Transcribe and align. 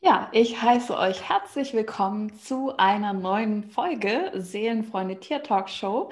Ja, 0.00 0.28
ich 0.30 0.62
heiße 0.62 0.96
euch 0.96 1.28
herzlich 1.28 1.74
willkommen 1.74 2.32
zu 2.38 2.72
einer 2.76 3.12
neuen 3.12 3.64
Folge 3.64 4.30
Seelenfreunde 4.32 5.18
Tier 5.18 5.42
Talk 5.42 5.68
Show. 5.68 6.10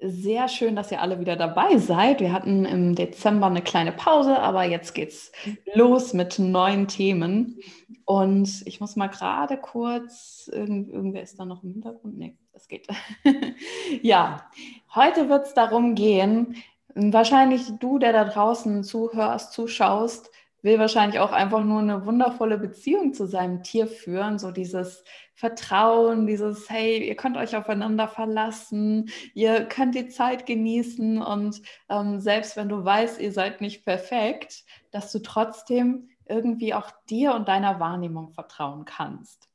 Sehr 0.00 0.48
schön, 0.48 0.74
dass 0.74 0.90
ihr 0.90 1.02
alle 1.02 1.20
wieder 1.20 1.36
dabei 1.36 1.76
seid. 1.76 2.20
Wir 2.20 2.32
hatten 2.32 2.64
im 2.64 2.94
Dezember 2.94 3.46
eine 3.48 3.60
kleine 3.60 3.92
Pause, 3.92 4.38
aber 4.38 4.64
jetzt 4.64 4.94
geht's 4.94 5.32
los 5.74 6.14
mit 6.14 6.38
neuen 6.38 6.88
Themen. 6.88 7.60
Und 8.06 8.62
ich 8.64 8.80
muss 8.80 8.96
mal 8.96 9.08
gerade 9.08 9.58
kurz, 9.58 10.48
irgend, 10.50 10.88
irgendwer 10.88 11.22
ist 11.22 11.38
da 11.38 11.44
noch 11.44 11.62
im 11.62 11.72
Hintergrund? 11.72 12.16
Nee, 12.16 12.38
das 12.54 12.68
geht. 12.68 12.86
ja, 14.02 14.50
heute 14.94 15.28
wird 15.28 15.46
es 15.46 15.52
darum 15.52 15.94
gehen, 15.94 16.56
wahrscheinlich 16.94 17.68
du, 17.80 17.98
der 17.98 18.14
da 18.14 18.24
draußen 18.24 18.82
zuhörst, 18.82 19.52
zuschaust, 19.52 20.30
will 20.62 20.78
wahrscheinlich 20.78 21.20
auch 21.20 21.32
einfach 21.32 21.62
nur 21.62 21.80
eine 21.80 22.06
wundervolle 22.06 22.58
Beziehung 22.58 23.14
zu 23.14 23.26
seinem 23.26 23.62
Tier 23.62 23.86
führen, 23.86 24.38
so 24.38 24.50
dieses 24.50 25.04
Vertrauen, 25.34 26.26
dieses, 26.26 26.68
hey, 26.70 27.06
ihr 27.06 27.14
könnt 27.14 27.36
euch 27.36 27.54
aufeinander 27.56 28.08
verlassen, 28.08 29.10
ihr 29.34 29.66
könnt 29.66 29.94
die 29.94 30.08
Zeit 30.08 30.46
genießen 30.46 31.20
und 31.20 31.60
ähm, 31.88 32.20
selbst 32.20 32.56
wenn 32.56 32.68
du 32.68 32.84
weißt, 32.84 33.20
ihr 33.20 33.32
seid 33.32 33.60
nicht 33.60 33.84
perfekt, 33.84 34.64
dass 34.90 35.12
du 35.12 35.20
trotzdem 35.20 36.08
irgendwie 36.28 36.74
auch 36.74 36.90
dir 37.08 37.34
und 37.34 37.48
deiner 37.48 37.78
Wahrnehmung 37.78 38.30
vertrauen 38.30 38.84
kannst. 38.84 39.48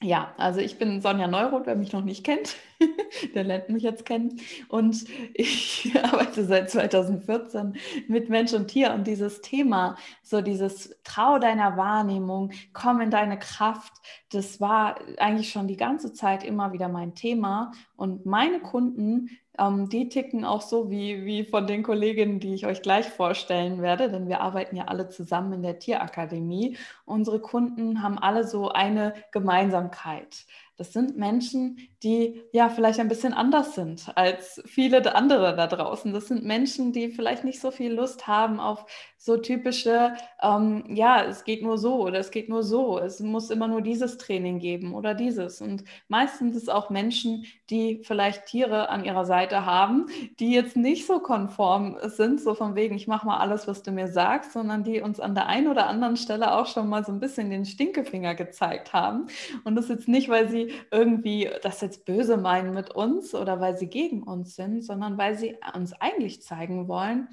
Ja, 0.00 0.32
also 0.36 0.60
ich 0.60 0.78
bin 0.78 1.00
Sonja 1.00 1.26
Neuroth, 1.26 1.66
wer 1.66 1.74
mich 1.74 1.92
noch 1.92 2.04
nicht 2.04 2.22
kennt, 2.22 2.54
der 3.34 3.42
lernt 3.42 3.68
mich 3.68 3.82
jetzt 3.82 4.06
kennen. 4.06 4.40
Und 4.68 5.04
ich 5.34 5.92
arbeite 6.04 6.44
seit 6.44 6.70
2014 6.70 7.76
mit 8.06 8.28
Mensch 8.28 8.52
und 8.52 8.68
Tier 8.68 8.92
und 8.92 9.08
dieses 9.08 9.40
Thema, 9.40 9.96
so 10.22 10.40
dieses 10.40 10.96
Trau 11.02 11.40
deiner 11.40 11.76
Wahrnehmung, 11.76 12.52
komm 12.72 13.00
in 13.00 13.10
deine 13.10 13.40
Kraft, 13.40 13.92
das 14.30 14.60
war 14.60 15.00
eigentlich 15.16 15.50
schon 15.50 15.66
die 15.66 15.76
ganze 15.76 16.12
Zeit 16.12 16.44
immer 16.44 16.72
wieder 16.72 16.88
mein 16.88 17.16
Thema. 17.16 17.72
Und 17.96 18.24
meine 18.24 18.60
Kunden 18.60 19.30
ähm, 19.58 19.88
die 19.88 20.08
ticken 20.08 20.44
auch 20.44 20.62
so 20.62 20.90
wie, 20.90 21.24
wie 21.24 21.44
von 21.44 21.66
den 21.66 21.82
Kolleginnen, 21.82 22.40
die 22.40 22.54
ich 22.54 22.66
euch 22.66 22.82
gleich 22.82 23.08
vorstellen 23.08 23.82
werde, 23.82 24.10
denn 24.10 24.28
wir 24.28 24.40
arbeiten 24.40 24.76
ja 24.76 24.84
alle 24.84 25.08
zusammen 25.08 25.52
in 25.54 25.62
der 25.62 25.78
Tierakademie. 25.78 26.76
Unsere 27.04 27.40
Kunden 27.40 28.02
haben 28.02 28.18
alle 28.18 28.46
so 28.46 28.70
eine 28.70 29.14
Gemeinsamkeit. 29.32 30.46
Das 30.78 30.92
sind 30.92 31.18
Menschen, 31.18 31.76
die 32.04 32.40
ja 32.52 32.68
vielleicht 32.68 33.00
ein 33.00 33.08
bisschen 33.08 33.32
anders 33.32 33.74
sind 33.74 34.12
als 34.14 34.62
viele 34.64 35.14
andere 35.16 35.56
da 35.56 35.66
draußen. 35.66 36.12
Das 36.12 36.28
sind 36.28 36.44
Menschen, 36.44 36.92
die 36.92 37.08
vielleicht 37.08 37.42
nicht 37.42 37.60
so 37.60 37.72
viel 37.72 37.92
Lust 37.92 38.28
haben 38.28 38.60
auf 38.60 38.86
so 39.16 39.36
typische, 39.36 40.12
ähm, 40.40 40.84
ja, 40.88 41.24
es 41.24 41.42
geht 41.42 41.62
nur 41.62 41.76
so 41.76 42.04
oder 42.04 42.20
es 42.20 42.30
geht 42.30 42.48
nur 42.48 42.62
so. 42.62 43.00
Es 43.00 43.18
muss 43.18 43.50
immer 43.50 43.66
nur 43.66 43.82
dieses 43.82 44.16
Training 44.16 44.60
geben 44.60 44.94
oder 44.94 45.14
dieses. 45.14 45.60
Und 45.60 45.82
meistens 46.06 46.54
ist 46.54 46.62
es 46.62 46.68
auch 46.68 46.90
Menschen, 46.90 47.44
die 47.68 48.00
vielleicht 48.04 48.46
Tiere 48.46 48.88
an 48.90 49.04
ihrer 49.04 49.24
Seite 49.24 49.66
haben, 49.66 50.06
die 50.38 50.52
jetzt 50.52 50.76
nicht 50.76 51.08
so 51.08 51.18
konform 51.18 51.98
sind, 52.02 52.40
so 52.40 52.54
von 52.54 52.76
wegen, 52.76 52.94
ich 52.94 53.08
mache 53.08 53.26
mal 53.26 53.38
alles, 53.38 53.66
was 53.66 53.82
du 53.82 53.90
mir 53.90 54.06
sagst, 54.06 54.52
sondern 54.52 54.84
die 54.84 55.00
uns 55.00 55.18
an 55.18 55.34
der 55.34 55.46
einen 55.46 55.66
oder 55.66 55.88
anderen 55.88 56.16
Stelle 56.16 56.54
auch 56.54 56.66
schon 56.66 56.88
mal 56.88 57.04
so 57.04 57.10
ein 57.10 57.18
bisschen 57.18 57.50
den 57.50 57.64
Stinkefinger 57.64 58.36
gezeigt 58.36 58.92
haben. 58.92 59.26
Und 59.64 59.74
das 59.74 59.88
jetzt 59.88 60.06
nicht, 60.06 60.28
weil 60.28 60.48
sie 60.48 60.67
irgendwie 60.90 61.50
das 61.62 61.80
jetzt 61.80 62.04
böse 62.04 62.36
meinen 62.36 62.74
mit 62.74 62.90
uns 62.90 63.34
oder 63.34 63.60
weil 63.60 63.76
sie 63.76 63.88
gegen 63.88 64.22
uns 64.22 64.54
sind, 64.56 64.82
sondern 64.82 65.18
weil 65.18 65.36
sie 65.36 65.56
uns 65.74 65.92
eigentlich 65.94 66.42
zeigen 66.42 66.88
wollen, 66.88 67.28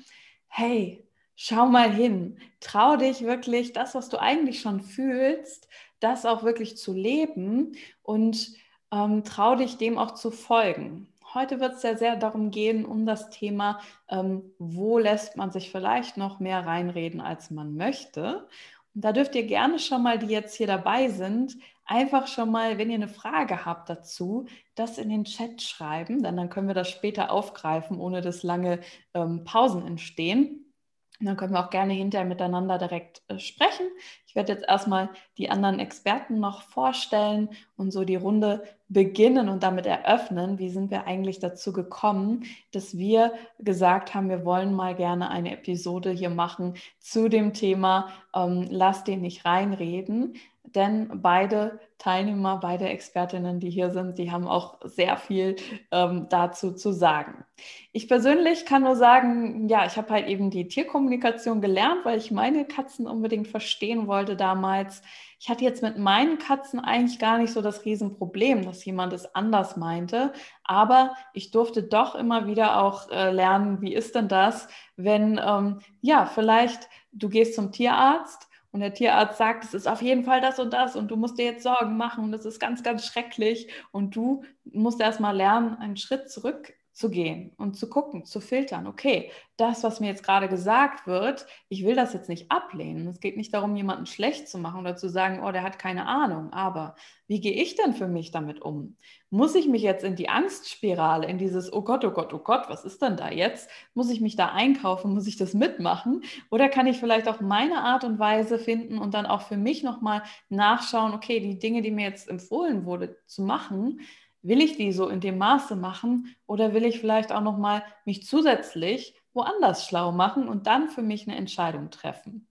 hey, 0.48 1.06
schau 1.36 1.68
mal 1.68 1.92
hin, 1.92 2.38
trau 2.60 2.96
dich 2.96 3.22
wirklich, 3.22 3.74
das, 3.74 3.96
was 3.96 4.10
du 4.10 4.20
eigentlich 4.20 4.62
schon 4.62 4.82
fühlst, 4.82 5.68
das 6.00 6.26
auch 6.26 6.44
wirklich 6.44 6.78
zu 6.78 6.94
leben 6.94 7.74
und 8.04 8.54
ähm, 8.92 9.24
trau 9.24 9.56
dich 9.56 9.78
dem 9.78 9.98
auch 9.98 10.12
zu 10.12 10.32
folgen. 10.32 11.08
Heute 11.34 11.60
wird 11.60 11.74
es 11.74 11.84
ja 11.84 11.98
sehr 11.98 12.16
darum 12.16 12.50
gehen, 12.50 12.86
um 12.86 13.06
das 13.06 13.30
Thema, 13.30 13.82
ähm, 14.08 14.54
wo 14.58 14.98
lässt 14.98 15.36
man 15.36 15.52
sich 15.52 15.70
vielleicht 15.70 16.16
noch 16.16 16.40
mehr 16.40 16.66
reinreden, 16.66 17.20
als 17.20 17.52
man 17.52 17.76
möchte. 17.76 18.48
Und 18.94 19.04
da 19.04 19.12
dürft 19.12 19.36
ihr 19.36 19.44
gerne 19.46 19.80
schon 19.80 20.02
mal, 20.02 20.18
die 20.18 20.28
jetzt 20.28 20.56
hier 20.56 20.68
dabei 20.68 21.10
sind, 21.10 21.58
einfach 21.86 22.28
schon 22.28 22.52
mal, 22.52 22.78
wenn 22.78 22.90
ihr 22.90 22.96
eine 22.96 23.08
Frage 23.08 23.66
habt 23.66 23.90
dazu, 23.90 24.48
das 24.76 24.98
in 24.98 25.10
den 25.10 25.26
Chat 25.26 25.62
schreiben, 25.62 26.24
denn 26.24 26.38
dann 26.38 26.50
können 26.50 26.68
wir 26.68 26.74
das 26.76 26.90
später 26.90 27.32
aufgreifen, 27.32 28.00
ohne 28.00 28.22
dass 28.22 28.44
lange 28.44 28.82
ähm, 29.14 29.44
Pausen 29.44 29.86
entstehen. 29.86 30.74
Und 31.20 31.28
dann 31.28 31.38
können 31.38 31.54
wir 31.54 31.66
auch 31.66 31.70
gerne 31.70 31.94
hinterher 31.94 32.28
miteinander 32.28 32.78
direkt 32.78 33.24
äh, 33.28 33.40
sprechen. 33.40 33.88
Ich 34.36 34.38
werde 34.38 34.52
jetzt 34.52 34.68
erstmal 34.68 35.08
die 35.38 35.50
anderen 35.50 35.80
Experten 35.80 36.42
noch 36.42 36.62
vorstellen 36.64 37.52
und 37.78 37.92
so 37.92 38.04
die 38.04 38.18
Runde 38.18 38.66
beginnen 38.90 39.48
und 39.48 39.64
damit 39.64 39.86
eröffnen. 39.86 40.60
Wie 40.60 40.68
sind 40.68 40.92
wir 40.92 41.08
eigentlich 41.08 41.40
dazu 41.40 41.72
gekommen, 41.72 42.44
dass 42.74 42.98
wir 42.98 43.32
gesagt 43.60 44.14
haben, 44.14 44.28
wir 44.28 44.44
wollen 44.44 44.74
mal 44.74 44.94
gerne 44.94 45.30
eine 45.30 45.54
Episode 45.54 46.12
hier 46.12 46.30
machen 46.30 46.74
zu 47.00 47.30
dem 47.30 47.54
Thema, 47.54 48.10
ähm, 48.36 48.68
lass 48.70 49.06
den 49.06 49.22
nicht 49.22 49.46
reinreden 49.46 50.34
denn 50.76 51.22
beide 51.22 51.80
Teilnehmer, 51.98 52.60
beide 52.62 52.90
Expertinnen, 52.90 53.60
die 53.60 53.70
hier 53.70 53.92
sind, 53.92 54.18
die 54.18 54.32
haben 54.32 54.48
auch 54.48 54.80
sehr 54.84 55.18
viel 55.18 55.56
ähm, 55.92 56.28
dazu 56.30 56.74
zu 56.74 56.92
sagen. 56.92 57.46
Ich 57.94 58.08
persönlich 58.08 58.66
kann 58.66 58.84
nur 58.84 58.96
sagen, 58.96 59.70
ja, 59.70 59.86
ich 59.86 59.96
habe 59.96 60.10
halt 60.10 60.28
eben 60.28 60.50
die 60.50 60.68
Tierkommunikation 60.68 61.62
gelernt, 61.62 62.04
weil 62.04 62.18
ich 62.18 62.32
meine 62.32 62.66
Katzen 62.66 63.08
unbedingt 63.08 63.48
verstehen 63.48 64.08
wollte 64.08 64.25
damals. 64.34 65.04
Ich 65.40 65.50
hatte 65.50 65.64
jetzt 65.64 65.84
mit 65.84 66.00
meinen 66.00 66.40
Katzen 66.40 66.80
eigentlich 66.80 67.20
gar 67.20 67.38
nicht 67.38 67.54
so 67.54 67.62
das 67.62 67.86
Riesenproblem, 67.86 68.66
dass 68.66 68.84
jemand 68.84 69.14
es 69.14 69.36
anders 69.36 69.78
meinte, 69.78 70.34
aber 70.64 71.14
ich 71.34 71.52
durfte 71.52 71.84
doch 71.84 72.16
immer 72.16 72.48
wieder 72.48 72.82
auch 72.82 73.12
äh, 73.12 73.30
lernen, 73.30 73.82
wie 73.82 73.94
ist 73.94 74.16
denn 74.16 74.28
das, 74.28 74.68
wenn, 74.96 75.40
ähm, 75.46 75.82
ja, 76.02 76.26
vielleicht 76.26 76.90
du 77.12 77.30
gehst 77.30 77.54
zum 77.54 77.72
Tierarzt 77.72 78.48
und 78.72 78.80
der 78.80 78.94
Tierarzt 78.94 79.38
sagt, 79.38 79.64
es 79.64 79.74
ist 79.74 79.88
auf 79.88 80.02
jeden 80.02 80.24
Fall 80.24 80.42
das 80.42 80.60
und 80.60 80.74
das 80.74 80.96
und 80.96 81.10
du 81.10 81.16
musst 81.16 81.38
dir 81.38 81.46
jetzt 81.46 81.64
Sorgen 81.64 81.96
machen 81.96 82.24
und 82.24 82.32
das 82.32 82.46
ist 82.46 82.60
ganz, 82.60 82.82
ganz 82.82 83.06
schrecklich 83.06 83.72
und 83.92 84.16
du 84.16 84.44
musst 84.64 85.00
erst 85.00 85.20
mal 85.20 85.36
lernen, 85.36 85.76
einen 85.76 85.98
Schritt 85.98 86.32
zurück 86.32 86.74
zu 86.96 87.10
gehen 87.10 87.52
und 87.58 87.76
zu 87.76 87.90
gucken, 87.90 88.24
zu 88.24 88.40
filtern. 88.40 88.88
Okay, 88.88 89.30
das, 89.58 89.84
was 89.84 90.00
mir 90.00 90.08
jetzt 90.08 90.24
gerade 90.24 90.48
gesagt 90.48 91.08
wird, 91.08 91.46
ich 91.68 91.84
will 91.84 91.94
das 91.94 92.14
jetzt 92.14 92.30
nicht 92.30 92.50
ablehnen. 92.50 93.06
Es 93.08 93.20
geht 93.20 93.36
nicht 93.36 93.54
darum, 93.54 93.76
jemanden 93.76 94.06
schlecht 94.06 94.48
zu 94.48 94.58
machen 94.58 94.80
oder 94.80 94.96
zu 94.96 95.10
sagen, 95.10 95.44
oh, 95.44 95.52
der 95.52 95.64
hat 95.64 95.78
keine 95.78 96.08
Ahnung. 96.08 96.54
Aber 96.54 96.96
wie 97.28 97.42
gehe 97.42 97.52
ich 97.52 97.76
denn 97.76 97.94
für 97.94 98.08
mich 98.08 98.32
damit 98.32 98.62
um? 98.62 98.96
Muss 99.30 99.56
ich 99.56 99.68
mich 99.68 99.82
jetzt 99.82 100.06
in 100.06 100.16
die 100.16 100.30
Angstspirale, 100.30 101.28
in 101.28 101.38
dieses, 101.38 101.72
oh 101.74 101.82
Gott, 101.82 102.06
oh 102.06 102.12
Gott, 102.12 102.34
oh 102.34 102.40
Gott, 102.40 102.70
was 102.70 102.86
ist 102.86 103.02
denn 103.02 103.18
da 103.18 103.30
jetzt? 103.30 103.70
Muss 103.94 104.10
ich 104.10 104.22
mich 104.22 104.38
da 104.38 104.54
einkaufen? 104.54 105.14
Muss 105.14 105.28
ich 105.28 105.36
das 105.36 105.54
mitmachen? 105.54 106.24
Oder 106.50 106.70
kann 106.70 106.88
ich 106.88 106.98
vielleicht 106.98 107.28
auch 107.28 107.42
meine 107.42 107.80
Art 107.80 108.06
und 108.06 108.20
Weise 108.20 108.58
finden 108.58 109.00
und 109.00 109.14
dann 109.14 109.26
auch 109.26 109.42
für 109.42 109.58
mich 109.58 109.84
nochmal 109.84 110.24
nachschauen, 110.48 111.14
okay, 111.14 111.42
die 111.42 111.60
Dinge, 111.60 111.82
die 111.82 111.92
mir 111.92 112.08
jetzt 112.08 112.30
empfohlen 112.30 112.86
wurde 112.86 113.18
zu 113.26 113.42
machen, 113.42 114.00
will 114.48 114.62
ich 114.62 114.78
die 114.78 114.92
so 114.92 115.10
in 115.10 115.20
dem 115.20 115.38
Maße 115.38 115.76
machen 115.76 116.36
oder 116.46 116.74
will 116.74 116.86
ich 116.86 117.00
vielleicht 117.00 117.32
auch 117.32 117.42
noch 117.42 117.58
mal 117.58 117.84
mich 118.06 118.26
zusätzlich 118.26 119.16
woanders 119.34 119.86
schlau 119.88 120.12
machen 120.12 120.48
und 120.48 120.68
dann 120.68 120.90
für 120.90 121.02
mich 121.02 121.28
eine 121.28 121.38
Entscheidung 121.38 121.90
treffen? 121.90 122.48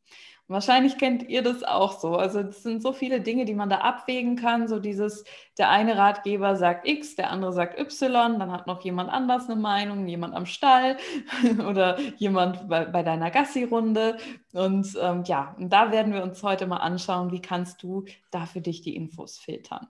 Und 0.47 0.53
wahrscheinlich 0.53 0.99
kennt 0.99 1.27
ihr 1.31 1.41
das 1.41 1.63
auch 1.63 1.99
so. 1.99 2.17
Also 2.17 2.41
es 2.41 2.63
sind 2.63 2.83
so 2.83 2.93
viele 2.93 3.23
Dinge, 3.23 3.47
die 3.47 3.55
man 3.55 3.71
da 3.71 3.79
abwägen 3.79 4.37
kann. 4.37 4.69
So 4.69 4.79
dieses, 4.79 5.25
der 5.57 5.71
eine 5.71 5.97
Ratgeber 5.97 6.57
sagt 6.57 6.87
X, 6.87 7.17
der 7.17 7.31
andere 7.31 7.55
sagt 7.55 7.79
Y, 7.79 8.39
dann 8.39 8.53
hat 8.53 8.67
noch 8.67 8.83
jemand 8.83 9.09
anders 9.11 9.49
eine 9.49 9.59
Meinung, 9.59 10.07
jemand 10.07 10.35
am 10.35 10.45
Stall 10.45 10.99
oder 11.67 11.99
jemand 12.19 12.69
bei, 12.69 12.85
bei 12.85 13.03
deiner 13.03 13.31
Gassi-Runde. 13.31 14.19
Und 14.53 14.87
ähm, 15.01 15.23
ja, 15.25 15.57
und 15.59 15.73
da 15.73 15.91
werden 15.91 16.13
wir 16.13 16.23
uns 16.23 16.43
heute 16.43 16.67
mal 16.67 16.77
anschauen, 16.77 17.33
wie 17.33 17.41
kannst 17.41 17.83
du 17.83 18.05
da 18.31 18.45
für 18.45 18.61
dich 18.61 18.83
die 18.83 18.97
Infos 18.97 19.39
filtern. 19.39 19.89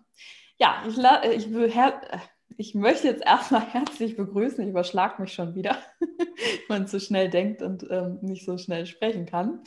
Ja, 0.58 0.84
ich, 0.86 0.96
ich, 0.96 1.48
ich, 2.56 2.74
möchte 2.74 3.08
jetzt 3.08 3.24
erstmal 3.24 3.62
herzlich 3.72 4.16
begrüßen. 4.16 4.62
Ich 4.62 4.70
überschlag 4.70 5.18
mich 5.18 5.32
schon 5.32 5.54
wieder, 5.54 5.76
wenn 6.00 6.16
man 6.68 6.86
zu 6.86 7.00
schnell 7.00 7.28
denkt 7.28 7.62
und 7.62 7.84
ähm, 7.90 8.18
nicht 8.22 8.44
so 8.44 8.56
schnell 8.56 8.86
sprechen 8.86 9.26
kann. 9.26 9.60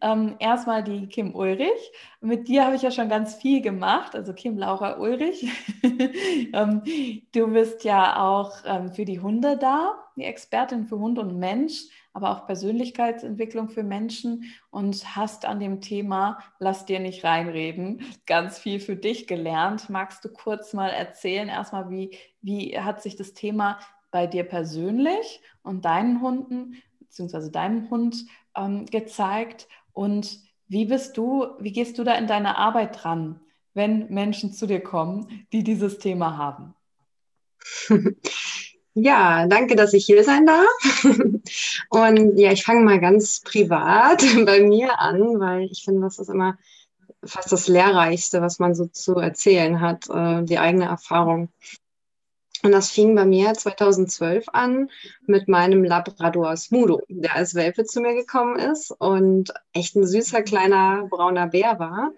Ähm, 0.00 0.36
erstmal 0.40 0.82
die 0.82 1.06
Kim 1.06 1.34
Ulrich. 1.34 1.92
Mit 2.20 2.48
dir 2.48 2.64
habe 2.64 2.76
ich 2.76 2.82
ja 2.82 2.90
schon 2.90 3.08
ganz 3.08 3.36
viel 3.36 3.62
gemacht, 3.62 4.16
also 4.16 4.32
Kim 4.32 4.58
Laura 4.58 4.98
Ulrich. 4.98 5.48
ähm, 6.52 6.82
du 7.32 7.52
bist 7.52 7.84
ja 7.84 8.20
auch 8.20 8.52
ähm, 8.64 8.92
für 8.92 9.04
die 9.04 9.20
Hunde 9.20 9.56
da, 9.56 10.01
die 10.20 10.24
Expertin 10.24 10.86
für 10.86 10.98
Hund 10.98 11.18
und 11.18 11.38
Mensch 11.38 11.88
aber 12.12 12.30
auch 12.30 12.46
Persönlichkeitsentwicklung 12.46 13.68
für 13.70 13.82
Menschen 13.82 14.52
und 14.70 15.16
hast 15.16 15.44
an 15.44 15.60
dem 15.60 15.80
Thema, 15.80 16.38
lass 16.58 16.84
dir 16.84 17.00
nicht 17.00 17.24
reinreden, 17.24 18.02
ganz 18.26 18.58
viel 18.58 18.80
für 18.80 18.96
dich 18.96 19.26
gelernt. 19.26 19.88
Magst 19.88 20.24
du 20.24 20.28
kurz 20.28 20.74
mal 20.74 20.90
erzählen, 20.90 21.48
erstmal, 21.48 21.90
wie, 21.90 22.16
wie 22.42 22.78
hat 22.78 23.02
sich 23.02 23.16
das 23.16 23.32
Thema 23.32 23.78
bei 24.10 24.26
dir 24.26 24.44
persönlich 24.44 25.40
und 25.62 25.84
deinen 25.84 26.20
Hunden, 26.20 26.82
beziehungsweise 26.98 27.50
deinem 27.50 27.88
Hund 27.90 28.26
ähm, 28.56 28.86
gezeigt 28.86 29.68
und 29.92 30.40
Wie 30.68 30.86
bist 30.86 31.18
du, 31.18 31.48
wie 31.58 31.72
gehst 31.72 31.98
du 31.98 32.04
da 32.04 32.14
in 32.14 32.26
deine 32.26 32.56
Arbeit 32.56 33.02
dran, 33.02 33.40
wenn 33.74 34.08
Menschen 34.08 34.54
zu 34.54 34.66
dir 34.66 34.80
kommen, 34.80 35.46
die 35.52 35.64
dieses 35.64 35.98
Thema 35.98 36.38
haben? 36.38 36.74
Ja, 38.94 39.46
danke, 39.46 39.74
dass 39.74 39.94
ich 39.94 40.04
hier 40.04 40.22
sein 40.22 40.46
darf. 40.46 41.04
Und 41.90 42.38
ja, 42.38 42.52
ich 42.52 42.64
fange 42.64 42.84
mal 42.84 43.00
ganz 43.00 43.40
privat 43.40 44.22
bei 44.46 44.60
mir 44.60 44.98
an, 44.98 45.40
weil 45.40 45.64
ich 45.70 45.84
finde, 45.84 46.02
das 46.02 46.18
ist 46.18 46.28
immer 46.28 46.58
fast 47.24 47.52
das 47.52 47.68
Lehrreichste, 47.68 48.42
was 48.42 48.58
man 48.58 48.74
so 48.74 48.86
zu 48.86 49.14
erzählen 49.16 49.80
hat, 49.80 50.08
äh, 50.10 50.42
die 50.42 50.58
eigene 50.58 50.86
Erfahrung. 50.86 51.48
Und 52.62 52.72
das 52.72 52.90
fing 52.90 53.14
bei 53.16 53.24
mir 53.24 53.54
2012 53.54 54.46
an 54.52 54.88
mit 55.26 55.48
meinem 55.48 55.82
Labrador 55.82 56.56
Smudo, 56.56 57.00
der 57.08 57.34
als 57.34 57.54
Welpe 57.54 57.84
zu 57.84 58.00
mir 58.00 58.14
gekommen 58.14 58.56
ist 58.56 58.92
und 58.92 59.52
echt 59.72 59.96
ein 59.96 60.06
süßer 60.06 60.42
kleiner 60.42 61.06
brauner 61.10 61.48
Bär 61.48 61.78
war. 61.80 62.12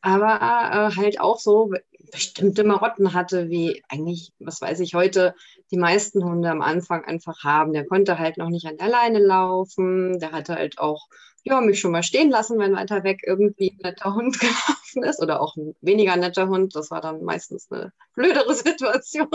Aber 0.00 0.36
äh, 0.36 0.96
halt 0.96 1.20
auch 1.20 1.38
so 1.38 1.72
bestimmte 2.12 2.64
Marotten 2.64 3.12
hatte, 3.12 3.50
wie 3.50 3.82
eigentlich, 3.88 4.32
was 4.38 4.62
weiß 4.62 4.80
ich, 4.80 4.94
heute 4.94 5.34
die 5.70 5.78
meisten 5.78 6.24
Hunde 6.24 6.50
am 6.50 6.62
Anfang 6.62 7.04
einfach 7.04 7.44
haben. 7.44 7.72
Der 7.72 7.86
konnte 7.86 8.18
halt 8.18 8.38
noch 8.38 8.48
nicht 8.48 8.66
an 8.66 8.76
der 8.76 8.88
Leine 8.88 9.18
laufen, 9.18 10.18
der 10.18 10.32
hatte 10.32 10.54
halt 10.54 10.78
auch 10.78 11.08
ja, 11.48 11.60
mich 11.60 11.80
schon 11.80 11.92
mal 11.92 12.02
stehen 12.02 12.30
lassen, 12.30 12.58
wenn 12.58 12.74
weiter 12.74 13.04
weg 13.04 13.22
irgendwie 13.24 13.70
ein 13.70 13.78
netter 13.82 14.14
Hund 14.14 14.38
gelaufen 14.40 15.02
ist 15.04 15.22
oder 15.22 15.40
auch 15.40 15.56
ein 15.56 15.74
weniger 15.80 16.16
netter 16.16 16.48
Hund. 16.48 16.74
Das 16.74 16.90
war 16.90 17.00
dann 17.00 17.22
meistens 17.22 17.70
eine 17.70 17.92
blödere 18.14 18.54
Situation, 18.54 19.28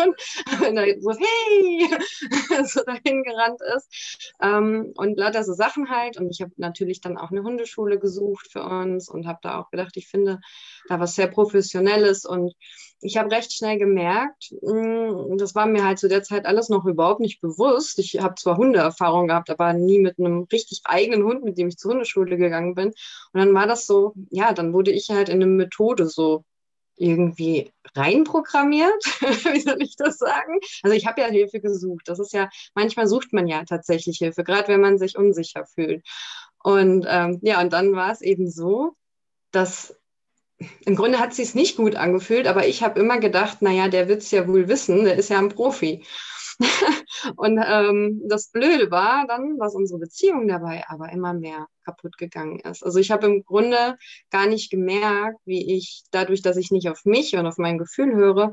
wenn 0.59 0.77
er 0.77 1.01
so, 1.01 1.11
hey, 1.11 1.97
so 2.65 2.83
dahin 2.83 3.23
gerannt 3.23 3.59
ist. 3.75 4.33
Ähm, 4.41 4.93
und 4.95 5.17
lauter 5.17 5.43
so 5.43 5.53
Sachen 5.53 5.89
halt. 5.89 6.17
Und 6.17 6.29
ich 6.29 6.41
habe 6.41 6.51
natürlich 6.57 7.01
dann 7.01 7.17
auch 7.17 7.31
eine 7.31 7.43
Hundeschule 7.43 7.99
gesucht 7.99 8.51
für 8.51 8.63
uns 8.63 9.09
und 9.09 9.25
habe 9.25 9.39
da 9.41 9.59
auch 9.59 9.71
gedacht, 9.71 9.95
ich 9.95 10.07
finde 10.07 10.39
da 10.87 10.99
was 10.99 11.15
sehr 11.15 11.27
Professionelles 11.27 12.25
und 12.25 12.53
ich 13.03 13.17
habe 13.17 13.31
recht 13.31 13.53
schnell 13.53 13.77
gemerkt, 13.77 14.53
mm, 14.61 15.37
das 15.37 15.55
war 15.55 15.65
mir 15.65 15.83
halt 15.83 15.99
zu 15.99 16.07
der 16.07 16.23
Zeit 16.23 16.45
alles 16.45 16.69
noch 16.69 16.85
überhaupt 16.85 17.19
nicht 17.19 17.41
bewusst. 17.41 17.99
Ich 17.99 18.19
habe 18.21 18.35
zwar 18.35 18.57
Hundeerfahrung 18.57 19.27
gehabt, 19.27 19.49
aber 19.49 19.73
nie 19.73 19.99
mit 19.99 20.19
einem 20.19 20.47
richtig 20.51 20.81
eigenen 20.85 21.23
Hund, 21.23 21.43
mit 21.43 21.57
dem 21.57 21.67
ich 21.67 21.77
zur 21.77 21.91
Hundeschule 21.91 22.37
gegangen 22.37 22.75
bin. 22.75 22.87
Und 22.87 23.39
dann 23.39 23.53
war 23.53 23.67
das 23.67 23.85
so, 23.85 24.13
ja, 24.29 24.53
dann 24.53 24.73
wurde 24.73 24.91
ich 24.91 25.09
halt 25.09 25.29
in 25.29 25.35
eine 25.35 25.47
Methode 25.47 26.07
so 26.07 26.43
irgendwie 26.95 27.71
reinprogrammiert, 27.95 29.03
wie 29.53 29.59
soll 29.59 29.81
ich 29.81 29.95
das 29.95 30.17
sagen? 30.17 30.59
Also 30.83 30.95
ich 30.95 31.07
habe 31.07 31.21
ja 31.21 31.27
Hilfe 31.27 31.59
gesucht. 31.59 32.07
Das 32.07 32.19
ist 32.19 32.33
ja, 32.33 32.49
manchmal 32.75 33.07
sucht 33.07 33.33
man 33.33 33.47
ja 33.47 33.63
tatsächlich 33.65 34.17
Hilfe, 34.19 34.43
gerade 34.43 34.67
wenn 34.67 34.81
man 34.81 34.97
sich 34.97 35.17
unsicher 35.17 35.65
fühlt. 35.65 36.05
Und 36.63 37.05
ähm, 37.09 37.39
ja, 37.41 37.59
und 37.61 37.73
dann 37.73 37.93
war 37.93 38.11
es 38.11 38.21
eben 38.21 38.49
so, 38.49 38.95
dass 39.51 39.95
im 40.85 40.95
Grunde 40.95 41.19
hat 41.19 41.33
sie 41.33 41.43
es 41.43 41.55
nicht 41.55 41.77
gut 41.77 41.95
angefühlt, 41.95 42.47
aber 42.47 42.67
ich 42.67 42.83
habe 42.83 42.99
immer 42.99 43.19
gedacht, 43.19 43.61
naja, 43.61 43.87
der 43.87 44.07
wird 44.07 44.21
es 44.21 44.31
ja 44.31 44.47
wohl 44.47 44.67
wissen, 44.67 45.05
der 45.05 45.17
ist 45.17 45.29
ja 45.29 45.39
ein 45.39 45.49
Profi. 45.49 46.03
und 47.35 47.59
ähm, 47.65 48.21
das 48.25 48.49
Blöde 48.49 48.91
war 48.91 49.25
dann, 49.27 49.57
dass 49.57 49.75
unsere 49.75 49.99
Beziehung 49.99 50.47
dabei 50.47 50.83
aber 50.87 51.11
immer 51.11 51.33
mehr 51.33 51.67
kaputt 51.83 52.17
gegangen 52.17 52.59
ist. 52.59 52.83
Also 52.83 52.99
ich 52.99 53.11
habe 53.11 53.27
im 53.27 53.43
Grunde 53.43 53.97
gar 54.29 54.47
nicht 54.47 54.69
gemerkt, 54.69 55.39
wie 55.45 55.75
ich 55.75 56.03
dadurch, 56.11 56.41
dass 56.41 56.57
ich 56.57 56.71
nicht 56.71 56.89
auf 56.89 57.05
mich 57.05 57.35
und 57.35 57.47
auf 57.47 57.57
mein 57.57 57.77
Gefühl 57.77 58.13
höre, 58.13 58.51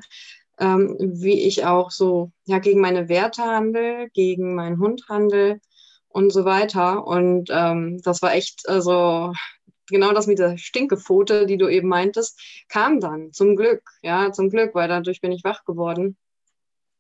ähm, 0.59 0.97
wie 0.99 1.43
ich 1.43 1.65
auch 1.67 1.91
so 1.91 2.33
ja 2.45 2.59
gegen 2.59 2.81
meine 2.81 3.09
Werte 3.09 3.43
handle, 3.43 4.09
gegen 4.15 4.55
meinen 4.55 4.79
Hund 4.79 5.05
handle 5.09 5.61
und 6.09 6.33
so 6.33 6.45
weiter. 6.45 7.07
Und 7.07 7.51
ähm, 7.51 8.01
das 8.03 8.23
war 8.23 8.35
echt, 8.35 8.69
also 8.69 9.33
genau 9.91 10.13
das 10.13 10.27
mit 10.27 10.39
der 10.39 10.57
Stinkepfote, 10.57 11.47
die 11.47 11.59
du 11.59 11.69
eben 11.69 11.89
meintest, 11.89 12.41
kam 12.69 13.01
dann 13.01 13.33
zum 13.33 13.57
Glück. 13.57 13.83
Ja, 14.03 14.33
zum 14.33 14.51
Glück, 14.51 14.75
weil 14.75 14.89
dadurch 14.89 15.21
bin 15.21 15.33
ich 15.33 15.45
wach 15.45 15.65
geworden 15.65 16.17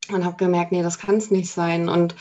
und 0.08 0.24
habe 0.24 0.36
gemerkt, 0.36 0.72
nee, 0.72 0.82
das 0.82 0.98
kann 0.98 1.16
es 1.16 1.30
nicht 1.30 1.50
sein. 1.50 1.88
Und 1.88 2.14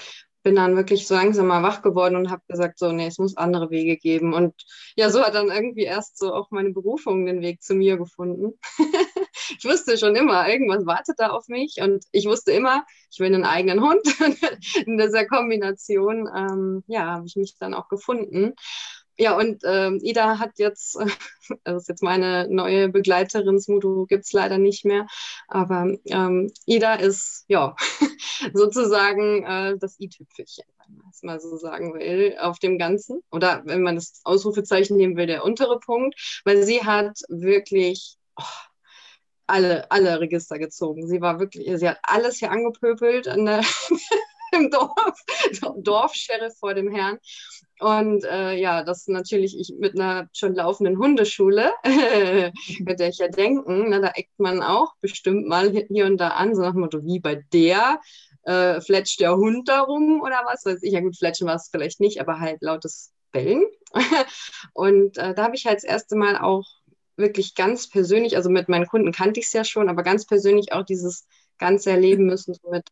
bin 0.44 0.56
dann 0.56 0.76
wirklich 0.76 1.06
so 1.06 1.16
langsam 1.16 1.48
mal 1.48 1.64
wach 1.64 1.82
geworden 1.82 2.16
und 2.16 2.32
habe 2.32 2.42
gesagt, 2.48 2.80
so, 2.80 2.92
nee, 2.92 3.08
es 3.08 3.18
muss 3.18 3.36
andere 3.36 3.70
Wege 3.72 3.98
geben. 3.98 4.34
Und 4.34 4.54
ja, 4.96 5.10
so 5.10 5.22
hat 5.22 5.36
dann 5.36 5.50
irgendwie 5.50 5.84
erst 5.84 6.18
so 6.18 6.34
auch 6.34 6.50
meine 6.52 6.72
Berufung 6.72 7.26
den 7.26 7.42
Weg 7.42 7.62
zu 7.62 7.76
mir 7.76 7.98
gefunden. 7.98 8.58
ich 9.58 9.66
wusste 9.66 9.98
schon 9.98 10.16
immer, 10.16 10.48
irgendwas 10.48 10.86
wartet 10.86 11.20
da 11.20 11.30
auf 11.30 11.48
mich 11.50 11.78
und 11.82 12.06
ich 12.12 12.26
wusste 12.26 12.52
immer, 12.52 12.86
ich 13.12 13.20
will 13.20 13.34
einen 13.34 13.44
eigenen 13.44 13.82
Hund. 13.82 14.02
In 14.86 14.98
dieser 14.98 15.26
Kombination, 15.26 16.30
ähm, 16.34 16.84
ja, 16.88 17.06
habe 17.16 17.26
ich 17.28 17.36
mich 17.36 17.58
dann 17.60 17.74
auch 17.74 17.90
gefunden. 17.90 18.54
Ja, 19.22 19.38
und 19.38 19.64
ähm, 19.66 20.00
Ida 20.02 20.40
hat 20.40 20.60
jetzt, 20.60 20.98
das 21.66 21.84
ist 21.84 21.90
jetzt 21.90 22.02
meine 22.02 22.48
neue 22.50 22.88
Begleiterin, 22.88 23.60
Smudo 23.60 24.06
gibt 24.06 24.24
es 24.24 24.32
leider 24.32 24.58
nicht 24.58 24.86
mehr, 24.86 25.08
aber 25.50 25.94
ähm, 26.06 26.54
Ida 26.66 26.96
ist 26.96 27.44
ja 27.50 27.76
sozusagen 28.54 29.44
äh, 29.44 29.78
das 29.78 30.00
i-Tüpfelchen, 30.00 30.64
wenn 30.88 30.98
man 30.98 31.10
es 31.12 31.22
mal 31.22 31.40
so 31.42 31.58
sagen 31.58 31.94
will, 31.96 32.38
auf 32.40 32.60
dem 32.60 32.78
Ganzen. 32.78 33.22
Oder 33.30 33.62
wenn 33.66 33.82
man 33.82 33.96
das 33.96 34.22
Ausrufezeichen 34.24 34.96
nehmen 34.96 35.18
will, 35.18 35.28
der 35.28 35.44
untere 35.44 35.80
Punkt, 35.80 36.42
weil 36.46 36.64
sie 36.64 36.84
hat 36.84 37.20
wirklich. 37.28 38.16
Oh, 38.38 38.44
alle, 39.48 39.90
alle 39.90 40.20
Register 40.20 40.60
gezogen. 40.60 41.08
Sie 41.08 41.22
war 41.22 41.40
wirklich, 41.40 41.68
sie 41.80 41.90
hat 41.90 41.98
alles 42.04 42.38
hier 42.38 42.52
angepöbelt 42.52 43.28
an 43.28 43.46
der, 43.46 43.62
im 44.56 44.70
Dorf, 44.70 45.24
Dorfsheriff 45.78 46.58
vor 46.60 46.74
dem 46.74 46.92
Herrn. 46.94 47.18
Und 47.80 48.26
äh, 48.26 48.56
ja, 48.56 48.84
das 48.84 49.08
natürlich 49.08 49.58
ich 49.58 49.74
mit 49.80 49.98
einer 49.98 50.28
schon 50.34 50.54
laufenden 50.54 50.98
Hundeschule, 50.98 51.72
mit 52.80 53.00
der 53.00 53.08
ich 53.08 53.20
ja 53.20 53.30
denken, 53.30 53.90
ne, 53.90 54.02
da 54.02 54.10
eckt 54.10 54.38
man 54.38 54.62
auch 54.62 54.94
bestimmt 55.00 55.48
mal 55.48 55.72
hier 55.72 56.06
und 56.06 56.18
da 56.18 56.30
an, 56.30 56.56
so 56.56 56.62
nach 56.62 56.74
dem 56.74 56.82
Motto, 56.82 57.04
wie 57.06 57.20
bei 57.20 57.44
der, 57.54 58.02
äh, 58.44 58.82
fletscht 58.82 59.22
der 59.22 59.38
Hund 59.38 59.70
darum 59.70 60.22
oder 60.22 60.42
was 60.46 60.66
weiß 60.66 60.84
ich. 60.84 60.92
Ja 60.92 61.00
gut, 61.00 61.18
fletschen 61.18 61.48
war 61.48 61.56
es 61.56 61.70
vielleicht 61.72 62.02
nicht, 62.02 62.20
aber 62.20 62.40
halt 62.40 62.62
lautes 62.62 63.14
Bellen. 63.32 63.66
und 64.74 65.18
äh, 65.18 65.34
da 65.34 65.44
habe 65.44 65.56
ich 65.56 65.66
halt 65.66 65.78
das 65.78 65.84
erste 65.84 66.18
Mal 66.18 66.38
auch 66.38 66.66
wirklich 67.16 67.56
ganz 67.56 67.90
persönlich, 67.90 68.36
also 68.36 68.50
mit 68.50 68.70
meinen 68.70 68.88
Kunden 68.88 69.12
kannte 69.12 69.40
ich 69.40 69.48
es 69.48 69.54
ja 69.54 69.64
schon, 69.64 69.90
aber 69.90 70.04
ganz 70.04 70.26
persönlich 70.26 70.74
auch 70.74 70.84
dieses 70.84 71.28
Ganze 71.58 71.92
erleben 71.92 72.26
müssen, 72.26 72.54
so 72.54 72.70
mit 72.70 72.88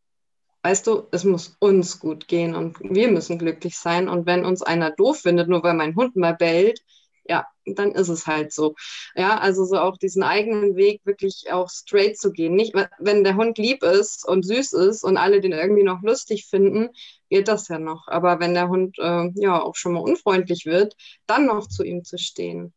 weißt 0.67 0.85
du, 0.85 1.07
es 1.11 1.23
muss 1.23 1.55
uns 1.59 1.97
gut 1.97 2.27
gehen 2.27 2.53
und 2.53 2.77
wir 2.81 3.09
müssen 3.09 3.39
glücklich 3.39 3.77
sein. 3.77 4.09
Und 4.09 4.25
wenn 4.25 4.43
uns 4.43 4.61
einer 4.61 4.91
doof 4.91 5.21
findet, 5.21 5.47
nur 5.47 5.63
weil 5.63 5.75
mein 5.75 5.95
Hund 5.95 6.17
mal 6.17 6.35
bellt, 6.35 6.81
ja, 7.23 7.47
dann 7.65 7.93
ist 7.93 8.09
es 8.09 8.27
halt 8.27 8.51
so. 8.51 8.75
Ja, 9.15 9.37
also 9.37 9.63
so 9.63 9.77
auch 9.77 9.97
diesen 9.97 10.23
eigenen 10.23 10.75
Weg 10.75 11.01
wirklich 11.05 11.45
auch 11.51 11.69
straight 11.69 12.17
zu 12.17 12.33
gehen. 12.33 12.55
Nicht, 12.55 12.73
wenn 12.99 13.23
der 13.23 13.37
Hund 13.37 13.57
lieb 13.57 13.81
ist 13.81 14.27
und 14.27 14.45
süß 14.45 14.73
ist 14.73 15.03
und 15.05 15.15
alle 15.15 15.39
den 15.39 15.53
irgendwie 15.53 15.83
noch 15.83 16.01
lustig 16.01 16.47
finden, 16.47 16.89
geht 17.29 17.47
das 17.47 17.69
ja 17.69 17.79
noch. 17.79 18.07
Aber 18.07 18.41
wenn 18.41 18.53
der 18.53 18.67
Hund 18.67 18.97
äh, 18.99 19.29
ja 19.35 19.61
auch 19.61 19.75
schon 19.75 19.93
mal 19.93 20.01
unfreundlich 20.01 20.65
wird, 20.65 20.95
dann 21.27 21.45
noch 21.45 21.69
zu 21.69 21.83
ihm 21.83 22.03
zu 22.03 22.17
stehen. 22.17 22.73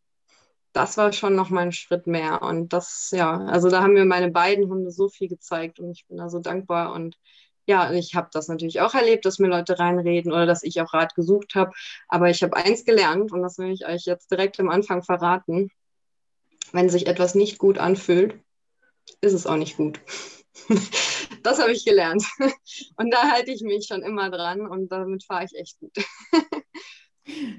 Das 0.72 0.96
war 0.96 1.12
schon 1.12 1.34
noch 1.34 1.50
mal 1.50 1.62
ein 1.62 1.72
Schritt 1.72 2.06
mehr. 2.06 2.42
Und 2.42 2.72
das, 2.72 3.10
ja, 3.12 3.36
also 3.46 3.68
da 3.68 3.82
haben 3.82 3.94
mir 3.94 4.04
meine 4.04 4.30
beiden 4.30 4.68
Hunde 4.68 4.92
so 4.92 5.08
viel 5.08 5.26
gezeigt 5.28 5.80
und 5.80 5.90
ich 5.90 6.06
bin 6.06 6.18
da 6.18 6.28
so 6.28 6.38
dankbar 6.38 6.92
und 6.92 7.16
ja, 7.70 7.92
ich 7.92 8.16
habe 8.16 8.28
das 8.32 8.48
natürlich 8.48 8.80
auch 8.80 8.94
erlebt, 8.94 9.24
dass 9.24 9.38
mir 9.38 9.46
Leute 9.46 9.78
reinreden 9.78 10.32
oder 10.32 10.44
dass 10.44 10.64
ich 10.64 10.80
auch 10.80 10.92
Rat 10.92 11.14
gesucht 11.14 11.54
habe. 11.54 11.70
Aber 12.08 12.28
ich 12.28 12.42
habe 12.42 12.56
eins 12.56 12.84
gelernt 12.84 13.30
und 13.30 13.42
das 13.42 13.58
will 13.58 13.70
ich 13.70 13.86
euch 13.86 14.06
jetzt 14.06 14.32
direkt 14.32 14.58
am 14.58 14.68
Anfang 14.68 15.04
verraten. 15.04 15.70
Wenn 16.72 16.90
sich 16.90 17.06
etwas 17.06 17.36
nicht 17.36 17.58
gut 17.58 17.78
anfühlt, 17.78 18.34
ist 19.20 19.34
es 19.34 19.46
auch 19.46 19.56
nicht 19.56 19.76
gut. 19.76 20.00
das 21.44 21.60
habe 21.60 21.70
ich 21.70 21.84
gelernt. 21.84 22.24
Und 22.96 23.12
da 23.12 23.30
halte 23.30 23.52
ich 23.52 23.62
mich 23.62 23.86
schon 23.86 24.02
immer 24.02 24.30
dran 24.30 24.66
und 24.66 24.90
damit 24.90 25.22
fahre 25.22 25.44
ich 25.44 25.56
echt 25.56 25.78
gut. 25.78 25.92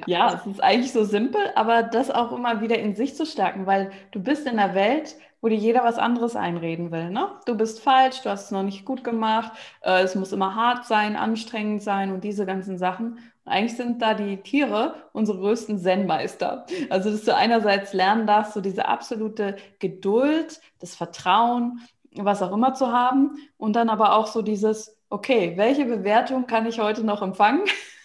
Ja, 0.06 0.34
es 0.34 0.52
ist 0.52 0.62
eigentlich 0.62 0.92
so 0.92 1.06
simpel, 1.06 1.40
aber 1.56 1.82
das 1.84 2.12
auch 2.12 2.34
immer 2.34 2.60
wieder 2.60 2.78
in 2.80 2.94
sich 2.94 3.16
zu 3.16 3.26
stärken, 3.26 3.68
weil 3.68 3.92
du 4.12 4.22
bist 4.22 4.46
in 4.46 4.60
einer 4.60 4.76
Welt, 4.76 5.16
wo 5.42 5.50
dir 5.50 5.58
jeder 5.58 5.84
was 5.84 5.98
anderes 5.98 6.36
einreden 6.36 6.92
will. 6.92 7.10
Ne? 7.10 7.28
Du 7.46 7.56
bist 7.56 7.82
falsch, 7.82 8.22
du 8.22 8.30
hast 8.30 8.46
es 8.46 8.52
noch 8.52 8.64
nicht 8.64 8.86
gut 8.86 9.04
gemacht, 9.04 9.52
äh, 9.82 10.02
es 10.04 10.16
muss 10.16 10.32
immer 10.32 10.56
hart 10.56 10.86
sein, 10.86 11.16
anstrengend 11.16 11.82
sein 11.82 12.12
und 12.12 12.24
diese 12.24 12.46
ganzen 12.46 12.78
Sachen. 12.78 13.14
Und 13.44 13.52
eigentlich 13.52 13.76
sind 13.76 14.02
da 14.02 14.14
die 14.14 14.38
Tiere 14.38 14.96
unsere 15.14 15.40
größten 15.40 15.80
Zen-Meister. 15.80 16.66
Also, 16.90 17.12
dass 17.12 17.26
du 17.26 17.36
einerseits 17.36 17.94
lernen 17.94 18.28
darfst, 18.28 18.54
so 18.54 18.62
diese 18.62 18.88
absolute 18.88 19.56
Geduld, 19.80 20.62
das 20.80 20.96
Vertrauen, 20.96 21.82
was 22.16 22.42
auch 22.42 22.52
immer 22.52 22.74
zu 22.74 22.92
haben 22.92 23.38
und 23.58 23.76
dann 23.76 23.90
aber 23.90 24.16
auch 24.16 24.28
so 24.28 24.42
dieses, 24.42 24.98
okay, 25.10 25.54
welche 25.56 25.86
Bewertung 25.86 26.46
kann 26.46 26.66
ich 26.66 26.80
heute 26.80 27.04
noch 27.04 27.22
empfangen? 27.22 27.64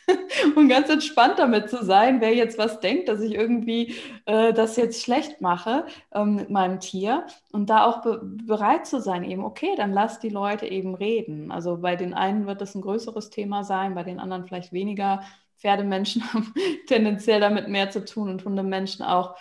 und 0.55 0.69
ganz 0.69 0.89
entspannt 0.89 1.39
damit 1.39 1.71
zu 1.71 1.85
sein, 1.85 2.21
wer 2.21 2.35
jetzt 2.35 2.59
was 2.59 2.81
denkt, 2.81 3.09
dass 3.09 3.21
ich 3.21 3.35
irgendwie 3.35 3.95
äh, 4.27 4.53
das 4.53 4.77
jetzt 4.77 5.03
schlecht 5.03 5.41
mache 5.41 5.87
ähm, 6.15 6.37
mit 6.37 6.51
meinem 6.51 6.81
Tier 6.81 7.27
und 7.53 7.71
da 7.71 7.85
auch 7.85 8.03
be 8.03 8.21
bereit 8.23 8.87
zu 8.87 9.01
sein, 9.01 9.25
eben, 9.25 9.45
okay, 9.45 9.75
dann 9.77 9.93
lass 9.93 10.21
die 10.21 10.29
Leute 10.29 10.67
eben 10.67 10.95
reden. 10.95 11.51
Also 11.51 11.79
bei 11.79 11.97
den 11.97 12.15
einen 12.15 12.47
wird 12.47 12.61
das 12.61 12.75
ein 12.75 12.83
größeres 12.83 13.31
Thema 13.31 13.65
sein, 13.65 13.95
bei 13.95 14.03
den 14.03 14.21
anderen 14.21 14.45
vielleicht 14.45 14.73
weniger. 14.73 15.23
Pferdemenschen 15.59 16.23
haben 16.33 16.53
tendenziell 16.87 17.41
damit 17.41 17.69
mehr 17.69 17.91
zu 17.91 18.05
tun 18.05 18.29
und 18.29 18.45
Hundemenschen 18.45 19.05
auch. 19.05 19.37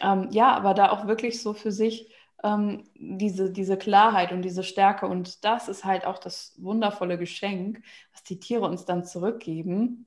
Ähm, 0.00 0.28
ja, 0.30 0.54
aber 0.54 0.74
da 0.74 0.90
auch 0.90 1.06
wirklich 1.06 1.42
so 1.42 1.54
für 1.54 1.72
sich 1.72 2.10
ähm, 2.44 2.84
diese, 2.94 3.50
diese 3.50 3.76
Klarheit 3.76 4.32
und 4.32 4.42
diese 4.42 4.62
Stärke. 4.62 5.06
Und 5.06 5.44
das 5.44 5.68
ist 5.68 5.84
halt 5.84 6.06
auch 6.06 6.18
das 6.18 6.54
wundervolle 6.58 7.18
Geschenk, 7.18 7.82
was 8.12 8.22
die 8.24 8.38
Tiere 8.38 8.66
uns 8.66 8.84
dann 8.84 9.04
zurückgeben, 9.04 10.06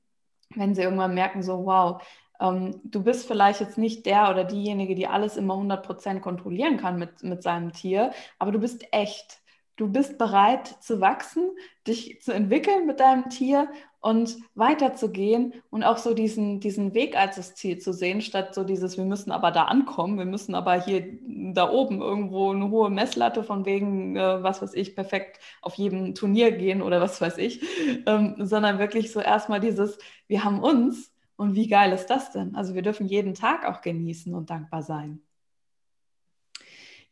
wenn 0.54 0.74
sie 0.74 0.82
irgendwann 0.82 1.14
merken, 1.14 1.42
so, 1.42 1.64
wow, 1.66 2.02
ähm, 2.40 2.80
du 2.84 3.02
bist 3.02 3.26
vielleicht 3.26 3.60
jetzt 3.60 3.78
nicht 3.78 4.06
der 4.06 4.30
oder 4.30 4.44
diejenige, 4.44 4.94
die 4.94 5.06
alles 5.06 5.36
immer 5.36 5.54
100% 5.54 6.20
kontrollieren 6.20 6.76
kann 6.76 6.98
mit, 6.98 7.22
mit 7.22 7.42
seinem 7.42 7.72
Tier, 7.72 8.12
aber 8.38 8.52
du 8.52 8.58
bist 8.58 8.84
echt. 8.92 9.38
Du 9.76 9.88
bist 9.88 10.18
bereit 10.18 10.66
zu 10.66 11.00
wachsen, 11.00 11.50
dich 11.86 12.20
zu 12.20 12.32
entwickeln 12.32 12.86
mit 12.86 13.00
deinem 13.00 13.30
Tier 13.30 13.70
und 14.00 14.38
weiterzugehen 14.54 15.52
und 15.68 15.84
auch 15.84 15.98
so 15.98 16.14
diesen, 16.14 16.60
diesen 16.60 16.94
Weg 16.94 17.16
als 17.16 17.36
das 17.36 17.54
Ziel 17.54 17.78
zu 17.78 17.92
sehen, 17.92 18.22
statt 18.22 18.54
so 18.54 18.64
dieses, 18.64 18.96
wir 18.96 19.04
müssen 19.04 19.30
aber 19.30 19.50
da 19.50 19.64
ankommen, 19.64 20.18
wir 20.18 20.24
müssen 20.24 20.54
aber 20.54 20.80
hier 20.80 21.18
da 21.52 21.70
oben 21.70 22.00
irgendwo 22.00 22.50
eine 22.50 22.70
hohe 22.70 22.90
Messlatte 22.90 23.44
von 23.44 23.66
wegen, 23.66 24.16
äh, 24.16 24.42
was 24.42 24.62
weiß 24.62 24.74
ich, 24.74 24.94
perfekt 24.94 25.40
auf 25.60 25.74
jedem 25.74 26.14
Turnier 26.14 26.52
gehen 26.52 26.80
oder 26.80 27.00
was 27.00 27.20
weiß 27.20 27.36
ich, 27.38 27.62
ähm, 28.06 28.36
sondern 28.38 28.78
wirklich 28.78 29.12
so 29.12 29.20
erstmal 29.20 29.60
dieses, 29.60 29.98
wir 30.26 30.44
haben 30.44 30.60
uns 30.60 31.12
und 31.36 31.54
wie 31.54 31.68
geil 31.68 31.92
ist 31.92 32.06
das 32.06 32.32
denn? 32.32 32.54
Also 32.54 32.74
wir 32.74 32.82
dürfen 32.82 33.06
jeden 33.06 33.34
Tag 33.34 33.66
auch 33.66 33.82
genießen 33.82 34.34
und 34.34 34.50
dankbar 34.50 34.82
sein. 34.82 35.22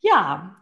Ja, 0.01 0.57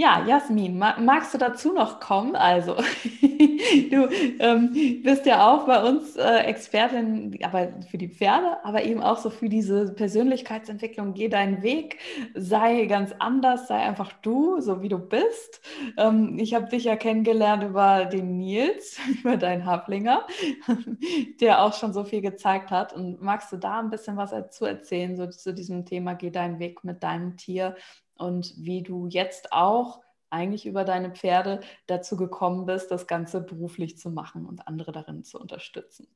ja, 0.00 0.24
Jasmin, 0.24 0.78
magst 0.78 1.34
du 1.34 1.38
dazu 1.38 1.72
noch 1.72 1.98
kommen? 1.98 2.36
Also, 2.36 2.76
du 3.90 4.08
ähm, 4.38 5.02
bist 5.02 5.26
ja 5.26 5.44
auch 5.52 5.66
bei 5.66 5.82
uns 5.82 6.14
äh, 6.14 6.44
Expertin, 6.44 7.36
aber 7.42 7.72
für 7.90 7.98
die 7.98 8.06
Pferde, 8.06 8.64
aber 8.64 8.84
eben 8.84 9.02
auch 9.02 9.18
so 9.18 9.28
für 9.28 9.48
diese 9.48 9.92
Persönlichkeitsentwicklung. 9.92 11.14
Geh 11.14 11.28
deinen 11.28 11.62
Weg, 11.64 11.98
sei 12.36 12.84
ganz 12.86 13.12
anders, 13.18 13.66
sei 13.66 13.74
einfach 13.78 14.12
du, 14.22 14.60
so 14.60 14.82
wie 14.82 14.88
du 14.88 14.98
bist. 15.00 15.62
Ähm, 15.96 16.38
ich 16.38 16.54
habe 16.54 16.68
dich 16.68 16.84
ja 16.84 16.94
kennengelernt 16.94 17.64
über 17.64 18.04
den 18.04 18.38
Nils, 18.38 19.00
über 19.20 19.36
deinen 19.36 19.66
Haflinger, 19.66 20.28
der 21.40 21.60
auch 21.60 21.74
schon 21.74 21.92
so 21.92 22.04
viel 22.04 22.20
gezeigt 22.22 22.70
hat. 22.70 22.92
Und 22.92 23.20
magst 23.20 23.50
du 23.50 23.56
da 23.56 23.80
ein 23.80 23.90
bisschen 23.90 24.16
was 24.16 24.30
dazu 24.30 24.64
erzählen, 24.64 25.16
so 25.16 25.26
zu 25.26 25.52
diesem 25.52 25.84
Thema, 25.86 26.14
geh 26.14 26.30
deinen 26.30 26.60
Weg 26.60 26.84
mit 26.84 27.02
deinem 27.02 27.36
Tier? 27.36 27.74
Und 28.18 28.52
wie 28.56 28.82
du 28.82 29.06
jetzt 29.06 29.52
auch 29.52 30.00
eigentlich 30.30 30.66
über 30.66 30.84
deine 30.84 31.10
Pferde 31.10 31.60
dazu 31.86 32.16
gekommen 32.16 32.66
bist, 32.66 32.90
das 32.90 33.06
Ganze 33.06 33.40
beruflich 33.40 33.98
zu 33.98 34.10
machen 34.10 34.44
und 34.44 34.68
andere 34.68 34.92
darin 34.92 35.24
zu 35.24 35.40
unterstützen. 35.40 36.06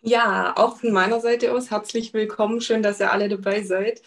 Ja, 0.00 0.54
auch 0.56 0.78
von 0.78 0.92
meiner 0.92 1.20
Seite 1.20 1.52
aus 1.52 1.70
herzlich 1.70 2.14
willkommen. 2.14 2.60
Schön, 2.60 2.82
dass 2.82 3.00
ihr 3.00 3.10
alle 3.10 3.28
dabei 3.28 3.62
seid. 3.62 4.02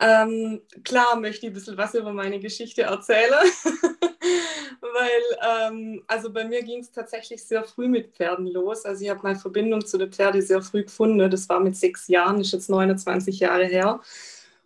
Ähm, 0.00 0.62
klar 0.84 1.16
möchte 1.16 1.46
ich 1.46 1.52
ein 1.52 1.54
bisschen 1.54 1.76
was 1.76 1.94
über 1.94 2.12
meine 2.12 2.40
Geschichte 2.40 2.82
erzählen, 2.82 3.30
weil 4.80 5.70
ähm, 5.70 6.02
also 6.06 6.32
bei 6.32 6.44
mir 6.44 6.62
ging 6.62 6.80
es 6.80 6.90
tatsächlich 6.90 7.44
sehr 7.44 7.64
früh 7.64 7.88
mit 7.88 8.14
Pferden 8.14 8.46
los. 8.46 8.84
Also 8.84 9.04
ich 9.04 9.10
habe 9.10 9.20
meine 9.22 9.38
Verbindung 9.38 9.84
zu 9.84 9.98
den 9.98 10.12
Pferden 10.12 10.42
sehr 10.42 10.62
früh 10.62 10.84
gefunden. 10.84 11.30
Das 11.30 11.48
war 11.48 11.60
mit 11.60 11.76
sechs 11.76 12.08
Jahren, 12.08 12.40
ist 12.40 12.52
jetzt 12.52 12.70
29 12.70 13.40
Jahre 13.40 13.66
her. 13.66 14.00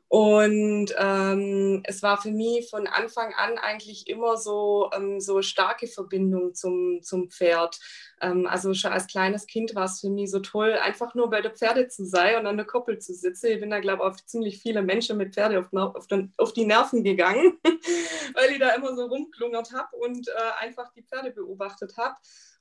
Und 0.09 0.95
ähm, 0.99 1.83
es 1.85 2.03
war 2.03 2.21
für 2.21 2.31
mich 2.31 2.71
von 2.71 2.87
Anfang 2.87 3.35
an 3.35 3.59
eigentlich 3.59 4.07
immer 4.07 4.37
so, 4.37 4.89
ähm, 4.95 5.21
so 5.21 5.43
starke 5.43 5.89
Verbindung 5.89 6.55
zum, 6.55 7.01
zum 7.03 7.29
Pferd. 7.29 7.81
Ähm, 8.21 8.47
also 8.47 8.73
schon 8.73 8.93
als 8.93 9.09
kleines 9.09 9.47
Kind 9.47 9.75
war 9.75 9.87
es 9.87 10.01
für 10.01 10.09
mich 10.09 10.31
so 10.31 10.39
toll, 10.39 10.75
einfach 10.75 11.17
nur 11.17 11.29
bei 11.29 11.41
der 11.41 11.51
Pferde 11.51 11.89
zu 11.89 12.07
sein 12.07 12.39
und 12.39 12.47
an 12.47 12.57
der 12.57 12.67
Koppel 12.67 13.01
zu 13.01 13.15
sitzen. 13.15 13.47
Ich 13.47 13.61
bin 13.61 13.71
da, 13.71 13.81
glaube 13.81 14.05
ich, 14.05 14.09
auf 14.09 14.25
ziemlich 14.27 14.61
viele 14.61 14.83
Menschen 14.83 15.17
mit 15.17 15.35
Pferde 15.35 15.59
auf, 15.59 15.73
auf, 15.73 16.07
den, 16.07 16.33
auf 16.37 16.53
die 16.53 16.67
Nerven 16.67 17.03
gegangen, 17.03 17.59
weil 18.35 18.53
ich 18.53 18.61
da 18.61 18.71
immer 18.77 18.95
so 18.95 19.07
rumklungert 19.07 19.73
habe 19.73 19.97
und 19.97 20.29
äh, 20.29 20.65
einfach 20.65 20.93
die 20.93 21.03
Pferde 21.03 21.33
beobachtet 21.33 21.97
habe. 21.97 22.15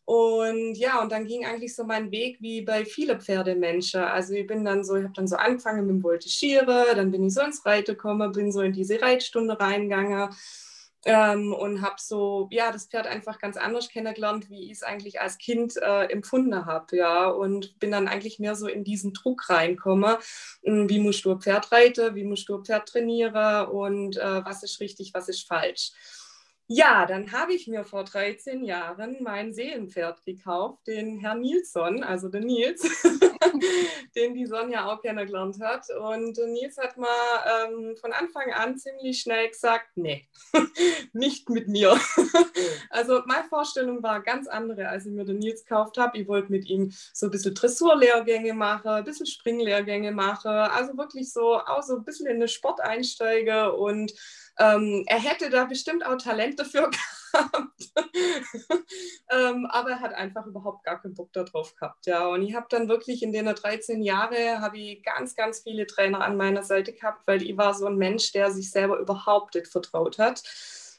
Und 0.06 0.76
ja, 0.76 1.02
und 1.02 1.12
dann 1.12 1.26
ging 1.26 1.46
eigentlich 1.46 1.76
so 1.76 1.84
mein 1.84 2.12
Weg 2.12 2.38
wie 2.40 2.62
bei 2.62 2.86
vielen 2.86 3.20
Pferdemenschen. 3.20 4.02
Also 4.02 4.34
ich 4.34 4.46
bin 4.46 4.64
dann 4.64 4.84
so, 4.84 4.96
ich 4.96 5.04
habe 5.04 5.14
dann 5.14 5.28
so 5.28 5.36
angefangen 5.36 5.88
mit 5.88 5.96
dem 5.96 6.04
Voltigieren, 6.04 6.68
dann 6.96 7.10
bin 7.12 7.26
ich 7.26 7.34
so 7.34 7.42
ins 7.42 7.66
Reiten 7.66 7.96
gekommen, 7.96 8.32
bin 8.32 8.52
so 8.52 8.62
in 8.62 8.74
diese 8.74 9.02
Reitstunde 9.02 9.60
reingegangen 9.60 10.30
ähm, 11.06 11.54
und 11.54 11.82
habe 11.82 11.96
so, 11.98 12.48
ja, 12.52 12.72
das 12.72 12.88
Pferd 12.88 13.08
einfach 13.08 13.40
ganz 13.40 13.58
anders 13.58 13.90
kennengelernt, 13.90 14.50
wie 14.50 14.66
ich 14.66 14.72
es 14.74 14.84
eigentlich 14.84 15.22
als 15.22 15.38
Kind 15.40 15.76
äh, 15.78 16.06
empfunden 16.06 16.66
habe, 16.66 16.98
ja, 16.98 17.28
und 17.28 17.80
bin 17.80 17.92
dann 17.92 18.08
eigentlich 18.08 18.40
mehr 18.40 18.56
so 18.56 18.68
in 18.68 18.84
diesen 18.84 19.14
Druck 19.14 19.50
reinkomme, 19.50 20.20
hm, 20.64 20.90
wie 20.90 21.00
musst 21.00 21.26
du 21.26 21.32
ein 21.32 21.42
Pferd 21.42 21.72
reiten, 21.72 22.16
wie 22.16 22.24
musst 22.24 22.50
du 22.50 22.58
ein 22.58 22.66
Pferd 22.66 22.90
trainieren 22.90 23.68
und 23.70 24.18
äh, 24.18 24.46
was 24.46 24.64
ist 24.64 24.80
richtig, 24.80 25.14
was 25.14 25.30
ist 25.30 25.48
falsch. 25.48 25.92
Ja, 26.68 27.06
dann 27.06 27.32
habe 27.32 27.54
ich 27.54 27.68
mir 27.68 27.84
vor 27.84 28.06
13 28.06 28.64
Jahren 28.64 29.18
mein 29.22 29.54
Seelenpferd 29.54 30.26
gekauft, 30.26 30.88
den 30.88 31.20
Herrn 31.20 31.42
Nilsson, 31.42 32.04
also 32.04 32.28
den 32.28 32.46
Nils, 32.46 32.82
den 34.16 34.34
die 34.34 34.48
Sonja 34.48 34.88
auch 34.88 35.00
kennengelernt 35.00 35.60
hat. 35.62 35.86
Und 35.92 36.40
Nils 36.40 36.80
hat 36.80 36.98
mal 36.98 37.08
ähm, 37.68 37.96
von 37.98 38.12
Anfang 38.14 38.52
an 38.52 38.80
ziemlich 38.80 39.22
schnell 39.22 39.48
gesagt, 39.48 39.90
nee, 39.94 40.28
nicht 41.14 41.52
mit 41.52 41.68
mir. 41.68 42.00
also 42.90 43.22
meine 43.28 43.48
Vorstellung 43.48 44.02
war 44.02 44.22
ganz 44.22 44.48
andere, 44.48 44.88
als 44.88 45.06
ich 45.06 45.12
mir 45.12 45.26
den 45.26 45.38
Nils 45.38 45.66
gekauft 45.66 46.00
habe. 46.00 46.18
Ich 46.18 46.28
wollte 46.28 46.52
mit 46.52 46.68
ihm 46.68 46.92
so 47.14 47.28
ein 47.28 47.32
bisschen 47.32 47.54
Dressurlehrgänge 47.54 48.56
machen, 48.56 48.90
ein 48.90 49.04
bisschen 49.04 49.28
Springlehrgänge 49.28 50.12
machen, 50.12 50.50
also 50.50 50.98
wirklich 50.98 51.32
so 51.32 51.60
auch 51.60 51.84
so 51.84 51.98
ein 51.98 52.04
bisschen 52.04 52.26
in 52.26 52.40
den 52.40 52.50
Sport 52.50 52.82
einsteige 52.82 53.72
und 53.74 54.14
ähm, 54.58 55.04
er 55.08 55.20
hätte 55.20 55.50
da 55.50 55.66
bestimmt 55.66 56.06
auch 56.06 56.18
Talent 56.18 56.60
dafür 56.60 56.90
gehabt, 57.34 57.92
ähm, 59.32 59.68
aber 59.70 59.92
er 59.92 60.00
hat 60.00 60.14
einfach 60.14 60.46
überhaupt 60.46 60.84
gar 60.86 61.02
keinen 61.02 61.14
Bock 61.14 61.34
darauf 61.34 61.76
gehabt. 61.76 62.06
Ja. 62.06 62.28
Und 62.28 62.42
ich 62.44 62.56
habe 62.56 62.68
dann 62.70 62.88
wirklich 62.88 63.22
in 63.24 63.34
den 63.34 63.46
13 63.46 64.02
Jahren 64.02 64.62
habe 64.62 64.78
ich 64.78 65.04
ganz, 65.04 65.36
ganz 65.36 65.62
viele 65.62 65.86
Trainer 65.88 66.22
an 66.22 66.38
meiner 66.38 66.64
Seite 66.64 66.94
gehabt, 66.94 67.28
weil 67.28 67.42
ich 67.42 67.58
war 67.58 67.74
so 67.74 67.86
ein 67.88 67.98
Mensch, 67.98 68.32
der 68.32 68.52
sich 68.52 68.72
selber 68.72 68.98
überhaupt 69.00 69.56
nicht 69.56 69.68
vertraut 69.68 70.18
hat. 70.18 70.44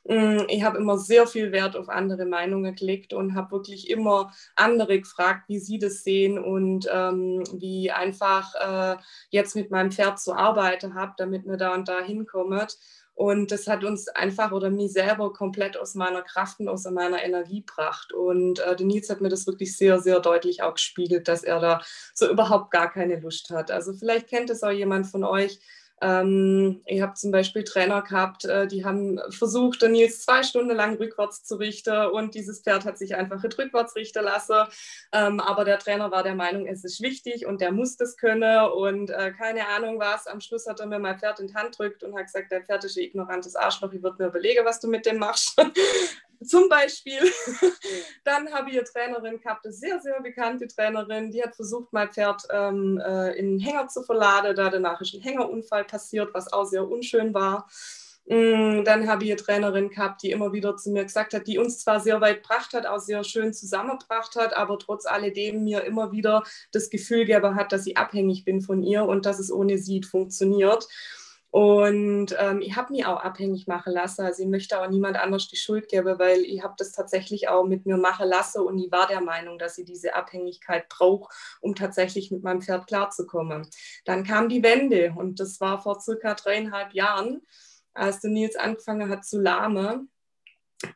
Mm, 0.09 0.43
ich 0.49 0.63
habe 0.63 0.79
immer 0.79 0.99
sehr 0.99 1.27
viel 1.27 1.51
Wert 1.53 1.77
auf 1.77 1.89
andere 1.89 2.27
Meinungen 2.27 2.75
gelegt 2.77 3.13
und 3.13 3.35
habe 3.35 3.51
wirklich 3.53 3.91
immer 3.91 4.33
andere 4.55 5.01
gefragt, 5.01 5.49
wie 5.49 5.59
sie 5.59 5.79
das 5.79 6.05
sehen 6.05 6.39
und 6.39 6.89
ähm, 6.93 7.43
wie 7.55 7.91
einfach 7.91 8.55
äh, 8.55 8.97
jetzt 9.31 9.57
mit 9.57 9.71
meinem 9.71 9.91
Pferd 9.91 10.21
zu 10.21 10.35
arbeiten 10.35 10.95
habe, 10.95 11.15
damit 11.17 11.47
mir 11.47 11.57
da 11.57 11.75
und 11.75 11.89
da 11.89 12.01
hinkommt. 12.01 12.79
Und 13.17 13.51
das 13.51 13.67
hat 13.67 13.83
uns 13.83 14.09
einfach 14.09 14.53
oder 14.53 14.69
mich 14.69 14.93
selber 14.93 15.33
komplett 15.33 15.79
aus 15.79 15.95
meiner 15.95 16.21
Kraft 16.21 16.61
und 16.61 16.69
aus 16.69 16.85
meiner 16.85 17.25
Energie 17.25 17.65
gebracht. 17.65 18.13
Und 18.13 18.59
äh, 18.59 18.77
der 18.77 18.87
Nils 18.87 19.09
hat 19.09 19.23
mir 19.23 19.31
das 19.31 19.47
wirklich 19.47 19.75
sehr, 19.75 20.01
sehr 20.01 20.21
deutlich 20.21 20.63
auch 20.63 20.75
gespiegelt, 20.75 21.27
dass 21.27 21.43
er 21.43 21.59
da 21.59 21.81
so 22.13 22.31
überhaupt 22.31 22.71
gar 22.71 22.93
keine 22.93 23.19
Lust 23.19 23.49
hat. 23.49 23.71
Also 23.71 23.95
vielleicht 23.95 24.29
kennt 24.29 24.51
es 24.51 24.63
auch 24.63 24.71
jemand 24.71 25.07
von 25.07 25.25
euch, 25.25 25.61
ähm, 26.03 26.83
ich 26.85 27.01
habe 27.01 27.15
zum 27.15 27.31
Beispiel 27.31 27.65
Trainer 27.65 28.03
gehabt, 28.03 28.45
äh, 28.45 28.67
die 28.67 28.85
haben 28.85 29.19
versucht, 29.31 29.81
den 29.83 29.93
Nils 29.93 30.23
zwei 30.23 30.43
Stunden 30.43 30.77
lang 30.77 30.97
rückwärts 30.97 31.43
zu 31.45 31.57
richten 31.57 32.07
und 32.09 32.35
dieses 32.35 32.61
Pferd 32.61 32.85
hat 32.85 32.99
sich 32.99 33.15
einfach 33.17 33.43
rückwärts 33.43 33.97
richten 33.97 34.25
lassen. 34.25 34.67
Ähm, 35.13 35.41
aber 35.41 35.65
der 35.65 35.79
Trainer 35.79 36.11
war 36.11 36.23
der 36.23 36.35
Meinung, 36.35 36.67
es 36.67 36.85
ist 36.85 37.01
wichtig 37.01 37.47
und 37.47 37.61
der 37.61 37.73
muss 37.73 37.97
das 37.97 38.17
können 38.17 38.67
und 38.71 39.11
äh, 39.11 39.33
keine 39.33 39.69
Ahnung 39.69 39.99
was. 39.99 40.27
Am 40.27 40.41
Schluss 40.41 40.67
hat 40.67 40.81
er 40.81 40.87
mir 40.87 40.99
mein 40.99 41.19
Pferd 41.19 41.41
in 41.41 41.47
die 41.47 41.55
Hand 41.55 41.79
drückt 41.79 42.03
und 42.03 42.15
hat 42.15 42.27
gesagt, 42.27 42.53
der 42.53 42.63
Pferd 42.63 42.85
ist 42.85 42.97
ein 42.97 43.05
ignorantes 43.05 43.57
Arschloch, 43.57 43.93
ich 43.93 44.03
würde 44.03 44.23
mir 44.23 44.29
überlegen, 44.29 44.65
was 44.65 44.81
du 44.81 44.89
mit 44.89 45.07
dem 45.07 45.19
machst. 45.19 45.57
Zum 46.47 46.69
Beispiel, 46.69 47.21
dann 48.25 48.53
habe 48.53 48.71
ich 48.71 48.77
eine 48.77 48.85
Trainerin 48.85 49.41
gehabt, 49.41 49.65
eine 49.65 49.75
sehr, 49.75 50.01
sehr 50.01 50.21
bekannte 50.21 50.67
Trainerin, 50.69 51.31
die 51.31 51.43
hat 51.43 51.57
versucht, 51.57 51.93
mein 51.93 52.13
Pferd 52.13 52.43
ähm, 52.51 53.01
äh, 53.05 53.33
in 53.39 53.47
einen 53.47 53.61
Hänger 53.61 53.89
zu 53.89 54.03
verladen. 54.03 54.55
Da 54.57 54.71
danach 54.71 55.01
ist 55.01 55.15
ein 55.15 55.23
Hängerunfall 55.23 55.85
passiert, 55.85 56.33
was 56.35 56.53
auch 56.53 56.65
sehr 56.65 56.89
unschön 56.89 57.35
war. 57.35 57.67
Mm, 58.29 58.83
dann 58.83 59.09
habe 59.09 59.25
ich 59.25 59.31
eine 59.31 59.41
Trainerin 59.41 59.89
gehabt, 59.89 60.23
die 60.23 60.33
immer 60.33 60.53
wieder 60.53 60.77
zu 60.77 60.91
mir 60.91 61.05
gesagt 61.05 61.33
hat, 61.33 61.47
die 61.47 61.59
uns 61.59 61.79
zwar 61.79 62.01
sehr 62.01 62.21
weit 62.21 62.43
gebracht 62.43 62.73
hat, 62.75 62.85
auch 62.85 62.99
sehr 62.99 63.23
schön 63.23 63.53
zusammengebracht 63.53 64.35
hat, 64.35 64.57
aber 64.57 64.79
trotz 64.81 65.07
alledem 65.07 65.63
mir 65.63 65.85
immer 65.85 66.11
wieder 66.11 66.43
das 66.73 66.91
Gefühl 66.91 67.25
gegeben 67.25 67.55
hat, 67.55 67.71
dass 67.71 67.87
ich 67.87 67.97
abhängig 67.97 68.45
bin 68.45 68.63
von 68.63 68.83
ihr 68.83 69.05
und 69.05 69.27
dass 69.27 69.39
es 69.39 69.53
ohne 69.53 69.79
sie 69.79 70.03
funktioniert. 70.03 70.89
Und 71.51 72.37
ähm, 72.39 72.61
ich 72.61 72.77
habe 72.77 72.93
mich 72.93 73.07
auch 73.07 73.21
abhängig 73.21 73.67
machen 73.67 73.95
lassen. 73.95 74.23
Also 74.23 74.43
ich 74.43 74.49
möchte 74.49 74.81
auch 74.81 74.89
niemand 74.91 75.17
anders 75.17 75.49
die 75.49 75.57
Schuld 75.57 75.89
geben, 75.89 76.19
weil 76.19 76.41
ich 76.41 76.63
habe 76.63 76.75
das 76.77 76.93
tatsächlich 76.93 77.49
auch 77.49 77.65
mit 77.65 77.87
mir 77.87 77.97
machen 77.97 78.29
lassen 78.29 78.61
und 78.63 78.79
ich 78.79 78.93
war 78.93 79.07
der 79.07 79.23
Meinung, 79.23 79.59
dass 79.59 79.79
ich 79.79 79.87
diese 79.87 80.15
Abhängigkeit 80.15 80.89
brauche, 80.91 81.33
um 81.61 81.75
tatsächlich 81.75 82.31
mit 82.31 82.43
meinem 82.43 82.61
Pferd 82.61 82.87
klarzukommen. 82.87 83.69
Dann 84.05 84.25
kam 84.25 84.49
die 84.51 84.63
Wende 84.63 85.15
und 85.17 85.41
das 85.41 85.61
war 85.61 85.81
vor 85.81 86.01
circa 86.01 86.35
dreieinhalb 86.35 86.93
Jahren, 86.93 87.41
als 87.95 88.21
der 88.21 88.31
Nils 88.31 88.57
angefangen 88.57 89.09
hat 89.09 89.25
zu 89.25 89.41
lahmen. 89.41 90.11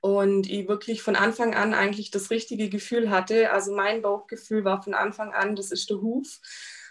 und 0.01 0.49
ich 0.51 0.69
wirklich 0.69 1.03
von 1.03 1.17
Anfang 1.17 1.55
an 1.55 1.75
eigentlich 1.75 2.11
das 2.11 2.31
richtige 2.31 2.69
Gefühl 2.69 3.11
hatte. 3.11 3.51
Also 3.53 3.75
mein 3.75 4.03
Bauchgefühl 4.03 4.65
war 4.65 4.83
von 4.83 4.95
Anfang 4.95 5.33
an, 5.33 5.57
das 5.57 5.71
ist 5.73 5.91
der 5.91 6.01
Huf. 6.03 6.41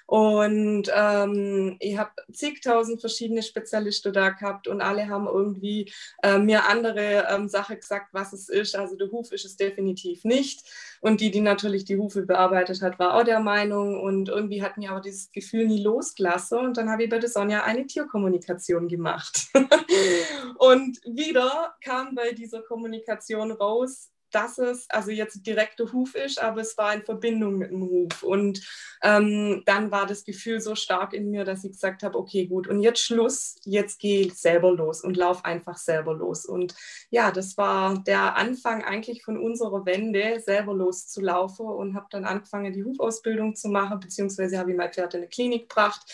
Und 0.09 0.91
ähm, 0.91 1.77
ich 1.79 1.95
habe 1.99 2.09
zigtausend 2.33 2.99
verschiedene 2.99 3.43
Spezialisten 3.43 4.11
da 4.11 4.31
gehabt 4.31 4.67
und 4.67 4.81
alle 4.81 5.07
haben 5.07 5.27
irgendwie 5.27 5.93
äh, 6.23 6.39
mir 6.39 6.65
andere 6.65 7.27
ähm, 7.29 7.47
Sachen 7.47 7.75
gesagt, 7.75 8.07
was 8.11 8.33
es 8.33 8.49
ist. 8.49 8.75
Also 8.75 8.95
der 8.95 9.11
Huf 9.11 9.31
ist 9.31 9.45
es 9.45 9.55
definitiv 9.55 10.23
nicht. 10.23 10.67
Und 10.99 11.21
die, 11.21 11.29
die 11.29 11.41
natürlich 11.41 11.85
die 11.85 11.97
Hufe 11.97 12.23
bearbeitet 12.23 12.81
hat, 12.81 12.97
war 12.97 13.13
auch 13.13 13.23
der 13.23 13.39
Meinung. 13.39 14.01
Und 14.01 14.29
irgendwie 14.29 14.63
hat 14.63 14.77
mir 14.77 14.89
aber 14.89 15.01
dieses 15.01 15.31
Gefühl 15.31 15.67
nie 15.67 15.83
losgelassen. 15.83 16.57
Und 16.57 16.77
dann 16.77 16.89
habe 16.89 17.03
ich 17.03 17.09
bei 17.11 17.19
der 17.19 17.29
Sonja 17.29 17.63
eine 17.63 17.85
Tierkommunikation 17.85 18.87
gemacht. 18.87 19.49
und 20.57 20.97
wieder 21.05 21.75
kam 21.83 22.15
bei 22.15 22.31
dieser 22.31 22.63
Kommunikation 22.63 23.51
raus, 23.51 24.09
dass 24.31 24.57
es 24.57 24.89
also 24.89 25.11
jetzt 25.11 25.45
direkter 25.45 25.91
Huf 25.91 26.15
ist, 26.15 26.41
aber 26.41 26.61
es 26.61 26.77
war 26.77 26.93
in 26.93 27.03
Verbindung 27.03 27.57
mit 27.57 27.71
dem 27.71 27.81
Huf. 27.81 28.23
Und 28.23 28.61
ähm, 29.01 29.63
dann 29.65 29.91
war 29.91 30.05
das 30.05 30.23
Gefühl 30.23 30.59
so 30.59 30.75
stark 30.75 31.13
in 31.13 31.29
mir, 31.29 31.45
dass 31.45 31.63
ich 31.63 31.71
gesagt 31.71 32.03
habe, 32.03 32.17
okay, 32.17 32.47
gut, 32.47 32.67
und 32.67 32.81
jetzt 32.81 33.01
Schluss, 33.01 33.55
jetzt 33.65 33.99
ich 34.03 34.33
selber 34.33 34.71
los 34.71 35.01
und 35.01 35.17
lauf 35.17 35.45
einfach 35.45 35.77
selber 35.77 36.13
los. 36.13 36.45
Und 36.45 36.75
ja, 37.09 37.31
das 37.31 37.57
war 37.57 38.03
der 38.03 38.35
Anfang 38.35 38.83
eigentlich 38.83 39.23
von 39.23 39.37
unserer 39.37 39.85
Wende, 39.85 40.39
selber 40.39 40.73
loszulaufen 40.73 41.65
und 41.65 41.95
habe 41.95 42.07
dann 42.09 42.25
angefangen, 42.25 42.73
die 42.73 42.83
Hufausbildung 42.83 43.55
zu 43.55 43.69
machen, 43.69 43.99
beziehungsweise 43.99 44.57
habe 44.57 44.71
ich 44.71 44.77
mein 44.77 44.91
Pferd 44.91 45.13
in 45.13 45.21
eine 45.21 45.29
Klinik 45.29 45.69
gebracht 45.69 46.05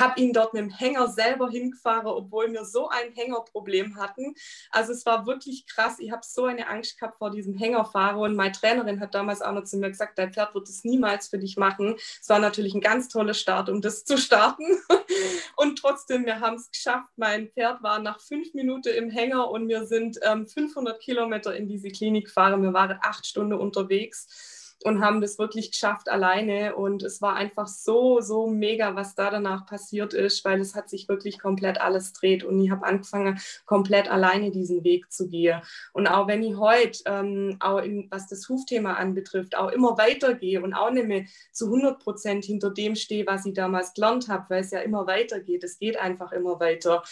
habe 0.00 0.20
ihn 0.20 0.32
dort 0.32 0.54
mit 0.54 0.62
dem 0.62 0.70
Hänger 0.70 1.08
selber 1.08 1.48
hingefahren, 1.48 2.06
obwohl 2.06 2.52
wir 2.52 2.64
so 2.64 2.88
ein 2.88 3.12
Hängerproblem 3.14 3.96
hatten. 3.96 4.34
Also 4.70 4.92
es 4.92 5.06
war 5.06 5.26
wirklich 5.26 5.66
krass. 5.66 5.98
Ich 5.98 6.10
habe 6.10 6.22
so 6.24 6.44
eine 6.44 6.68
Angst 6.68 6.98
gehabt 6.98 7.18
vor 7.18 7.30
diesem 7.30 7.54
Hängerfahrer 7.54 8.20
und 8.20 8.36
meine 8.36 8.52
Trainerin 8.52 9.00
hat 9.00 9.14
damals 9.14 9.42
auch 9.42 9.52
noch 9.52 9.64
zu 9.64 9.76
mir 9.76 9.90
gesagt, 9.90 10.18
dein 10.18 10.32
Pferd 10.32 10.54
wird 10.54 10.68
es 10.68 10.84
niemals 10.84 11.28
für 11.28 11.38
dich 11.38 11.56
machen. 11.56 11.96
Es 12.20 12.28
war 12.28 12.38
natürlich 12.38 12.74
ein 12.74 12.80
ganz 12.80 13.08
toller 13.08 13.34
Start, 13.34 13.68
um 13.68 13.80
das 13.80 14.04
zu 14.04 14.18
starten. 14.18 14.64
Und 15.56 15.78
trotzdem, 15.78 16.26
wir 16.26 16.40
haben 16.40 16.56
es 16.56 16.70
geschafft. 16.70 17.08
Mein 17.16 17.48
Pferd 17.48 17.82
war 17.82 17.98
nach 17.98 18.20
fünf 18.20 18.52
Minuten 18.54 18.88
im 18.88 19.08
Hänger 19.08 19.50
und 19.50 19.68
wir 19.68 19.86
sind 19.86 20.18
ähm, 20.22 20.46
500 20.46 21.00
Kilometer 21.00 21.54
in 21.56 21.66
diese 21.66 21.88
Klinik 21.88 22.26
gefahren. 22.26 22.62
Wir 22.62 22.74
waren 22.74 22.98
acht 23.02 23.26
Stunden 23.26 23.54
unterwegs 23.54 24.55
und 24.84 25.00
haben 25.00 25.20
das 25.20 25.38
wirklich 25.38 25.72
geschafft 25.72 26.08
alleine. 26.08 26.76
Und 26.76 27.02
es 27.02 27.22
war 27.22 27.34
einfach 27.34 27.66
so, 27.66 28.20
so 28.20 28.46
mega, 28.46 28.94
was 28.94 29.14
da 29.14 29.30
danach 29.30 29.66
passiert 29.66 30.14
ist, 30.14 30.44
weil 30.44 30.60
es 30.60 30.74
hat 30.74 30.88
sich 30.88 31.08
wirklich 31.08 31.38
komplett 31.38 31.80
alles 31.80 32.12
dreht. 32.12 32.44
Und 32.44 32.60
ich 32.60 32.70
habe 32.70 32.86
angefangen, 32.86 33.40
komplett 33.64 34.10
alleine 34.10 34.50
diesen 34.50 34.84
Weg 34.84 35.10
zu 35.10 35.28
gehen. 35.28 35.60
Und 35.92 36.06
auch 36.06 36.28
wenn 36.28 36.42
ich 36.42 36.56
heute, 36.56 37.00
ähm, 37.06 37.56
auch 37.60 37.78
in, 37.78 38.08
was 38.10 38.28
das 38.28 38.48
Hufthema 38.48 38.94
anbetrifft, 38.94 39.56
auch 39.56 39.70
immer 39.70 39.98
weitergehe 39.98 40.62
und 40.62 40.74
auch 40.74 40.90
nicht 40.90 41.06
mehr 41.06 41.24
zu 41.52 41.66
100 41.66 41.98
Prozent 41.98 42.44
hinter 42.44 42.70
dem 42.70 42.94
stehe, 42.94 43.26
was 43.26 43.46
ich 43.46 43.54
damals 43.54 43.94
gelernt 43.94 44.28
habe, 44.28 44.44
weil 44.48 44.60
es 44.60 44.70
ja 44.70 44.80
immer 44.80 45.06
weitergeht. 45.06 45.64
Es 45.64 45.78
geht 45.78 45.98
einfach 45.98 46.32
immer 46.32 46.60
weiter 46.60 47.02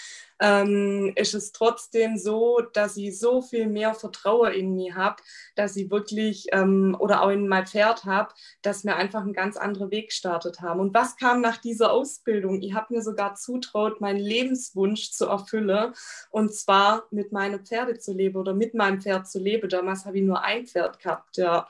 ähm, 0.45 1.13
ist 1.17 1.33
es 1.33 1.53
trotzdem 1.53 2.19
so, 2.19 2.61
dass 2.75 2.99
ich 2.99 3.19
so 3.19 3.41
viel 3.41 3.67
mehr 3.67 3.95
Vertrauen 3.95 4.53
in 4.53 4.75
mich 4.75 4.95
habe, 4.95 5.23
dass 5.55 5.75
ich 5.75 5.91
wirklich 5.91 6.49
ähm, 6.53 6.95
oder 6.99 7.23
auch 7.23 7.31
in 7.31 7.49
mein 7.49 7.67
Pferd 7.67 8.05
habe, 8.05 8.35
dass 8.61 8.85
wir 8.85 8.97
einfach 8.97 9.23
einen 9.23 9.33
ganz 9.33 9.57
anderen 9.57 9.91
Weg 9.91 10.09
gestartet 10.09 10.61
haben. 10.61 10.81
Und 10.81 10.93
was 10.93 11.17
kam 11.17 11.41
nach 11.41 11.57
dieser 11.57 11.93
Ausbildung? 11.93 12.61
Ich 12.61 12.75
habe 12.75 12.93
mir 12.93 13.03
sogar 13.03 13.37
zutraut, 13.37 14.03
meinen 14.03 14.21
Lebenswunsch 14.21 15.13
zu 15.13 15.27
erfüllen 15.27 15.95
und 16.31 16.55
zwar 16.55 17.05
mit 17.11 17.33
meinen 17.33 17.65
Pferde 17.65 17.99
zu 17.99 18.13
leben 18.13 18.37
oder 18.37 18.53
mit 18.53 18.75
meinem 18.75 19.01
Pferd 19.01 19.27
zu 19.27 19.39
leben. 19.39 19.71
Damals 19.71 20.05
habe 20.05 20.19
ich 20.19 20.25
nur 20.25 20.43
ein 20.43 20.67
Pferd 20.67 20.99
gehabt, 20.99 21.39
ja. 21.39 21.67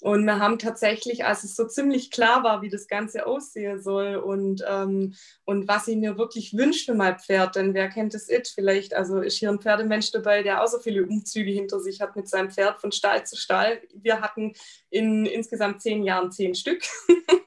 Und 0.00 0.24
wir 0.24 0.38
haben 0.38 0.58
tatsächlich, 0.58 1.24
als 1.24 1.44
es 1.44 1.56
so 1.56 1.66
ziemlich 1.66 2.10
klar 2.10 2.42
war, 2.42 2.62
wie 2.62 2.70
das 2.70 2.88
Ganze 2.88 3.26
aussehen 3.26 3.82
soll 3.82 4.16
und, 4.16 4.64
ähm, 4.66 5.14
und 5.44 5.68
was 5.68 5.88
ich 5.88 5.96
mir 5.96 6.16
wirklich 6.16 6.56
wünsche 6.56 6.86
für 6.86 6.94
mein 6.94 7.18
Pferd, 7.18 7.56
denn 7.56 7.74
wer 7.74 7.88
kennt 7.88 8.14
es 8.14 8.30
it? 8.30 8.48
Vielleicht, 8.48 8.94
also 8.94 9.20
ist 9.20 9.36
hier 9.36 9.50
ein 9.50 9.60
Pferdemensch 9.60 10.10
dabei, 10.10 10.42
der 10.42 10.62
auch 10.62 10.68
so 10.68 10.78
viele 10.78 11.04
Umzüge 11.04 11.50
hinter 11.50 11.80
sich 11.80 12.00
hat 12.00 12.16
mit 12.16 12.28
seinem 12.28 12.50
Pferd 12.50 12.80
von 12.80 12.92
Stall 12.92 13.26
zu 13.26 13.36
Stall. 13.36 13.80
Wir 13.94 14.20
hatten 14.20 14.54
in 14.88 15.26
insgesamt 15.26 15.82
zehn 15.82 16.02
Jahren 16.02 16.32
zehn 16.32 16.54
Stück 16.54 16.82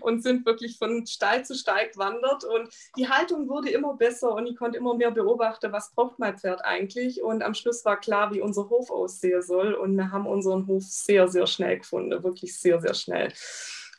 und 0.00 0.22
sind 0.22 0.46
wirklich 0.46 0.78
von 0.78 1.06
Stall 1.06 1.44
zu 1.44 1.54
Stall 1.54 1.88
gewandert. 1.90 2.44
Und 2.44 2.68
die 2.96 3.08
Haltung 3.08 3.48
wurde 3.48 3.70
immer 3.70 3.94
besser 3.94 4.34
und 4.34 4.46
ich 4.46 4.56
konnte 4.56 4.78
immer 4.78 4.94
mehr 4.94 5.10
beobachten, 5.10 5.72
was 5.72 5.92
braucht 5.94 6.18
mein 6.18 6.38
Pferd 6.38 6.64
eigentlich. 6.64 7.22
Und 7.22 7.42
am 7.42 7.54
Schluss 7.54 7.84
war 7.84 7.98
klar, 7.98 8.32
wie 8.32 8.40
unser 8.40 8.68
Hof 8.68 8.90
aussehen 8.90 9.42
soll. 9.42 9.74
Und 9.74 9.96
wir 9.96 10.10
haben 10.10 10.26
unseren 10.26 10.66
Hof 10.66 10.84
sehr, 10.84 11.28
sehr 11.28 11.46
schnell 11.46 11.78
gefunden, 11.78 12.22
wirklich 12.22 12.58
sehr, 12.58 12.80
sehr 12.80 12.94
schnell. 12.94 13.32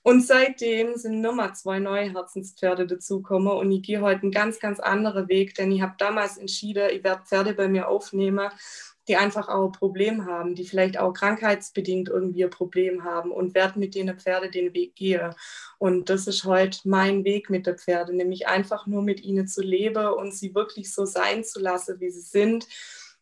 Und 0.08 0.26
seitdem 0.26 0.96
sind 0.96 1.20
nochmal 1.20 1.54
zwei 1.54 1.80
neue 1.80 2.14
Herzenspferde 2.14 2.88
dazugekommen 2.88 3.52
und 3.52 3.70
ich 3.74 3.82
gehe 3.82 4.00
heute 4.00 4.22
einen 4.22 4.32
ganz, 4.32 4.58
ganz 4.58 4.80
anderen 4.80 5.28
Weg, 5.28 5.56
denn 5.56 5.70
ich 5.70 5.82
habe 5.82 5.96
damals 5.98 6.38
entschieden, 6.38 6.90
ich 6.92 7.04
werde 7.04 7.26
Pferde 7.26 7.54
bei 7.54 7.68
mir 7.68 7.90
aufnehmen, 7.90 8.50
die 9.08 9.16
einfach 9.16 9.48
auch 9.48 9.68
ein 9.68 9.72
Problem 9.72 10.26
haben, 10.26 10.56
die 10.56 10.66
vielleicht 10.66 11.00
auch 11.00 11.14
krankheitsbedingt 11.14 12.10
irgendwie 12.10 12.44
ein 12.44 12.50
Problem 12.50 13.04
haben 13.04 13.32
und 13.32 13.56
werde 13.56 13.80
mit 13.80 13.96
denen 13.96 14.20
Pferde 14.20 14.50
den 14.50 14.74
Weg 14.74 14.96
gehen. 14.96 15.34
Und 15.78 16.10
das 16.10 16.28
ist 16.28 16.44
heute 16.44 16.80
mein 16.84 17.24
Weg 17.24 17.50
mit 17.50 17.68
der 17.68 17.78
Pferde, 17.78 18.16
nämlich 18.16 18.48
einfach 18.48 18.88
nur 18.88 19.02
mit 19.02 19.24
ihnen 19.24 19.48
zu 19.48 19.62
leben 19.62 20.08
und 20.08 20.34
sie 20.34 20.54
wirklich 20.56 20.94
so 20.94 21.06
sein 21.06 21.44
zu 21.44 21.60
lassen, 21.60 22.00
wie 22.00 22.10
sie 22.10 22.22
sind 22.22 22.68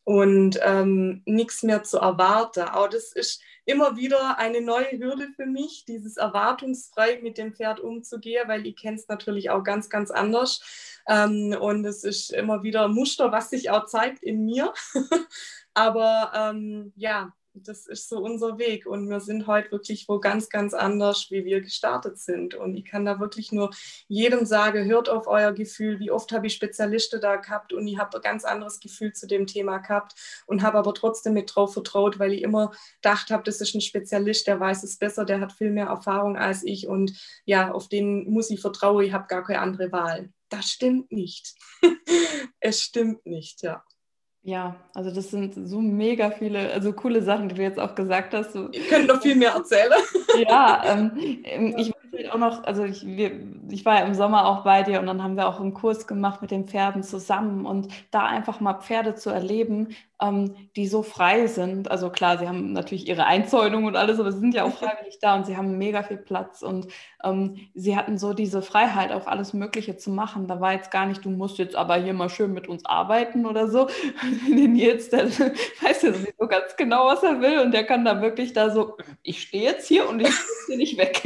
und 0.05 0.59
ähm, 0.63 1.23
nichts 1.25 1.63
mehr 1.63 1.83
zu 1.83 1.97
erwarten. 1.97 2.69
Auch 2.69 2.87
das 2.87 3.11
ist 3.11 3.41
immer 3.65 3.97
wieder 3.97 4.37
eine 4.37 4.61
neue 4.61 4.91
Hürde 4.99 5.29
für 5.35 5.47
mich, 5.47 5.85
dieses 5.85 6.17
erwartungsfrei 6.17 7.19
mit 7.21 7.39
dem 7.39 7.53
Pferd 7.53 7.79
umzugehen, 7.79 8.47
weil 8.47 8.67
ich 8.67 8.75
kenne 8.75 8.97
es 8.97 9.07
natürlich 9.07 9.49
auch 9.49 9.63
ganz, 9.63 9.89
ganz 9.89 10.11
anders. 10.11 10.61
Ähm, 11.07 11.57
und 11.59 11.83
es 11.85 12.03
ist 12.03 12.31
immer 12.31 12.61
wieder 12.61 12.85
ein 12.85 12.93
Muster, 12.93 13.31
was 13.31 13.49
sich 13.49 13.71
auch 13.71 13.87
zeigt 13.87 14.23
in 14.23 14.45
mir. 14.45 14.73
Aber 15.75 16.31
ähm, 16.33 16.93
ja, 16.95 17.33
das 17.63 17.87
ist 17.87 18.09
so 18.09 18.19
unser 18.19 18.57
Weg 18.57 18.85
und 18.85 19.09
wir 19.09 19.19
sind 19.19 19.47
heute 19.47 19.71
wirklich 19.71 20.07
wo 20.07 20.19
ganz, 20.19 20.49
ganz 20.49 20.73
anders, 20.73 21.27
wie 21.31 21.45
wir 21.45 21.61
gestartet 21.61 22.17
sind. 22.17 22.55
Und 22.55 22.75
ich 22.75 22.85
kann 22.85 23.05
da 23.05 23.19
wirklich 23.19 23.51
nur 23.51 23.71
jedem 24.07 24.45
sagen, 24.45 24.85
hört 24.85 25.09
auf 25.09 25.27
euer 25.27 25.53
Gefühl. 25.53 25.99
Wie 25.99 26.11
oft 26.11 26.31
habe 26.31 26.47
ich 26.47 26.53
Spezialisten 26.53 27.21
da 27.21 27.37
gehabt 27.37 27.73
und 27.73 27.87
ich 27.87 27.97
habe 27.97 28.17
ein 28.17 28.21
ganz 28.21 28.43
anderes 28.45 28.79
Gefühl 28.79 29.13
zu 29.13 29.27
dem 29.27 29.47
Thema 29.47 29.77
gehabt 29.79 30.15
und 30.47 30.63
habe 30.63 30.77
aber 30.77 30.93
trotzdem 30.93 31.33
mit 31.33 31.55
drauf 31.55 31.73
vertraut, 31.73 32.19
weil 32.19 32.33
ich 32.33 32.41
immer 32.41 32.71
gedacht 33.01 33.29
habe, 33.29 33.43
das 33.43 33.61
ist 33.61 33.75
ein 33.75 33.81
Spezialist, 33.81 34.47
der 34.47 34.59
weiß 34.59 34.83
es 34.83 34.97
besser, 34.97 35.25
der 35.25 35.39
hat 35.39 35.53
viel 35.53 35.71
mehr 35.71 35.87
Erfahrung 35.87 36.37
als 36.37 36.63
ich 36.63 36.87
und 36.87 37.13
ja, 37.45 37.71
auf 37.71 37.87
den 37.87 38.29
muss 38.29 38.49
ich 38.49 38.61
vertrauen, 38.61 39.05
ich 39.05 39.13
habe 39.13 39.27
gar 39.27 39.43
keine 39.43 39.59
andere 39.59 39.91
Wahl. 39.91 40.29
Das 40.49 40.65
stimmt 40.65 41.11
nicht. 41.11 41.55
es 42.59 42.81
stimmt 42.81 43.25
nicht, 43.25 43.61
ja. 43.63 43.83
Ja, 44.45 44.75
also 44.93 45.09
das 45.09 45.31
sind 45.31 45.55
so 45.67 45.81
mega 45.81 46.29
viele, 46.29 46.71
also 46.71 46.93
coole 46.93 47.23
Sachen, 47.23 47.49
die 47.49 47.55
du 47.55 47.63
jetzt 47.63 47.79
auch 47.79 47.95
gesagt 47.95 48.31
hast. 48.35 48.53
So, 48.53 48.69
Ihr 48.69 48.87
könnt 48.87 49.07
noch 49.07 49.19
viel 49.19 49.35
mehr 49.35 49.53
erzählen. 49.53 49.99
Ja, 50.47 50.83
ähm, 50.85 51.41
ähm 51.43 51.73
ich 51.77 51.94
will 52.15 52.29
auch 52.29 52.37
noch, 52.37 52.63
also 52.63 52.83
ich, 52.83 53.05
wir, 53.05 53.31
ich 53.69 53.85
war 53.85 53.99
ja 53.99 54.05
im 54.05 54.13
Sommer 54.13 54.45
auch 54.47 54.63
bei 54.63 54.83
dir 54.83 54.99
und 54.99 55.05
dann 55.05 55.21
haben 55.21 55.37
wir 55.37 55.47
auch 55.47 55.59
einen 55.59 55.73
Kurs 55.73 56.07
gemacht 56.07 56.41
mit 56.41 56.51
den 56.51 56.67
Pferden 56.67 57.03
zusammen 57.03 57.65
und 57.65 57.87
da 58.11 58.25
einfach 58.25 58.59
mal 58.59 58.75
Pferde 58.81 59.15
zu 59.15 59.29
erleben, 59.29 59.89
ähm, 60.21 60.55
die 60.75 60.87
so 60.87 61.03
frei 61.03 61.47
sind. 61.47 61.91
Also 61.91 62.09
klar, 62.09 62.37
sie 62.37 62.47
haben 62.47 62.73
natürlich 62.73 63.07
ihre 63.07 63.25
Einzäunung 63.25 63.85
und 63.85 63.95
alles, 63.95 64.19
aber 64.19 64.31
sie 64.31 64.39
sind 64.39 64.53
ja 64.53 64.63
auch 64.63 64.73
freiwillig 64.77 65.19
da 65.21 65.35
und 65.35 65.45
sie 65.45 65.57
haben 65.57 65.77
mega 65.77 66.03
viel 66.03 66.17
Platz 66.17 66.61
und 66.61 66.87
ähm, 67.23 67.57
sie 67.73 67.97
hatten 67.97 68.17
so 68.17 68.33
diese 68.33 68.61
Freiheit, 68.61 69.11
auch 69.11 69.27
alles 69.27 69.53
Mögliche 69.53 69.97
zu 69.97 70.09
machen. 70.09 70.47
Da 70.47 70.61
war 70.61 70.73
jetzt 70.73 70.91
gar 70.91 71.05
nicht, 71.05 71.25
du 71.25 71.29
musst 71.29 71.57
jetzt 71.57 71.75
aber 71.75 71.95
hier 71.95 72.13
mal 72.13 72.29
schön 72.29 72.53
mit 72.53 72.67
uns 72.67 72.85
arbeiten 72.85 73.45
oder 73.45 73.67
so. 73.67 73.87
Den 74.47 74.75
jetzt, 74.75 75.13
der 75.13 75.25
weiß 75.81 76.01
ja 76.03 76.13
sowieso 76.13 76.47
ganz 76.47 76.75
genau, 76.77 77.07
was 77.07 77.23
er 77.23 77.41
will 77.41 77.59
und 77.59 77.73
der 77.73 77.85
kann 77.85 78.05
da 78.05 78.21
wirklich 78.21 78.53
da 78.53 78.69
so, 78.69 78.97
ich 79.23 79.41
stehe 79.41 79.63
jetzt 79.63 79.87
hier 79.87 80.07
und 80.09 80.21
ich 80.21 80.33
bin 80.67 80.77
nicht 80.77 80.97
weg. 80.97 81.21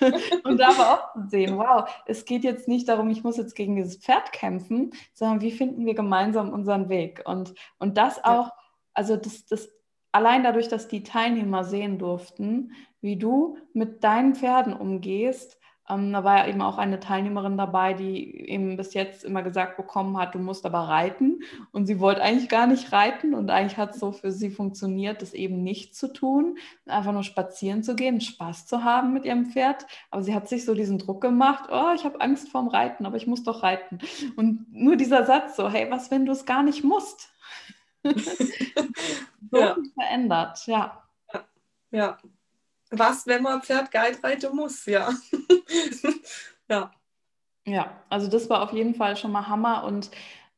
und 0.44 0.58
da 0.58 0.70
aber 0.70 0.92
auch 0.92 1.12
zu 1.12 1.28
sehen, 1.28 1.58
wow, 1.58 1.88
es 2.06 2.24
geht 2.24 2.44
jetzt 2.44 2.68
nicht 2.68 2.88
darum, 2.88 3.10
ich 3.10 3.24
muss 3.24 3.36
jetzt 3.36 3.54
gegen 3.54 3.76
dieses 3.76 3.96
Pferd 3.96 4.32
kämpfen, 4.32 4.92
sondern 5.12 5.40
wie 5.40 5.52
finden 5.52 5.84
wir 5.86 5.94
gemeinsam 5.94 6.52
unseren 6.52 6.88
Weg? 6.88 7.22
Und, 7.26 7.54
und 7.78 7.96
das 7.98 8.24
auch, 8.24 8.52
also 8.94 9.16
das, 9.16 9.46
das 9.46 9.68
allein 10.12 10.42
dadurch, 10.42 10.68
dass 10.68 10.88
die 10.88 11.02
Teilnehmer 11.02 11.64
sehen 11.64 11.98
durften, 11.98 12.72
wie 13.00 13.16
du 13.16 13.58
mit 13.72 14.02
deinen 14.02 14.34
Pferden 14.34 14.72
umgehst, 14.72 15.57
ähm, 15.88 16.12
da 16.12 16.24
war 16.24 16.38
ja 16.38 16.48
eben 16.48 16.60
auch 16.62 16.78
eine 16.78 17.00
Teilnehmerin 17.00 17.56
dabei, 17.56 17.94
die 17.94 18.48
eben 18.48 18.76
bis 18.76 18.94
jetzt 18.94 19.24
immer 19.24 19.42
gesagt 19.42 19.76
bekommen 19.76 20.18
hat, 20.18 20.34
du 20.34 20.38
musst 20.38 20.66
aber 20.66 20.80
reiten. 20.80 21.42
Und 21.72 21.86
sie 21.86 22.00
wollte 22.00 22.22
eigentlich 22.22 22.48
gar 22.48 22.66
nicht 22.66 22.92
reiten 22.92 23.34
und 23.34 23.50
eigentlich 23.50 23.78
hat 23.78 23.94
es 23.94 24.00
so 24.00 24.12
für 24.12 24.30
sie 24.30 24.50
funktioniert, 24.50 25.22
das 25.22 25.34
eben 25.34 25.62
nicht 25.62 25.94
zu 25.94 26.12
tun, 26.12 26.58
einfach 26.86 27.12
nur 27.12 27.22
spazieren 27.22 27.82
zu 27.82 27.94
gehen, 27.94 28.20
Spaß 28.20 28.66
zu 28.66 28.84
haben 28.84 29.12
mit 29.12 29.24
ihrem 29.24 29.46
Pferd. 29.46 29.86
Aber 30.10 30.22
sie 30.22 30.34
hat 30.34 30.48
sich 30.48 30.64
so 30.64 30.74
diesen 30.74 30.98
Druck 30.98 31.20
gemacht, 31.20 31.70
oh, 31.70 31.92
ich 31.94 32.04
habe 32.04 32.20
Angst 32.20 32.50
vorm 32.50 32.68
Reiten, 32.68 33.06
aber 33.06 33.16
ich 33.16 33.26
muss 33.26 33.42
doch 33.42 33.62
reiten. 33.62 33.98
Und 34.36 34.66
nur 34.72 34.96
dieser 34.96 35.24
Satz 35.24 35.56
so, 35.56 35.70
hey, 35.70 35.90
was, 35.90 36.10
wenn 36.10 36.26
du 36.26 36.32
es 36.32 36.44
gar 36.44 36.62
nicht 36.62 36.84
musst? 36.84 37.30
so 38.04 39.58
ja. 39.58 39.76
verändert, 39.94 40.66
ja. 40.66 41.02
Ja. 41.90 42.18
Was, 42.90 43.26
wenn 43.26 43.42
man 43.42 43.62
Pferd 43.62 43.90
Guide 43.90 44.22
reiten 44.22 44.54
muss, 44.56 44.86
ja. 44.86 45.10
ja. 46.68 46.90
Ja, 47.66 48.02
also 48.08 48.28
das 48.28 48.48
war 48.48 48.62
auf 48.62 48.72
jeden 48.72 48.94
Fall 48.94 49.16
schon 49.16 49.30
mal 49.32 49.46
Hammer 49.48 49.84
und 49.84 50.10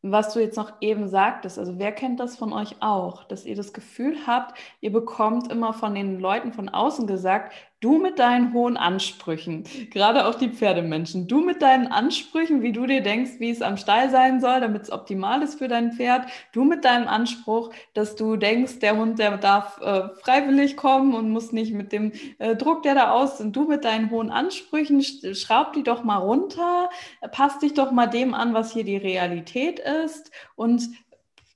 was 0.02 0.32
du 0.32 0.40
jetzt 0.40 0.56
noch 0.56 0.72
eben 0.80 1.08
sagtest, 1.08 1.58
also 1.58 1.78
wer 1.78 1.92
kennt 1.92 2.20
das 2.20 2.36
von 2.36 2.52
euch 2.52 2.76
auch, 2.80 3.24
dass 3.24 3.44
ihr 3.44 3.54
das 3.54 3.72
Gefühl 3.72 4.16
habt, 4.26 4.58
ihr 4.80 4.92
bekommt 4.92 5.52
immer 5.52 5.74
von 5.74 5.94
den 5.94 6.20
Leuten 6.20 6.52
von 6.52 6.68
außen 6.70 7.06
gesagt, 7.06 7.52
Du 7.80 7.96
mit 7.96 8.18
deinen 8.18 8.52
hohen 8.52 8.76
Ansprüchen, 8.76 9.64
gerade 9.90 10.26
auch 10.26 10.34
die 10.34 10.50
Pferdemenschen, 10.50 11.26
du 11.26 11.40
mit 11.40 11.62
deinen 11.62 11.86
Ansprüchen, 11.86 12.60
wie 12.60 12.72
du 12.72 12.84
dir 12.84 13.02
denkst, 13.02 13.32
wie 13.38 13.48
es 13.48 13.62
am 13.62 13.78
Stall 13.78 14.10
sein 14.10 14.38
soll, 14.38 14.60
damit 14.60 14.82
es 14.82 14.92
optimal 14.92 15.42
ist 15.42 15.58
für 15.58 15.66
dein 15.66 15.92
Pferd, 15.92 16.26
du 16.52 16.64
mit 16.64 16.84
deinem 16.84 17.08
Anspruch, 17.08 17.70
dass 17.94 18.16
du 18.16 18.36
denkst, 18.36 18.80
der 18.80 18.98
Hund, 18.98 19.18
der 19.18 19.38
darf 19.38 19.80
äh, 19.80 20.10
freiwillig 20.22 20.76
kommen 20.76 21.14
und 21.14 21.30
muss 21.30 21.52
nicht 21.52 21.72
mit 21.72 21.90
dem 21.90 22.12
äh, 22.38 22.54
Druck, 22.54 22.82
der 22.82 22.94
da 22.94 23.12
aus 23.12 23.40
ist, 23.40 23.52
du 23.52 23.64
mit 23.64 23.86
deinen 23.86 24.10
hohen 24.10 24.30
Ansprüchen, 24.30 25.02
schraub 25.02 25.72
die 25.72 25.82
doch 25.82 26.04
mal 26.04 26.18
runter, 26.18 26.90
passt 27.32 27.62
dich 27.62 27.72
doch 27.72 27.92
mal 27.92 28.08
dem 28.08 28.34
an, 28.34 28.52
was 28.52 28.74
hier 28.74 28.84
die 28.84 28.98
Realität 28.98 29.78
ist 29.78 30.30
und 30.54 30.86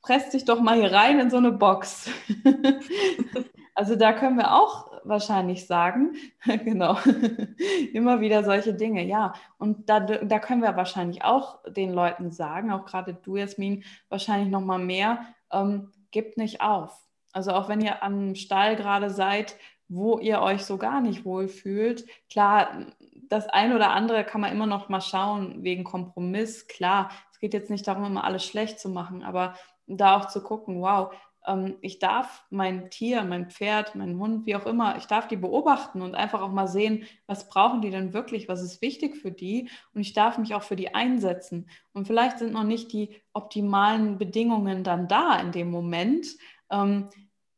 presst 0.01 0.33
dich 0.33 0.47
doch 0.47 0.63
mal 0.63 0.79
hier 0.79 0.91
rein 0.91 1.19
in 1.19 1.29
so 1.29 1.37
eine 1.37 1.53
Box. 1.53 2.09
also 3.75 3.95
da 3.97 4.15
können 4.15 4.39
wir 4.39 4.55
auch 4.55 4.94
wahrscheinlich 5.05 5.67
sagen. 5.67 6.15
genau. 6.65 6.99
Immer 7.93 8.21
wieder 8.21 8.45
solche 8.45 8.75
Dinge, 8.75 9.05
ja. 9.05 9.35
Und 9.59 9.89
da, 9.89 10.01
da 10.01 10.39
können 10.39 10.63
wir 10.63 10.77
wahrscheinlich 10.77 11.25
auch 11.25 11.61
den 11.69 11.93
Leuten 11.93 12.31
sagen, 12.31 12.73
auch 12.73 12.85
gerade 12.85 13.15
du, 13.15 13.37
Jasmin, 13.37 13.85
wahrscheinlich 14.09 14.51
nochmal 14.51 14.79
mehr, 14.79 15.27
ähm, 15.53 15.93
gebt 16.11 16.37
nicht 16.37 16.61
auf. 16.61 16.99
Also 17.33 17.53
auch 17.53 17.69
wenn 17.69 17.81
ihr 17.81 18.03
am 18.03 18.35
Stall 18.35 18.77
gerade 18.77 19.11
seid, 19.11 19.57
wo 19.89 20.19
ihr 20.19 20.41
euch 20.41 20.65
so 20.65 20.79
gar 20.79 21.01
nicht 21.01 21.25
wohlfühlt, 21.25 22.07
klar, 22.31 22.87
das 23.29 23.49
eine 23.49 23.75
oder 23.75 23.91
andere 23.91 24.25
kann 24.25 24.41
man 24.41 24.53
immer 24.53 24.67
noch 24.67 24.89
mal 24.89 25.01
schauen 25.01 25.63
wegen 25.63 25.85
Kompromiss. 25.85 26.69
Klar, 26.69 27.11
es 27.33 27.39
geht 27.41 27.55
jetzt 27.55 27.71
nicht 27.71 27.87
darum, 27.87 28.05
immer 28.05 28.25
alles 28.25 28.45
schlecht 28.45 28.79
zu 28.79 28.89
machen, 28.89 29.23
aber 29.23 29.55
da 29.87 30.17
auch 30.17 30.29
zu 30.29 30.43
gucken, 30.43 30.81
wow, 30.81 31.13
ähm, 31.47 31.77
ich 31.81 31.99
darf 31.99 32.45
mein 32.51 32.91
Tier, 32.91 33.23
mein 33.25 33.51
Pferd, 33.51 33.95
mein 33.95 34.19
Hund, 34.19 34.47
wie 34.47 34.57
auch 34.57 34.67
immer, 34.67 34.97
ich 34.97 35.07
darf 35.07 35.29
die 35.29 35.37
beobachten 35.37 36.03
und 36.03 36.15
einfach 36.15 36.41
auch 36.41 36.53
mal 36.53 36.69
sehen, 36.69 37.05
was 37.27 37.49
brauchen 37.49 37.83
die 37.83 37.91
denn 37.91 38.13
wirklich, 38.13 38.49
was 38.49 38.63
ist 38.63 38.83
wichtig 38.83 39.17
für 39.17 39.31
die 39.31 39.69
und 39.93 40.01
ich 40.01 40.13
darf 40.13 40.39
mich 40.39 40.55
auch 40.55 40.63
für 40.63 40.77
die 40.77 40.95
einsetzen. 40.95 41.69
Und 41.93 42.07
vielleicht 42.07 42.39
sind 42.39 42.53
noch 42.53 42.65
nicht 42.65 42.93
die 42.93 43.21
optimalen 43.33 44.19
Bedingungen 44.19 44.85
dann 44.85 45.09
da 45.09 45.39
in 45.39 45.53
dem 45.53 45.71
Moment. 45.71 46.27
Ähm, 46.71 47.09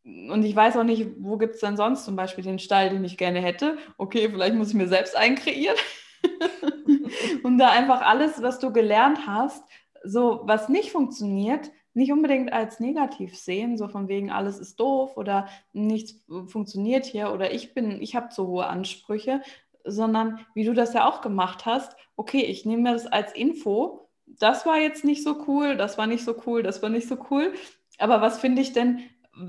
und 0.05 0.45
ich 0.45 0.55
weiß 0.55 0.77
auch 0.77 0.85
nicht, 0.85 1.09
wo 1.19 1.37
gibt 1.37 1.55
es 1.55 1.61
denn 1.61 1.77
sonst 1.77 2.05
zum 2.05 2.15
Beispiel 2.15 2.45
den 2.45 2.61
Stall, 2.61 2.91
den 2.91 3.05
ich 3.05 3.17
gerne 3.17 3.41
hätte. 3.41 3.77
Okay, 3.99 4.29
vielleicht 4.31 4.55
muss 4.55 4.69
ich 4.69 4.75
mir 4.75 4.89
selbst 4.89 5.17
einkreieren. 5.17 5.77
und 7.43 7.59
da 7.59 7.71
einfach 7.71 8.03
alles, 8.03 8.41
was 8.41 8.59
du 8.61 8.73
gelernt 8.73 9.27
hast, 9.27 9.65
so 10.05 10.43
was 10.45 10.69
nicht 10.69 10.93
funktioniert, 10.93 11.73
nicht 11.97 12.13
unbedingt 12.13 12.53
als 12.53 12.79
negativ 12.79 13.37
sehen, 13.39 13.79
so 13.79 13.89
von 13.89 14.07
wegen 14.07 14.31
alles 14.31 14.59
ist 14.59 14.79
doof 14.79 15.17
oder 15.17 15.49
nichts 15.73 16.23
funktioniert 16.47 17.07
hier 17.07 17.33
oder 17.33 17.53
ich 17.55 17.73
bin, 17.73 18.03
ich 18.03 18.15
habe 18.15 18.29
zu 18.29 18.47
hohe 18.47 18.67
Ansprüche, 18.67 19.41
sondern 19.83 20.41
wie 20.55 20.65
du 20.65 20.75
das 20.75 20.93
ja 20.93 21.09
auch 21.09 21.23
gemacht 21.23 21.65
hast, 21.65 21.97
okay, 22.15 22.43
ich 22.43 22.67
nehme 22.67 22.83
mir 22.83 22.93
das 22.93 23.07
als 23.07 23.33
Info, 23.33 24.11
das 24.27 24.67
war 24.67 24.79
jetzt 24.79 25.05
nicht 25.05 25.25
so 25.25 25.45
cool, 25.49 25.77
das 25.77 25.97
war 25.97 26.07
nicht 26.07 26.25
so 26.25 26.35
cool, 26.47 26.63
das 26.63 26.83
war 26.83 26.91
nicht 26.91 27.09
so 27.09 27.17
cool, 27.31 27.55
aber 27.99 28.21
was 28.21 28.39
finde 28.41 28.61
ich 28.61 28.75
denn 28.75 29.01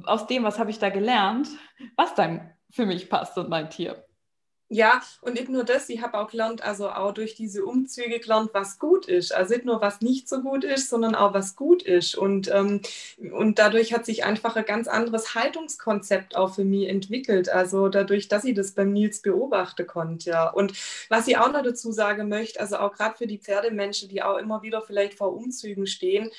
aus 0.06 0.26
dem, 0.28 0.44
was 0.44 0.58
habe 0.58 0.70
ich 0.70 0.80
da 0.80 0.90
gelernt, 0.90 1.50
was 1.98 2.16
dann 2.16 2.54
für 2.70 2.86
mich 2.86 3.10
passt 3.10 3.38
und 3.38 3.50
mein 3.50 3.70
Tier? 3.70 4.07
Ja, 4.70 5.02
und 5.22 5.36
nicht 5.36 5.48
nur 5.48 5.64
das, 5.64 5.88
ich 5.88 6.02
habe 6.02 6.18
auch 6.20 6.30
gelernt, 6.30 6.62
also 6.62 6.90
auch 6.90 7.14
durch 7.14 7.36
diese 7.36 7.64
Umzüge 7.64 8.20
gelernt, 8.20 8.50
was 8.52 8.80
gut 8.80 9.06
ist. 9.08 9.34
Also 9.34 9.54
nicht 9.54 9.64
nur, 9.66 9.80
was 9.80 10.02
nicht 10.02 10.28
so 10.28 10.42
gut 10.42 10.66
ist, 10.66 10.90
sondern 10.90 11.16
auch, 11.16 11.34
was 11.34 11.56
gut 11.56 11.82
ist. 11.84 12.16
Und, 12.16 12.52
ähm, 12.54 12.82
und 13.32 13.60
dadurch 13.60 13.94
hat 13.94 14.06
sich 14.06 14.26
einfach 14.26 14.58
ein 14.58 14.66
ganz 14.66 14.90
anderes 14.90 15.36
Haltungskonzept 15.36 16.36
auch 16.36 16.54
für 16.54 16.66
mich 16.66 16.90
entwickelt. 16.90 17.48
Also 17.48 17.88
dadurch, 17.88 18.28
dass 18.28 18.44
ich 18.44 18.56
das 18.56 18.74
beim 18.74 18.92
Nils 18.92 19.22
beobachten 19.22 19.88
konnte, 19.88 20.32
ja. 20.32 20.50
Und 20.50 20.74
was 21.08 21.30
ich 21.30 21.38
auch 21.38 21.52
noch 21.52 21.64
dazu 21.64 21.94
sagen 21.94 22.28
möchte, 22.28 22.60
also 22.60 22.78
auch 22.78 22.92
gerade 22.92 23.18
für 23.18 23.28
die 23.28 23.40
Pferdemenschen, 23.40 24.10
die 24.10 24.22
auch 24.22 24.38
immer 24.38 24.64
wieder 24.64 24.82
vielleicht 24.82 25.14
vor 25.14 25.34
Umzügen 25.34 25.88
stehen, 25.88 26.30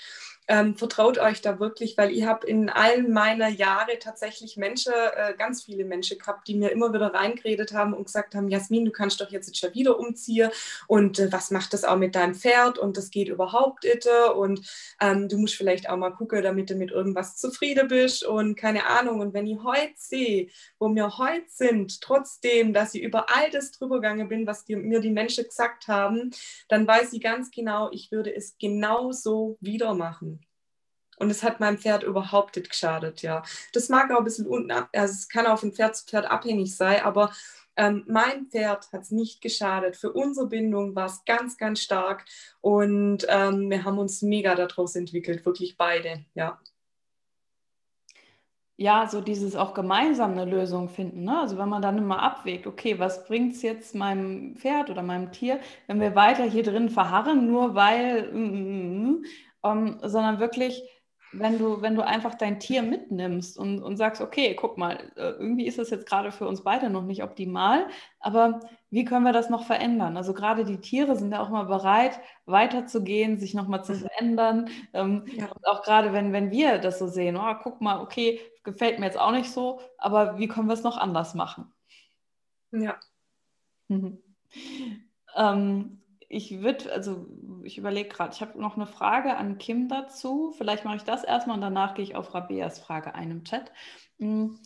ähm, 0.48 0.76
vertraut 0.76 1.18
euch 1.18 1.42
da 1.42 1.60
wirklich, 1.60 1.96
weil 1.98 2.10
ich 2.10 2.24
habe 2.24 2.46
in 2.46 2.70
allen 2.70 3.12
meiner 3.12 3.48
Jahre 3.48 3.98
tatsächlich 3.98 4.56
Menschen, 4.56 4.92
äh, 4.92 5.34
ganz 5.36 5.64
viele 5.64 5.84
Menschen 5.84 6.18
gehabt, 6.18 6.48
die 6.48 6.54
mir 6.54 6.70
immer 6.70 6.92
wieder 6.92 7.12
reingeredet 7.12 7.72
haben 7.72 7.92
und 7.92 8.06
gesagt 8.06 8.34
haben, 8.34 8.48
Jasmin, 8.48 8.86
du 8.86 8.90
kannst 8.90 9.20
doch 9.20 9.30
jetzt 9.30 9.56
schon 9.56 9.74
wieder 9.74 9.98
umziehen 9.98 10.50
und 10.86 11.18
äh, 11.18 11.30
was 11.30 11.50
macht 11.50 11.72
das 11.74 11.84
auch 11.84 11.96
mit 11.96 12.14
deinem 12.14 12.34
Pferd 12.34 12.78
und 12.78 12.96
das 12.96 13.10
geht 13.10 13.28
überhaupt 13.28 13.84
nicht 13.84 14.08
und 14.34 14.60
ähm, 15.00 15.28
du 15.28 15.38
musst 15.38 15.54
vielleicht 15.54 15.88
auch 15.88 15.96
mal 15.96 16.10
gucken, 16.10 16.42
damit 16.42 16.70
du 16.70 16.74
mit 16.74 16.90
irgendwas 16.90 17.36
zufrieden 17.36 17.88
bist 17.88 18.24
und 18.24 18.56
keine 18.56 18.86
Ahnung. 18.86 19.20
Und 19.20 19.34
wenn 19.34 19.46
ich 19.46 19.58
heute 19.62 19.92
sehe, 19.96 20.48
wo 20.78 20.88
wir 20.94 21.18
heute 21.18 21.46
sind, 21.48 22.00
trotzdem, 22.00 22.72
dass 22.72 22.94
ich 22.94 23.02
über 23.02 23.26
all 23.34 23.50
das 23.50 23.72
drüber 23.72 23.96
gegangen 23.96 24.28
bin, 24.28 24.46
was 24.46 24.64
die, 24.64 24.76
mir 24.76 25.00
die 25.00 25.10
Menschen 25.10 25.44
gesagt 25.44 25.88
haben, 25.88 26.30
dann 26.68 26.86
weiß 26.86 27.12
ich 27.12 27.20
ganz 27.20 27.50
genau, 27.50 27.90
ich 27.92 28.10
würde 28.12 28.34
es 28.34 28.56
genauso 28.58 29.58
wieder 29.60 29.94
machen. 29.94 30.37
Und 31.18 31.30
es 31.30 31.42
hat 31.42 31.60
meinem 31.60 31.78
Pferd 31.78 32.02
überhaupt 32.02 32.56
nicht 32.56 32.70
geschadet, 32.70 33.22
ja. 33.22 33.42
Das 33.72 33.88
mag 33.88 34.10
auch 34.12 34.18
ein 34.18 34.24
bisschen 34.24 34.46
unten, 34.46 34.70
also 34.70 34.88
es 34.92 35.28
kann 35.28 35.46
auch 35.46 35.58
von 35.58 35.72
Pferd 35.72 35.96
zu 35.96 36.06
Pferd 36.06 36.30
abhängig 36.30 36.76
sein, 36.76 37.02
aber 37.02 37.32
ähm, 37.76 38.04
mein 38.08 38.46
Pferd 38.46 38.92
hat 38.92 39.02
es 39.02 39.10
nicht 39.12 39.40
geschadet. 39.40 39.96
Für 39.96 40.12
unsere 40.12 40.48
Bindung 40.48 40.96
war 40.96 41.06
es 41.06 41.24
ganz, 41.24 41.56
ganz 41.56 41.80
stark 41.80 42.24
und 42.60 43.24
ähm, 43.28 43.70
wir 43.70 43.84
haben 43.84 43.98
uns 43.98 44.20
mega 44.22 44.54
daraus 44.56 44.96
entwickelt, 44.96 45.46
wirklich 45.46 45.76
beide, 45.76 46.24
ja. 46.34 46.58
Ja, 48.80 49.08
so 49.08 49.20
dieses 49.20 49.56
auch 49.56 49.74
gemeinsam 49.74 50.32
eine 50.32 50.44
Lösung 50.44 50.88
finden. 50.88 51.24
Ne? 51.24 51.40
Also 51.40 51.58
wenn 51.58 51.68
man 51.68 51.82
dann 51.82 51.98
immer 51.98 52.22
abwägt, 52.22 52.64
okay, 52.64 52.96
was 53.00 53.26
bringt 53.26 53.54
es 53.54 53.62
jetzt 53.62 53.92
meinem 53.96 54.54
Pferd 54.54 54.88
oder 54.88 55.02
meinem 55.02 55.32
Tier, 55.32 55.58
wenn 55.88 56.00
wir 56.00 56.14
weiter 56.14 56.44
hier 56.44 56.62
drin 56.62 56.88
verharren, 56.88 57.48
nur 57.48 57.74
weil, 57.74 58.32
mm, 58.32 58.38
mm, 58.38 59.10
mm, 59.10 59.24
ähm, 59.64 59.98
sondern 60.04 60.38
wirklich 60.38 60.80
wenn 61.32 61.58
du, 61.58 61.82
wenn 61.82 61.94
du 61.94 62.04
einfach 62.04 62.34
dein 62.34 62.58
Tier 62.58 62.82
mitnimmst 62.82 63.58
und, 63.58 63.82
und 63.82 63.96
sagst, 63.96 64.22
okay, 64.22 64.54
guck 64.54 64.78
mal, 64.78 65.12
äh, 65.16 65.30
irgendwie 65.30 65.66
ist 65.66 65.78
das 65.78 65.90
jetzt 65.90 66.06
gerade 66.06 66.32
für 66.32 66.48
uns 66.48 66.62
beide 66.62 66.90
noch 66.90 67.04
nicht 67.04 67.22
optimal, 67.22 67.86
aber 68.20 68.60
wie 68.90 69.04
können 69.04 69.24
wir 69.24 69.32
das 69.32 69.50
noch 69.50 69.64
verändern? 69.66 70.16
Also 70.16 70.32
gerade 70.32 70.64
die 70.64 70.80
Tiere 70.80 71.16
sind 71.16 71.32
ja 71.32 71.42
auch 71.42 71.50
mal 71.50 71.64
bereit, 71.64 72.18
weiterzugehen, 72.46 73.38
sich 73.38 73.52
nochmal 73.54 73.84
zu 73.84 73.92
mhm. 73.92 73.98
verändern. 73.98 74.70
Ähm, 74.94 75.24
ja. 75.36 75.46
Und 75.46 75.66
auch 75.66 75.82
gerade 75.82 76.12
wenn, 76.12 76.32
wenn 76.32 76.50
wir 76.50 76.78
das 76.78 76.98
so 76.98 77.06
sehen, 77.06 77.36
oh, 77.36 77.54
guck 77.62 77.80
mal, 77.80 78.00
okay, 78.00 78.40
gefällt 78.64 78.98
mir 78.98 79.06
jetzt 79.06 79.18
auch 79.18 79.32
nicht 79.32 79.50
so, 79.50 79.80
aber 79.98 80.38
wie 80.38 80.48
können 80.48 80.68
wir 80.68 80.74
es 80.74 80.84
noch 80.84 80.96
anders 80.96 81.34
machen? 81.34 81.72
Ja. 82.72 82.98
Mhm. 83.88 84.22
Ähm, 85.36 85.97
ich 86.28 86.60
würde, 86.60 86.92
also 86.92 87.26
ich 87.62 87.78
überlege 87.78 88.08
gerade, 88.08 88.34
ich 88.34 88.40
habe 88.40 88.60
noch 88.60 88.76
eine 88.76 88.86
Frage 88.86 89.36
an 89.36 89.58
Kim 89.58 89.88
dazu. 89.88 90.52
Vielleicht 90.56 90.84
mache 90.84 90.96
ich 90.96 91.04
das 91.04 91.24
erstmal 91.24 91.56
und 91.56 91.62
danach 91.62 91.94
gehe 91.94 92.04
ich 92.04 92.16
auf 92.16 92.34
Rabeas 92.34 92.78
Frage 92.78 93.14
ein 93.14 93.30
im 93.30 93.44
Chat. 93.44 93.72
Hm, 94.18 94.58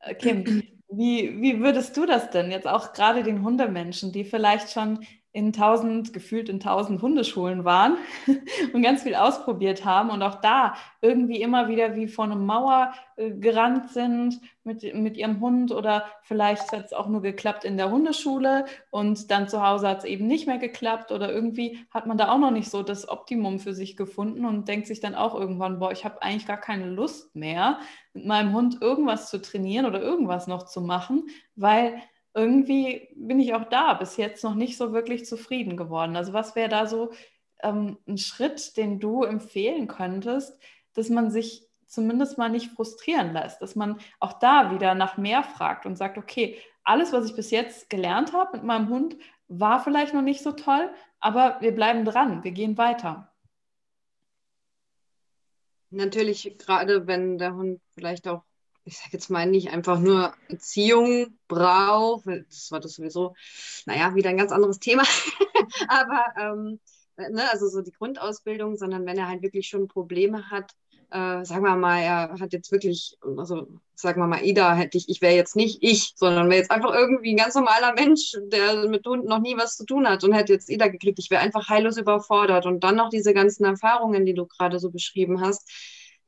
äh, 0.00 0.14
Kim, 0.14 0.44
wie, 0.88 1.40
wie 1.40 1.60
würdest 1.60 1.96
du 1.96 2.06
das 2.06 2.30
denn 2.30 2.50
jetzt 2.50 2.66
auch 2.66 2.92
gerade 2.94 3.22
den 3.22 3.42
Hundemenschen, 3.42 4.12
die 4.12 4.24
vielleicht 4.24 4.70
schon 4.70 5.04
in 5.32 5.52
tausend, 5.52 6.12
gefühlt 6.12 6.48
in 6.48 6.58
tausend 6.58 7.02
Hundeschulen 7.02 7.64
waren 7.64 7.96
und 8.72 8.82
ganz 8.82 9.04
viel 9.04 9.14
ausprobiert 9.14 9.84
haben 9.84 10.10
und 10.10 10.22
auch 10.22 10.40
da 10.40 10.74
irgendwie 11.00 11.40
immer 11.40 11.68
wieder 11.68 11.94
wie 11.94 12.08
vor 12.08 12.24
eine 12.24 12.34
Mauer 12.34 12.92
äh, 13.16 13.30
gerannt 13.30 13.90
sind 13.90 14.40
mit, 14.64 14.92
mit 14.94 15.16
ihrem 15.16 15.40
Hund 15.40 15.70
oder 15.70 16.04
vielleicht 16.22 16.72
hat 16.72 16.86
es 16.86 16.92
auch 16.92 17.06
nur 17.06 17.22
geklappt 17.22 17.64
in 17.64 17.76
der 17.76 17.90
Hundeschule 17.90 18.64
und 18.90 19.30
dann 19.30 19.48
zu 19.48 19.64
Hause 19.64 19.88
hat 19.88 19.98
es 19.98 20.04
eben 20.04 20.26
nicht 20.26 20.48
mehr 20.48 20.58
geklappt 20.58 21.12
oder 21.12 21.32
irgendwie 21.32 21.78
hat 21.90 22.06
man 22.06 22.18
da 22.18 22.32
auch 22.32 22.38
noch 22.38 22.50
nicht 22.50 22.68
so 22.68 22.82
das 22.82 23.08
Optimum 23.08 23.60
für 23.60 23.72
sich 23.72 23.96
gefunden 23.96 24.44
und 24.44 24.66
denkt 24.66 24.88
sich 24.88 24.98
dann 24.98 25.14
auch 25.14 25.38
irgendwann, 25.38 25.78
boah, 25.78 25.92
ich 25.92 26.04
habe 26.04 26.22
eigentlich 26.22 26.46
gar 26.46 26.60
keine 26.60 26.86
Lust 26.86 27.36
mehr, 27.36 27.78
mit 28.14 28.26
meinem 28.26 28.52
Hund 28.52 28.78
irgendwas 28.80 29.30
zu 29.30 29.40
trainieren 29.40 29.86
oder 29.86 30.02
irgendwas 30.02 30.48
noch 30.48 30.64
zu 30.64 30.80
machen, 30.80 31.28
weil 31.54 32.02
irgendwie 32.34 33.08
bin 33.14 33.40
ich 33.40 33.54
auch 33.54 33.64
da 33.64 33.94
bis 33.94 34.16
jetzt 34.16 34.44
noch 34.44 34.54
nicht 34.54 34.76
so 34.76 34.92
wirklich 34.92 35.26
zufrieden 35.26 35.76
geworden. 35.76 36.16
Also 36.16 36.32
was 36.32 36.54
wäre 36.54 36.68
da 36.68 36.86
so 36.86 37.12
ähm, 37.62 37.98
ein 38.06 38.18
Schritt, 38.18 38.76
den 38.76 39.00
du 39.00 39.24
empfehlen 39.24 39.88
könntest, 39.88 40.58
dass 40.94 41.08
man 41.08 41.30
sich 41.30 41.66
zumindest 41.86 42.38
mal 42.38 42.48
nicht 42.48 42.70
frustrieren 42.70 43.32
lässt, 43.32 43.60
dass 43.60 43.74
man 43.74 43.98
auch 44.20 44.34
da 44.34 44.72
wieder 44.72 44.94
nach 44.94 45.16
mehr 45.16 45.42
fragt 45.42 45.86
und 45.86 45.96
sagt, 45.96 46.18
okay, 46.18 46.56
alles, 46.84 47.12
was 47.12 47.26
ich 47.26 47.34
bis 47.34 47.50
jetzt 47.50 47.90
gelernt 47.90 48.32
habe 48.32 48.56
mit 48.56 48.64
meinem 48.64 48.88
Hund, 48.88 49.16
war 49.48 49.82
vielleicht 49.82 50.14
noch 50.14 50.22
nicht 50.22 50.42
so 50.42 50.52
toll, 50.52 50.88
aber 51.18 51.60
wir 51.60 51.74
bleiben 51.74 52.04
dran, 52.04 52.44
wir 52.44 52.52
gehen 52.52 52.78
weiter. 52.78 53.32
Natürlich, 55.90 56.56
gerade 56.58 57.08
wenn 57.08 57.36
der 57.36 57.54
Hund 57.54 57.80
vielleicht 57.94 58.28
auch, 58.28 58.44
ich 58.84 58.98
sage 58.98 59.10
jetzt 59.12 59.30
mal, 59.30 59.46
nicht 59.46 59.70
einfach 59.70 59.98
nur 60.00 60.34
Erziehung 60.48 61.38
braucht, 61.48 62.26
das 62.26 62.70
war 62.70 62.80
das 62.80 62.94
sowieso, 62.94 63.34
naja, 63.86 64.14
wieder 64.14 64.30
ein 64.30 64.36
ganz 64.36 64.52
anderes 64.52 64.78
Thema, 64.78 65.02
aber 65.88 66.24
ähm, 66.38 66.80
ne, 67.16 67.50
also 67.50 67.68
so 67.68 67.82
die 67.82 67.92
Grundausbildung, 67.92 68.76
sondern 68.76 69.06
wenn 69.06 69.18
er 69.18 69.28
halt 69.28 69.42
wirklich 69.42 69.68
schon 69.68 69.88
Probleme 69.88 70.50
hat, 70.50 70.72
äh, 71.10 71.44
sagen 71.44 71.64
wir 71.64 71.76
mal, 71.76 72.00
er 72.00 72.36
hat 72.40 72.52
jetzt 72.52 72.70
wirklich, 72.70 73.18
also 73.36 73.66
sagen 73.94 74.20
wir 74.20 74.26
mal, 74.26 74.44
Ida 74.44 74.74
hätte 74.74 74.96
ich, 74.96 75.08
ich 75.08 75.20
wäre 75.20 75.34
jetzt 75.34 75.56
nicht 75.56 75.82
ich, 75.82 76.12
sondern 76.16 76.48
wäre 76.48 76.60
jetzt 76.60 76.70
einfach 76.70 76.94
irgendwie 76.94 77.32
ein 77.32 77.36
ganz 77.36 77.54
normaler 77.54 77.92
Mensch, 77.94 78.36
der 78.46 78.88
mit 78.88 79.06
Hunden 79.06 79.28
noch 79.28 79.40
nie 79.40 79.56
was 79.56 79.76
zu 79.76 79.84
tun 79.84 80.08
hat 80.08 80.22
und 80.24 80.32
hätte 80.32 80.52
jetzt 80.52 80.70
Ida 80.70 80.86
gekriegt. 80.88 81.18
Ich 81.18 81.30
wäre 81.30 81.42
einfach 81.42 81.68
heillos 81.68 81.96
überfordert. 81.96 82.66
Und 82.66 82.84
dann 82.84 82.96
noch 82.96 83.10
diese 83.10 83.34
ganzen 83.34 83.64
Erfahrungen, 83.64 84.24
die 84.24 84.34
du 84.34 84.46
gerade 84.46 84.78
so 84.78 84.90
beschrieben 84.90 85.40
hast, 85.40 85.68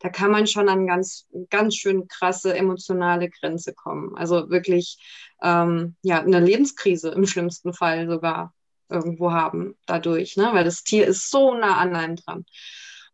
da 0.03 0.09
kann 0.09 0.33
man 0.33 0.49
schon 0.49 0.69
an 0.69 0.89
ganz, 0.89 1.29
ganz 1.49 1.77
schön 1.77 2.09
krasse 2.09 2.57
emotionale 2.57 3.31
Grenze 3.31 3.73
kommen. 3.73 4.17
Also 4.17 4.51
wirklich, 4.51 4.99
ähm, 5.41 5.95
ja, 6.03 6.21
eine 6.21 6.41
Lebenskrise 6.41 7.11
im 7.11 7.25
schlimmsten 7.25 7.73
Fall 7.73 8.09
sogar 8.09 8.53
irgendwo 8.89 9.31
haben 9.31 9.77
dadurch, 9.87 10.37
ne? 10.37 10.51
weil 10.53 10.65
das 10.65 10.83
Tier 10.83 11.07
ist 11.07 11.31
so 11.31 11.55
nah 11.55 11.77
an 11.79 11.95
einem 11.95 12.17
dran. 12.17 12.45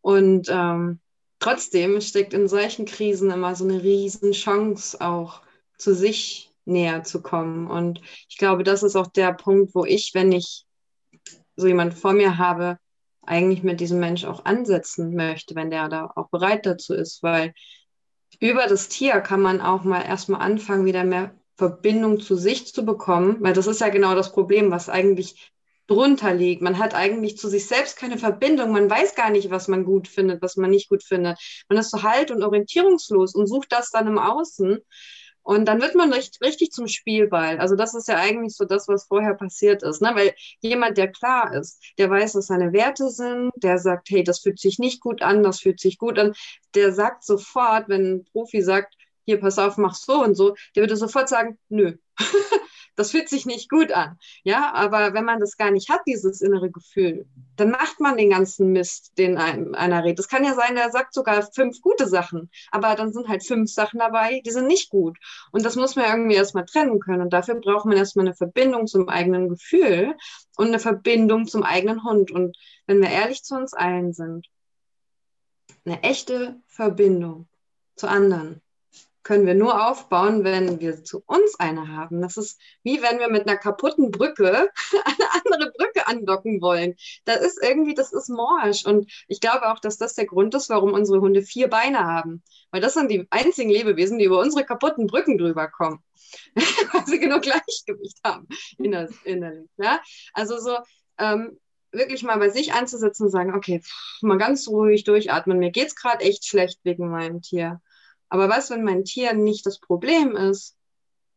Und 0.00 0.48
ähm, 0.50 1.00
trotzdem 1.40 2.00
steckt 2.00 2.32
in 2.32 2.48
solchen 2.48 2.86
Krisen 2.86 3.30
immer 3.30 3.54
so 3.54 3.64
eine 3.64 3.82
riesen 3.82 4.32
Chance 4.32 4.98
auch 5.02 5.42
zu 5.76 5.94
sich 5.94 6.50
näher 6.64 7.04
zu 7.04 7.20
kommen. 7.20 7.66
Und 7.66 8.00
ich 8.30 8.38
glaube, 8.38 8.64
das 8.64 8.82
ist 8.82 8.96
auch 8.96 9.08
der 9.08 9.34
Punkt, 9.34 9.74
wo 9.74 9.84
ich, 9.84 10.12
wenn 10.14 10.32
ich 10.32 10.64
so 11.54 11.66
jemand 11.66 11.92
vor 11.92 12.14
mir 12.14 12.38
habe, 12.38 12.78
eigentlich 13.28 13.62
mit 13.62 13.80
diesem 13.80 14.00
Mensch 14.00 14.24
auch 14.24 14.44
ansetzen 14.44 15.14
möchte, 15.14 15.54
wenn 15.54 15.70
der 15.70 15.88
da 15.88 16.10
auch 16.16 16.28
bereit 16.30 16.66
dazu 16.66 16.94
ist, 16.94 17.22
weil 17.22 17.52
über 18.40 18.66
das 18.66 18.88
Tier 18.88 19.20
kann 19.20 19.40
man 19.40 19.60
auch 19.60 19.84
mal 19.84 20.02
erstmal 20.02 20.40
anfangen, 20.40 20.84
wieder 20.84 21.04
mehr 21.04 21.34
Verbindung 21.56 22.20
zu 22.20 22.36
sich 22.36 22.72
zu 22.72 22.84
bekommen, 22.84 23.38
weil 23.40 23.52
das 23.52 23.66
ist 23.66 23.80
ja 23.80 23.88
genau 23.88 24.14
das 24.14 24.32
Problem, 24.32 24.70
was 24.70 24.88
eigentlich 24.88 25.52
drunter 25.88 26.34
liegt. 26.34 26.62
Man 26.62 26.78
hat 26.78 26.94
eigentlich 26.94 27.36
zu 27.38 27.48
sich 27.48 27.66
selbst 27.66 27.96
keine 27.96 28.18
Verbindung. 28.18 28.72
Man 28.72 28.88
weiß 28.88 29.14
gar 29.14 29.30
nicht, 29.30 29.50
was 29.50 29.68
man 29.68 29.84
gut 29.84 30.06
findet, 30.06 30.40
was 30.42 30.56
man 30.56 30.70
nicht 30.70 30.88
gut 30.88 31.02
findet. 31.02 31.38
Man 31.68 31.78
ist 31.78 31.90
so 31.90 32.02
halt 32.02 32.30
und 32.30 32.42
orientierungslos 32.42 33.34
und 33.34 33.46
sucht 33.46 33.72
das 33.72 33.90
dann 33.90 34.06
im 34.06 34.18
Außen. 34.18 34.78
Und 35.48 35.64
dann 35.64 35.80
wird 35.80 35.94
man 35.94 36.12
richtig, 36.12 36.42
richtig 36.42 36.72
zum 36.72 36.88
Spielball. 36.88 37.58
Also 37.58 37.74
das 37.74 37.94
ist 37.94 38.06
ja 38.06 38.16
eigentlich 38.16 38.54
so 38.54 38.66
das, 38.66 38.86
was 38.86 39.06
vorher 39.06 39.32
passiert 39.32 39.82
ist. 39.82 40.02
Ne? 40.02 40.10
Weil 40.14 40.34
jemand, 40.60 40.98
der 40.98 41.10
klar 41.10 41.54
ist, 41.54 41.82
der 41.96 42.10
weiß, 42.10 42.34
was 42.34 42.48
seine 42.48 42.74
Werte 42.74 43.08
sind, 43.08 43.50
der 43.56 43.78
sagt, 43.78 44.10
hey, 44.10 44.22
das 44.22 44.40
fühlt 44.40 44.60
sich 44.60 44.78
nicht 44.78 45.00
gut 45.00 45.22
an, 45.22 45.42
das 45.42 45.60
fühlt 45.60 45.80
sich 45.80 45.96
gut 45.96 46.18
an, 46.18 46.34
der 46.74 46.92
sagt 46.92 47.24
sofort, 47.24 47.88
wenn 47.88 48.16
ein 48.16 48.24
Profi 48.24 48.60
sagt, 48.60 48.94
hier, 49.28 49.40
pass 49.40 49.58
auf, 49.58 49.76
mach 49.76 49.94
so 49.94 50.24
und 50.24 50.34
so, 50.34 50.54
der 50.74 50.84
würde 50.84 50.96
sofort 50.96 51.28
sagen, 51.28 51.58
nö. 51.68 51.98
das 52.96 53.10
fühlt 53.10 53.28
sich 53.28 53.44
nicht 53.44 53.68
gut 53.68 53.92
an. 53.92 54.16
Ja, 54.42 54.72
aber 54.72 55.12
wenn 55.12 55.26
man 55.26 55.38
das 55.38 55.58
gar 55.58 55.70
nicht 55.70 55.90
hat, 55.90 56.00
dieses 56.06 56.40
innere 56.40 56.70
Gefühl, 56.70 57.26
dann 57.56 57.70
macht 57.70 58.00
man 58.00 58.16
den 58.16 58.30
ganzen 58.30 58.72
Mist, 58.72 59.18
den 59.18 59.36
einem 59.36 59.74
einer 59.74 60.02
redet. 60.02 60.20
Es 60.20 60.28
kann 60.28 60.44
ja 60.44 60.54
sein, 60.54 60.76
der 60.76 60.90
sagt 60.90 61.12
sogar 61.12 61.42
fünf 61.52 61.82
gute 61.82 62.08
Sachen, 62.08 62.50
aber 62.70 62.94
dann 62.94 63.12
sind 63.12 63.28
halt 63.28 63.44
fünf 63.44 63.70
Sachen 63.70 63.98
dabei, 63.98 64.40
die 64.46 64.50
sind 64.50 64.66
nicht 64.66 64.88
gut. 64.88 65.18
Und 65.52 65.62
das 65.66 65.76
muss 65.76 65.94
man 65.94 66.06
irgendwie 66.06 66.36
erstmal 66.36 66.64
trennen 66.64 66.98
können. 66.98 67.20
Und 67.20 67.34
dafür 67.34 67.56
braucht 67.56 67.84
man 67.84 67.98
erstmal 67.98 68.24
eine 68.24 68.34
Verbindung 68.34 68.86
zum 68.86 69.10
eigenen 69.10 69.50
Gefühl 69.50 70.16
und 70.56 70.68
eine 70.68 70.78
Verbindung 70.78 71.46
zum 71.46 71.64
eigenen 71.64 72.02
Hund. 72.02 72.30
Und 72.30 72.56
wenn 72.86 73.02
wir 73.02 73.10
ehrlich 73.10 73.42
zu 73.42 73.56
uns 73.56 73.74
allen 73.74 74.14
sind, 74.14 74.46
eine 75.84 76.02
echte 76.02 76.56
Verbindung 76.66 77.46
zu 77.94 78.08
anderen 78.08 78.62
können 79.22 79.46
wir 79.46 79.54
nur 79.54 79.88
aufbauen, 79.88 80.44
wenn 80.44 80.80
wir 80.80 81.04
zu 81.04 81.22
uns 81.26 81.58
eine 81.58 81.88
haben. 81.88 82.22
Das 82.22 82.36
ist 82.36 82.60
wie 82.82 83.02
wenn 83.02 83.18
wir 83.18 83.28
mit 83.28 83.46
einer 83.46 83.56
kaputten 83.56 84.10
Brücke 84.10 84.70
eine 85.04 85.44
andere 85.44 85.72
Brücke 85.76 86.06
andocken 86.06 86.60
wollen. 86.60 86.94
Das 87.24 87.40
ist 87.40 87.62
irgendwie, 87.62 87.94
das 87.94 88.12
ist 88.12 88.28
morsch. 88.28 88.84
Und 88.86 89.10
ich 89.28 89.40
glaube 89.40 89.70
auch, 89.70 89.80
dass 89.80 89.98
das 89.98 90.14
der 90.14 90.26
Grund 90.26 90.54
ist, 90.54 90.70
warum 90.70 90.92
unsere 90.92 91.20
Hunde 91.20 91.42
vier 91.42 91.68
Beine 91.68 92.00
haben. 92.06 92.42
Weil 92.70 92.80
das 92.80 92.94
sind 92.94 93.10
die 93.10 93.26
einzigen 93.30 93.70
Lebewesen, 93.70 94.18
die 94.18 94.24
über 94.24 94.38
unsere 94.38 94.64
kaputten 94.64 95.06
Brücken 95.06 95.38
drüber 95.38 95.68
kommen. 95.68 96.02
Weil 96.54 97.06
sie 97.06 97.18
genug 97.18 97.42
Gleichgewicht 97.42 98.18
haben 98.24 98.48
innerlich. 98.76 99.68
Ja? 99.78 100.00
Also 100.34 100.58
so, 100.58 100.76
ähm, 101.18 101.58
wirklich 101.92 102.22
mal 102.22 102.38
bei 102.38 102.50
sich 102.50 102.72
anzusetzen 102.72 103.24
und 103.24 103.30
sagen, 103.30 103.54
okay, 103.54 103.80
pff, 103.80 104.22
mal 104.22 104.38
ganz 104.38 104.68
ruhig 104.68 105.04
durchatmen. 105.04 105.58
Mir 105.58 105.70
geht 105.70 105.88
es 105.88 105.96
gerade 105.96 106.24
echt 106.24 106.46
schlecht 106.46 106.80
wegen 106.84 107.10
meinem 107.10 107.40
Tier. 107.42 107.80
Aber 108.28 108.48
was, 108.48 108.70
wenn 108.70 108.84
mein 108.84 109.04
Tier 109.04 109.32
nicht 109.32 109.66
das 109.66 109.78
Problem 109.78 110.36
ist, 110.36 110.76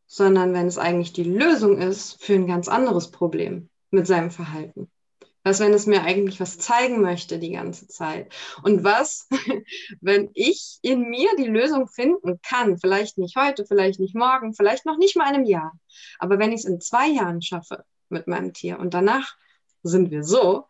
sondern 0.07 0.53
wenn 0.53 0.67
es 0.67 0.77
eigentlich 0.77 1.13
die 1.13 1.23
Lösung 1.23 1.77
ist 1.77 2.21
für 2.21 2.33
ein 2.33 2.47
ganz 2.47 2.67
anderes 2.67 3.11
Problem 3.11 3.69
mit 3.91 4.07
seinem 4.07 4.31
Verhalten? 4.31 4.91
Was, 5.43 5.59
wenn 5.59 5.73
es 5.73 5.87
mir 5.87 6.03
eigentlich 6.03 6.39
was 6.39 6.59
zeigen 6.59 7.01
möchte 7.01 7.39
die 7.39 7.53
ganze 7.53 7.87
Zeit? 7.87 8.31
Und 8.61 8.83
was, 8.83 9.27
wenn 10.01 10.29
ich 10.33 10.77
in 10.81 11.09
mir 11.09 11.29
die 11.37 11.47
Lösung 11.47 11.87
finden 11.87 12.39
kann? 12.43 12.77
Vielleicht 12.77 13.17
nicht 13.17 13.35
heute, 13.35 13.65
vielleicht 13.65 13.99
nicht 13.99 14.13
morgen, 14.13 14.53
vielleicht 14.53 14.85
noch 14.85 14.97
nicht 14.97 15.15
mal 15.15 15.29
in 15.29 15.35
einem 15.35 15.45
Jahr. 15.45 15.71
Aber 16.19 16.37
wenn 16.37 16.51
ich 16.51 16.59
es 16.59 16.65
in 16.65 16.79
zwei 16.79 17.07
Jahren 17.07 17.41
schaffe 17.41 17.85
mit 18.09 18.27
meinem 18.27 18.53
Tier 18.53 18.79
und 18.79 18.93
danach 18.93 19.35
sind 19.81 20.11
wir 20.11 20.23
so, 20.23 20.67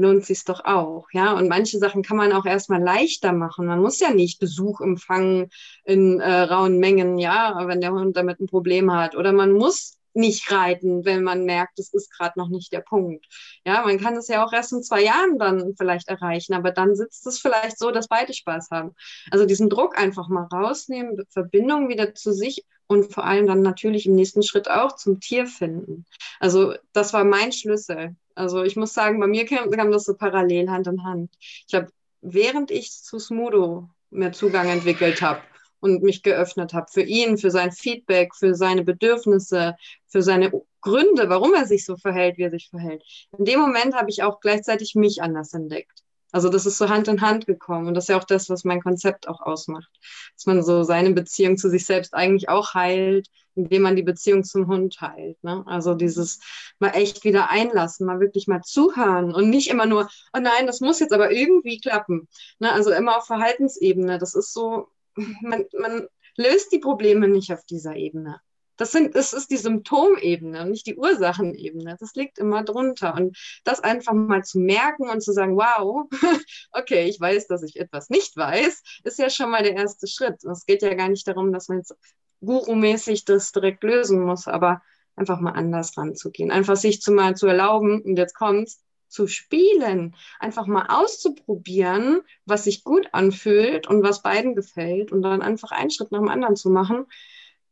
lohnt 0.00 0.24
sich 0.24 0.44
doch 0.44 0.64
auch, 0.64 1.06
ja. 1.12 1.32
Und 1.32 1.48
manche 1.48 1.78
Sachen 1.78 2.02
kann 2.02 2.16
man 2.16 2.32
auch 2.32 2.46
erstmal 2.46 2.82
leichter 2.82 3.32
machen. 3.32 3.66
Man 3.66 3.80
muss 3.80 4.00
ja 4.00 4.12
nicht 4.12 4.40
Besuch 4.40 4.80
empfangen 4.80 5.50
in 5.84 6.20
äh, 6.20 6.42
rauen 6.42 6.78
Mengen, 6.78 7.18
ja, 7.18 7.66
wenn 7.66 7.80
der 7.80 7.92
Hund 7.92 8.16
damit 8.16 8.40
ein 8.40 8.46
Problem 8.46 8.92
hat. 8.92 9.16
Oder 9.16 9.32
man 9.32 9.52
muss 9.52 9.98
nicht 10.12 10.50
reiten, 10.50 11.04
wenn 11.04 11.22
man 11.22 11.44
merkt, 11.44 11.78
das 11.78 11.92
ist 11.94 12.10
gerade 12.10 12.38
noch 12.38 12.48
nicht 12.48 12.72
der 12.72 12.80
Punkt. 12.80 13.26
Ja, 13.64 13.82
man 13.82 13.98
kann 14.00 14.16
es 14.16 14.28
ja 14.28 14.44
auch 14.44 14.52
erst 14.52 14.72
in 14.72 14.82
zwei 14.82 15.02
Jahren 15.02 15.38
dann 15.38 15.74
vielleicht 15.76 16.08
erreichen, 16.08 16.54
aber 16.54 16.72
dann 16.72 16.96
sitzt 16.96 17.26
es 17.26 17.38
vielleicht 17.38 17.78
so, 17.78 17.90
dass 17.90 18.08
beide 18.08 18.32
Spaß 18.34 18.70
haben. 18.70 18.94
Also 19.30 19.46
diesen 19.46 19.70
Druck 19.70 19.98
einfach 19.98 20.28
mal 20.28 20.48
rausnehmen, 20.52 21.24
Verbindung 21.30 21.88
wieder 21.88 22.14
zu 22.14 22.32
sich 22.32 22.64
und 22.90 23.14
vor 23.14 23.24
allem 23.24 23.46
dann 23.46 23.62
natürlich 23.62 24.06
im 24.06 24.16
nächsten 24.16 24.42
Schritt 24.42 24.68
auch 24.68 24.96
zum 24.96 25.20
Tier 25.20 25.46
finden. 25.46 26.06
Also 26.40 26.74
das 26.92 27.12
war 27.12 27.22
mein 27.22 27.52
Schlüssel. 27.52 28.16
Also 28.34 28.64
ich 28.64 28.74
muss 28.74 28.92
sagen, 28.92 29.20
bei 29.20 29.28
mir 29.28 29.46
kam, 29.46 29.70
kam 29.70 29.92
das 29.92 30.06
so 30.06 30.16
parallel 30.16 30.68
Hand 30.68 30.88
in 30.88 31.04
Hand. 31.04 31.30
Ich 31.68 31.74
habe, 31.74 31.86
während 32.20 32.72
ich 32.72 32.90
zu 32.90 33.20
Smudo 33.20 33.88
mehr 34.10 34.32
Zugang 34.32 34.68
entwickelt 34.68 35.22
habe 35.22 35.40
und 35.78 36.02
mich 36.02 36.24
geöffnet 36.24 36.74
habe 36.74 36.88
für 36.90 37.02
ihn, 37.02 37.38
für 37.38 37.52
sein 37.52 37.70
Feedback, 37.70 38.34
für 38.34 38.56
seine 38.56 38.82
Bedürfnisse, 38.82 39.76
für 40.08 40.22
seine 40.22 40.50
Gründe, 40.80 41.28
warum 41.28 41.54
er 41.54 41.66
sich 41.66 41.84
so 41.84 41.96
verhält, 41.96 42.38
wie 42.38 42.42
er 42.42 42.50
sich 42.50 42.70
verhält. 42.70 43.04
In 43.38 43.44
dem 43.44 43.60
Moment 43.60 43.94
habe 43.94 44.10
ich 44.10 44.24
auch 44.24 44.40
gleichzeitig 44.40 44.96
mich 44.96 45.22
anders 45.22 45.54
entdeckt. 45.54 46.02
Also 46.32 46.48
das 46.48 46.66
ist 46.66 46.78
so 46.78 46.88
Hand 46.88 47.08
in 47.08 47.20
Hand 47.20 47.46
gekommen 47.46 47.88
und 47.88 47.94
das 47.94 48.04
ist 48.04 48.08
ja 48.08 48.18
auch 48.18 48.24
das, 48.24 48.48
was 48.48 48.64
mein 48.64 48.82
Konzept 48.82 49.28
auch 49.28 49.40
ausmacht, 49.40 49.90
dass 50.34 50.46
man 50.46 50.62
so 50.62 50.82
seine 50.82 51.12
Beziehung 51.12 51.56
zu 51.56 51.68
sich 51.68 51.84
selbst 51.86 52.14
eigentlich 52.14 52.48
auch 52.48 52.74
heilt, 52.74 53.28
indem 53.54 53.82
man 53.82 53.96
die 53.96 54.02
Beziehung 54.02 54.44
zum 54.44 54.66
Hund 54.68 55.00
heilt. 55.00 55.42
Ne? 55.42 55.64
Also 55.66 55.94
dieses 55.94 56.40
mal 56.78 56.90
echt 56.90 57.24
wieder 57.24 57.50
einlassen, 57.50 58.06
mal 58.06 58.20
wirklich 58.20 58.46
mal 58.46 58.62
zuhören 58.62 59.34
und 59.34 59.50
nicht 59.50 59.70
immer 59.70 59.86
nur, 59.86 60.08
oh 60.32 60.40
nein, 60.40 60.66
das 60.66 60.80
muss 60.80 61.00
jetzt 61.00 61.12
aber 61.12 61.32
irgendwie 61.32 61.80
klappen. 61.80 62.28
Ne? 62.58 62.72
Also 62.72 62.92
immer 62.92 63.18
auf 63.18 63.26
Verhaltensebene. 63.26 64.18
Das 64.18 64.34
ist 64.34 64.52
so, 64.52 64.88
man, 65.14 65.64
man 65.78 66.06
löst 66.36 66.72
die 66.72 66.78
Probleme 66.78 67.28
nicht 67.28 67.52
auf 67.52 67.64
dieser 67.64 67.96
Ebene. 67.96 68.40
Das, 68.80 68.92
sind, 68.92 69.14
das 69.14 69.34
ist 69.34 69.50
die 69.50 69.58
Symptomebene 69.58 70.62
und 70.62 70.70
nicht 70.70 70.86
die 70.86 70.96
Ursachenebene. 70.96 71.98
Das 72.00 72.14
liegt 72.14 72.38
immer 72.38 72.64
drunter. 72.64 73.14
Und 73.14 73.36
das 73.62 73.80
einfach 73.80 74.14
mal 74.14 74.42
zu 74.42 74.58
merken 74.58 75.10
und 75.10 75.20
zu 75.20 75.32
sagen, 75.32 75.54
wow, 75.54 76.08
okay, 76.72 77.04
ich 77.04 77.20
weiß, 77.20 77.46
dass 77.46 77.62
ich 77.62 77.78
etwas 77.78 78.08
nicht 78.08 78.34
weiß, 78.38 78.82
ist 79.04 79.18
ja 79.18 79.28
schon 79.28 79.50
mal 79.50 79.62
der 79.62 79.76
erste 79.76 80.06
Schritt. 80.06 80.42
Es 80.44 80.64
geht 80.64 80.80
ja 80.80 80.94
gar 80.94 81.10
nicht 81.10 81.28
darum, 81.28 81.52
dass 81.52 81.68
man 81.68 81.76
jetzt 81.76 81.94
gurumäßig 82.40 83.26
das 83.26 83.52
direkt 83.52 83.84
lösen 83.84 84.22
muss, 84.22 84.48
aber 84.48 84.80
einfach 85.14 85.40
mal 85.40 85.52
anders 85.52 85.98
ranzugehen. 85.98 86.50
Einfach 86.50 86.76
sich 86.76 87.02
zu 87.02 87.12
mal 87.12 87.36
zu 87.36 87.48
erlauben, 87.48 88.00
und 88.00 88.16
jetzt 88.16 88.34
kommt's, 88.34 88.82
zu 89.08 89.26
spielen, 89.26 90.16
einfach 90.38 90.66
mal 90.66 90.86
auszuprobieren, 90.88 92.22
was 92.46 92.64
sich 92.64 92.82
gut 92.82 93.08
anfühlt 93.12 93.88
und 93.88 94.02
was 94.02 94.22
beiden 94.22 94.54
gefällt 94.54 95.12
und 95.12 95.20
dann 95.20 95.42
einfach 95.42 95.70
einen 95.70 95.90
Schritt 95.90 96.12
nach 96.12 96.20
dem 96.20 96.28
anderen 96.28 96.56
zu 96.56 96.70
machen 96.70 97.04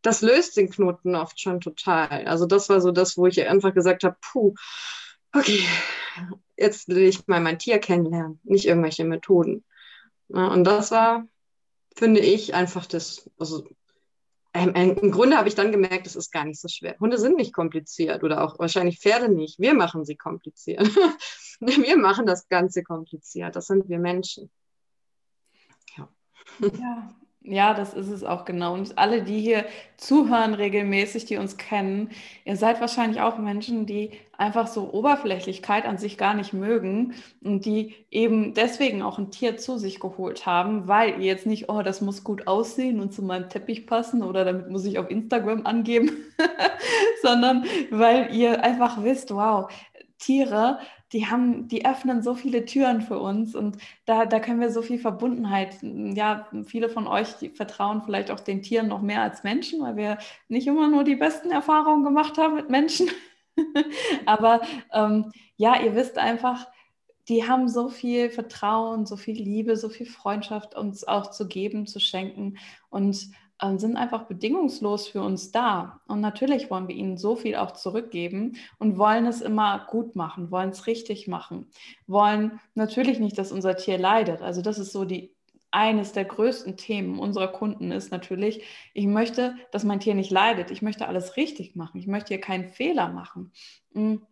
das 0.09 0.23
löst 0.23 0.57
den 0.57 0.71
Knoten 0.71 1.15
oft 1.15 1.39
schon 1.39 1.61
total. 1.61 2.27
Also 2.27 2.47
das 2.47 2.71
war 2.71 2.81
so 2.81 2.93
das, 2.93 3.19
wo 3.19 3.27
ich 3.27 3.47
einfach 3.47 3.75
gesagt 3.75 4.05
habe, 4.05 4.17
puh, 4.23 4.55
okay, 5.35 5.63
jetzt 6.57 6.89
will 6.89 7.03
ich 7.03 7.27
mal 7.27 7.41
mein 7.41 7.59
Tier 7.59 7.79
kennenlernen, 7.79 8.41
nicht 8.43 8.65
irgendwelche 8.65 9.05
Methoden. 9.05 9.67
Und 10.29 10.65
das 10.65 10.91
war, 10.93 11.29
finde 11.95 12.21
ich, 12.21 12.55
einfach 12.55 12.87
das, 12.87 13.31
also 13.39 13.69
ähm, 14.55 14.75
im 14.75 15.11
Grunde 15.11 15.37
habe 15.37 15.49
ich 15.49 15.55
dann 15.55 15.73
gemerkt, 15.73 16.07
es 16.07 16.17
ist 16.17 16.33
gar 16.33 16.47
nicht 16.47 16.59
so 16.59 16.69
schwer. 16.69 16.97
Hunde 16.99 17.19
sind 17.19 17.37
nicht 17.37 17.53
kompliziert 17.53 18.25
oder 18.25 18.43
auch 18.43 18.59
wahrscheinlich 18.59 19.01
Pferde 19.01 19.29
nicht. 19.29 19.59
Wir 19.59 19.75
machen 19.75 20.07
sie 20.07 20.17
kompliziert. 20.17 20.81
wir 21.61 21.99
machen 21.99 22.25
das 22.25 22.49
Ganze 22.49 22.83
kompliziert. 22.83 23.57
Das 23.57 23.67
sind 23.67 23.91
wir 23.91 23.99
Menschen. 23.99 24.51
ja. 25.99 26.09
ja. 26.61 27.18
Ja, 27.41 27.73
das 27.73 27.95
ist 27.95 28.09
es 28.09 28.25
auch 28.25 28.45
genau. 28.45 28.75
Und 28.75 28.99
alle, 28.99 29.23
die 29.23 29.41
hier 29.41 29.65
zuhören 29.97 30.55
regelmäßig, 30.55 31.25
die 31.25 31.37
uns 31.39 31.57
kennen, 31.57 32.11
ihr 32.45 32.57
seid 32.57 32.81
wahrscheinlich 32.81 33.21
auch 33.21 33.39
Menschen, 33.39 33.87
die 33.87 34.11
einfach 34.37 34.67
so 34.67 34.93
Oberflächlichkeit 34.93 35.87
an 35.87 35.99
sich 35.99 36.19
gar 36.19 36.35
nicht 36.35 36.53
mögen 36.53 37.15
und 37.43 37.65
die 37.65 37.95
eben 38.11 38.55
deswegen 38.55 39.03
auch 39.03 39.19
ein 39.19 39.31
Tier 39.31 39.57
zu 39.57 39.79
sich 39.79 39.99
geholt 40.01 40.47
haben, 40.47 40.89
weil 40.89 41.21
ihr 41.21 41.27
jetzt 41.27 41.47
nicht, 41.47 41.69
oh, 41.71 41.83
das 41.83 42.01
muss 42.01 42.25
gut 42.25 42.47
aussehen 42.49 43.01
und 43.01 43.15
zu 43.15 43.23
meinem 43.23 43.49
Teppich 43.49 43.87
passen 43.87 44.23
oder 44.23 44.45
damit 44.45 44.69
muss 44.69 44.85
ich 44.85 44.99
auf 44.99 45.09
Instagram 45.09 45.65
angeben, 45.65 46.11
sondern 47.23 47.65
weil 47.91 48.35
ihr 48.35 48.63
einfach 48.63 49.03
wisst, 49.03 49.33
wow, 49.33 49.71
Tiere, 50.19 50.81
die 51.13 51.27
haben, 51.27 51.69
die 51.69 51.87
öffnen 51.87 52.23
so 52.23 52.35
viele 52.35 52.65
Türen 52.65 53.01
für 53.01 53.19
uns 53.19 53.55
und 53.55 53.79
da, 54.05 54.27
da 54.27 54.41
können 54.41 54.61
wir 54.61 54.71
so 54.71 54.83
viel 54.83 54.99
Verbundenheit. 54.99 55.77
Ja, 55.83 56.47
viele 56.67 56.89
von 56.89 57.07
euch 57.07 57.29
vertrauen 57.55 58.03
vielleicht 58.05 58.31
auch 58.31 58.41
den 58.41 58.63
Tieren 58.63 58.89
noch 58.89 59.01
mehr 59.01 59.23
als 59.23 59.43
Menschen, 59.43 59.81
weil 59.81 59.97
wir 59.97 60.19
nicht 60.49 60.67
immer 60.67 60.89
nur 60.89 61.05
die 61.05 61.17
besten 61.17 61.51
Erfahrungen 61.51 62.05
gemacht 62.05 62.37
haben 62.37 62.57
mit 62.57 62.69
Menschen. 62.69 63.09
Aber 64.27 64.61
ähm, 64.93 65.33
ja, 65.57 65.81
ihr 65.81 65.95
wisst 65.95 66.19
einfach, 66.19 66.67
die 67.29 67.47
haben 67.47 67.69
so 67.69 67.89
viel 67.89 68.31
Vertrauen, 68.31 69.07
so 69.07 69.17
viel 69.17 69.37
Liebe, 69.37 69.77
so 69.77 69.89
viel 69.89 70.07
Freundschaft 70.07 70.75
uns 70.75 71.07
auch 71.07 71.31
zu 71.31 71.49
geben, 71.49 71.87
zu 71.87 72.01
schenken. 72.01 72.59
Und 72.91 73.31
ähm, 73.63 73.79
sind 73.79 73.97
einfach 73.97 74.25
bedingungslos 74.25 75.09
für 75.09 75.23
uns 75.23 75.53
da. 75.53 76.01
Und 76.07 76.21
natürlich 76.21 76.71
wollen 76.71 76.89
wir 76.89 76.95
ihnen 76.95 77.17
so 77.17 77.37
viel 77.37 77.57
auch 77.57 77.73
zurückgeben 77.73 78.57
und 78.79 78.99
wollen 78.99 79.27
es 79.27 79.41
immer 79.41 79.87
gut 79.91 80.17
machen, 80.17 80.51
wollen 80.51 80.71
es 80.71 80.87
richtig 80.87 81.29
machen, 81.29 81.67
wollen 82.07 82.61
natürlich 82.75 83.19
nicht, 83.19 83.39
dass 83.39 83.53
unser 83.53 83.77
Tier 83.77 83.99
leidet. 83.99 84.43
Also 84.43 84.63
das 84.63 84.79
ist 84.79 84.93
so 84.93 85.05
die 85.05 85.35
eines 85.71 86.13
der 86.13 86.25
größten 86.25 86.77
Themen 86.77 87.19
unserer 87.19 87.49
Kunden 87.49 87.93
ist 87.93 88.11
natürlich, 88.11 88.65
ich 88.95 89.07
möchte, 89.07 89.55
dass 89.71 89.85
mein 89.85 90.01
Tier 90.01 90.15
nicht 90.15 90.31
leidet. 90.31 90.71
Ich 90.71 90.81
möchte 90.81 91.07
alles 91.07 91.37
richtig 91.37 91.77
machen. 91.77 91.99
Ich 91.99 92.07
möchte 92.07 92.29
hier 92.29 92.41
keinen 92.41 92.69
Fehler 92.69 93.09
machen. 93.09 93.53
Hm. 93.93 94.23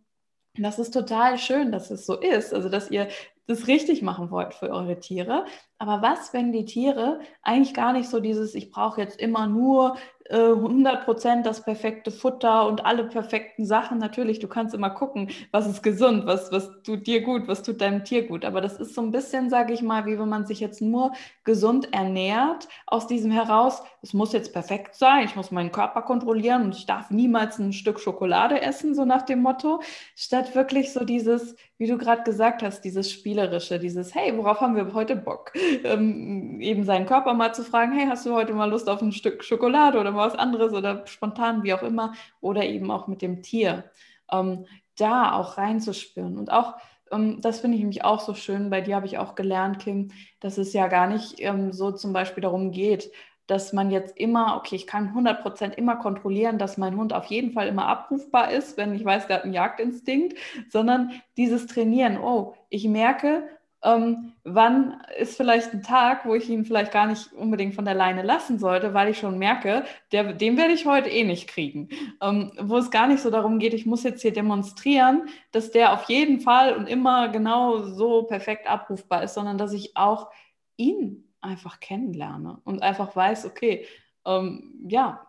Das 0.59 0.79
ist 0.79 0.93
total 0.93 1.37
schön, 1.37 1.71
dass 1.71 1.91
es 1.91 2.07
so 2.07 2.19
ist, 2.19 2.55
also 2.55 2.71
dass 2.71 2.91
ihr 2.91 3.09
das 3.47 3.67
richtig 3.67 4.01
machen 4.01 4.31
wollt 4.31 4.55
für 4.55 4.71
eure 4.71 4.99
Tiere. 4.99 5.45
Aber 5.79 6.03
was, 6.03 6.33
wenn 6.33 6.53
die 6.53 6.65
Tiere 6.65 7.21
eigentlich 7.43 7.75
gar 7.75 7.93
nicht 7.93 8.09
so 8.09 8.21
dieses, 8.21 8.55
ich 8.55 8.71
brauche 8.71 9.01
jetzt 9.01 9.21
immer 9.21 9.47
nur 9.47 9.97
100% 10.31 11.43
das 11.43 11.63
perfekte 11.63 12.11
Futter 12.11 12.67
und 12.67 12.85
alle 12.85 13.05
perfekten 13.05 13.65
Sachen. 13.65 13.99
Natürlich, 13.99 14.39
du 14.39 14.49
kannst 14.49 14.75
immer 14.75 14.91
gucken, 14.91 15.31
was 15.53 15.67
ist 15.67 15.83
gesund, 15.83 16.27
was, 16.27 16.51
was 16.51 16.71
tut 16.83 17.07
dir 17.07 17.23
gut, 17.23 17.47
was 17.47 17.63
tut 17.63 17.81
deinem 17.81 18.05
Tier 18.05 18.27
gut. 18.27 18.45
Aber 18.45 18.61
das 18.61 18.79
ist 18.79 18.95
so 18.95 19.03
ein 19.03 19.13
bisschen, 19.13 19.51
sage 19.51 19.73
ich 19.73 19.83
mal, 19.83 20.07
wie 20.07 20.19
wenn 20.19 20.29
man 20.29 20.47
sich 20.47 20.61
jetzt 20.61 20.83
nur 20.83 21.13
gesund 21.45 21.93
ernährt, 21.93 22.69
aus 22.87 23.07
diesem 23.07 23.31
heraus, 23.31 23.83
es 24.03 24.15
muss 24.15 24.33
jetzt 24.33 24.53
perfekt 24.53 24.97
sein, 24.97 25.25
ich 25.25 25.37
muss 25.37 25.51
meinen 25.51 25.73
Körper 25.73 26.03
kontrollieren 26.03 26.63
und 26.63 26.75
ich 26.75 26.87
darf 26.87 27.11
niemals 27.11 27.59
ein 27.59 27.73
Stück 27.73 28.01
Schokolade 28.01 28.61
essen, 28.61 28.95
so 28.95 29.05
nach 29.05 29.23
dem 29.23 29.43
Motto, 29.43 29.81
statt 30.17 30.55
wirklich 30.55 30.93
so 30.93 31.05
dieses, 31.05 31.55
wie 31.79 31.87
du 31.87 31.99
gerade 31.99 32.23
gesagt 32.23 32.63
hast, 32.63 32.81
dieses 32.81 33.13
Spielerische, 33.13 33.79
dieses, 33.79 34.15
hey, 34.15 34.37
worauf 34.37 34.61
haben 34.61 34.77
wir 34.77 34.93
heute 34.93 35.15
Bock? 35.15 35.53
Ähm, 35.85 36.61
eben 36.61 36.85
seinen 36.85 37.07
Körper 37.07 37.35
mal 37.35 37.55
zu 37.55 37.63
fragen, 37.65 37.93
hey, 37.93 38.07
hast 38.07 38.27
du 38.27 38.35
heute 38.35 38.53
mal 38.55 38.71
Lust 38.71 38.89
auf 38.89 39.03
ein 39.03 39.13
Stück 39.13 39.45
Schokolade 39.45 39.99
oder 39.99 40.11
mal 40.13 40.27
was 40.27 40.39
anderes 40.39 40.73
oder 40.73 41.07
spontan, 41.07 41.63
wie 41.63 41.75
auch 41.75 41.83
immer, 41.83 42.13
oder 42.41 42.65
eben 42.65 42.91
auch 42.91 43.07
mit 43.07 43.23
dem 43.23 43.43
Tier, 43.43 43.85
ähm, 44.31 44.67
da 44.99 45.33
auch 45.33 45.59
reinzuspüren. 45.59 46.39
Und 46.39 46.51
auch, 46.53 46.75
ähm, 47.11 47.41
das 47.41 47.61
finde 47.61 47.77
ich 47.77 47.83
nämlich 47.83 48.05
auch 48.05 48.21
so 48.21 48.35
schön, 48.35 48.71
bei 48.71 48.81
dir 48.81 48.97
habe 48.97 49.07
ich 49.07 49.19
auch 49.19 49.35
gelernt, 49.35 49.79
Kim, 49.81 50.11
dass 50.41 50.59
es 50.59 50.73
ja 50.73 50.89
gar 50.89 51.07
nicht 51.07 51.37
ähm, 51.39 51.73
so 51.73 51.93
zum 51.93 52.13
Beispiel 52.13 52.43
darum 52.43 52.71
geht, 52.71 53.11
dass 53.47 53.73
man 53.73 53.91
jetzt 53.91 54.17
immer, 54.17 54.57
okay, 54.57 54.75
ich 54.77 54.87
kann 54.87 55.15
100% 55.15 55.73
immer 55.75 55.97
kontrollieren, 55.97 56.59
dass 56.59 56.79
mein 56.79 56.97
Hund 56.97 57.13
auf 57.13 57.27
jeden 57.27 57.53
Fall 57.53 57.69
immer 57.69 57.87
abrufbar 57.87 58.51
ist, 58.51 58.77
wenn 58.77 58.95
ich 58.95 59.05
weiß, 59.05 59.29
der 59.29 59.37
hat 59.37 59.45
einen 59.45 59.53
Jagdinstinkt, 59.53 60.37
sondern 60.69 61.13
dieses 61.37 61.67
Trainieren, 61.67 62.19
oh, 62.19 62.55
ich 62.71 62.89
merke, 62.89 63.49
ähm, 63.87 64.33
wann 64.43 65.01
ist 65.17 65.37
vielleicht 65.37 65.73
ein 65.73 65.83
Tag, 65.83 66.27
wo 66.27 66.35
ich 66.35 66.51
ihn 66.51 66.65
vielleicht 66.65 66.91
gar 66.91 67.07
nicht 67.07 67.33
unbedingt 67.33 67.77
von 67.77 67.85
der 67.85 67.95
Leine 67.95 68.23
lassen 68.23 68.59
sollte, 68.59 68.95
weil 68.95 69.11
ich 69.11 69.19
schon 69.19 69.39
merke, 69.39 69.85
der, 70.11 70.33
den 70.33 70.57
werde 70.57 70.75
ich 70.75 70.87
heute 70.87 71.09
eh 71.09 71.23
nicht 71.23 71.49
kriegen. 71.49 71.89
Ähm, 72.21 72.53
wo 72.61 72.79
es 72.79 72.91
gar 72.91 73.07
nicht 73.07 73.21
so 73.21 73.31
darum 73.31 73.61
geht, 73.61 73.75
ich 73.75 73.87
muss 73.87 74.03
jetzt 74.03 74.23
hier 74.23 74.33
demonstrieren, 74.33 75.29
dass 75.53 75.71
der 75.71 75.93
auf 75.93 76.09
jeden 76.09 76.41
Fall 76.41 76.75
und 76.75 76.89
immer 76.89 77.29
genau 77.29 77.83
so 77.85 78.25
perfekt 78.25 78.67
abrufbar 78.67 79.23
ist, 79.23 79.35
sondern 79.35 79.57
dass 79.57 79.73
ich 79.73 79.97
auch 79.97 80.31
ihn 80.77 81.33
einfach 81.41 81.79
kennenlerne 81.79 82.59
und 82.65 82.83
einfach 82.83 83.15
weiß, 83.15 83.47
okay, 83.47 83.87
ähm, 84.25 84.75
ja, 84.89 85.25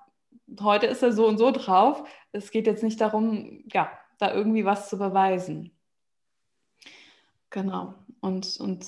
heute 0.62 0.88
ist 0.88 1.04
er 1.04 1.12
so 1.12 1.28
und 1.28 1.38
so 1.38 1.52
drauf. 1.52 2.04
Es 2.32 2.50
geht 2.50 2.66
jetzt 2.66 2.84
nicht 2.84 3.00
darum, 3.00 3.64
ja, 3.72 3.92
da 4.18 4.34
irgendwie 4.34 4.66
was 4.66 4.90
zu 4.90 4.98
beweisen. 4.98 5.72
Genau. 7.52 7.94
Und, 8.28 8.58
und 8.60 8.86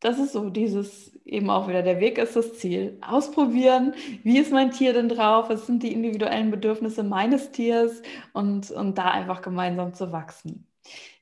das 0.00 0.18
ist 0.18 0.32
so 0.32 0.50
dieses 0.50 1.14
eben 1.24 1.50
auch 1.50 1.68
wieder, 1.68 1.82
der 1.82 2.00
Weg 2.00 2.18
ist 2.18 2.36
das 2.36 2.58
Ziel. 2.58 2.98
Ausprobieren, 3.02 3.94
wie 4.22 4.38
ist 4.38 4.52
mein 4.52 4.70
Tier 4.70 4.92
denn 4.92 5.08
drauf, 5.08 5.48
was 5.50 5.66
sind 5.66 5.82
die 5.82 5.92
individuellen 5.92 6.50
Bedürfnisse 6.50 7.02
meines 7.02 7.52
Tiers 7.52 8.02
und, 8.32 8.70
und 8.70 8.98
da 8.98 9.10
einfach 9.10 9.42
gemeinsam 9.42 9.94
zu 9.94 10.10
wachsen. 10.12 10.66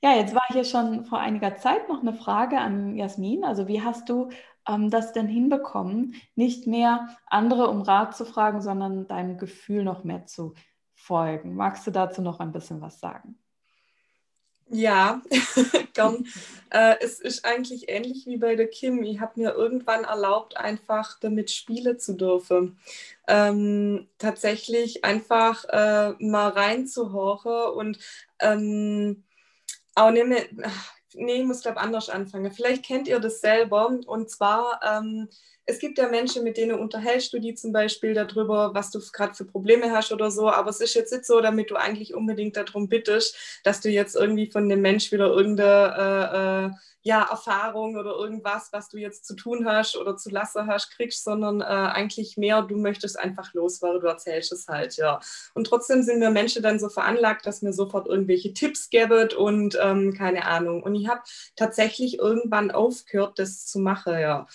Ja, 0.03 0.15
jetzt 0.15 0.35
war 0.35 0.45
hier 0.53 0.65
schon 0.65 1.05
vor 1.05 1.19
einiger 1.19 1.57
Zeit 1.57 1.89
noch 1.89 2.01
eine 2.01 2.15
Frage 2.15 2.59
an 2.59 2.97
Jasmin. 2.97 3.45
Also 3.45 3.67
wie 3.67 3.83
hast 3.83 4.09
du 4.09 4.31
ähm, 4.69 4.91
das 4.91 5.13
denn 5.13 5.27
hinbekommen, 5.27 6.15
nicht 6.37 6.67
mehr 6.69 7.09
andere 7.27 7.69
um 7.69 7.83
Rat 7.83 8.17
zu 8.17 8.25
fragen, 8.25 8.61
sondern 8.61 9.09
deinem 9.09 9.39
Gefühl 9.39 9.83
noch 9.83 10.05
mehr 10.05 10.27
zu 10.27 10.55
folgen? 10.95 11.57
Magst 11.57 11.87
du 11.87 11.91
dazu 11.91 12.23
noch 12.23 12.39
ein 12.39 12.53
bisschen 12.53 12.81
was 12.81 13.01
sagen? 13.01 13.39
Ja, 14.71 15.23
gern. 15.95 16.27
äh, 16.71 16.97
es 17.01 17.21
ist 17.21 17.45
eigentlich 17.45 17.89
ähnlich 17.89 18.27
wie 18.27 18.37
bei 18.37 18.55
der 18.55 18.69
Kim. 18.69 19.03
Ich 19.03 19.21
habe 19.21 19.41
mir 19.41 19.53
irgendwann 19.55 20.05
erlaubt, 20.05 20.57
einfach 20.57 21.19
damit 21.21 21.51
spielen 21.51 21.99
zu 21.99 22.15
dürfen. 22.15 22.79
Ähm, 23.27 24.09
tatsächlich 24.19 25.05
einfach 25.05 25.65
äh, 25.67 26.13
mal 26.19 26.49
reinzuhorchen 26.51 27.73
und 27.77 27.99
ähm, 28.41 29.25
auch 29.95 30.11
nicht 30.11 30.51
nee, 31.15 31.41
ich 31.41 31.45
muss 31.45 31.63
glaube 31.63 31.79
anders 31.79 32.11
anfangen. 32.11 32.53
Vielleicht 32.53 32.85
kennt 32.85 33.09
ihr 33.09 33.21
das 33.21 33.41
selber 33.41 33.89
und 34.07 34.31
zwar 34.31 34.81
ähm, 34.85 35.29
es 35.69 35.79
gibt 35.79 35.99
ja 35.99 36.09
Menschen, 36.09 36.45
mit 36.45 36.57
denen 36.57 36.79
unterhältst 36.79 37.31
du 37.35 37.39
die 37.39 37.55
zum 37.55 37.73
Beispiel 37.73 38.15
darüber, 38.15 38.75
was 38.75 38.91
du 38.91 39.01
gerade 39.13 39.35
für 39.35 39.45
Probleme 39.45 39.93
hast 39.93 40.13
oder 40.13 40.31
so, 40.31 40.49
aber 40.49 40.71
es 40.71 40.81
ist 40.81 40.95
jetzt 40.95 41.13
nicht 41.13 41.27
so, 41.27 41.43
damit 41.43 41.71
du 41.71 41.77
eigentlich 41.77 42.15
unbedingt 42.15 42.57
darum 42.57 42.89
bittest, 42.89 43.37
dass 43.65 43.83
du 43.83 43.91
jetzt 43.91 44.17
irgendwie 44.17 44.51
von 44.51 44.67
dem 44.71 44.81
Mensch 44.81 45.13
wieder 45.13 45.27
irgendeine 45.27 46.65
äh, 46.65 46.67
äh, 46.67 46.71
ja, 47.03 47.23
Erfahrung 47.31 47.97
oder 47.97 48.13
irgendwas, 48.13 48.71
was 48.73 48.89
du 48.89 48.97
jetzt 48.97 49.27
zu 49.27 49.37
tun 49.37 49.67
hast 49.67 49.97
oder 49.97 50.17
zu 50.17 50.31
lassen 50.31 50.67
hast, 50.67 50.91
kriegst, 50.91 51.23
sondern 51.23 51.61
äh, 51.61 51.65
eigentlich 51.65 52.39
mehr, 52.39 52.63
du 52.63 52.77
möchtest 52.77 53.19
einfach 53.19 53.53
loswerden, 53.53 54.01
du 54.01 54.07
erzählst 54.07 54.53
es 54.53 54.69
halt, 54.69 54.97
ja. 54.97 55.21
Und 55.53 55.67
trotzdem 55.67 56.03
sind 56.03 56.21
wir 56.21 56.31
Menschen 56.31 56.63
dann 56.63 56.79
so 56.79 56.89
veranlagt, 56.89 57.45
dass 57.45 57.61
mir 57.61 57.75
sofort 57.75 58.09
irgendwelche 58.09 58.55
Tipps 58.55 58.89
geben 58.89 59.29
und 59.37 59.79
ähm, 59.83 60.15
keine 60.15 60.47
Ahnung. 60.47 60.83
Und 60.83 60.95
ich 60.95 61.09
habe 61.09 61.21
tatsächlich 61.57 62.19
irgendwann 62.19 62.71
aufgehört, 62.71 63.39
das 63.39 63.67
zu 63.67 63.79
machen, 63.81 64.19
ja. 64.19 64.47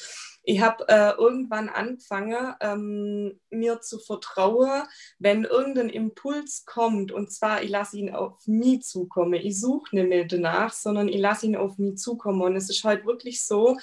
Ich 0.44 0.62
habe 0.62 0.88
äh, 0.90 1.12
irgendwann 1.18 1.70
angefangen, 1.70 2.54
ähm, 2.60 3.40
mir 3.50 3.80
zu 3.80 3.98
vertrauen, 3.98 4.84
wenn 5.18 5.46
irgendein 5.46 5.90
Impuls 5.90 6.66
kommt, 6.66 7.12
und 7.12 7.32
zwar, 7.32 7.64
ich 7.64 7.70
lasse 7.70 7.98
ihn 7.98 8.14
auf 8.14 8.46
mich 8.46 8.84
zukommen. 8.84 9.34
Ich 9.34 9.60
suche 9.60 9.96
nicht 9.96 10.10
mehr 10.10 10.26
danach, 10.26 10.74
sondern 10.74 11.08
ich 11.08 11.20
lasse 11.20 11.46
ihn 11.46 11.56
auf 11.56 11.78
mich 11.78 11.98
zukommen. 11.98 12.42
Und 12.42 12.56
es 12.58 12.70
ist 12.70 12.84
halt 12.84 13.06
wirklich 13.06 13.46
so, 13.46 13.78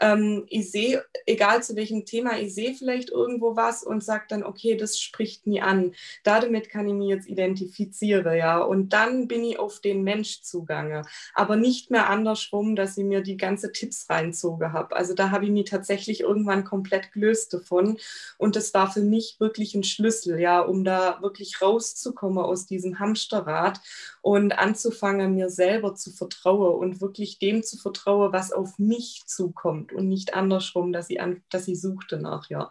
ähm, 0.00 0.46
ich 0.48 0.70
sehe, 0.70 1.04
egal 1.26 1.62
zu 1.62 1.76
welchem 1.76 2.06
Thema, 2.06 2.38
ich 2.38 2.54
sehe 2.54 2.74
vielleicht 2.74 3.10
irgendwo 3.10 3.56
was 3.56 3.82
und 3.82 4.02
sage 4.02 4.24
dann, 4.28 4.42
okay, 4.42 4.76
das 4.76 4.98
spricht 4.98 5.46
mich 5.46 5.62
an. 5.62 5.92
Damit 6.24 6.70
kann 6.70 6.88
ich 6.88 6.94
mich 6.94 7.08
jetzt 7.08 7.28
identifizieren, 7.28 8.36
ja. 8.36 8.58
Und 8.60 8.94
dann 8.94 9.28
bin 9.28 9.44
ich 9.44 9.58
auf 9.58 9.80
den 9.80 10.02
Mensch 10.02 10.40
zugange. 10.40 11.02
Aber 11.34 11.56
nicht 11.56 11.90
mehr 11.90 12.08
andersrum, 12.08 12.74
dass 12.74 12.96
ich 12.96 13.04
mir 13.04 13.20
die 13.20 13.36
ganze 13.36 13.72
Tipps 13.72 14.08
reinzogen 14.08 14.72
habe. 14.72 14.96
Also 14.96 15.12
da 15.12 15.30
habe 15.30 15.44
ich 15.44 15.50
mich 15.50 15.68
tatsächlich 15.68 16.05
tatsächlich 16.06 16.20
irgendwann 16.20 16.64
komplett 16.64 17.12
gelöst 17.12 17.52
davon. 17.52 17.98
Und 18.38 18.56
das 18.56 18.72
war 18.74 18.90
für 18.90 19.00
mich 19.00 19.36
wirklich 19.40 19.74
ein 19.74 19.82
Schlüssel, 19.82 20.38
ja, 20.38 20.60
um 20.60 20.84
da 20.84 21.20
wirklich 21.20 21.60
rauszukommen 21.60 22.38
aus 22.38 22.66
diesem 22.66 22.98
Hamsterrad 22.98 23.80
und 24.22 24.52
anzufangen, 24.52 25.34
mir 25.34 25.50
selber 25.50 25.94
zu 25.94 26.12
vertrauen 26.12 26.78
und 26.78 27.00
wirklich 27.00 27.38
dem 27.38 27.62
zu 27.62 27.76
vertrauen, 27.76 28.32
was 28.32 28.52
auf 28.52 28.78
mich 28.78 29.24
zukommt 29.26 29.92
und 29.92 30.08
nicht 30.08 30.34
andersrum, 30.34 30.92
dass 30.92 31.08
sie, 31.08 31.18
an, 31.18 31.42
dass 31.50 31.64
sie 31.64 31.76
sucht 31.76 32.06
danach, 32.10 32.48
ja. 32.50 32.70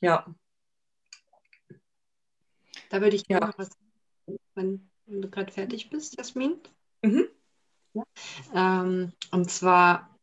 Ja. 0.00 0.26
Da 2.90 3.00
würde 3.00 3.16
ich 3.16 3.24
ja 3.28 3.40
noch 3.40 3.56
was, 3.58 3.70
wenn, 4.54 4.88
wenn 5.06 5.22
du 5.22 5.30
gerade 5.30 5.52
fertig 5.52 5.90
bist, 5.90 6.16
Jasmin. 6.18 6.58
Mhm. 7.02 7.28
Ja. 7.94 8.02
Ähm, 8.54 9.12
und 9.30 9.50
zwar 9.50 10.17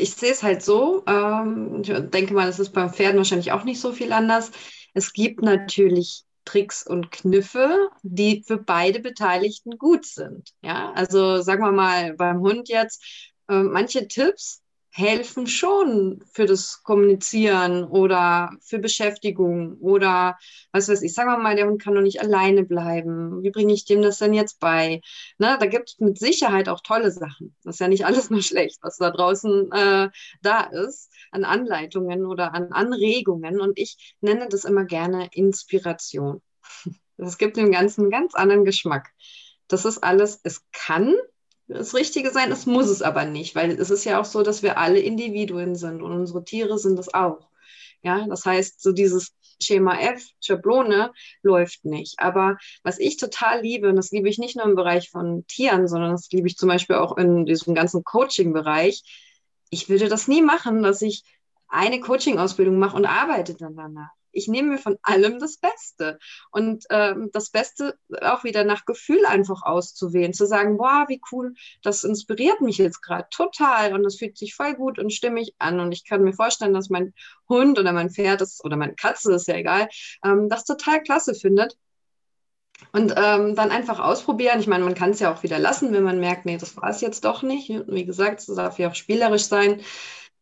ich 0.00 0.14
sehe 0.14 0.32
es 0.32 0.42
halt 0.42 0.62
so, 0.62 1.04
ähm, 1.06 1.82
ich 1.82 1.92
denke 2.10 2.34
mal, 2.34 2.46
das 2.46 2.58
ist 2.58 2.70
beim 2.72 2.92
Pferden 2.92 3.18
wahrscheinlich 3.18 3.52
auch 3.52 3.64
nicht 3.64 3.80
so 3.80 3.92
viel 3.92 4.12
anders. 4.12 4.50
Es 4.94 5.12
gibt 5.12 5.42
natürlich 5.42 6.24
Tricks 6.44 6.86
und 6.86 7.10
Kniffe, 7.12 7.90
die 8.02 8.42
für 8.46 8.58
beide 8.58 9.00
Beteiligten 9.00 9.78
gut 9.78 10.06
sind. 10.06 10.50
Ja, 10.62 10.92
also 10.92 11.42
sagen 11.42 11.62
wir 11.62 11.72
mal 11.72 12.14
beim 12.14 12.40
Hund 12.40 12.68
jetzt, 12.68 13.02
äh, 13.48 13.62
manche 13.62 14.08
Tipps 14.08 14.62
helfen 14.92 15.46
schon 15.46 16.22
für 16.32 16.46
das 16.46 16.82
Kommunizieren 16.82 17.84
oder 17.84 18.50
für 18.60 18.80
Beschäftigung 18.80 19.76
oder 19.78 20.36
was 20.72 20.88
weiß 20.88 21.02
ich, 21.02 21.14
sagen 21.14 21.30
wir 21.30 21.38
mal, 21.38 21.54
der 21.54 21.68
Hund 21.68 21.80
kann 21.80 21.94
doch 21.94 22.02
nicht 22.02 22.20
alleine 22.20 22.64
bleiben. 22.64 23.42
Wie 23.42 23.50
bringe 23.50 23.72
ich 23.72 23.84
dem 23.84 24.02
das 24.02 24.18
denn 24.18 24.34
jetzt 24.34 24.58
bei? 24.58 25.00
Ne, 25.38 25.56
da 25.60 25.66
gibt 25.66 25.90
es 25.90 25.98
mit 26.00 26.18
Sicherheit 26.18 26.68
auch 26.68 26.80
tolle 26.80 27.12
Sachen. 27.12 27.54
Das 27.62 27.76
ist 27.76 27.80
ja 27.80 27.88
nicht 27.88 28.04
alles 28.04 28.30
nur 28.30 28.42
schlecht, 28.42 28.78
was 28.82 28.96
da 28.96 29.10
draußen 29.10 29.70
äh, 29.72 30.10
da 30.42 30.60
ist 30.62 31.10
an 31.30 31.44
Anleitungen 31.44 32.26
oder 32.26 32.52
an 32.52 32.72
Anregungen. 32.72 33.60
Und 33.60 33.78
ich 33.78 34.16
nenne 34.20 34.48
das 34.48 34.64
immer 34.64 34.84
gerne 34.84 35.28
Inspiration. 35.32 36.42
Das 37.16 37.36
gibt 37.36 37.58
dem 37.58 37.70
Ganzen 37.70 38.00
einen 38.00 38.10
ganz 38.10 38.34
anderen 38.34 38.64
Geschmack. 38.64 39.10
Das 39.68 39.84
ist 39.84 39.98
alles, 39.98 40.40
es 40.42 40.64
kann 40.72 41.14
das 41.70 41.94
Richtige 41.94 42.30
sein, 42.30 42.50
es 42.50 42.66
muss 42.66 42.88
es 42.88 43.02
aber 43.02 43.24
nicht, 43.24 43.54
weil 43.54 43.70
es 43.70 43.90
ist 43.90 44.04
ja 44.04 44.20
auch 44.20 44.24
so, 44.24 44.42
dass 44.42 44.62
wir 44.62 44.78
alle 44.78 44.98
Individuen 44.98 45.76
sind 45.76 46.02
und 46.02 46.12
unsere 46.12 46.44
Tiere 46.44 46.78
sind 46.78 46.98
es 46.98 47.14
auch. 47.14 47.48
Ja, 48.02 48.26
das 48.26 48.44
heißt, 48.44 48.82
so 48.82 48.92
dieses 48.92 49.34
Schema 49.62 49.98
F, 50.00 50.26
Schablone, 50.40 51.12
läuft 51.42 51.84
nicht. 51.84 52.18
Aber 52.18 52.56
was 52.82 52.98
ich 52.98 53.18
total 53.18 53.60
liebe, 53.60 53.90
und 53.90 53.96
das 53.96 54.10
liebe 54.10 54.28
ich 54.28 54.38
nicht 54.38 54.56
nur 54.56 54.64
im 54.64 54.74
Bereich 54.74 55.10
von 55.10 55.46
Tieren, 55.46 55.86
sondern 55.86 56.12
das 56.12 56.30
liebe 56.32 56.48
ich 56.48 56.56
zum 56.56 56.68
Beispiel 56.68 56.96
auch 56.96 57.16
in 57.18 57.44
diesem 57.44 57.74
ganzen 57.74 58.02
Coaching-Bereich, 58.02 59.02
ich 59.70 59.88
würde 59.88 60.08
das 60.08 60.28
nie 60.28 60.42
machen, 60.42 60.82
dass 60.82 61.02
ich 61.02 61.22
eine 61.68 62.00
Coaching-Ausbildung 62.00 62.78
mache 62.78 62.96
und 62.96 63.06
arbeite 63.06 63.54
dann 63.54 63.76
danach 63.76 64.10
ich 64.32 64.48
nehme 64.48 64.70
mir 64.70 64.78
von 64.78 64.98
allem 65.02 65.38
das 65.38 65.58
Beste. 65.58 66.18
Und 66.50 66.84
ähm, 66.90 67.30
das 67.32 67.50
Beste 67.50 67.98
auch 68.22 68.44
wieder 68.44 68.64
nach 68.64 68.84
Gefühl 68.84 69.24
einfach 69.26 69.62
auszuwählen, 69.62 70.32
zu 70.32 70.46
sagen, 70.46 70.76
boah, 70.78 71.06
wie 71.08 71.20
cool, 71.32 71.54
das 71.82 72.04
inspiriert 72.04 72.60
mich 72.60 72.78
jetzt 72.78 73.02
gerade 73.02 73.28
total 73.30 73.94
und 73.94 74.02
das 74.02 74.16
fühlt 74.16 74.36
sich 74.38 74.54
voll 74.54 74.74
gut 74.74 74.98
und 74.98 75.12
stimmig 75.12 75.54
an. 75.58 75.80
Und 75.80 75.92
ich 75.92 76.04
kann 76.04 76.22
mir 76.22 76.32
vorstellen, 76.32 76.74
dass 76.74 76.90
mein 76.90 77.14
Hund 77.48 77.78
oder 77.78 77.92
mein 77.92 78.10
Pferd 78.10 78.40
ist, 78.42 78.64
oder 78.64 78.76
meine 78.76 78.94
Katze, 78.94 79.34
ist 79.34 79.48
ja 79.48 79.56
egal, 79.56 79.88
ähm, 80.24 80.48
das 80.48 80.64
total 80.64 81.02
klasse 81.02 81.34
findet. 81.34 81.76
Und 82.92 83.12
ähm, 83.16 83.54
dann 83.54 83.70
einfach 83.70 84.00
ausprobieren. 84.00 84.58
Ich 84.58 84.66
meine, 84.66 84.84
man 84.84 84.94
kann 84.94 85.10
es 85.10 85.20
ja 85.20 85.32
auch 85.32 85.42
wieder 85.42 85.58
lassen, 85.58 85.92
wenn 85.92 86.02
man 86.02 86.18
merkt, 86.18 86.46
nee, 86.46 86.56
das 86.56 86.76
war 86.76 86.88
es 86.88 87.02
jetzt 87.02 87.24
doch 87.24 87.42
nicht. 87.42 87.68
Wie 87.68 88.06
gesagt, 88.06 88.40
es 88.40 88.46
darf 88.46 88.78
ja 88.78 88.88
auch 88.88 88.94
spielerisch 88.94 89.44
sein. 89.44 89.82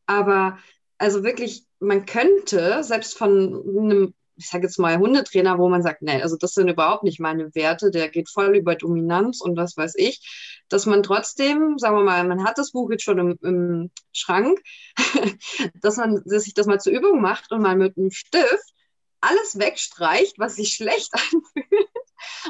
Aber 0.07 0.59
also 0.99 1.25
wirklich, 1.25 1.68
man 1.81 2.07
könnte 2.07 2.83
selbst 2.83 3.17
von 3.17 3.63
einem, 3.69 4.15
ich 4.37 4.49
sage 4.49 4.65
jetzt 4.65 4.79
mal, 4.79 4.99
Hundetrainer, 4.99 5.59
wo 5.59 5.69
man 5.69 5.83
sagt, 5.83 6.03
nee, 6.03 6.23
also 6.23 6.37
das 6.37 6.55
sind 6.55 6.69
überhaupt 6.69 7.03
nicht 7.05 7.21
meine 7.21 7.55
Werte, 7.55 7.91
der 7.91 8.09
geht 8.09 8.29
voll 8.29 8.57
über 8.57 8.75
Dominanz 8.75 9.41
und 9.41 9.57
was 9.57 9.77
weiß 9.77 9.95
ich, 9.97 10.63
dass 10.69 10.87
man 10.87 11.03
trotzdem, 11.03 11.79
sagen 11.79 11.97
wir 11.97 12.05
mal, 12.05 12.27
man 12.27 12.45
hat 12.45 12.59
das 12.59 12.73
Buch 12.73 12.91
jetzt 12.91 13.05
schon 13.05 13.19
im, 13.19 13.39
im 13.43 13.91
Schrank, 14.13 14.61
dass 15.81 15.97
man 15.97 16.23
sich 16.25 16.55
das 16.55 16.67
mal 16.67 16.81
zur 16.81 16.93
Übung 16.93 17.21
macht 17.21 17.53
und 17.53 17.63
mal 17.63 17.77
mit 17.77 17.97
einem 17.97 18.11
Stift 18.11 18.75
alles 19.21 19.59
wegstreicht, 19.59 20.39
was 20.39 20.57
sich 20.57 20.73
schlecht 20.73 21.13
anfühlt 21.33 21.89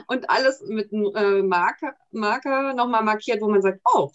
und 0.06 0.30
alles 0.30 0.62
mit 0.66 0.92
einem 0.92 1.14
äh, 1.14 1.42
Marker, 1.42 1.94
Marker 2.10 2.74
nochmal 2.74 3.04
markiert, 3.04 3.40
wo 3.40 3.48
man 3.48 3.62
sagt, 3.62 3.80
oh, 3.84 4.10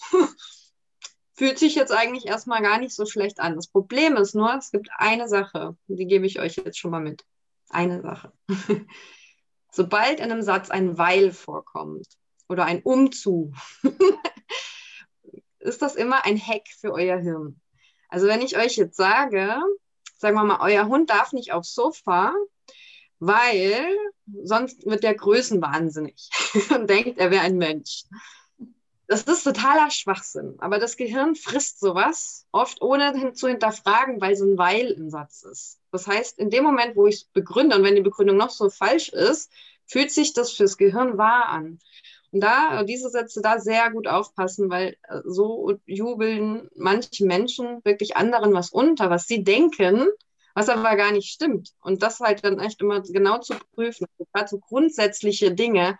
fühlt 1.36 1.58
sich 1.58 1.76
jetzt 1.76 1.92
eigentlich 1.92 2.28
erstmal 2.28 2.62
gar 2.62 2.80
nicht 2.80 2.94
so 2.94 3.06
schlecht 3.06 3.40
an. 3.40 3.56
Das 3.56 3.68
Problem 3.68 4.16
ist 4.16 4.36
nur, 4.36 4.54
es 4.56 4.72
gibt 4.72 4.90
eine 4.98 5.28
Sache, 5.28 5.76
die 5.88 6.06
gebe 6.06 6.26
ich 6.26 6.40
euch 6.40 6.56
jetzt 6.58 6.78
schon 6.78 6.92
mal 6.92 7.02
mit. 7.02 7.24
Eine 7.70 8.02
Sache. 8.02 8.32
Sobald 9.72 10.20
in 10.20 10.32
einem 10.32 10.44
Satz 10.44 10.70
ein 10.70 10.98
Weil 10.98 11.32
vorkommt 11.32 12.08
oder 12.48 12.66
ein 12.66 12.84
Umzu, 12.84 13.54
ist 15.60 15.82
das 15.82 15.96
immer 15.96 16.26
ein 16.26 16.40
Hack 16.40 16.68
für 16.80 16.92
euer 16.92 17.18
Hirn. 17.18 17.60
Also 18.10 18.28
wenn 18.28 18.42
ich 18.42 18.58
euch 18.58 18.76
jetzt 18.76 18.98
sage, 18.98 19.60
sagen 20.18 20.36
wir 20.36 20.44
mal, 20.44 20.60
euer 20.62 20.88
Hund 20.88 21.10
darf 21.10 21.34
nicht 21.34 21.52
aufs 21.52 21.74
Sofa, 21.74 22.34
weil 23.20 23.88
sonst 24.44 24.86
wird 24.86 25.04
der 25.04 25.16
größenwahnsinnig 25.16 26.30
und 26.76 26.88
denkt, 26.90 27.18
er 27.18 27.32
wäre 27.32 27.44
ein 27.44 27.58
Mensch. 27.58 28.04
Das 29.08 29.24
ist 29.24 29.44
totaler 29.44 29.92
Schwachsinn. 29.92 30.56
Aber 30.60 30.80
das 30.80 30.96
Gehirn 30.96 31.36
frisst 31.36 31.80
sowas 31.80 32.46
oft 32.52 32.82
ohne 32.82 33.34
zu 33.34 33.48
hinterfragen, 33.48 34.22
weil 34.22 34.36
so 34.36 34.46
ein 34.46 34.58
Weil 34.58 34.92
im 34.92 35.10
Satz 35.10 35.44
ist. 35.44 35.80
Das 35.92 36.08
heißt, 36.08 36.40
in 36.40 36.50
dem 36.50 36.64
Moment, 36.64 36.96
wo 36.96 37.08
ich 37.08 37.16
es 37.16 37.24
begründe 37.26 37.76
und 37.76 37.84
wenn 37.84 37.96
die 37.96 38.02
Begründung 38.02 38.38
noch 38.38 38.50
so 38.50 38.70
falsch 38.70 39.10
ist, 39.10 39.52
fühlt 39.86 40.12
sich 40.12 40.34
das 40.34 40.52
fürs 40.54 40.78
Gehirn 40.78 41.18
wahr 41.18 41.50
an. 41.50 41.80
Und 42.32 42.42
da, 42.42 42.84
diese 42.84 43.10
Sätze 43.10 43.42
da 43.42 43.60
sehr 43.60 43.92
gut 43.92 44.08
aufpassen, 44.08 44.70
weil 44.70 44.98
äh, 45.08 45.20
so 45.24 45.78
jubeln 45.86 46.70
manche 46.76 47.26
Menschen 47.26 47.82
wirklich 47.84 48.18
anderen 48.18 48.54
was 48.54 48.72
unter, 48.72 49.12
was 49.12 49.28
sie 49.28 49.44
denken, 49.44 50.08
was 50.56 50.70
aber 50.70 50.96
gar 50.96 51.12
nicht 51.12 51.32
stimmt. 51.32 51.74
Und 51.82 52.02
das 52.02 52.20
halt 52.20 52.44
dann 52.44 52.60
echt 52.60 52.82
immer 52.82 53.02
genau 53.02 53.38
zu 53.40 53.54
prüfen. 53.76 54.08
Gerade 54.34 54.48
so 54.50 54.58
grundsätzliche 54.58 55.54
Dinge, 55.54 56.00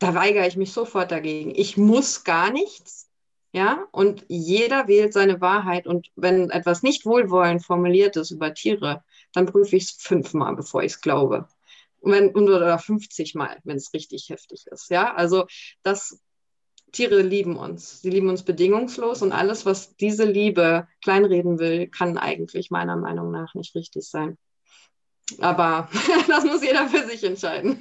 da 0.00 0.14
weigere 0.14 0.46
ich 0.48 0.56
mich 0.56 0.72
sofort 0.72 1.12
dagegen. 1.12 1.54
Ich 1.54 1.76
muss 1.76 2.24
gar 2.24 2.50
nichts. 2.50 3.08
Ja, 3.52 3.86
und 3.90 4.24
jeder 4.28 4.86
wählt 4.86 5.12
seine 5.12 5.40
Wahrheit. 5.40 5.86
Und 5.86 6.08
wenn 6.16 6.50
etwas 6.50 6.82
nicht 6.82 7.04
wohlwollend 7.06 7.64
formuliert 7.64 8.16
ist 8.16 8.30
über 8.30 8.54
Tiere, 8.54 9.04
dann 9.32 9.46
prüfe 9.46 9.76
ich 9.76 9.84
es 9.84 9.90
fünfmal, 9.92 10.56
bevor 10.56 10.82
ich 10.82 10.92
es 10.92 11.00
glaube. 11.00 11.48
Wenn, 12.00 12.34
oder 12.34 12.78
50 12.78 13.34
Mal, 13.34 13.58
wenn 13.64 13.76
es 13.76 13.92
richtig 13.92 14.28
heftig 14.30 14.66
ist. 14.70 14.90
Ja, 14.90 15.14
also 15.14 15.46
das, 15.82 16.20
Tiere 16.92 17.22
lieben 17.22 17.56
uns. 17.56 18.02
Sie 18.02 18.10
lieben 18.10 18.28
uns 18.28 18.44
bedingungslos 18.44 19.22
und 19.22 19.32
alles, 19.32 19.64
was 19.66 19.96
diese 19.96 20.24
Liebe 20.24 20.88
kleinreden 21.02 21.58
will, 21.58 21.88
kann 21.88 22.18
eigentlich 22.18 22.70
meiner 22.70 22.96
Meinung 22.96 23.30
nach 23.30 23.54
nicht 23.54 23.74
richtig 23.74 24.08
sein. 24.08 24.38
Aber 25.40 25.88
das 26.28 26.44
muss 26.44 26.62
jeder 26.62 26.88
für 26.88 27.06
sich 27.06 27.22
entscheiden. 27.24 27.78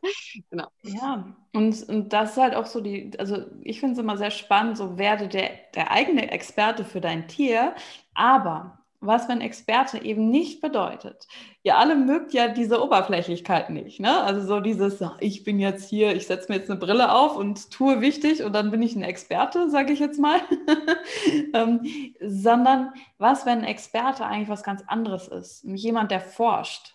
genau. 0.50 0.68
Ja, 0.82 1.34
und, 1.52 1.88
und 1.88 2.12
das 2.12 2.32
ist 2.32 2.36
halt 2.38 2.54
auch 2.54 2.66
so 2.66 2.80
die, 2.80 3.12
also 3.18 3.44
ich 3.62 3.80
finde 3.80 3.94
es 3.94 3.98
immer 3.98 4.16
sehr 4.16 4.30
spannend, 4.30 4.76
so 4.76 4.98
werde 4.98 5.28
der, 5.28 5.50
der 5.74 5.90
eigene 5.90 6.30
Experte 6.30 6.84
für 6.84 7.00
dein 7.00 7.28
Tier, 7.28 7.74
aber 8.14 8.79
was, 9.00 9.28
wenn 9.28 9.40
Experte 9.40 10.02
eben 10.04 10.28
nicht 10.28 10.60
bedeutet. 10.60 11.26
Ihr 11.62 11.78
alle 11.78 11.96
mögt 11.96 12.34
ja 12.34 12.48
diese 12.48 12.82
Oberflächlichkeit 12.82 13.70
nicht. 13.70 13.98
Ne? 13.98 14.22
Also 14.22 14.46
so 14.46 14.60
dieses, 14.60 15.02
ich 15.20 15.42
bin 15.42 15.58
jetzt 15.58 15.88
hier, 15.88 16.14
ich 16.14 16.26
setze 16.26 16.52
mir 16.52 16.58
jetzt 16.58 16.70
eine 16.70 16.78
Brille 16.78 17.12
auf 17.12 17.36
und 17.36 17.70
tue 17.70 18.02
wichtig 18.02 18.42
und 18.42 18.52
dann 18.52 18.70
bin 18.70 18.82
ich 18.82 18.94
ein 18.94 19.02
Experte, 19.02 19.70
sage 19.70 19.92
ich 19.94 20.00
jetzt 20.00 20.20
mal. 20.20 20.40
ähm, 21.54 21.80
sondern 22.20 22.92
was, 23.16 23.46
wenn 23.46 23.64
Experte 23.64 24.26
eigentlich 24.26 24.50
was 24.50 24.62
ganz 24.62 24.82
anderes 24.86 25.28
ist? 25.28 25.64
Jemand, 25.64 26.10
der 26.10 26.20
forscht. 26.20 26.94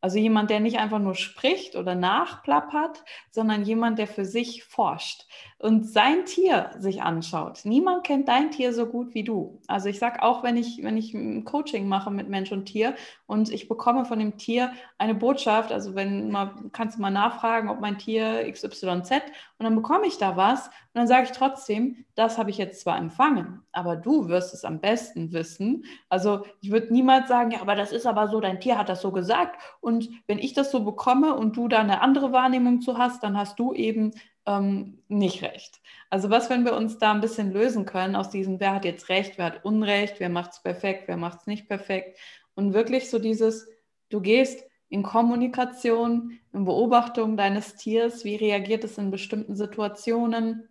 Also 0.00 0.18
jemand, 0.18 0.50
der 0.50 0.58
nicht 0.58 0.78
einfach 0.78 0.98
nur 0.98 1.14
spricht 1.14 1.76
oder 1.76 1.94
nachplappert, 1.94 3.04
sondern 3.30 3.62
jemand, 3.62 4.00
der 4.00 4.08
für 4.08 4.24
sich 4.24 4.64
forscht 4.64 5.26
und 5.62 5.88
sein 5.88 6.24
Tier 6.24 6.70
sich 6.78 7.02
anschaut. 7.02 7.60
Niemand 7.62 8.02
kennt 8.02 8.26
dein 8.26 8.50
Tier 8.50 8.74
so 8.74 8.86
gut 8.86 9.14
wie 9.14 9.22
du. 9.22 9.60
Also 9.68 9.88
ich 9.88 10.00
sage 10.00 10.20
auch, 10.20 10.42
wenn 10.42 10.56
ich, 10.56 10.82
wenn 10.82 10.96
ich 10.96 11.14
ein 11.14 11.44
Coaching 11.44 11.86
mache 11.86 12.10
mit 12.10 12.28
Mensch 12.28 12.50
und 12.50 12.66
Tier 12.66 12.96
und 13.26 13.48
ich 13.48 13.68
bekomme 13.68 14.04
von 14.04 14.18
dem 14.18 14.36
Tier 14.36 14.72
eine 14.98 15.14
Botschaft, 15.14 15.70
also 15.70 15.94
wenn 15.94 16.32
mal, 16.32 16.52
kannst 16.72 16.98
du 16.98 17.02
mal 17.02 17.10
nachfragen, 17.10 17.68
ob 17.68 17.80
mein 17.80 17.96
Tier 17.96 18.50
XYZ 18.50 18.82
und 18.82 19.64
dann 19.64 19.76
bekomme 19.76 20.08
ich 20.08 20.18
da 20.18 20.36
was 20.36 20.66
und 20.66 20.94
dann 20.94 21.06
sage 21.06 21.24
ich 21.24 21.30
trotzdem, 21.30 22.04
das 22.16 22.38
habe 22.38 22.50
ich 22.50 22.58
jetzt 22.58 22.80
zwar 22.80 22.98
empfangen, 22.98 23.62
aber 23.70 23.94
du 23.94 24.28
wirst 24.28 24.52
es 24.54 24.64
am 24.64 24.80
besten 24.80 25.32
wissen. 25.32 25.84
Also 26.08 26.44
ich 26.60 26.72
würde 26.72 26.92
niemals 26.92 27.28
sagen, 27.28 27.52
ja, 27.52 27.60
aber 27.60 27.76
das 27.76 27.92
ist 27.92 28.06
aber 28.06 28.26
so, 28.26 28.40
dein 28.40 28.58
Tier 28.58 28.76
hat 28.76 28.88
das 28.88 29.00
so 29.00 29.12
gesagt 29.12 29.62
und 29.80 30.08
wenn 30.26 30.40
ich 30.40 30.54
das 30.54 30.72
so 30.72 30.82
bekomme 30.82 31.36
und 31.36 31.56
du 31.56 31.68
da 31.68 31.78
eine 31.78 32.00
andere 32.00 32.32
Wahrnehmung 32.32 32.80
zu 32.80 32.98
hast, 32.98 33.22
dann 33.22 33.38
hast 33.38 33.60
du 33.60 33.72
eben 33.72 34.12
ähm, 34.46 34.98
nicht 35.08 35.42
recht. 35.42 35.80
Also 36.10 36.30
was, 36.30 36.50
wenn 36.50 36.64
wir 36.64 36.74
uns 36.74 36.98
da 36.98 37.12
ein 37.12 37.20
bisschen 37.20 37.52
lösen 37.52 37.84
können 37.84 38.16
aus 38.16 38.30
diesem, 38.30 38.60
wer 38.60 38.74
hat 38.74 38.84
jetzt 38.84 39.08
recht, 39.08 39.38
wer 39.38 39.46
hat 39.46 39.64
Unrecht, 39.64 40.18
wer 40.18 40.28
macht 40.28 40.52
es 40.52 40.62
perfekt, 40.62 41.04
wer 41.06 41.16
macht 41.16 41.40
es 41.40 41.46
nicht 41.46 41.68
perfekt 41.68 42.18
und 42.54 42.74
wirklich 42.74 43.10
so 43.10 43.18
dieses, 43.18 43.68
du 44.08 44.20
gehst 44.20 44.64
in 44.88 45.02
Kommunikation, 45.02 46.38
in 46.52 46.64
Beobachtung 46.64 47.36
deines 47.36 47.76
Tiers, 47.76 48.24
wie 48.24 48.36
reagiert 48.36 48.84
es 48.84 48.98
in 48.98 49.10
bestimmten 49.10 49.54
Situationen, 49.54 50.68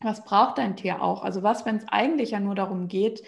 was 0.00 0.24
braucht 0.24 0.58
dein 0.58 0.76
Tier 0.76 1.02
auch? 1.02 1.22
Also 1.22 1.42
was, 1.42 1.66
wenn 1.66 1.76
es 1.76 1.84
eigentlich 1.88 2.30
ja 2.30 2.40
nur 2.40 2.54
darum 2.54 2.88
geht, 2.88 3.22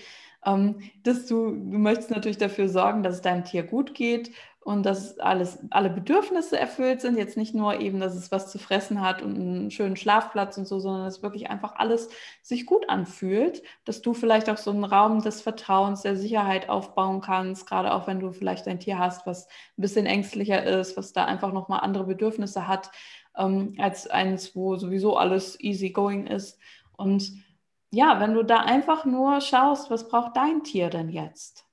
ähm, 0.44 0.80
dass 1.04 1.26
du, 1.26 1.50
du 1.50 1.78
möchtest 1.78 2.10
natürlich 2.10 2.38
dafür 2.38 2.68
sorgen, 2.68 3.02
dass 3.02 3.16
es 3.16 3.20
deinem 3.20 3.44
Tier 3.44 3.62
gut 3.62 3.94
geht 3.94 4.32
und 4.64 4.84
dass 4.84 5.18
alles, 5.18 5.58
alle 5.70 5.90
Bedürfnisse 5.90 6.58
erfüllt 6.58 7.00
sind. 7.00 7.18
Jetzt 7.18 7.36
nicht 7.36 7.54
nur 7.54 7.80
eben, 7.80 7.98
dass 7.98 8.14
es 8.14 8.30
was 8.30 8.50
zu 8.50 8.58
fressen 8.58 9.00
hat 9.00 9.20
und 9.20 9.34
einen 9.34 9.70
schönen 9.70 9.96
Schlafplatz 9.96 10.56
und 10.56 10.66
so, 10.66 10.78
sondern 10.78 11.04
dass 11.04 11.22
wirklich 11.22 11.50
einfach 11.50 11.74
alles 11.76 12.08
sich 12.42 12.64
gut 12.64 12.88
anfühlt, 12.88 13.62
dass 13.84 14.02
du 14.02 14.14
vielleicht 14.14 14.48
auch 14.48 14.56
so 14.56 14.70
einen 14.70 14.84
Raum 14.84 15.20
des 15.20 15.40
Vertrauens, 15.40 16.02
der 16.02 16.16
Sicherheit 16.16 16.68
aufbauen 16.68 17.20
kannst, 17.20 17.66
gerade 17.66 17.92
auch 17.92 18.06
wenn 18.06 18.20
du 18.20 18.32
vielleicht 18.32 18.68
ein 18.68 18.78
Tier 18.78 18.98
hast, 18.98 19.26
was 19.26 19.46
ein 19.46 19.82
bisschen 19.82 20.06
ängstlicher 20.06 20.62
ist, 20.62 20.96
was 20.96 21.12
da 21.12 21.24
einfach 21.24 21.52
nochmal 21.52 21.80
andere 21.80 22.04
Bedürfnisse 22.04 22.68
hat, 22.68 22.90
ähm, 23.36 23.74
als 23.78 24.06
eins, 24.08 24.54
wo 24.54 24.76
sowieso 24.76 25.16
alles 25.16 25.58
easy 25.60 25.90
going 25.90 26.26
ist. 26.28 26.58
Und 26.96 27.32
ja, 27.90 28.20
wenn 28.20 28.34
du 28.34 28.44
da 28.44 28.58
einfach 28.58 29.04
nur 29.04 29.40
schaust, 29.40 29.90
was 29.90 30.08
braucht 30.08 30.36
dein 30.36 30.62
Tier 30.62 30.88
denn 30.88 31.08
jetzt? 31.08 31.66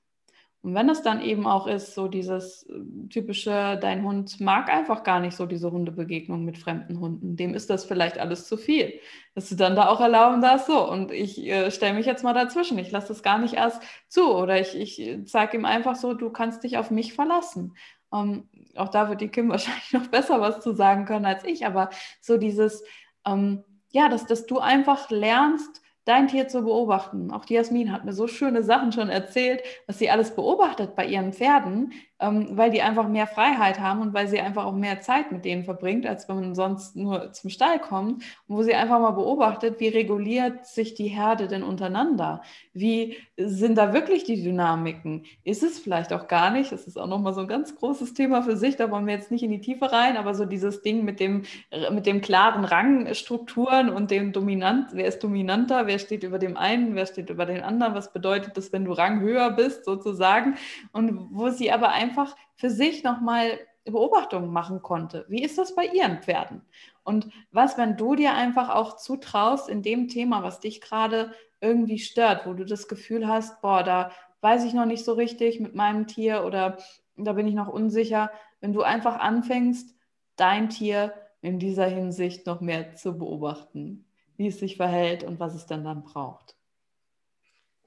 Und 0.62 0.74
wenn 0.74 0.90
es 0.90 1.02
dann 1.02 1.22
eben 1.22 1.46
auch 1.46 1.66
ist, 1.66 1.94
so 1.94 2.06
dieses 2.06 2.64
äh, 2.64 3.08
typische, 3.08 3.78
dein 3.80 4.04
Hund 4.04 4.40
mag 4.40 4.70
einfach 4.70 5.04
gar 5.04 5.18
nicht 5.18 5.34
so 5.34 5.46
diese 5.46 5.70
Hundebegegnung 5.70 6.44
mit 6.44 6.58
fremden 6.58 7.00
Hunden, 7.00 7.36
dem 7.36 7.54
ist 7.54 7.70
das 7.70 7.86
vielleicht 7.86 8.18
alles 8.18 8.46
zu 8.46 8.58
viel, 8.58 8.92
dass 9.34 9.48
du 9.48 9.54
dann 9.54 9.74
da 9.74 9.88
auch 9.88 10.00
erlauben 10.00 10.42
darfst, 10.42 10.66
so, 10.66 10.90
und 10.90 11.12
ich 11.12 11.38
äh, 11.46 11.70
stelle 11.70 11.94
mich 11.94 12.04
jetzt 12.04 12.24
mal 12.24 12.34
dazwischen, 12.34 12.78
ich 12.78 12.90
lasse 12.90 13.08
das 13.08 13.22
gar 13.22 13.38
nicht 13.38 13.54
erst 13.54 13.82
zu 14.08 14.34
oder 14.34 14.60
ich, 14.60 14.76
ich 14.76 15.26
zeige 15.26 15.56
ihm 15.56 15.64
einfach 15.64 15.96
so, 15.96 16.12
du 16.12 16.30
kannst 16.30 16.62
dich 16.62 16.76
auf 16.76 16.90
mich 16.90 17.14
verlassen. 17.14 17.74
Ähm, 18.12 18.48
auch 18.76 18.88
da 18.88 19.08
wird 19.08 19.22
die 19.22 19.28
Kim 19.28 19.48
wahrscheinlich 19.50 19.92
noch 19.92 20.08
besser 20.08 20.40
was 20.40 20.60
zu 20.60 20.74
sagen 20.74 21.06
können 21.06 21.24
als 21.24 21.44
ich, 21.44 21.64
aber 21.64 21.88
so 22.20 22.36
dieses, 22.36 22.84
ähm, 23.26 23.64
ja, 23.92 24.08
dass, 24.10 24.26
dass 24.26 24.46
du 24.46 24.58
einfach 24.58 25.10
lernst, 25.10 25.80
dein 26.10 26.26
Tier 26.26 26.48
zu 26.48 26.62
beobachten. 26.62 27.30
Auch 27.30 27.44
die 27.44 27.54
Jasmin 27.54 27.92
hat 27.92 28.04
mir 28.04 28.12
so 28.12 28.26
schöne 28.26 28.64
Sachen 28.64 28.90
schon 28.90 29.08
erzählt, 29.08 29.62
was 29.86 30.00
sie 30.00 30.10
alles 30.10 30.34
beobachtet 30.34 30.96
bei 30.96 31.06
ihren 31.06 31.32
Pferden, 31.32 31.92
ähm, 32.18 32.48
weil 32.50 32.72
die 32.72 32.82
einfach 32.82 33.06
mehr 33.06 33.28
Freiheit 33.28 33.78
haben 33.78 34.02
und 34.02 34.12
weil 34.12 34.26
sie 34.26 34.40
einfach 34.40 34.64
auch 34.64 34.74
mehr 34.74 35.00
Zeit 35.00 35.30
mit 35.30 35.44
denen 35.44 35.64
verbringt, 35.64 36.06
als 36.06 36.28
wenn 36.28 36.40
man 36.40 36.54
sonst 36.56 36.96
nur 36.96 37.32
zum 37.32 37.48
Stall 37.48 37.78
kommt. 37.78 38.24
Und 38.48 38.56
wo 38.56 38.62
sie 38.62 38.74
einfach 38.74 38.98
mal 38.98 39.12
beobachtet, 39.12 39.78
wie 39.78 39.88
reguliert 39.88 40.66
sich 40.66 40.94
die 40.94 41.06
Herde 41.06 41.46
denn 41.46 41.62
untereinander? 41.62 42.42
Wie 42.74 43.16
sind 43.36 43.78
da 43.78 43.92
wirklich 43.92 44.24
die 44.24 44.42
Dynamiken? 44.42 45.24
Ist 45.44 45.62
es 45.62 45.78
vielleicht 45.78 46.12
auch 46.12 46.26
gar 46.26 46.50
nicht? 46.50 46.72
Das 46.72 46.88
ist 46.88 46.98
auch 46.98 47.06
nochmal 47.06 47.34
so 47.34 47.42
ein 47.42 47.48
ganz 47.48 47.76
großes 47.76 48.14
Thema 48.14 48.42
für 48.42 48.56
sich, 48.56 48.74
da 48.74 48.90
wollen 48.90 49.06
wir 49.06 49.14
jetzt 49.14 49.30
nicht 49.30 49.44
in 49.44 49.52
die 49.52 49.60
Tiefe 49.60 49.92
rein, 49.92 50.16
aber 50.16 50.34
so 50.34 50.44
dieses 50.44 50.82
Ding 50.82 51.04
mit 51.04 51.20
dem, 51.20 51.44
mit 51.92 52.06
dem 52.06 52.20
klaren 52.20 52.64
Rangstrukturen 52.64 53.88
und 53.88 54.10
dem 54.10 54.32
Dominant, 54.32 54.88
wer 54.92 55.06
ist 55.06 55.22
dominanter, 55.22 55.86
wer 55.86 55.99
steht 56.00 56.24
über 56.24 56.40
dem 56.40 56.56
einen, 56.56 56.96
wer 56.96 57.06
steht 57.06 57.30
über 57.30 57.46
den 57.46 57.62
anderen, 57.62 57.94
was 57.94 58.12
bedeutet 58.12 58.56
das, 58.56 58.72
wenn 58.72 58.84
du 58.84 58.92
Rang 58.92 59.20
höher 59.20 59.52
bist, 59.52 59.84
sozusagen? 59.84 60.56
Und 60.92 61.28
wo 61.30 61.50
sie 61.50 61.70
aber 61.70 61.90
einfach 61.90 62.34
für 62.56 62.70
sich 62.70 63.04
nochmal 63.04 63.58
Beobachtungen 63.84 64.52
machen 64.52 64.82
konnte. 64.82 65.24
Wie 65.28 65.42
ist 65.42 65.58
das 65.58 65.74
bei 65.74 65.86
ihren 65.86 66.22
Pferden? 66.22 66.62
Und 67.02 67.28
was, 67.50 67.78
wenn 67.78 67.96
du 67.96 68.14
dir 68.14 68.34
einfach 68.34 68.68
auch 68.68 68.96
zutraust 68.96 69.68
in 69.68 69.82
dem 69.82 70.08
Thema, 70.08 70.42
was 70.42 70.60
dich 70.60 70.80
gerade 70.80 71.32
irgendwie 71.60 71.98
stört, 71.98 72.46
wo 72.46 72.54
du 72.54 72.64
das 72.64 72.88
Gefühl 72.88 73.26
hast, 73.28 73.60
boah, 73.62 73.82
da 73.82 74.10
weiß 74.40 74.64
ich 74.64 74.74
noch 74.74 74.86
nicht 74.86 75.04
so 75.04 75.12
richtig 75.12 75.60
mit 75.60 75.74
meinem 75.74 76.06
Tier 76.06 76.44
oder 76.44 76.78
da 77.16 77.32
bin 77.32 77.46
ich 77.46 77.54
noch 77.54 77.68
unsicher, 77.68 78.30
wenn 78.60 78.72
du 78.72 78.82
einfach 78.82 79.18
anfängst, 79.18 79.94
dein 80.36 80.70
Tier 80.70 81.12
in 81.42 81.58
dieser 81.58 81.86
Hinsicht 81.86 82.46
noch 82.46 82.60
mehr 82.60 82.94
zu 82.94 83.18
beobachten, 83.18 84.06
wie 84.40 84.48
es 84.48 84.58
sich 84.60 84.76
verhält 84.78 85.24
und 85.24 85.40
was 85.40 85.54
es 85.54 85.66
dann 85.66 85.84
dann 85.84 86.02
braucht. 86.04 86.56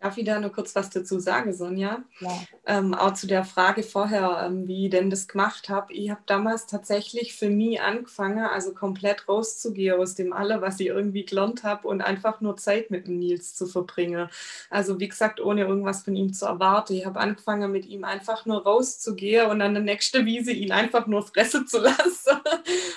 Darf 0.03 0.17
ich 0.17 0.25
da 0.25 0.37
nur 0.37 0.51
kurz 0.51 0.75
was 0.75 0.89
dazu 0.89 1.17
sagen, 1.17 1.53
Sonja? 1.53 2.03
Ja. 2.19 2.41
Ähm, 2.65 2.93
auch 2.93 3.13
zu 3.13 3.25
der 3.25 3.45
Frage 3.45 3.83
vorher, 3.83 4.43
ähm, 4.45 4.67
wie 4.67 4.85
ich 4.85 4.89
denn 4.91 5.09
das 5.09 5.29
gemacht 5.29 5.69
habe. 5.69 5.93
Ich 5.93 6.09
habe 6.09 6.19
damals 6.25 6.65
tatsächlich 6.65 7.35
für 7.35 7.49
mich 7.49 7.79
angefangen, 7.79 8.43
also 8.43 8.73
komplett 8.73 9.29
rauszugehen 9.29 9.97
aus 9.97 10.15
dem 10.15 10.33
alle, 10.33 10.61
was 10.61 10.81
ich 10.81 10.87
irgendwie 10.87 11.23
gelernt 11.23 11.63
habe 11.63 11.87
und 11.87 12.01
einfach 12.01 12.41
nur 12.41 12.57
Zeit 12.57 12.91
mit 12.91 13.07
dem 13.07 13.17
Nils 13.17 13.55
zu 13.55 13.65
verbringen. 13.65 14.27
Also 14.69 14.99
wie 14.99 15.07
gesagt, 15.07 15.39
ohne 15.39 15.61
irgendwas 15.61 16.03
von 16.03 16.17
ihm 16.17 16.33
zu 16.33 16.47
erwarten. 16.47 16.95
Ich 16.95 17.05
habe 17.05 17.21
angefangen, 17.21 17.71
mit 17.71 17.85
ihm 17.85 18.03
einfach 18.03 18.45
nur 18.45 18.61
rauszugehen 18.61 19.49
und 19.49 19.61
an 19.61 19.73
der 19.73 19.83
nächsten 19.83 20.25
Wiese 20.25 20.51
ihn 20.51 20.73
einfach 20.73 21.07
nur 21.07 21.25
fressen 21.25 21.65
zu 21.65 21.77
lassen 21.79 22.41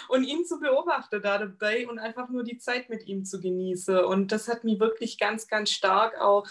und 0.09 0.25
ihn 0.25 0.45
zu 0.45 0.59
beobachten 0.59 1.23
da 1.23 1.39
dabei 1.39 1.87
und 1.87 2.01
einfach 2.01 2.29
nur 2.31 2.43
die 2.43 2.59
Zeit 2.59 2.91
mit 2.91 3.07
ihm 3.07 3.25
zu 3.25 3.41
genießen. 3.41 3.97
Und 4.07 4.33
das 4.33 4.49
hat 4.49 4.65
mich 4.65 4.81
wirklich 4.81 5.19
ganz, 5.19 5.47
ganz 5.47 5.71
stark 5.71 6.21
auch 6.21 6.45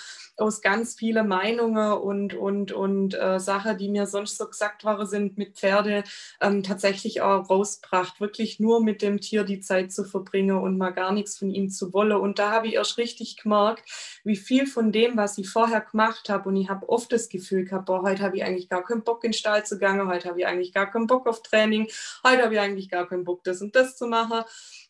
aus 0.46 0.62
ganz 0.62 0.94
viele 0.94 1.24
Meinungen 1.24 1.94
und, 1.94 2.36
und, 2.36 2.72
und 2.72 3.16
äh, 3.16 3.40
Sachen, 3.40 3.78
die 3.78 3.90
mir 3.90 4.06
sonst 4.06 4.38
so 4.38 4.48
gesagt 4.48 4.84
waren, 4.84 5.08
sind 5.08 5.38
mit 5.38 5.58
Pferde 5.58 6.04
ähm, 6.40 6.62
tatsächlich 6.62 7.22
auch 7.22 7.50
rausgebracht. 7.50 8.22
Wirklich 8.22 8.60
nur 8.60 8.84
mit 8.84 9.02
dem 9.02 9.20
Tier 9.20 9.44
die 9.44 9.60
Zeit 9.60 9.92
zu 9.92 10.04
verbringen 10.04 10.58
und 10.58 10.78
mal 10.78 10.92
gar 10.92 11.12
nichts 11.12 11.38
von 11.38 11.50
ihm 11.50 11.70
zu 11.70 11.94
wollen. 11.94 12.14
Und 12.14 12.38
da 12.38 12.52
habe 12.52 12.68
ich 12.68 12.76
erst 12.76 13.00
richtig 13.00 13.38
gemerkt, 13.38 13.90
wie 14.24 14.36
viel 14.36 14.68
von 14.68 14.92
dem, 14.92 15.18
was 15.18 15.38
ich 15.40 15.50
vorher 15.50 15.82
gemacht 15.82 16.30
habe, 16.30 16.50
und 16.50 16.56
ich 16.56 16.70
habe 16.70 16.88
oft 16.88 17.12
das 17.12 17.30
Gefühl 17.30 17.66
gehabt, 17.66 17.88
boah, 17.88 18.04
heute 18.04 18.22
habe 18.22 18.38
ich 18.38 18.44
eigentlich 18.44 18.70
gar 18.70 18.84
keinen 18.84 19.04
Bock 19.04 19.24
in 19.24 19.32
den 19.32 19.38
Stall 19.38 19.66
zu 19.66 19.80
gehen, 19.80 20.08
heute 20.08 20.30
habe 20.30 20.40
ich 20.40 20.46
eigentlich 20.46 20.74
gar 20.74 20.92
keinen 20.92 21.08
Bock 21.08 21.28
auf 21.28 21.42
Training, 21.42 21.88
heute 22.24 22.44
habe 22.44 22.54
ich 22.54 22.60
eigentlich 22.60 22.90
gar 22.90 23.08
keinen 23.08 23.24
Bock, 23.24 23.44
das 23.44 23.62
und 23.62 23.76
das 23.76 23.98
zu 23.98 24.06
machen 24.06 24.44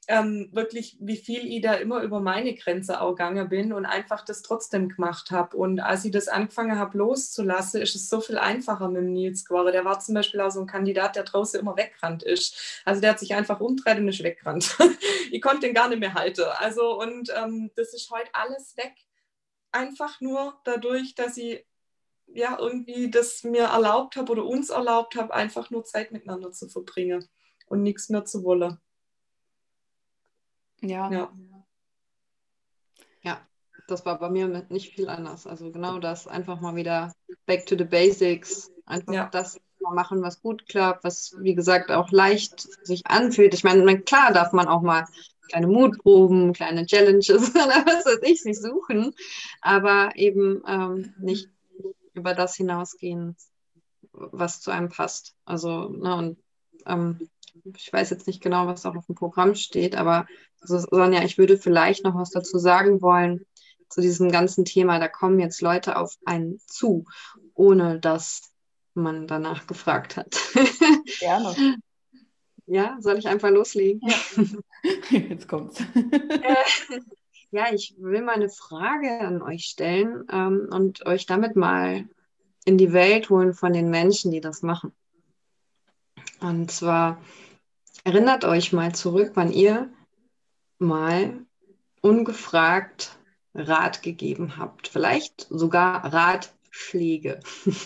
ähm, 0.08 0.50
wirklich, 0.52 0.98
wie 1.00 1.18
viel 1.18 1.46
ich 1.46 1.62
da 1.62 1.74
immer 1.74 2.02
über 2.02 2.20
meine 2.20 2.54
Grenze 2.54 3.02
auch 3.02 3.12
gegangen 3.12 3.50
bin 3.50 3.74
und 3.74 3.86
einfach 3.86 4.24
das 4.24 4.42
trotzdem 4.42 4.90
gemacht 4.90 5.32
habe. 5.32 5.58
Und 5.58 5.80
als 5.80 6.06
ich 6.06 6.12
das 6.12 6.28
angefangen 6.28 6.78
habe 6.78 6.98
loszulassen, 6.98 7.82
ist 7.82 7.96
es 7.96 8.10
so 8.10 8.22
viel 8.22 8.38
einfacher 8.38 8.88
mit 8.88 9.02
dem 9.02 9.14
Nils 9.14 9.46
geworden. 9.46 9.72
Der 9.72 9.86
war 9.86 10.00
zum 10.00 10.16
Beispiel 10.16 10.42
auch 10.42 10.52
so 10.52 10.62
ein 10.62 10.68
Kandidat, 10.68 11.16
der 11.16 11.24
draußen 11.24 11.60
immer 11.60 11.76
weggerannt 11.76 12.24
ist. 12.24 12.82
Also 12.86 13.02
der 13.02 13.12
hat 13.12 13.20
sich 13.20 13.34
einfach 13.34 13.60
umdreht 13.60 13.98
und 13.98 14.08
ist 14.08 14.24
weggerannt. 14.24 14.78
ich 15.32 15.42
konnte 15.42 15.62
den 15.62 15.74
gar 15.74 15.90
nicht 15.90 16.00
mehr 16.00 16.14
halten. 16.14 16.46
Also 16.58 17.00
und 17.00 17.32
ähm, 17.36 17.72
das 17.76 17.94
ist 17.94 18.12
heute 18.12 18.30
alles 18.34 18.78
weg. 18.78 18.94
Einfach 19.72 20.22
nur 20.22 20.60
dadurch, 20.64 21.16
dass 21.16 21.38
ich 21.38 21.66
ja 22.28 22.58
irgendwie 22.60 23.10
das 23.10 23.44
mir 23.44 23.66
erlaubt 23.66 24.16
habe 24.16 24.32
oder 24.32 24.46
uns 24.46 24.70
erlaubt 24.70 25.16
habe, 25.16 25.34
einfach 25.34 25.70
nur 25.70 25.84
Zeit 25.84 26.12
miteinander 26.12 26.52
zu 26.52 26.68
verbringen 26.70 27.28
und 27.68 27.84
nichts 27.84 28.10
mehr 28.10 28.26
zu 28.26 28.44
wollen. 28.44 28.80
Ja. 30.82 31.12
ja. 31.12 31.34
Ja, 33.24 33.42
das 33.88 34.06
war 34.06 34.20
bei 34.20 34.30
mir 34.30 34.48
nicht 34.70 34.94
viel 34.94 35.10
anders. 35.10 35.48
Also 35.48 35.72
genau 35.72 36.00
das, 36.00 36.28
einfach 36.28 36.62
mal 36.62 36.76
wieder 36.76 37.14
back 37.46 37.66
to 37.66 37.76
the 37.78 37.84
basics, 37.84 38.72
einfach 38.86 39.14
ja. 39.14 39.30
das 39.32 39.60
machen, 39.94 40.22
was 40.22 40.42
gut 40.42 40.68
klappt, 40.68 41.04
was 41.04 41.36
wie 41.40 41.56
gesagt 41.56 41.92
auch 41.92 42.12
leicht 42.12 42.62
sich 42.86 43.06
anfühlt. 43.06 43.54
Ich 43.54 43.64
meine, 43.64 44.00
klar 44.02 44.34
darf 44.34 44.52
man 44.52 44.68
auch 44.68 44.82
mal 44.82 45.06
kleine 45.50 45.68
Mutproben, 45.68 46.54
kleine 46.54 46.86
Challenges 46.86 47.50
oder 47.56 47.86
was 47.86 48.06
weiß 48.06 48.20
ich 48.24 48.42
sich 48.42 48.60
suchen, 48.60 49.14
aber 49.62 50.12
eben 50.16 50.64
ähm, 50.68 51.14
nicht 51.20 51.50
über 52.14 52.34
das 52.34 52.56
hinausgehen, 52.56 53.36
was 54.12 54.62
zu 54.62 54.72
einem 54.72 54.90
passt. 54.90 55.36
Also, 55.46 55.90
ne, 55.90 56.16
und 56.16 56.38
ähm, 56.86 57.30
ich 57.64 57.92
weiß 57.92 58.10
jetzt 58.10 58.28
nicht 58.28 58.42
genau, 58.42 58.68
was 58.68 58.86
auch 58.86 58.96
auf 58.96 59.06
dem 59.06 59.16
Programm 59.16 59.56
steht, 59.56 59.96
aber 59.96 60.28
also 60.62 60.80
Sonja, 60.80 61.24
ich 61.24 61.38
würde 61.38 61.58
vielleicht 61.58 62.04
noch 62.04 62.16
was 62.16 62.32
dazu 62.32 62.58
sagen 62.58 63.02
wollen 63.02 63.46
zu 63.90 64.02
diesem 64.02 64.32
ganzen 64.32 64.66
Thema. 64.66 65.00
Da 65.00 65.08
kommen 65.08 65.40
jetzt 65.40 65.62
Leute 65.62 65.98
auf 65.98 66.18
einen 66.26 66.60
zu, 66.66 67.06
ohne 67.54 68.00
dass 68.00 68.52
man 68.94 69.28
danach 69.28 69.68
gefragt 69.68 70.18
hat. 70.18 70.36
Gerne. 71.20 71.78
Ja, 72.68 72.98
soll 73.00 73.18
ich 73.18 73.28
einfach 73.28 73.52
loslegen? 73.52 74.02
Ja. 74.04 74.44
Jetzt 75.10 75.48
kommt's. 75.48 75.82
Äh, 75.96 77.00
ja, 77.52 77.74
ich 77.74 77.96
will 77.98 78.22
mal 78.22 78.36
eine 78.36 78.50
Frage 78.50 79.22
an 79.22 79.42
euch 79.42 79.66
stellen 79.66 80.26
ähm, 80.32 80.68
und 80.72 81.06
euch 81.06 81.26
damit 81.26 81.56
mal 81.56 82.08
in 82.66 82.78
die 82.78 82.92
Welt 82.92 83.30
holen 83.30 83.54
von 83.54 83.72
den 83.72 83.90
Menschen, 83.90 84.32
die 84.32 84.42
das 84.42 84.62
machen. 84.62 84.94
Und 86.42 86.72
zwar 86.72 87.22
erinnert 88.06 88.46
euch 88.46 88.72
mal 88.72 88.96
zurück, 88.96 89.32
wann 89.34 89.52
ihr 89.52 89.90
mal 90.78 91.46
ungefragt 92.02 93.18
Rat 93.54 94.02
gegeben 94.04 94.58
habt. 94.58 94.88
Vielleicht 94.88 95.48
sogar 95.50 96.14
Ratschläge. 96.14 97.40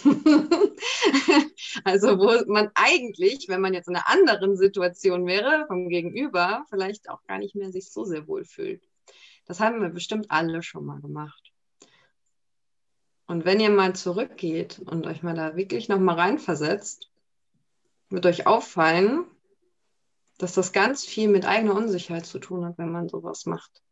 also 1.83 2.19
wo 2.19 2.51
man 2.51 2.69
eigentlich, 2.75 3.47
wenn 3.47 3.61
man 3.61 3.73
jetzt 3.73 3.87
in 3.87 3.95
einer 3.95 4.09
anderen 4.09 4.57
Situation 4.57 5.25
wäre, 5.25 5.65
vom 5.67 5.89
Gegenüber, 5.89 6.65
vielleicht 6.69 7.09
auch 7.09 7.23
gar 7.23 7.37
nicht 7.37 7.55
mehr 7.55 7.71
sich 7.71 7.91
so 7.91 8.03
sehr 8.03 8.27
wohl 8.27 8.43
fühlt. 8.43 8.83
Das 9.45 9.59
haben 9.59 9.81
wir 9.81 9.89
bestimmt 9.89 10.29
alle 10.29 10.61
schon 10.63 10.85
mal 10.85 10.99
gemacht. 10.99 11.53
Und 13.25 13.45
wenn 13.45 13.59
ihr 13.59 13.69
mal 13.69 13.95
zurückgeht 13.95 14.79
und 14.79 15.07
euch 15.07 15.23
mal 15.23 15.35
da 15.35 15.55
wirklich 15.55 15.87
nochmal 15.87 16.15
reinversetzt, 16.15 17.09
wird 18.09 18.25
euch 18.25 18.47
auffallen, 18.47 19.25
dass 20.39 20.53
das 20.53 20.71
ganz 20.71 21.05
viel 21.05 21.27
mit 21.27 21.45
eigener 21.45 21.75
Unsicherheit 21.75 22.25
zu 22.25 22.39
tun 22.39 22.65
hat, 22.65 22.77
wenn 22.79 22.91
man 22.91 23.07
sowas 23.07 23.45
macht. 23.45 23.83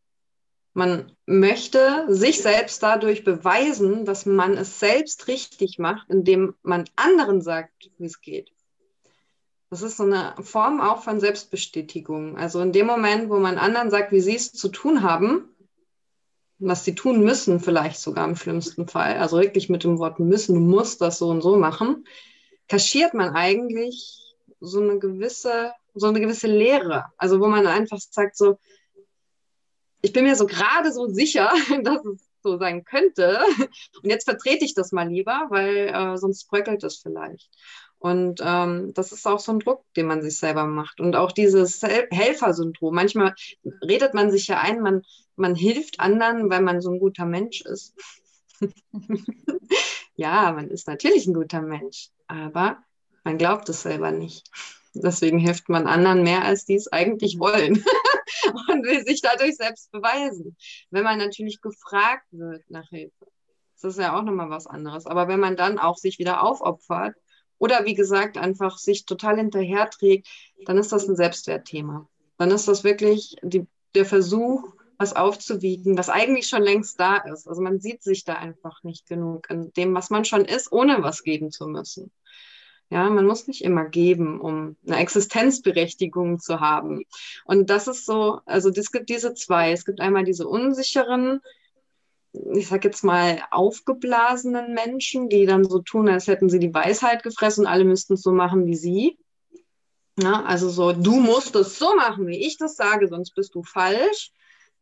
Man 0.74 1.12
möchte 1.26 2.06
sich 2.08 2.42
selbst 2.42 2.82
dadurch 2.82 3.24
beweisen, 3.24 4.06
dass 4.06 4.26
man 4.26 4.54
es 4.58 4.80
selbst 4.80 5.28
richtig 5.28 5.78
macht, 5.78 6.10
indem 6.10 6.56
man 6.64 6.86
anderen 6.96 7.42
sagt, 7.42 7.92
wie 7.98 8.06
es 8.06 8.22
geht. 8.22 8.52
Das 9.70 9.82
ist 9.82 9.98
so 9.98 10.04
eine 10.04 10.36
Form 10.42 10.80
auch 10.80 11.04
von 11.04 11.20
Selbstbestätigung. 11.20 12.38
Also 12.38 12.62
in 12.62 12.72
dem 12.72 12.88
Moment, 12.88 13.30
wo 13.30 13.38
man 13.38 13.58
anderen 13.58 13.92
sagt, 13.92 14.12
wie 14.12 14.22
sie 14.22 14.36
es 14.36 14.54
zu 14.54 14.70
tun 14.70 15.02
haben, 15.04 15.50
was 16.60 16.86
sie 16.86 16.96
tun 16.96 17.24
müssen, 17.24 17.60
vielleicht 17.60 18.00
sogar 18.00 18.26
im 18.26 18.36
schlimmsten 18.36 18.88
Fall, 18.88 19.18
also 19.18 19.40
wirklich 19.40 19.70
mit 19.70 19.84
dem 19.84 20.00
Wort 20.00 20.20
müssen, 20.20 20.56
du 20.56 20.62
musst 20.62 21.02
das 21.02 21.20
so 21.20 21.28
und 21.30 21.42
so 21.42 21.58
machen, 21.58 22.06
kaschiert 22.68 23.14
man 23.14 23.36
eigentlich 23.36 24.36
so 24.60 24.82
eine 24.82 25.00
gewisse, 25.00 25.74
so 25.98 26.08
eine 26.08 26.20
gewisse 26.20 26.48
Leere. 26.48 27.06
Also 27.18 27.40
wo 27.40 27.48
man 27.48 27.66
einfach 27.68 28.00
sagt, 28.00 28.38
so, 28.38 28.58
ich 30.02 30.14
bin 30.14 30.26
mir 30.26 30.36
so 30.36 30.46
gerade 30.46 30.92
so 30.92 31.08
sicher, 31.08 31.52
dass 31.84 32.06
es 32.06 32.28
so 32.44 32.58
sein 32.58 32.84
könnte. 32.84 33.40
Und 34.02 34.10
jetzt 34.10 34.26
vertrete 34.26 34.64
ich 34.64 34.74
das 34.74 34.92
mal 34.92 35.10
lieber, 35.10 35.48
weil 35.50 35.90
äh, 35.90 36.18
sonst 36.18 36.48
bröckelt 36.48 36.84
es 36.84 36.98
vielleicht. 36.98 37.50
Und 38.00 38.42
ähm, 38.44 38.94
das 38.94 39.12
ist 39.12 39.26
auch 39.26 39.40
so 39.40 39.52
ein 39.52 39.60
Druck, 39.60 39.84
den 39.96 40.06
man 40.06 40.22
sich 40.22 40.38
selber 40.38 40.66
macht. 40.66 41.00
Und 41.00 41.16
auch 41.16 41.32
dieses 41.32 41.82
Helfersyndrom. 41.82 42.94
Manchmal 42.94 43.34
redet 43.82 44.14
man 44.14 44.30
sich 44.30 44.48
ja 44.48 44.60
ein, 44.60 44.82
man, 44.82 45.02
man 45.36 45.56
hilft 45.56 46.00
anderen, 46.00 46.50
weil 46.50 46.62
man 46.62 46.82
so 46.82 46.92
ein 46.92 47.00
guter 47.00 47.26
Mensch 47.26 47.62
ist. 47.62 47.96
ja, 50.16 50.52
man 50.52 50.70
ist 50.70 50.88
natürlich 50.88 51.26
ein 51.28 51.34
guter 51.34 51.62
Mensch, 51.62 52.10
aber 52.28 52.78
man 53.24 53.38
glaubt 53.38 53.68
es 53.70 53.82
selber 53.82 54.12
nicht. 54.12 54.50
Deswegen 55.02 55.40
hilft 55.40 55.70
man 55.70 55.88
anderen 55.88 56.24
mehr, 56.24 56.44
als 56.44 56.66
die 56.66 56.76
es 56.76 56.92
eigentlich 56.92 57.40
wollen 57.40 57.84
und 58.70 58.86
will 58.86 59.06
sich 59.06 59.22
dadurch 59.22 59.58
selbst 59.58 59.92
beweisen. 59.92 60.56
Wenn 60.92 61.04
man 61.04 61.18
natürlich 61.20 61.62
gefragt 61.62 62.26
wird 62.32 62.64
nach 62.70 62.90
Hilfe, 62.90 63.28
das 63.82 63.94
ist 63.94 64.00
ja 64.00 64.18
auch 64.18 64.24
nochmal 64.24 64.50
was 64.50 64.68
anderes. 64.68 65.06
Aber 65.06 65.28
wenn 65.28 65.40
man 65.40 65.56
dann 65.56 65.78
auch 65.78 65.98
sich 65.98 66.20
wieder 66.20 66.44
aufopfert 66.44 67.16
oder 67.60 67.86
wie 67.86 67.96
gesagt 67.96 68.38
einfach 68.38 68.78
sich 68.78 69.06
total 69.06 69.38
hinterherträgt, 69.38 70.28
dann 70.66 70.78
ist 70.78 70.92
das 70.92 71.08
ein 71.08 71.16
Selbstwertthema. 71.16 72.08
Dann 72.38 72.52
ist 72.52 72.68
das 72.68 72.84
wirklich 72.84 73.36
die, 73.42 73.68
der 73.96 74.06
Versuch, 74.06 74.74
was 74.98 75.16
aufzuwiegen, 75.16 75.98
was 75.98 76.10
eigentlich 76.10 76.48
schon 76.48 76.64
längst 76.64 77.00
da 77.00 77.18
ist. 77.18 77.48
Also 77.48 77.62
man 77.62 77.80
sieht 77.80 78.02
sich 78.02 78.24
da 78.24 78.34
einfach 78.34 78.84
nicht 78.84 79.08
genug 79.08 79.50
in 79.50 79.72
dem, 79.74 79.94
was 79.94 80.10
man 80.10 80.26
schon 80.26 80.46
ist, 80.46 80.72
ohne 80.72 81.04
was 81.04 81.24
geben 81.24 81.52
zu 81.52 81.68
müssen. 81.68 82.12
Ja, 82.90 83.10
man 83.10 83.26
muss 83.26 83.48
nicht 83.48 83.64
immer 83.64 83.86
geben, 83.86 84.40
um 84.40 84.78
eine 84.86 84.98
Existenzberechtigung 84.98 86.40
zu 86.40 86.62
haben. 86.62 87.04
Und 87.44 87.70
das 87.70 87.88
ist 87.88 88.06
so, 88.06 88.40
also 88.46 88.70
es 88.70 88.92
gibt 88.92 89.10
diese 89.10 89.34
zwei. 89.34 89.72
Es 89.72 89.84
gibt 89.84 90.00
einmal 90.00 90.24
diese 90.24 90.48
unsicheren, 90.48 91.42
ich 92.54 92.68
sag 92.68 92.86
jetzt 92.86 93.04
mal, 93.04 93.42
aufgeblasenen 93.52 94.74
Menschen, 94.74 95.28
die 95.28 95.46
dann 95.46 95.66
so 95.66 95.80
tun, 95.80 96.08
als 96.08 96.28
hätten 96.28 96.50
sie 96.50 96.60
die 96.60 96.74
Weisheit 96.74 97.24
gefressen 97.24 97.66
und 97.66 97.72
alle 97.72 97.84
müssten 97.84 98.14
es 98.14 98.22
so 98.22 98.32
machen 98.32 98.66
wie 98.66 98.76
sie. 98.76 99.18
Ja, 100.20 100.44
also 100.44 100.70
so, 100.70 100.94
du 100.94 101.20
musst 101.20 101.56
es 101.56 101.78
so 101.78 101.94
machen, 101.96 102.26
wie 102.28 102.46
ich 102.48 102.58
das 102.58 102.76
sage, 102.76 103.08
sonst 103.08 103.36
bist 103.36 103.54
du 103.54 103.64
falsch. 103.64 104.32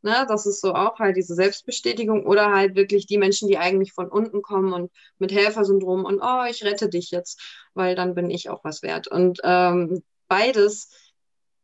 Ne, 0.06 0.24
das 0.28 0.46
ist 0.46 0.62
so 0.62 0.76
auch 0.76 1.00
halt 1.00 1.18
diese 1.18 1.34
Selbstbestätigung 1.34 2.28
oder 2.28 2.52
halt 2.52 2.76
wirklich 2.76 3.08
die 3.08 3.18
Menschen, 3.18 3.48
die 3.48 3.58
eigentlich 3.58 3.92
von 3.92 4.08
unten 4.08 4.44
kommen 4.44 4.72
und 4.72 4.92
mit 5.18 5.32
Helfersyndrom 5.32 6.06
und 6.06 6.22
oh, 6.22 6.44
ich 6.48 6.64
rette 6.64 6.90
dich 6.90 7.10
jetzt, 7.10 7.42
weil 7.74 7.96
dann 7.96 8.14
bin 8.14 8.30
ich 8.30 8.52
auch 8.52 8.64
was 8.64 8.84
wert. 8.84 9.08
Und 9.08 9.40
ähm, 9.44 10.04
beides 10.28 10.92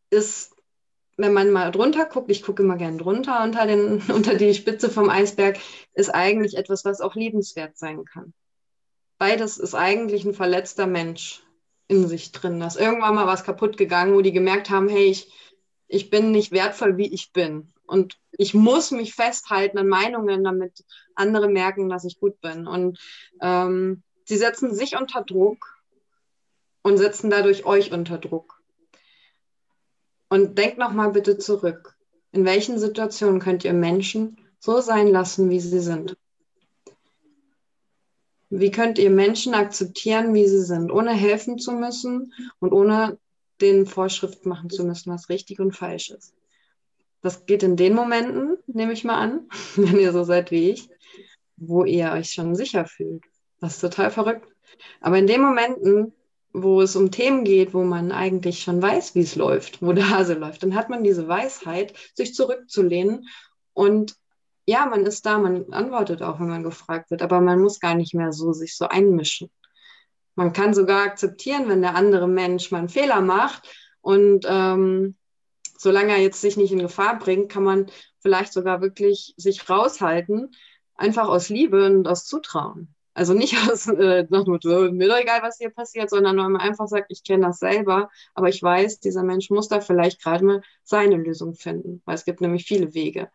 ist, 0.10 0.56
wenn 1.18 1.34
man 1.34 1.52
mal 1.52 1.70
drunter 1.70 2.08
guckt, 2.08 2.32
ich 2.32 2.42
gucke 2.42 2.64
immer 2.64 2.78
gern 2.78 2.98
drunter 2.98 3.44
unter, 3.44 3.68
den, 3.68 4.02
unter 4.12 4.34
die 4.34 4.56
Spitze 4.56 4.89
vom 4.89 5.12
Eisberg, 5.12 5.60
ist 5.94 6.10
eigentlich 6.10 6.58
etwas, 6.58 6.84
was 6.84 7.00
auch 7.00 7.14
liebenswert 7.14 7.78
sein 7.78 8.06
kann. 8.06 8.34
Beides 9.20 9.60
ist 9.60 9.76
eigentlich 9.76 10.26
ein 10.26 10.34
verletzter 10.34 10.88
Mensch 10.88 11.44
in 11.88 12.08
sich 12.08 12.32
drin. 12.32 12.60
Da 12.60 12.66
ist 12.66 12.80
irgendwann 12.80 13.14
mal 13.14 13.28
was 13.28 13.44
kaputt 13.44 13.78
gegangen, 13.78 14.16
wo 14.16 14.22
die 14.22 14.32
gemerkt 14.32 14.72
haben, 14.72 14.89
hey, 14.89 15.12
ich, 15.12 15.32
ich 15.92 16.10
bin 16.10 16.32
nicht 16.32 16.52
wertvoll, 16.52 16.98
wie 16.98 17.14
ich 17.14 17.34
bin. 17.34 17.74
Und 17.86 18.18
ich 18.32 18.54
muss 18.54 18.92
mich 18.92 19.14
festhalten 19.14 19.78
an 19.78 19.89
Meinungen, 19.89 20.44
damit 20.44 20.86
andere 21.16 21.50
merken, 21.50 21.89
dass 21.89 22.06
ich 22.06 22.18
gut 22.18 22.39
bin. 22.39 22.66
Und 22.66 22.98
ähm, 23.42 24.02
sie 24.24 24.38
setzen 24.38 24.74
sich 24.74 24.96
unter 24.96 25.22
Druck 25.22 25.84
und 26.82 26.98
setzen 26.98 27.30
dadurch 27.30 27.66
euch 27.66 27.92
unter 27.92 28.18
Druck. 28.18 28.62
Und 30.30 30.58
denkt 30.58 30.78
nochmal 30.78 31.12
bitte 31.12 31.38
zurück. 31.38 31.98
In 32.32 32.46
welchen 32.46 32.80
Situationen 32.80 33.42
könnt 33.42 33.66
ihr 33.66 33.74
Menschen 33.74 34.38
so 34.60 34.80
sein 34.80 35.10
lassen, 35.10 35.50
wie 35.50 35.60
sie 35.60 35.82
sind? 35.82 36.16
Wie 38.50 38.72
könnt 38.72 38.98
ihr 38.98 39.10
Menschen 39.10 39.54
akzeptieren, 39.54 40.34
wie 40.34 40.48
sie 40.48 40.64
sind, 40.64 40.89
ohne 40.89 41.12
helfen 41.12 41.60
zu 41.60 41.74
müssen 41.74 42.34
und 42.60 42.72
ohne 42.72 43.18
den 43.62 43.86
Vorschrift 43.86 44.45
machen 44.45 44.70
zu 44.70 44.84
müssen, 44.84 45.14
was 45.14 45.30
richtig 45.30 45.59
und 45.59 45.76
falsch 45.76 46.09
ist? 46.09 46.34
Das 47.22 47.45
geht 47.45 47.64
in 47.64 47.76
den 47.76 47.93
Momenten, 47.93 48.57
nehme 48.68 48.93
ich 48.93 49.03
mal 49.03 49.20
an, 49.20 49.47
wenn 49.76 49.99
ihr 49.99 50.12
so 50.12 50.24
seid 50.24 50.51
wie 50.51 50.72
ich, 50.72 50.89
wo 51.57 51.86
ihr 51.86 52.12
euch 52.12 52.32
schon 52.32 52.55
sicher 52.55 52.86
fühlt. 52.86 53.24
Das 53.59 53.76
ist 53.76 53.82
total 53.82 54.12
verrückt. 54.12 54.47
Aber 55.01 55.18
in 55.18 55.28
den 55.28 55.41
Momenten, 55.41 56.14
wo 56.53 56.82
es 56.82 56.95
um 56.95 57.12
Themen 57.12 57.43
geht, 57.43 57.74
wo 57.74 57.84
man 57.84 58.12
eigentlich 58.12 58.64
schon 58.64 58.82
weiß, 58.82 59.16
wie 59.16 59.22
es 59.22 59.36
läuft, 59.36 59.82
wo 59.82 59.93
der 59.93 60.09
Hase 60.09 60.34
läuft, 60.34 60.64
dann 60.64 60.76
hat 60.76 60.89
man 60.89 61.03
diese 61.03 61.28
Weisheit, 61.28 61.93
sich 62.16 62.34
zurückzulehnen 62.34 63.28
und 63.74 64.16
ja, 64.66 64.86
man 64.86 65.05
ist 65.05 65.26
da, 65.26 65.38
man 65.38 65.72
antwortet 65.74 66.22
auch, 66.22 66.39
wenn 66.39 66.49
man 66.49 66.64
gefragt 66.64 67.12
wird, 67.12 67.22
aber 67.22 67.41
man 67.41 67.59
muss 67.59 67.80
gar 67.80 67.95
nicht 67.95 68.14
mehr 68.14 68.32
so 68.32 68.53
sich 68.53 68.76
so 68.76 68.88
einmischen. 68.88 69.49
Man 70.36 70.54
kann 70.54 70.74
sogar 70.74 71.04
akzeptieren, 71.04 71.68
wenn 71.68 71.82
der 71.82 71.96
andere 71.96 72.28
Mensch 72.28 72.72
mal 72.72 72.80
einen 72.80 72.90
Fehler 72.90 73.22
macht 73.22 73.68
und 74.02 74.46
ähm, 74.48 75.16
solange 75.78 76.14
er 76.14 76.22
jetzt 76.22 76.42
sich 76.42 76.58
nicht 76.58 76.72
in 76.72 76.80
Gefahr 76.80 77.18
bringt, 77.20 77.52
kann 77.52 77.64
man 77.64 77.88
vielleicht 78.20 78.54
sogar 78.54 78.82
wirklich 78.82 79.34
sich 79.38 79.70
raushalten, 79.70 80.52
einfach 80.96 81.28
aus 81.28 81.50
Liebe 81.50 81.86
und 81.86 82.08
aus 82.08 82.26
Zutrauen. 82.26 82.94
Also 83.14 83.34
nicht 83.34 83.58
aus 83.70 83.88
äh, 83.88 84.26
mir 84.30 85.08
doch 85.10 85.18
egal, 85.20 85.42
was 85.42 85.58
hier 85.58 85.70
passiert, 85.70 86.10
sondern 86.10 86.38
nur 86.38 86.48
man 86.50 86.62
einfach 86.62 86.88
sagt, 86.88 87.08
ich 87.10 87.24
kenne 87.24 87.48
das 87.48 87.60
selber, 87.60 88.10
aber 88.34 88.48
ich 88.48 88.64
weiß, 88.64 89.00
dieser 89.00 89.24
Mensch 89.24 89.50
muss 89.50 89.68
da 89.68 89.82
vielleicht 89.82 90.24
gerade 90.24 90.46
mal 90.46 90.62
seine 90.84 91.18
Lösung 91.18 91.56
finden, 91.56 92.02
weil 92.06 92.16
es 92.16 92.26
gibt 92.26 92.42
nämlich 92.42 92.66
viele 92.66 92.94
Wege. 92.94 93.30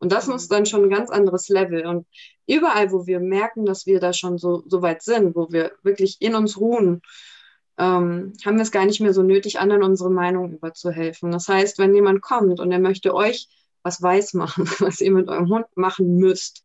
Und 0.00 0.12
das 0.12 0.26
ist 0.28 0.50
dann 0.50 0.66
schon 0.66 0.84
ein 0.84 0.90
ganz 0.90 1.10
anderes 1.10 1.48
Level. 1.48 1.86
Und 1.86 2.06
überall, 2.46 2.90
wo 2.90 3.06
wir 3.06 3.20
merken, 3.20 3.64
dass 3.64 3.86
wir 3.86 4.00
da 4.00 4.12
schon 4.12 4.38
so, 4.38 4.64
so 4.66 4.82
weit 4.82 5.02
sind, 5.02 5.36
wo 5.36 5.52
wir 5.52 5.72
wirklich 5.82 6.16
in 6.20 6.34
uns 6.34 6.58
ruhen, 6.58 7.02
ähm, 7.78 8.32
haben 8.44 8.56
wir 8.56 8.62
es 8.62 8.72
gar 8.72 8.86
nicht 8.86 9.00
mehr 9.00 9.14
so 9.14 9.22
nötig, 9.22 9.60
anderen 9.60 9.82
unsere 9.82 10.10
Meinung 10.10 10.52
überzuhelfen. 10.52 11.30
Das 11.30 11.48
heißt, 11.48 11.78
wenn 11.78 11.94
jemand 11.94 12.22
kommt 12.22 12.60
und 12.60 12.72
er 12.72 12.80
möchte 12.80 13.14
euch 13.14 13.48
was 13.82 14.02
weiß 14.02 14.34
machen, 14.34 14.66
was 14.80 15.00
ihr 15.00 15.12
mit 15.12 15.28
eurem 15.28 15.48
Hund 15.48 15.66
machen 15.76 16.16
müsst, 16.16 16.64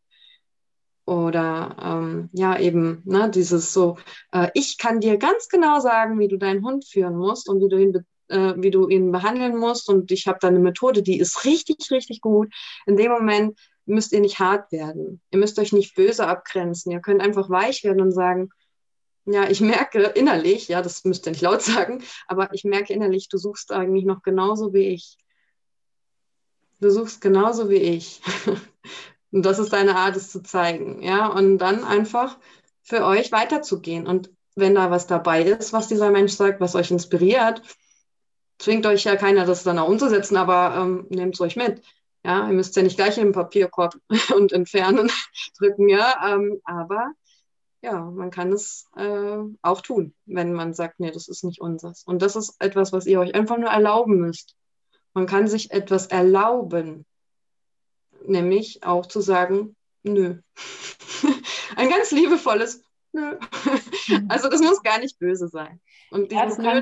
oder 1.05 1.75
ähm, 1.81 2.29
ja, 2.33 2.59
eben 2.59 3.03
ne, 3.05 3.29
dieses 3.29 3.73
so, 3.73 3.97
äh, 4.31 4.49
ich 4.55 4.77
kann 4.77 4.99
dir 4.99 5.17
ganz 5.17 5.49
genau 5.49 5.79
sagen, 5.79 6.19
wie 6.19 6.27
du 6.27 6.37
deinen 6.37 6.65
Hund 6.65 6.85
führen 6.85 7.15
musst 7.15 7.47
und 7.47 7.61
wie 7.61 7.69
du 7.69 7.77
ihn, 7.77 8.05
äh, 8.27 8.53
wie 8.57 8.71
du 8.71 8.87
ihn 8.87 9.11
behandeln 9.11 9.57
musst 9.57 9.89
und 9.89 10.11
ich 10.11 10.27
habe 10.27 10.39
da 10.41 10.47
eine 10.47 10.59
Methode, 10.59 11.03
die 11.03 11.19
ist 11.19 11.45
richtig, 11.45 11.91
richtig 11.91 12.21
gut. 12.21 12.53
In 12.85 12.97
dem 12.97 13.11
Moment 13.11 13.59
müsst 13.85 14.11
ihr 14.13 14.19
nicht 14.19 14.39
hart 14.39 14.71
werden. 14.71 15.21
Ihr 15.31 15.39
müsst 15.39 15.59
euch 15.59 15.71
nicht 15.71 15.95
böse 15.95 16.27
abgrenzen. 16.27 16.91
Ihr 16.91 17.01
könnt 17.01 17.21
einfach 17.21 17.49
weich 17.49 17.83
werden 17.83 18.01
und 18.01 18.11
sagen, 18.11 18.49
ja, 19.25 19.49
ich 19.49 19.61
merke 19.61 20.01
innerlich, 20.03 20.67
ja, 20.67 20.81
das 20.81 21.03
müsst 21.03 21.27
ihr 21.27 21.31
nicht 21.31 21.41
laut 21.41 21.61
sagen, 21.63 22.03
aber 22.27 22.53
ich 22.53 22.63
merke 22.63 22.93
innerlich, 22.93 23.29
du 23.29 23.37
suchst 23.37 23.71
eigentlich 23.71 24.05
noch 24.05 24.21
genauso 24.21 24.73
wie 24.73 24.89
ich. 24.89 25.17
Du 26.79 26.89
suchst 26.89 27.21
genauso 27.21 27.69
wie 27.69 27.75
ich. 27.75 28.21
Und 29.31 29.45
das 29.45 29.59
ist 29.59 29.73
deine 29.73 29.95
Art, 29.97 30.15
es 30.15 30.31
zu 30.31 30.43
zeigen, 30.43 31.01
ja, 31.01 31.27
und 31.27 31.57
dann 31.57 31.83
einfach 31.83 32.37
für 32.83 33.03
euch 33.03 33.33
weiterzugehen. 33.33 34.07
Und 34.07 34.29
wenn 34.55 34.75
da 34.75 34.91
was 34.91 35.07
dabei 35.07 35.43
ist, 35.43 35.73
was 35.73 35.89
dieser 35.89 36.09
Mensch 36.09 36.31
sagt, 36.31 36.61
was 36.61 36.73
euch 36.73 36.89
inspiriert, 36.89 37.61
zwingt 38.65 38.85
euch 38.87 39.03
ja 39.03 39.15
keiner, 39.15 39.45
das 39.45 39.63
dann 39.63 39.79
auch 39.79 39.87
umzusetzen, 39.87 40.35
aber 40.35 40.75
ähm, 40.75 41.05
nehmt 41.09 41.35
es 41.35 41.41
euch 41.41 41.55
mit. 41.55 41.83
Ja, 42.23 42.47
ihr 42.47 42.53
müsst 42.53 42.75
ja 42.75 42.81
nicht 42.81 42.97
gleich 42.97 43.17
in 43.17 43.25
den 43.25 43.33
Papierkorb 43.33 43.95
und 44.35 44.51
entfernen 44.51 45.11
drücken, 45.59 45.87
ja, 45.87 46.33
ähm, 46.33 46.59
aber 46.63 47.11
ja, 47.81 48.01
man 48.01 48.31
kann 48.31 48.51
es 48.51 48.87
äh, 48.95 49.37
auch 49.61 49.81
tun, 49.81 50.15
wenn 50.25 50.51
man 50.53 50.73
sagt, 50.73 50.99
nee, 50.99 51.11
das 51.11 51.27
ist 51.27 51.43
nicht 51.43 51.61
unseres. 51.61 52.03
Und 52.03 52.23
das 52.23 52.35
ist 52.35 52.55
etwas, 52.59 52.91
was 52.91 53.05
ihr 53.05 53.19
euch 53.19 53.35
einfach 53.35 53.57
nur 53.57 53.69
erlauben 53.69 54.17
müsst. 54.17 54.55
Man 55.13 55.27
kann 55.27 55.47
sich 55.47 55.69
etwas 55.71 56.07
erlauben, 56.07 57.05
nämlich 58.25 58.83
auch 58.83 59.05
zu 59.05 59.21
sagen, 59.21 59.75
nö. 60.01 60.39
Ein 61.75 61.89
ganz 61.89 62.11
liebevolles 62.11 62.81
Nö. 63.15 63.37
Also 64.27 64.49
das 64.49 64.59
muss 64.61 64.83
gar 64.83 64.99
nicht 64.99 65.17
böse 65.19 65.47
sein. 65.47 65.79
Und 66.11 66.31
dieses 66.33 66.57
ja, 66.57 66.81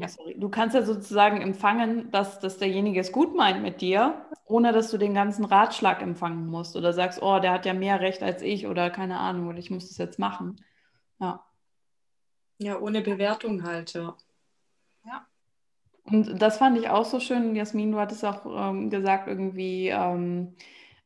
ja. 0.00 0.08
Sorry. 0.08 0.36
Du 0.38 0.48
kannst 0.48 0.74
ja 0.74 0.82
sozusagen 0.82 1.40
empfangen, 1.40 2.10
dass, 2.10 2.40
dass 2.40 2.58
derjenige 2.58 3.00
es 3.00 3.12
gut 3.12 3.34
meint 3.36 3.62
mit 3.62 3.80
dir, 3.80 4.26
ohne 4.46 4.72
dass 4.72 4.90
du 4.90 4.98
den 4.98 5.14
ganzen 5.14 5.44
Ratschlag 5.44 6.02
empfangen 6.02 6.46
musst 6.46 6.76
oder 6.76 6.92
sagst, 6.92 7.22
oh, 7.22 7.38
der 7.38 7.52
hat 7.52 7.66
ja 7.66 7.74
mehr 7.74 8.00
Recht 8.00 8.22
als 8.22 8.42
ich 8.42 8.66
oder 8.66 8.90
keine 8.90 9.18
Ahnung, 9.18 9.48
oder 9.48 9.58
ich 9.58 9.70
muss 9.70 9.88
das 9.88 9.98
jetzt 9.98 10.18
machen. 10.18 10.56
Ja. 11.20 11.44
Ja, 12.58 12.78
ohne 12.78 13.00
Bewertung 13.00 13.62
halt, 13.64 13.94
ja. 13.94 14.16
Ja. 15.04 15.26
Und 16.04 16.40
das 16.42 16.58
fand 16.58 16.78
ich 16.78 16.88
auch 16.88 17.04
so 17.04 17.20
schön, 17.20 17.54
Jasmin, 17.54 17.92
du 17.92 17.98
hattest 17.98 18.24
auch 18.24 18.44
ähm, 18.46 18.90
gesagt, 18.90 19.28
irgendwie, 19.28 19.88
ähm, 19.88 20.56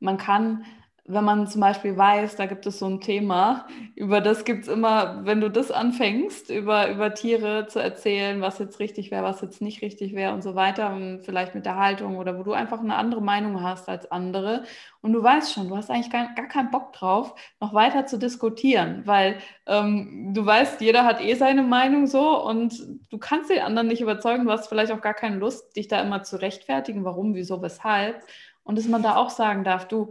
man 0.01 0.17
kann 0.17 0.65
wenn 1.07 1.25
man 1.25 1.47
zum 1.47 1.61
Beispiel 1.61 1.99
weiß, 1.99 2.37
da 2.37 2.47
gibt 2.47 2.65
es 2.65 2.79
so 2.79 2.87
ein 2.87 3.03
Thema, 3.03 3.67
über 3.95 4.23
das 4.23 4.47
gibt 4.47 4.63
es 4.63 4.69
immer, 4.69 5.21
wenn 5.25 5.43
du 5.43 5.51
das 5.51 5.71
anfängst, 5.71 6.49
über, 6.49 6.91
über 6.91 7.13
Tiere 7.13 7.67
zu 7.67 7.79
erzählen, 7.79 8.41
was 8.41 8.59
jetzt 8.59 8.81
richtig 8.81 9.11
wäre, 9.11 9.23
was 9.23 9.43
jetzt 9.43 9.61
nicht 9.61 9.83
richtig 9.83 10.15
wäre 10.15 10.33
und 10.33 10.43
so 10.43 10.55
weiter, 10.55 10.95
und 10.95 11.21
vielleicht 11.23 11.55
mit 11.55 11.67
der 11.67 11.77
Haltung 11.77 12.17
oder 12.17 12.39
wo 12.39 12.43
du 12.43 12.53
einfach 12.55 12.81
eine 12.81 12.97
andere 12.97 13.21
Meinung 13.21 13.63
hast 13.63 13.91
als 13.91 14.11
andere. 14.11 14.65
Und 15.03 15.13
du 15.13 15.23
weißt 15.23 15.53
schon, 15.53 15.69
du 15.69 15.77
hast 15.77 15.91
eigentlich 15.91 16.11
gar, 16.11 16.35
gar 16.35 16.49
keinen 16.49 16.71
Bock 16.71 16.95
drauf, 16.95 17.35
noch 17.61 17.75
weiter 17.75 18.07
zu 18.07 18.19
diskutieren, 18.19 19.03
weil 19.05 19.37
ähm, 19.67 20.33
du 20.33 20.47
weißt, 20.47 20.81
jeder 20.81 21.05
hat 21.05 21.21
eh 21.21 21.35
seine 21.35 21.63
Meinung 21.63 22.07
so 22.07 22.43
und 22.43 22.83
du 23.11 23.19
kannst 23.19 23.51
den 23.51 23.61
anderen 23.61 23.89
nicht 23.89 24.01
überzeugen, 24.01 24.47
du 24.47 24.53
hast 24.53 24.69
vielleicht 24.69 24.93
auch 24.93 25.03
gar 25.03 25.15
keine 25.15 25.37
Lust, 25.37 25.77
dich 25.77 25.87
da 25.89 26.01
immer 26.01 26.23
zu 26.23 26.41
rechtfertigen, 26.41 27.05
warum, 27.05 27.35
wieso, 27.35 27.61
weshalb. 27.61 28.23
Und 28.63 28.79
dass 28.79 28.89
man 28.89 29.03
da 29.03 29.17
auch 29.17 29.29
sagen 29.29 29.65
darf, 29.65 29.87
du, 29.87 30.09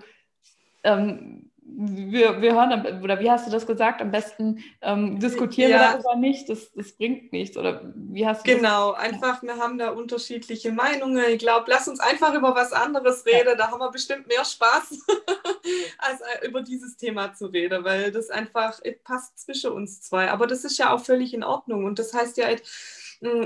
ähm, 0.83 1.49
wir, 1.75 2.41
wir 2.41 2.53
hören, 2.53 3.01
oder 3.01 3.19
wie 3.19 3.31
hast 3.31 3.47
du 3.47 3.51
das 3.51 3.65
gesagt? 3.65 4.01
Am 4.01 4.11
besten 4.11 4.63
ähm, 4.81 5.19
diskutieren 5.19 5.71
ja. 5.71 5.77
wir 5.77 5.91
darüber 5.93 6.15
nicht, 6.15 6.49
das, 6.49 6.71
das 6.73 6.91
bringt 6.93 7.31
nichts. 7.31 7.57
Oder 7.57 7.93
wie 7.95 8.27
hast 8.27 8.45
du 8.45 8.55
Genau, 8.55 8.91
das? 8.91 9.01
einfach, 9.01 9.41
wir 9.41 9.57
haben 9.57 9.77
da 9.77 9.89
unterschiedliche 9.89 10.71
Meinungen. 10.71 11.23
Ich 11.29 11.39
glaube, 11.39 11.65
lass 11.69 11.87
uns 11.87 11.99
einfach 11.99 12.33
über 12.33 12.53
was 12.55 12.73
anderes 12.73 13.25
reden. 13.25 13.49
Ja. 13.49 13.55
Da 13.55 13.71
haben 13.71 13.79
wir 13.79 13.91
bestimmt 13.91 14.27
mehr 14.27 14.45
Spaß, 14.45 15.05
als 15.97 16.21
äh, 16.21 16.47
über 16.47 16.61
dieses 16.61 16.95
Thema 16.97 17.33
zu 17.33 17.47
reden, 17.47 17.83
weil 17.83 18.11
das 18.11 18.29
einfach 18.29 18.79
passt 19.03 19.39
zwischen 19.39 19.71
uns 19.71 20.01
zwei. 20.01 20.29
Aber 20.29 20.47
das 20.47 20.63
ist 20.63 20.77
ja 20.77 20.93
auch 20.93 21.03
völlig 21.03 21.33
in 21.33 21.43
Ordnung. 21.43 21.85
Und 21.85 21.97
das 21.97 22.13
heißt 22.13 22.37
ja, 22.37 22.47
hm, 22.49 22.57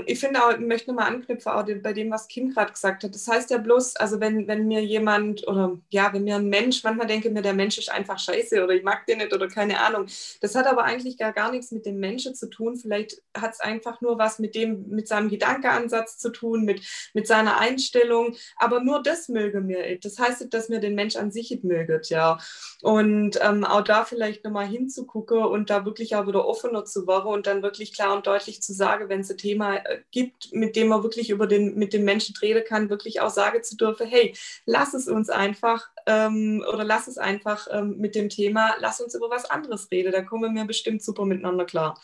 ich 0.06 0.18
finde 0.18 0.44
auch, 0.44 0.52
ich 0.52 0.58
möchte 0.58 0.90
nochmal 0.90 1.12
anknüpfen 1.12 1.52
auch 1.52 1.64
bei 1.64 1.92
dem, 1.92 2.10
was 2.10 2.26
Kim 2.26 2.50
gerade 2.50 2.72
gesagt 2.72 3.04
hat. 3.04 3.14
Das 3.14 3.28
heißt 3.28 3.50
ja 3.50 3.58
bloß, 3.58 3.96
also 3.96 4.18
wenn, 4.20 4.48
wenn 4.48 4.66
mir 4.66 4.82
jemand 4.82 5.46
oder 5.46 5.78
ja, 5.90 6.12
wenn 6.12 6.24
mir 6.24 6.36
ein 6.36 6.48
Mensch, 6.48 6.82
manchmal 6.82 7.06
denke 7.06 7.30
mir, 7.30 7.42
der 7.42 7.54
Mensch 7.54 7.78
ist 7.78 7.90
einfach 7.90 8.18
scheiße 8.18 8.62
oder 8.64 8.74
ich 8.74 8.82
mag 8.82 9.06
den 9.06 9.18
nicht 9.18 9.32
oder 9.32 9.46
keine 9.46 9.80
Ahnung. 9.80 10.06
Das 10.40 10.54
hat 10.54 10.66
aber 10.66 10.84
eigentlich 10.84 11.16
gar, 11.16 11.32
gar 11.32 11.52
nichts 11.52 11.70
mit 11.70 11.86
dem 11.86 12.00
Menschen 12.00 12.34
zu 12.34 12.48
tun. 12.48 12.76
Vielleicht 12.76 13.22
hat 13.36 13.52
es 13.52 13.60
einfach 13.60 14.00
nur 14.00 14.18
was 14.18 14.38
mit 14.38 14.54
dem, 14.54 14.88
mit 14.88 15.06
seinem 15.06 15.28
Gedankeansatz 15.28 16.18
zu 16.18 16.30
tun, 16.30 16.64
mit, 16.64 16.82
mit 17.14 17.26
seiner 17.26 17.58
Einstellung. 17.58 18.34
Aber 18.56 18.80
nur 18.80 19.02
das 19.02 19.28
möge 19.28 19.60
mir. 19.60 19.98
Das 20.00 20.18
heißt 20.18 20.40
nicht, 20.40 20.54
dass 20.54 20.68
mir 20.68 20.80
den 20.80 20.96
Mensch 20.96 21.16
an 21.16 21.30
sich 21.30 21.56
möget, 21.62 22.08
ja. 22.08 22.38
Und 22.82 23.38
ähm, 23.42 23.64
auch 23.64 23.82
da 23.82 24.04
vielleicht 24.04 24.44
nochmal 24.44 24.66
hinzugucken 24.66 25.44
und 25.44 25.70
da 25.70 25.84
wirklich 25.84 26.16
auch 26.16 26.26
wieder 26.26 26.46
offener 26.46 26.84
zu 26.84 27.06
werden 27.06 27.28
und 27.28 27.46
dann 27.46 27.62
wirklich 27.62 27.94
klar 27.94 28.16
und 28.16 28.26
deutlich 28.26 28.60
zu 28.60 28.72
sagen, 28.72 29.08
wenn 29.08 29.20
es 29.20 29.30
ein 29.30 29.38
Thema 29.38 29.67
äh, 29.76 30.02
gibt, 30.10 30.52
mit 30.52 30.76
dem 30.76 30.88
man 30.88 31.02
wirklich 31.02 31.30
über 31.30 31.46
den, 31.46 31.76
mit 31.76 31.92
den 31.92 32.04
Menschen 32.04 32.34
reden 32.40 32.64
kann, 32.66 32.90
wirklich 32.90 33.20
auch 33.20 33.30
sagen 33.30 33.62
zu 33.62 33.76
dürfen, 33.76 34.06
hey, 34.06 34.34
lass 34.66 34.94
es 34.94 35.08
uns 35.08 35.30
einfach 35.30 35.88
ähm, 36.06 36.64
oder 36.72 36.84
lass 36.84 37.08
es 37.08 37.18
einfach 37.18 37.68
ähm, 37.70 37.96
mit 37.98 38.14
dem 38.14 38.28
Thema, 38.28 38.74
lass 38.80 39.00
uns 39.00 39.14
über 39.14 39.30
was 39.30 39.48
anderes 39.50 39.90
reden, 39.90 40.12
da 40.12 40.22
kommen 40.22 40.54
wir 40.54 40.64
bestimmt 40.64 41.02
super 41.02 41.24
miteinander 41.24 41.64
klar. 41.64 42.00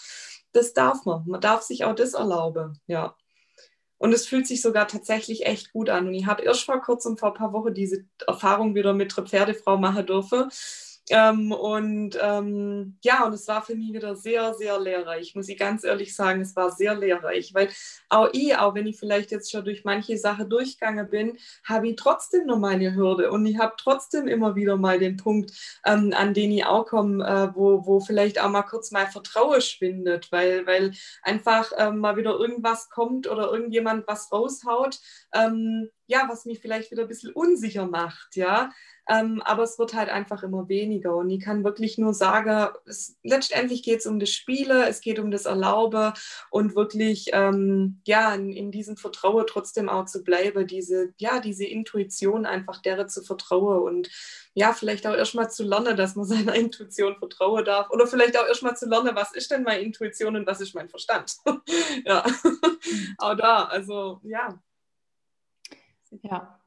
Das 0.53 0.73
darf 0.73 1.05
man, 1.05 1.25
man 1.27 1.41
darf 1.41 1.63
sich 1.63 1.85
auch 1.85 1.95
das 1.95 2.15
erlauben, 2.15 2.81
ja. 2.87 3.17
Und 3.99 4.13
es 4.13 4.27
fühlt 4.27 4.47
sich 4.47 4.61
sogar 4.61 4.87
tatsächlich 4.87 5.47
echt 5.47 5.73
gut 5.73 5.89
an. 5.89 6.09
Und 6.09 6.15
ich 6.15 6.27
habe 6.27 6.43
erst 6.43 6.65
vor 6.65 6.81
kurzem, 6.83 7.17
vor 7.17 7.31
ein 7.31 7.39
paar 7.39 7.53
Wochen, 7.55 7.73
diese 7.73 8.05
Erfahrung 8.27 8.75
wieder 8.75 8.93
mit 8.93 9.17
der 9.17 9.25
Pferdefrau 9.25 9.79
machen 9.79 10.05
dürfen. 10.05 10.51
Ähm, 11.11 11.53
und 11.53 12.19
ähm, 12.23 12.99
ja, 13.03 13.27
und 13.27 13.35
es 13.35 13.47
war 13.47 13.63
für 13.63 13.75
mich 13.75 13.93
wieder 13.93 14.17
sehr, 14.17 14.55
sehr 14.55 14.81
lehrreich, 14.81 15.35
muss 15.35 15.51
ich 15.51 15.59
ganz 15.59 15.85
ehrlich 15.85 16.15
sagen, 16.17 16.41
es 16.41 16.57
war 16.57 16.71
sehr 16.71 16.95
lehrreich, 16.95 17.53
weil 17.53 17.69
auch 18.09 18.31
ich, 18.33 18.57
auch 18.57 18.75
wenn 18.75 18.87
ich 18.87 18.99
vielleicht 18.99 19.31
jetzt 19.31 19.51
schon 19.51 19.67
durch 19.67 19.85
manche 19.85 20.17
Sachen 20.17 20.49
durchgegangen 20.49 21.11
bin, 21.11 21.39
habe 21.65 21.89
ich 21.89 21.97
trotzdem 21.97 22.47
noch 22.47 22.59
meine 22.59 22.95
Hürde 22.95 23.31
und 23.31 23.45
ich 23.45 23.59
habe 23.59 23.75
trotzdem 23.77 24.29
immer 24.29 24.57
wieder 24.57 24.79
mal 24.79 24.99
den 24.99 25.19
Punkt, 25.19 25.53
ähm, 25.85 26.15
an 26.17 26.33
den 26.33 26.51
ich 26.53 26.65
auch 26.65 26.87
komme, 26.87 27.23
äh, 27.23 27.55
wo, 27.55 27.85
wo 27.85 28.01
vielleicht 28.01 28.41
auch 28.41 28.49
mal 28.49 28.63
kurz 28.63 28.91
mein 28.91 29.09
Vertrauen 29.09 29.61
schwindet, 29.61 30.33
weil, 30.33 30.67
weil 30.67 30.93
einfach 31.23 31.71
ähm, 31.77 31.99
mal 31.99 32.17
wieder 32.17 32.33
irgendwas 32.39 32.89
kommt 32.89 33.29
oder 33.29 33.53
irgendjemand 33.53 34.07
was 34.09 34.33
raushaut, 34.33 34.99
ähm, 35.35 35.91
ja, 36.07 36.27
was 36.29 36.47
mich 36.47 36.61
vielleicht 36.61 36.91
wieder 36.91 37.03
ein 37.03 37.09
bisschen 37.09 37.33
unsicher 37.33 37.87
macht, 37.87 38.37
ja. 38.37 38.71
Ähm, 39.09 39.43
aber 39.45 39.63
es 39.65 39.79
wird 39.79 39.95
halt 39.95 40.09
einfach 40.09 40.43
immer 40.43 40.69
weniger. 40.69 41.15
Und 41.17 41.29
ich 41.31 41.41
kann 41.41 41.65
wirklich 41.65 41.99
nur 41.99 42.15
sagen, 42.15 42.75
es, 42.87 43.19
letztendlich 43.23 43.83
geht 43.83 44.01
es 44.01 44.07
um 44.07 44.19
das 44.19 44.31
Spiele, 44.31 44.89
es 44.89 45.01
geht 45.01 45.19
um 45.19 45.31
das 45.31 45.45
Erlaube 45.45 46.15
und 46.51 46.75
wirklich 46.75 47.31
ähm, 47.33 48.01
ja, 48.07 48.35
in, 48.35 48.53
in, 48.53 48.71
diesem 48.71 48.97
Vertrauen 48.97 49.45
trotzdem 49.47 49.89
auch 49.89 50.07
zu 50.07 50.25
bleiben, 50.25 50.67
diese, 50.67 51.13
ja, 51.19 51.41
diese 51.41 51.67
Intuition 51.67 52.47
einfach 52.47 52.81
derer 52.81 53.07
zu 53.07 53.23
vertrauen 53.23 53.83
und 53.83 54.11
ja, 54.55 54.73
vielleicht 54.73 55.07
auch 55.07 55.15
erstmal 55.15 55.51
zu 55.51 55.65
lernen, 55.65 55.97
dass 55.97 56.17
man 56.17 56.25
seiner 56.25 56.55
Intuition 56.55 57.17
vertrauen 57.17 57.65
darf. 57.65 57.91
Oder 57.91 58.07
vielleicht 58.07 58.39
auch 58.39 58.47
erstmal 58.47 58.77
zu 58.77 58.89
lernen, 58.89 59.15
was 59.15 59.35
ist 59.35 59.51
denn 59.51 59.65
meine 59.65 59.83
Intuition 59.83 60.37
und 60.37 60.47
was 60.47 60.61
ist 60.61 60.75
mein 60.75 60.89
Verstand. 60.89 61.37
ja, 62.05 62.25
auch 63.19 63.35
da, 63.35 63.65
also 63.65 64.21
ja. 64.23 64.59
Ja, 66.23 66.64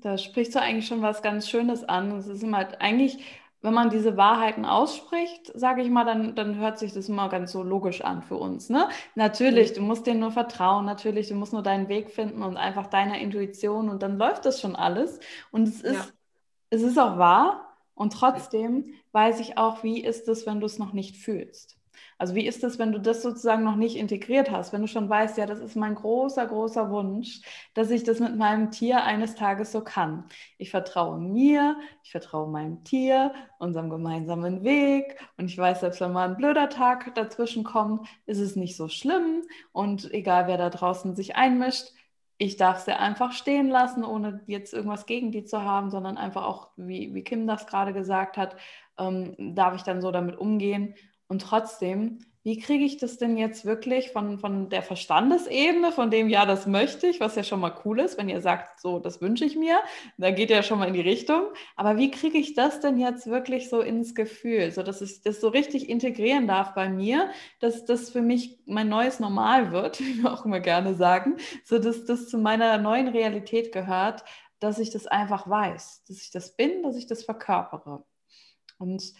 da 0.00 0.18
sprichst 0.18 0.54
du 0.54 0.60
eigentlich 0.60 0.86
schon 0.86 1.02
was 1.02 1.22
ganz 1.22 1.48
Schönes 1.48 1.84
an. 1.84 2.12
Es 2.12 2.26
ist 2.26 2.42
immer 2.42 2.58
halt 2.58 2.80
eigentlich, 2.80 3.18
wenn 3.60 3.74
man 3.74 3.90
diese 3.90 4.16
Wahrheiten 4.16 4.64
ausspricht, 4.64 5.50
sage 5.54 5.82
ich 5.82 5.90
mal, 5.90 6.04
dann, 6.04 6.34
dann 6.34 6.56
hört 6.58 6.78
sich 6.78 6.92
das 6.92 7.08
immer 7.08 7.28
ganz 7.28 7.52
so 7.52 7.62
logisch 7.62 8.02
an 8.02 8.22
für 8.22 8.36
uns. 8.36 8.70
Ne? 8.70 8.88
Natürlich, 9.14 9.72
du 9.72 9.82
musst 9.82 10.06
denen 10.06 10.20
nur 10.20 10.30
vertrauen, 10.30 10.84
natürlich, 10.84 11.28
du 11.28 11.34
musst 11.34 11.52
nur 11.52 11.62
deinen 11.62 11.88
Weg 11.88 12.10
finden 12.10 12.42
und 12.42 12.56
einfach 12.56 12.86
deiner 12.86 13.18
Intuition 13.18 13.88
und 13.88 14.02
dann 14.02 14.18
läuft 14.18 14.44
das 14.44 14.60
schon 14.60 14.76
alles. 14.76 15.18
Und 15.50 15.68
es 15.68 15.80
ist, 15.80 15.94
ja. 15.94 16.06
es 16.70 16.82
ist 16.82 16.98
auch 16.98 17.18
wahr 17.18 17.76
und 17.94 18.12
trotzdem 18.12 18.94
weiß 19.12 19.40
ich 19.40 19.58
auch, 19.58 19.82
wie 19.82 20.04
ist 20.04 20.28
es, 20.28 20.46
wenn 20.46 20.60
du 20.60 20.66
es 20.66 20.78
noch 20.78 20.92
nicht 20.92 21.16
fühlst. 21.16 21.77
Also 22.18 22.34
wie 22.34 22.46
ist 22.46 22.64
es, 22.64 22.80
wenn 22.80 22.90
du 22.90 22.98
das 23.00 23.22
sozusagen 23.22 23.62
noch 23.62 23.76
nicht 23.76 23.96
integriert 23.96 24.50
hast, 24.50 24.72
wenn 24.72 24.80
du 24.80 24.88
schon 24.88 25.08
weißt, 25.08 25.38
ja, 25.38 25.46
das 25.46 25.60
ist 25.60 25.76
mein 25.76 25.94
großer, 25.94 26.46
großer 26.46 26.90
Wunsch, 26.90 27.42
dass 27.74 27.90
ich 27.90 28.02
das 28.02 28.18
mit 28.18 28.36
meinem 28.36 28.72
Tier 28.72 29.04
eines 29.04 29.36
Tages 29.36 29.70
so 29.70 29.82
kann. 29.82 30.24
Ich 30.58 30.70
vertraue 30.70 31.18
mir, 31.20 31.76
ich 32.02 32.10
vertraue 32.10 32.50
meinem 32.50 32.82
Tier, 32.82 33.32
unserem 33.60 33.88
gemeinsamen 33.88 34.64
Weg. 34.64 35.20
Und 35.36 35.46
ich 35.46 35.56
weiß, 35.56 35.80
selbst 35.80 36.00
wenn 36.00 36.12
mal 36.12 36.28
ein 36.28 36.36
blöder 36.36 36.68
Tag 36.68 37.14
dazwischen 37.14 37.62
kommt, 37.62 38.08
ist 38.26 38.40
es 38.40 38.56
nicht 38.56 38.76
so 38.76 38.88
schlimm. 38.88 39.42
Und 39.72 40.12
egal 40.12 40.48
wer 40.48 40.58
da 40.58 40.70
draußen 40.70 41.14
sich 41.14 41.36
einmischt, 41.36 41.92
ich 42.38 42.56
darf 42.56 42.80
sie 42.80 42.96
einfach 42.98 43.32
stehen 43.32 43.68
lassen, 43.68 44.04
ohne 44.04 44.40
jetzt 44.46 44.72
irgendwas 44.72 45.06
gegen 45.06 45.32
die 45.32 45.44
zu 45.44 45.62
haben, 45.62 45.90
sondern 45.90 46.16
einfach 46.16 46.44
auch, 46.44 46.70
wie, 46.76 47.14
wie 47.14 47.22
Kim 47.24 47.46
das 47.46 47.66
gerade 47.66 47.92
gesagt 47.92 48.36
hat, 48.36 48.56
ähm, 48.96 49.54
darf 49.54 49.74
ich 49.74 49.82
dann 49.82 50.00
so 50.00 50.10
damit 50.12 50.36
umgehen 50.36 50.94
und 51.28 51.42
trotzdem, 51.42 52.18
wie 52.42 52.58
kriege 52.58 52.84
ich 52.84 52.96
das 52.96 53.18
denn 53.18 53.36
jetzt 53.36 53.66
wirklich 53.66 54.10
von, 54.10 54.38
von 54.38 54.70
der 54.70 54.82
Verstandesebene, 54.82 55.92
von 55.92 56.10
dem, 56.10 56.30
ja, 56.30 56.46
das 56.46 56.66
möchte 56.66 57.06
ich, 57.06 57.20
was 57.20 57.34
ja 57.36 57.42
schon 57.42 57.60
mal 57.60 57.74
cool 57.84 58.00
ist, 58.00 58.16
wenn 58.16 58.30
ihr 58.30 58.40
sagt, 58.40 58.80
so, 58.80 58.98
das 58.98 59.20
wünsche 59.20 59.44
ich 59.44 59.54
mir, 59.54 59.80
da 60.16 60.30
geht 60.30 60.48
ja 60.48 60.62
schon 60.62 60.78
mal 60.78 60.88
in 60.88 60.94
die 60.94 61.02
Richtung. 61.02 61.42
Aber 61.76 61.98
wie 61.98 62.10
kriege 62.10 62.38
ich 62.38 62.54
das 62.54 62.80
denn 62.80 62.96
jetzt 62.96 63.26
wirklich 63.26 63.68
so 63.68 63.82
ins 63.82 64.14
Gefühl, 64.14 64.70
so 64.70 64.82
dass 64.82 65.02
ich 65.02 65.20
das 65.20 65.42
so 65.42 65.48
richtig 65.48 65.90
integrieren 65.90 66.46
darf 66.46 66.72
bei 66.72 66.88
mir, 66.88 67.30
dass 67.60 67.84
das 67.84 68.08
für 68.08 68.22
mich 68.22 68.58
mein 68.64 68.88
neues 68.88 69.20
Normal 69.20 69.70
wird, 69.70 70.00
wie 70.00 70.22
wir 70.22 70.32
auch 70.32 70.46
immer 70.46 70.60
gerne 70.60 70.94
sagen, 70.94 71.36
so 71.64 71.78
dass 71.78 72.06
das 72.06 72.28
zu 72.28 72.38
meiner 72.38 72.78
neuen 72.78 73.08
Realität 73.08 73.72
gehört, 73.72 74.24
dass 74.58 74.78
ich 74.78 74.88
das 74.88 75.06
einfach 75.06 75.50
weiß, 75.50 76.04
dass 76.08 76.22
ich 76.22 76.30
das 76.30 76.56
bin, 76.56 76.82
dass 76.82 76.96
ich 76.96 77.06
das 77.06 77.24
verkörpere. 77.24 78.04
Und 78.78 79.12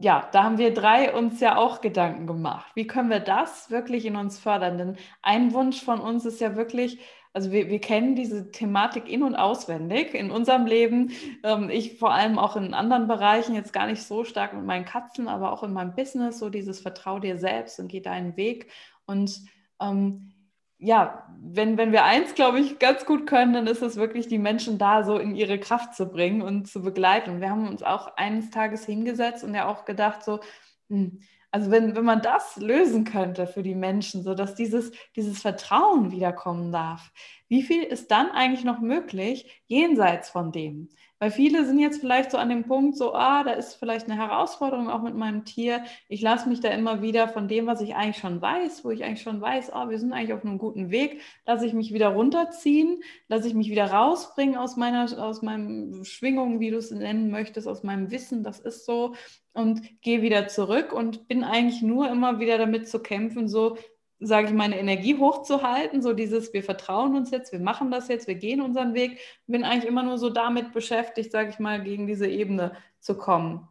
ja, 0.00 0.28
da 0.32 0.44
haben 0.44 0.58
wir 0.58 0.72
drei 0.72 1.12
uns 1.12 1.40
ja 1.40 1.56
auch 1.56 1.80
Gedanken 1.80 2.26
gemacht. 2.28 2.70
Wie 2.74 2.86
können 2.86 3.10
wir 3.10 3.18
das 3.20 3.70
wirklich 3.70 4.06
in 4.06 4.14
uns 4.14 4.38
fördern? 4.38 4.78
Denn 4.78 4.96
ein 5.22 5.52
Wunsch 5.52 5.82
von 5.82 6.00
uns 6.00 6.24
ist 6.24 6.40
ja 6.40 6.54
wirklich, 6.54 7.00
also 7.32 7.50
wir, 7.50 7.68
wir 7.68 7.80
kennen 7.80 8.14
diese 8.14 8.52
Thematik 8.52 9.08
in- 9.08 9.24
und 9.24 9.34
auswendig 9.34 10.14
in 10.14 10.30
unserem 10.30 10.66
Leben. 10.66 11.10
Ähm, 11.42 11.68
ich 11.68 11.98
vor 11.98 12.12
allem 12.12 12.38
auch 12.38 12.54
in 12.54 12.74
anderen 12.74 13.08
Bereichen, 13.08 13.56
jetzt 13.56 13.72
gar 13.72 13.86
nicht 13.88 14.02
so 14.02 14.22
stark 14.22 14.54
mit 14.54 14.64
meinen 14.64 14.84
Katzen, 14.84 15.26
aber 15.26 15.52
auch 15.52 15.64
in 15.64 15.72
meinem 15.72 15.96
Business, 15.96 16.38
so 16.38 16.48
dieses 16.48 16.80
Vertrau 16.80 17.18
dir 17.18 17.36
selbst 17.36 17.80
und 17.80 17.88
geh 17.88 18.00
deinen 18.00 18.36
Weg. 18.36 18.70
Und 19.04 19.42
ähm, 19.80 20.32
ja, 20.78 21.26
wenn, 21.40 21.76
wenn 21.76 21.92
wir 21.92 22.04
eins, 22.04 22.34
glaube 22.34 22.60
ich, 22.60 22.78
ganz 22.78 23.04
gut 23.04 23.26
können, 23.26 23.52
dann 23.52 23.66
ist 23.66 23.82
es 23.82 23.96
wirklich, 23.96 24.28
die 24.28 24.38
Menschen 24.38 24.78
da 24.78 25.02
so 25.04 25.18
in 25.18 25.34
ihre 25.34 25.58
Kraft 25.58 25.94
zu 25.94 26.06
bringen 26.06 26.42
und 26.42 26.68
zu 26.68 26.82
begleiten. 26.82 27.40
Wir 27.40 27.50
haben 27.50 27.68
uns 27.68 27.82
auch 27.82 28.16
eines 28.16 28.50
Tages 28.50 28.84
hingesetzt 28.86 29.42
und 29.44 29.54
ja 29.54 29.66
auch 29.68 29.84
gedacht, 29.84 30.22
so, 30.24 30.40
hm, 30.88 31.20
Also 31.50 31.70
wenn, 31.70 31.96
wenn 31.96 32.04
man 32.04 32.20
das 32.22 32.56
lösen 32.56 33.04
könnte 33.04 33.46
für 33.46 33.62
die 33.62 33.74
Menschen, 33.74 34.22
sodass 34.22 34.54
dieses, 34.54 34.92
dieses 35.16 35.40
Vertrauen 35.40 36.10
wiederkommen 36.12 36.70
darf, 36.72 37.10
wie 37.48 37.62
viel 37.62 37.82
ist 37.82 38.10
dann 38.10 38.30
eigentlich 38.30 38.64
noch 38.64 38.80
möglich 38.80 39.62
jenseits 39.66 40.28
von 40.30 40.52
dem? 40.52 40.90
Weil 41.20 41.32
viele 41.32 41.64
sind 41.66 41.80
jetzt 41.80 42.00
vielleicht 42.00 42.30
so 42.30 42.38
an 42.38 42.48
dem 42.48 42.64
Punkt, 42.64 42.96
so, 42.96 43.12
ah, 43.12 43.42
da 43.42 43.50
ist 43.52 43.74
vielleicht 43.74 44.08
eine 44.08 44.16
Herausforderung 44.16 44.88
auch 44.88 45.02
mit 45.02 45.16
meinem 45.16 45.44
Tier. 45.44 45.82
Ich 46.08 46.22
lasse 46.22 46.48
mich 46.48 46.60
da 46.60 46.68
immer 46.68 47.02
wieder 47.02 47.28
von 47.28 47.48
dem, 47.48 47.66
was 47.66 47.80
ich 47.80 47.96
eigentlich 47.96 48.18
schon 48.18 48.40
weiß, 48.40 48.84
wo 48.84 48.90
ich 48.90 49.02
eigentlich 49.02 49.22
schon 49.22 49.40
weiß, 49.40 49.72
oh, 49.74 49.88
wir 49.88 49.98
sind 49.98 50.12
eigentlich 50.12 50.32
auf 50.32 50.44
einem 50.44 50.58
guten 50.58 50.90
Weg, 50.90 51.20
lasse 51.44 51.66
ich 51.66 51.72
mich 51.72 51.92
wieder 51.92 52.08
runterziehen, 52.08 53.02
lasse 53.26 53.48
ich 53.48 53.54
mich 53.54 53.68
wieder 53.68 53.90
rausbringen 53.90 54.56
aus 54.56 54.76
meiner, 54.76 55.04
aus 55.20 55.42
meinem 55.42 56.04
Schwingung, 56.04 56.60
wie 56.60 56.70
du 56.70 56.78
es 56.78 56.92
nennen 56.92 57.30
möchtest, 57.30 57.66
aus 57.66 57.82
meinem 57.82 58.12
Wissen, 58.12 58.44
das 58.44 58.60
ist 58.60 58.86
so, 58.86 59.14
und 59.52 60.00
gehe 60.02 60.22
wieder 60.22 60.46
zurück 60.46 60.92
und 60.92 61.26
bin 61.26 61.42
eigentlich 61.42 61.82
nur 61.82 62.08
immer 62.08 62.38
wieder 62.38 62.58
damit 62.58 62.88
zu 62.88 63.00
kämpfen, 63.00 63.48
so, 63.48 63.76
sage 64.20 64.48
ich, 64.48 64.52
meine 64.52 64.78
Energie 64.78 65.16
hochzuhalten, 65.16 66.02
so 66.02 66.12
dieses, 66.12 66.52
wir 66.52 66.64
vertrauen 66.64 67.16
uns 67.16 67.30
jetzt, 67.30 67.52
wir 67.52 67.60
machen 67.60 67.90
das 67.90 68.08
jetzt, 68.08 68.26
wir 68.26 68.34
gehen 68.34 68.60
unseren 68.60 68.94
Weg, 68.94 69.20
bin 69.46 69.64
eigentlich 69.64 69.86
immer 69.86 70.02
nur 70.02 70.18
so 70.18 70.30
damit 70.30 70.72
beschäftigt, 70.72 71.30
sage 71.30 71.50
ich 71.50 71.58
mal, 71.58 71.82
gegen 71.82 72.06
diese 72.06 72.26
Ebene 72.26 72.72
zu 73.00 73.16
kommen. 73.16 73.68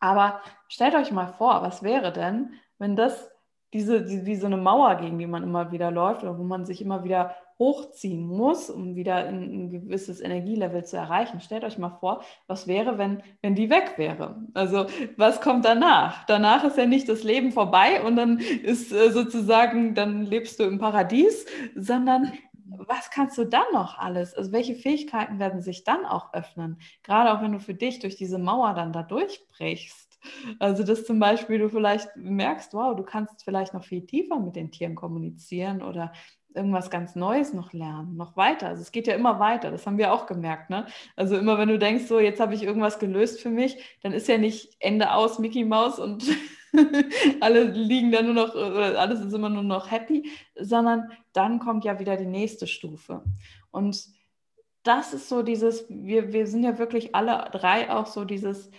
Aber 0.00 0.40
stellt 0.68 0.94
euch 0.94 1.12
mal 1.12 1.28
vor, 1.28 1.62
was 1.62 1.82
wäre 1.82 2.12
denn, 2.12 2.54
wenn 2.78 2.96
das 2.96 3.30
diese, 3.72 4.02
die, 4.02 4.26
wie 4.26 4.36
so 4.36 4.46
eine 4.46 4.56
Mauer, 4.56 4.96
gegen 4.96 5.18
die 5.18 5.26
man 5.26 5.42
immer 5.42 5.72
wieder 5.72 5.90
läuft 5.90 6.22
oder 6.22 6.38
wo 6.38 6.44
man 6.44 6.64
sich 6.64 6.80
immer 6.80 7.04
wieder 7.04 7.36
hochziehen 7.58 8.26
muss, 8.26 8.68
um 8.68 8.94
wieder 8.96 9.16
ein, 9.26 9.70
gewisses 9.70 10.20
Energielevel 10.20 10.84
zu 10.84 10.96
erreichen. 10.96 11.40
Stellt 11.40 11.64
euch 11.64 11.78
mal 11.78 11.96
vor, 12.00 12.22
was 12.46 12.66
wäre, 12.66 12.98
wenn, 12.98 13.22
wenn 13.42 13.54
die 13.54 13.70
weg 13.70 13.94
wäre? 13.96 14.42
Also 14.54 14.86
was 15.16 15.40
kommt 15.40 15.64
danach? 15.64 16.24
Danach 16.26 16.64
ist 16.64 16.76
ja 16.76 16.86
nicht 16.86 17.08
das 17.08 17.22
Leben 17.22 17.52
vorbei 17.52 18.02
und 18.02 18.16
dann 18.16 18.38
ist 18.38 18.92
äh, 18.92 19.10
sozusagen, 19.10 19.94
dann 19.94 20.24
lebst 20.24 20.60
du 20.60 20.64
im 20.64 20.78
Paradies, 20.78 21.46
sondern 21.74 22.32
was 22.68 23.10
kannst 23.10 23.38
du 23.38 23.44
dann 23.44 23.66
noch 23.72 23.98
alles? 23.98 24.34
Also 24.34 24.52
welche 24.52 24.74
Fähigkeiten 24.74 25.38
werden 25.38 25.62
sich 25.62 25.84
dann 25.84 26.04
auch 26.04 26.34
öffnen? 26.34 26.78
Gerade 27.02 27.32
auch 27.32 27.42
wenn 27.42 27.52
du 27.52 27.60
für 27.60 27.74
dich 27.74 28.00
durch 28.00 28.16
diese 28.16 28.38
Mauer 28.38 28.74
dann 28.74 28.92
da 28.92 29.02
durchbrichst. 29.02 30.06
Also, 30.58 30.82
dass 30.82 31.04
zum 31.04 31.18
Beispiel 31.20 31.58
du 31.58 31.68
vielleicht 31.68 32.08
merkst, 32.16 32.74
wow, 32.74 32.96
du 32.96 33.04
kannst 33.04 33.44
vielleicht 33.44 33.74
noch 33.74 33.84
viel 33.84 34.06
tiefer 34.06 34.40
mit 34.40 34.56
den 34.56 34.72
Tieren 34.72 34.94
kommunizieren 34.94 35.82
oder 35.82 36.12
irgendwas 36.56 36.90
ganz 36.90 37.14
Neues 37.14 37.52
noch 37.52 37.72
lernen, 37.72 38.16
noch 38.16 38.36
weiter. 38.36 38.68
Also 38.68 38.82
es 38.82 38.92
geht 38.92 39.06
ja 39.06 39.14
immer 39.14 39.38
weiter, 39.38 39.70
das 39.70 39.86
haben 39.86 39.98
wir 39.98 40.12
auch 40.12 40.26
gemerkt. 40.26 40.70
Ne? 40.70 40.86
Also 41.14 41.36
immer 41.36 41.58
wenn 41.58 41.68
du 41.68 41.78
denkst, 41.78 42.06
so 42.06 42.18
jetzt 42.18 42.40
habe 42.40 42.54
ich 42.54 42.62
irgendwas 42.62 42.98
gelöst 42.98 43.40
für 43.40 43.50
mich, 43.50 43.76
dann 44.02 44.12
ist 44.12 44.28
ja 44.28 44.38
nicht 44.38 44.76
Ende 44.80 45.12
aus 45.12 45.38
Mickey 45.38 45.64
Mouse 45.64 45.98
und 45.98 46.24
alle 47.40 47.64
liegen 47.64 48.10
da 48.10 48.22
nur 48.22 48.34
noch, 48.34 48.54
oder 48.54 48.98
alles 48.98 49.20
ist 49.20 49.32
immer 49.32 49.48
nur 49.48 49.62
noch 49.62 49.90
happy, 49.90 50.30
sondern 50.58 51.10
dann 51.32 51.58
kommt 51.58 51.84
ja 51.84 51.98
wieder 51.98 52.16
die 52.16 52.26
nächste 52.26 52.66
Stufe. 52.66 53.22
Und 53.70 54.06
das 54.82 55.12
ist 55.12 55.28
so 55.28 55.42
dieses, 55.42 55.86
wir, 55.88 56.32
wir 56.32 56.46
sind 56.46 56.62
ja 56.62 56.78
wirklich 56.78 57.14
alle 57.14 57.48
drei 57.52 57.90
auch 57.90 58.06
so 58.06 58.24
dieses, 58.24 58.70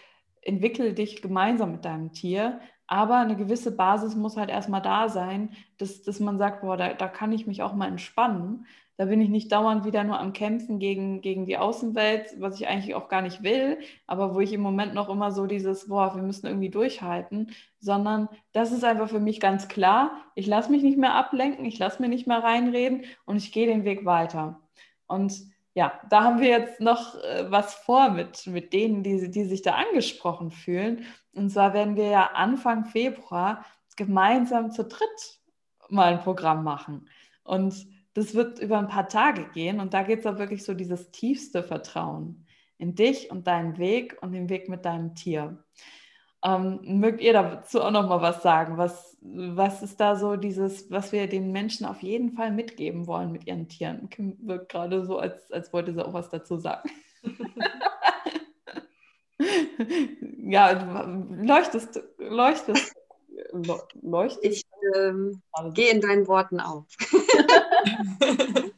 entwickel 0.41 0.93
dich 0.93 1.21
gemeinsam 1.21 1.73
mit 1.73 1.86
deinem 1.86 2.13
Tier, 2.13 2.61
aber 2.88 3.17
eine 3.17 3.35
gewisse 3.35 3.75
Basis 3.75 4.15
muss 4.15 4.38
halt 4.38 4.49
erstmal 4.49 4.81
da 4.81 5.09
sein, 5.09 5.51
dass, 5.77 6.01
dass 6.01 6.19
man 6.19 6.38
sagt, 6.38 6.61
boah, 6.61 6.77
da, 6.77 6.93
da 6.93 7.07
kann 7.07 7.33
ich 7.33 7.45
mich 7.45 7.61
auch 7.61 7.73
mal 7.73 7.88
entspannen. 7.88 8.65
Da 8.95 9.05
bin 9.05 9.21
ich 9.21 9.29
nicht 9.29 9.51
dauernd 9.51 9.85
wieder 9.85 10.03
nur 10.03 10.19
am 10.19 10.33
Kämpfen 10.33 10.79
gegen, 10.79 11.21
gegen 11.21 11.45
die 11.45 11.57
Außenwelt, 11.57 12.33
was 12.39 12.59
ich 12.59 12.67
eigentlich 12.67 12.95
auch 12.95 13.09
gar 13.09 13.21
nicht 13.21 13.43
will, 13.43 13.77
aber 14.07 14.33
wo 14.33 14.39
ich 14.39 14.53
im 14.53 14.61
Moment 14.61 14.95
noch 14.95 15.09
immer 15.09 15.31
so 15.31 15.45
dieses, 15.45 15.88
boah, 15.88 16.15
wir 16.15 16.23
müssen 16.23 16.47
irgendwie 16.47 16.69
durchhalten, 16.69 17.51
sondern 17.79 18.27
das 18.53 18.71
ist 18.71 18.83
einfach 18.83 19.09
für 19.09 19.19
mich 19.19 19.39
ganz 19.39 19.67
klar, 19.67 20.23
ich 20.33 20.47
lasse 20.47 20.71
mich 20.71 20.81
nicht 20.81 20.97
mehr 20.97 21.13
ablenken, 21.13 21.65
ich 21.65 21.77
lasse 21.77 22.01
mir 22.01 22.09
nicht 22.09 22.25
mehr 22.25 22.43
reinreden 22.43 23.03
und 23.25 23.38
ich 23.38 23.51
gehe 23.51 23.67
den 23.67 23.83
Weg 23.83 24.05
weiter. 24.05 24.61
Und 25.05 25.43
ja, 25.78 26.01
da 26.09 26.23
haben 26.23 26.39
wir 26.39 26.47
jetzt 26.47 26.80
noch 26.80 27.13
äh, 27.23 27.51
was 27.51 27.75
vor 27.75 28.09
mit, 28.09 28.47
mit 28.47 28.73
denen, 28.73 29.03
die, 29.03 29.30
die 29.30 29.45
sich 29.45 29.61
da 29.61 29.75
angesprochen 29.75 30.49
fühlen. 30.49 31.05
Und 31.34 31.51
zwar 31.51 31.75
werden 31.75 31.95
wir 31.95 32.07
ja 32.07 32.32
Anfang 32.34 32.86
Februar 32.86 33.63
gemeinsam 33.95 34.71
zu 34.71 34.86
dritt 34.86 35.39
mal 35.88 36.13
ein 36.13 36.21
Programm 36.21 36.63
machen. 36.63 37.07
Und 37.43 37.86
das 38.15 38.34
wird 38.34 38.57
über 38.57 38.80
ein 38.80 38.88
paar 38.88 39.07
Tage 39.07 39.49
gehen. 39.53 39.80
Und 39.80 39.93
da 39.93 40.01
geht 40.01 40.21
es 40.21 40.25
auch 40.25 40.39
wirklich 40.39 40.65
so 40.65 40.73
dieses 40.73 41.11
tiefste 41.11 41.61
Vertrauen 41.61 42.47
in 42.80 42.95
dich 42.95 43.30
und 43.30 43.45
deinen 43.45 43.78
Weg 43.78 44.17
und 44.21 44.32
den 44.32 44.49
Weg 44.49 44.69
mit 44.69 44.84
deinem 44.84 45.13
Tier. 45.13 45.63
Ähm, 46.43 46.79
mögt 46.83 47.21
ihr 47.21 47.33
dazu 47.33 47.81
auch 47.81 47.91
noch 47.91 48.07
mal 48.07 48.21
was 48.21 48.43
sagen? 48.43 48.77
Was, 48.77 49.17
was 49.21 49.81
ist 49.81 49.99
da 49.99 50.15
so 50.15 50.35
dieses, 50.35 50.91
was 50.91 51.11
wir 51.11 51.27
den 51.27 51.51
Menschen 51.51 51.85
auf 51.85 52.01
jeden 52.03 52.33
Fall 52.33 52.51
mitgeben 52.51 53.07
wollen 53.07 53.31
mit 53.31 53.47
ihren 53.47 53.67
Tieren? 53.67 54.09
Kim 54.09 54.38
wirkt 54.41 54.69
gerade 54.69 55.03
so, 55.05 55.17
als, 55.17 55.51
als 55.51 55.73
wollte 55.73 55.93
sie 55.93 56.05
auch 56.05 56.13
was 56.13 56.29
dazu 56.29 56.57
sagen. 56.57 56.89
ja, 60.47 61.01
leuchtest, 61.43 62.01
leuchtest, 62.19 62.95
leuchtest. 64.01 64.43
Ich 64.43 64.63
ähm, 64.95 65.41
gehe 65.73 65.91
in 65.91 66.01
deinen 66.01 66.27
Worten 66.27 66.59
auf. 66.59 66.85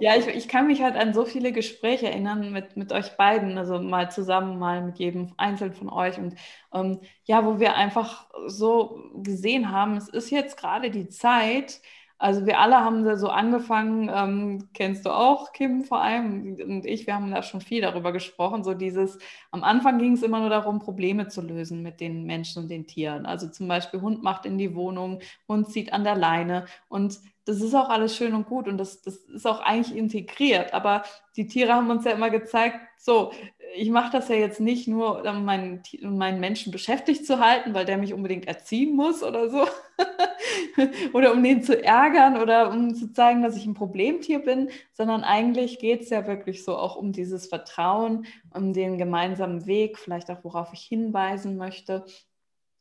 Ja, 0.00 0.16
ich, 0.16 0.26
ich 0.26 0.48
kann 0.48 0.66
mich 0.66 0.82
halt 0.82 0.96
an 0.96 1.14
so 1.14 1.24
viele 1.24 1.52
Gespräche 1.52 2.06
erinnern 2.10 2.52
mit, 2.52 2.76
mit 2.76 2.92
euch 2.92 3.16
beiden, 3.16 3.56
also 3.58 3.78
mal 3.80 4.10
zusammen, 4.10 4.58
mal 4.58 4.82
mit 4.82 4.98
jedem 4.98 5.32
einzeln 5.36 5.72
von 5.72 5.88
euch. 5.90 6.18
Und 6.18 6.34
ähm, 6.72 7.00
ja, 7.24 7.44
wo 7.44 7.58
wir 7.60 7.74
einfach 7.76 8.28
so 8.46 9.10
gesehen 9.22 9.70
haben, 9.70 9.96
es 9.96 10.08
ist 10.08 10.30
jetzt 10.30 10.56
gerade 10.56 10.90
die 10.90 11.08
Zeit, 11.08 11.80
also 12.18 12.46
wir 12.46 12.60
alle 12.60 12.76
haben 12.76 13.04
da 13.04 13.16
so 13.16 13.28
angefangen, 13.28 14.10
ähm, 14.12 14.68
kennst 14.72 15.04
du 15.04 15.10
auch, 15.10 15.52
Kim 15.52 15.84
vor 15.84 16.00
allem 16.00 16.56
und 16.64 16.86
ich, 16.86 17.06
wir 17.06 17.14
haben 17.14 17.30
da 17.30 17.42
schon 17.42 17.60
viel 17.60 17.82
darüber 17.82 18.12
gesprochen, 18.12 18.64
so 18.64 18.74
dieses, 18.74 19.18
am 19.50 19.64
Anfang 19.64 19.98
ging 19.98 20.12
es 20.12 20.22
immer 20.22 20.40
nur 20.40 20.50
darum, 20.50 20.78
Probleme 20.78 21.28
zu 21.28 21.42
lösen 21.42 21.82
mit 21.82 22.00
den 22.00 22.24
Menschen 22.24 22.62
und 22.62 22.70
den 22.70 22.86
Tieren. 22.86 23.26
Also 23.26 23.48
zum 23.48 23.68
Beispiel 23.68 24.00
Hund 24.00 24.22
macht 24.22 24.46
in 24.46 24.58
die 24.58 24.74
Wohnung, 24.74 25.20
Hund 25.48 25.68
zieht 25.70 25.92
an 25.92 26.04
der 26.04 26.16
Leine 26.16 26.66
und 26.88 27.18
das 27.46 27.60
ist 27.60 27.74
auch 27.74 27.90
alles 27.90 28.16
schön 28.16 28.34
und 28.34 28.46
gut 28.46 28.68
und 28.68 28.78
das, 28.78 29.02
das 29.02 29.16
ist 29.16 29.46
auch 29.46 29.60
eigentlich 29.60 29.96
integriert. 29.96 30.72
Aber 30.72 31.02
die 31.36 31.46
Tiere 31.46 31.74
haben 31.74 31.90
uns 31.90 32.04
ja 32.04 32.12
immer 32.12 32.30
gezeigt, 32.30 32.78
so, 32.96 33.32
ich 33.76 33.90
mache 33.90 34.12
das 34.12 34.28
ja 34.28 34.36
jetzt 34.36 34.60
nicht 34.60 34.88
nur, 34.88 35.24
um 35.24 35.44
meinen, 35.44 35.82
meinen 36.02 36.40
Menschen 36.40 36.72
beschäftigt 36.72 37.26
zu 37.26 37.40
halten, 37.40 37.74
weil 37.74 37.84
der 37.84 37.98
mich 37.98 38.14
unbedingt 38.14 38.46
erziehen 38.46 38.94
muss 38.94 39.22
oder 39.22 39.48
so. 39.50 39.66
oder 41.12 41.32
um 41.32 41.42
den 41.42 41.62
zu 41.62 41.82
ärgern 41.82 42.36
oder 42.40 42.70
um 42.70 42.94
zu 42.94 43.12
zeigen, 43.12 43.42
dass 43.42 43.56
ich 43.56 43.66
ein 43.66 43.74
Problemtier 43.74 44.40
bin, 44.40 44.70
sondern 44.92 45.24
eigentlich 45.24 45.78
geht 45.78 46.02
es 46.02 46.10
ja 46.10 46.26
wirklich 46.26 46.64
so 46.64 46.76
auch 46.76 46.96
um 46.96 47.12
dieses 47.12 47.46
Vertrauen, 47.46 48.26
um 48.52 48.72
den 48.72 48.98
gemeinsamen 48.98 49.66
Weg, 49.66 49.98
vielleicht 49.98 50.30
auch 50.30 50.44
worauf 50.44 50.72
ich 50.72 50.82
hinweisen 50.82 51.56
möchte. 51.56 52.04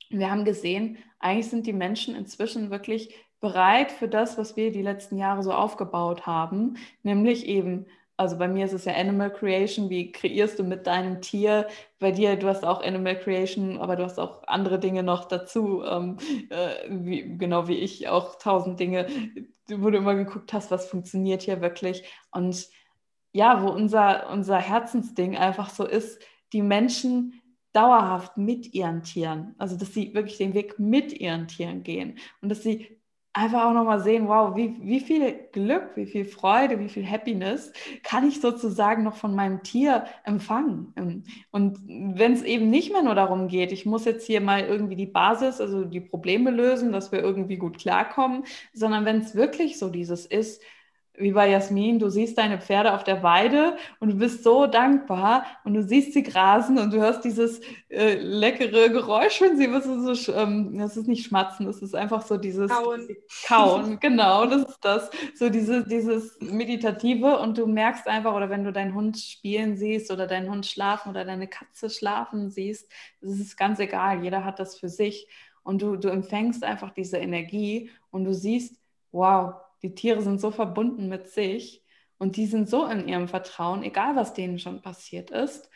Wir 0.09 0.29
haben 0.29 0.45
gesehen, 0.45 0.97
eigentlich 1.19 1.49
sind 1.49 1.65
die 1.65 1.73
Menschen 1.73 2.15
inzwischen 2.15 2.69
wirklich 2.69 3.15
bereit 3.39 3.91
für 3.91 4.07
das, 4.07 4.37
was 4.37 4.55
wir 4.55 4.71
die 4.71 4.81
letzten 4.81 5.17
Jahre 5.17 5.43
so 5.43 5.51
aufgebaut 5.51 6.25
haben, 6.25 6.77
nämlich 7.03 7.45
eben 7.47 7.87
also 8.17 8.37
bei 8.37 8.47
mir 8.47 8.65
ist 8.65 8.73
es 8.73 8.85
ja 8.85 8.93
Animal 8.93 9.31
Creation, 9.31 9.89
wie 9.89 10.11
kreierst 10.11 10.59
du 10.59 10.63
mit 10.63 10.85
deinem 10.87 11.21
Tier? 11.21 11.67
Bei 11.99 12.11
dir, 12.11 12.35
du 12.35 12.47
hast 12.47 12.63
auch 12.63 12.83
Animal 12.83 13.19
Creation, 13.19 13.79
aber 13.79 13.95
du 13.95 14.03
hast 14.03 14.19
auch 14.19 14.43
andere 14.47 14.79
Dinge 14.79 15.03
noch 15.03 15.25
dazu, 15.25 15.83
ähm, 15.83 16.17
äh, 16.49 16.75
wie, 16.89 17.37
genau 17.37 17.67
wie 17.67 17.77
ich 17.77 18.07
auch 18.09 18.35
tausend 18.35 18.79
Dinge, 18.79 19.07
wo 19.69 19.89
du 19.89 19.97
immer 19.97 20.15
geguckt 20.15 20.53
hast, 20.53 20.69
was 20.71 20.87
funktioniert 20.87 21.41
hier 21.41 21.61
wirklich. 21.61 22.03
Und 22.31 22.67
ja, 23.31 23.63
wo 23.63 23.69
unser, 23.69 24.29
unser 24.29 24.57
Herzensding 24.57 25.35
einfach 25.35 25.69
so 25.71 25.85
ist, 25.85 26.21
die 26.53 26.61
Menschen 26.61 27.41
dauerhaft 27.73 28.37
mit 28.37 28.73
ihren 28.75 29.01
Tieren, 29.01 29.55
also 29.57 29.75
dass 29.75 29.93
sie 29.93 30.13
wirklich 30.13 30.37
den 30.37 30.53
Weg 30.53 30.77
mit 30.77 31.11
ihren 31.11 31.47
Tieren 31.47 31.81
gehen 31.81 32.19
und 32.41 32.49
dass 32.49 32.61
sie 32.61 33.01
einfach 33.33 33.65
auch 33.65 33.73
nochmal 33.73 33.99
sehen, 33.99 34.27
wow, 34.27 34.55
wie, 34.55 34.75
wie 34.81 34.99
viel 34.99 35.33
Glück, 35.51 35.91
wie 35.95 36.05
viel 36.05 36.23
Freude, 36.23 36.79
wie 36.79 36.87
viel 36.87 37.09
Happiness 37.09 37.73
kann 38.03 38.27
ich 38.27 38.39
sozusagen 38.39 39.03
noch 39.03 39.15
von 39.15 39.33
meinem 39.33 39.63
Tier 39.63 40.05
empfangen. 40.23 40.93
Ähm, 40.95 41.23
und 41.51 41.79
wenn 41.87 42.33
es 42.33 42.43
eben 42.43 42.69
nicht 42.69 42.91
mehr 42.91 43.01
nur 43.01 43.15
darum 43.15 43.47
geht, 43.47 43.71
ich 43.71 43.85
muss 43.87 44.05
jetzt 44.05 44.27
hier 44.27 44.39
mal 44.39 44.61
irgendwie 44.61 44.95
die 44.95 45.07
Basis, 45.07 45.59
also 45.59 45.83
die 45.83 46.01
Probleme 46.01 46.51
lösen, 46.51 46.91
dass 46.91 47.11
wir 47.11 47.19
irgendwie 47.19 47.57
gut 47.57 47.79
klarkommen, 47.79 48.43
sondern 48.71 49.05
wenn 49.05 49.17
es 49.17 49.33
wirklich 49.33 49.79
so 49.79 49.89
dieses 49.89 50.27
ist, 50.27 50.61
wie 51.15 51.31
bei 51.31 51.47
Jasmin, 51.49 51.99
du 51.99 52.09
siehst 52.09 52.39
deine 52.39 52.59
Pferde 52.59 52.93
auf 52.93 53.03
der 53.03 53.21
Weide 53.21 53.77
und 53.99 54.09
du 54.09 54.15
bist 54.15 54.43
so 54.43 54.65
dankbar 54.65 55.45
und 55.63 55.75
du 55.75 55.83
siehst 55.83 56.13
sie 56.13 56.23
grasen 56.23 56.79
und 56.79 56.91
du 56.91 56.97
hörst 56.97 57.23
dieses 57.23 57.61
äh, 57.89 58.15
leckere 58.15 58.89
Geräusch, 58.89 59.39
wenn 59.39 59.55
sie, 59.55 59.71
was 59.71 59.85
ist 59.85 60.25
so, 60.25 60.33
ähm, 60.33 60.75
das 60.79 60.97
ist 60.97 61.07
nicht 61.07 61.25
schmatzen, 61.25 61.67
das 61.67 61.83
ist 61.83 61.93
einfach 61.93 62.23
so 62.23 62.37
dieses 62.37 62.71
Kauen. 62.71 63.07
Kauen, 63.45 63.99
genau, 64.01 64.47
das 64.47 64.63
ist 64.63 64.79
das, 64.81 65.11
so 65.35 65.49
diese, 65.49 65.87
dieses 65.87 66.39
Meditative 66.41 67.37
und 67.39 67.59
du 67.59 67.67
merkst 67.67 68.07
einfach, 68.07 68.33
oder 68.33 68.49
wenn 68.49 68.63
du 68.63 68.73
deinen 68.73 68.95
Hund 68.95 69.19
spielen 69.19 69.77
siehst 69.77 70.09
oder 70.11 70.25
deinen 70.25 70.49
Hund 70.49 70.65
schlafen 70.65 71.11
oder 71.11 71.25
deine 71.25 71.47
Katze 71.47 71.91
schlafen 71.91 72.49
siehst, 72.49 72.91
das 73.21 73.33
ist 73.39 73.55
ganz 73.55 73.77
egal, 73.79 74.23
jeder 74.23 74.43
hat 74.43 74.59
das 74.59 74.79
für 74.79 74.89
sich 74.89 75.27
Und 75.61 75.83
du, 75.83 75.95
du 75.95 76.09
empfängst 76.09 76.63
einfach 76.63 76.91
diese 76.91 77.17
Energie 77.17 77.91
und 78.09 78.25
du 78.25 78.33
siehst, 78.33 78.81
wow, 79.11 79.53
die 79.83 79.93
Tiere 79.93 80.21
sind 80.21 80.39
so 80.41 80.49
verbunden 80.49 81.09
mit 81.09 81.27
sich 81.29 81.83
und 82.17 82.37
die 82.37 82.45
sind 82.45 82.69
so 82.69 82.85
in 82.85 83.07
ihrem 83.07 83.27
Vertrauen, 83.27 83.83
egal 83.83 84.15
was 84.15 84.33
denen 84.33 84.57
schon 84.57 84.81
passiert 84.81 85.29
ist. 85.29 85.69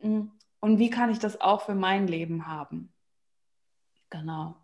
Und 0.00 0.78
wie 0.78 0.90
kann 0.90 1.10
ich 1.10 1.18
das 1.18 1.40
auch 1.40 1.62
für 1.62 1.74
mein 1.74 2.06
Leben 2.06 2.46
haben? 2.46 2.92
Genau. 4.10 4.56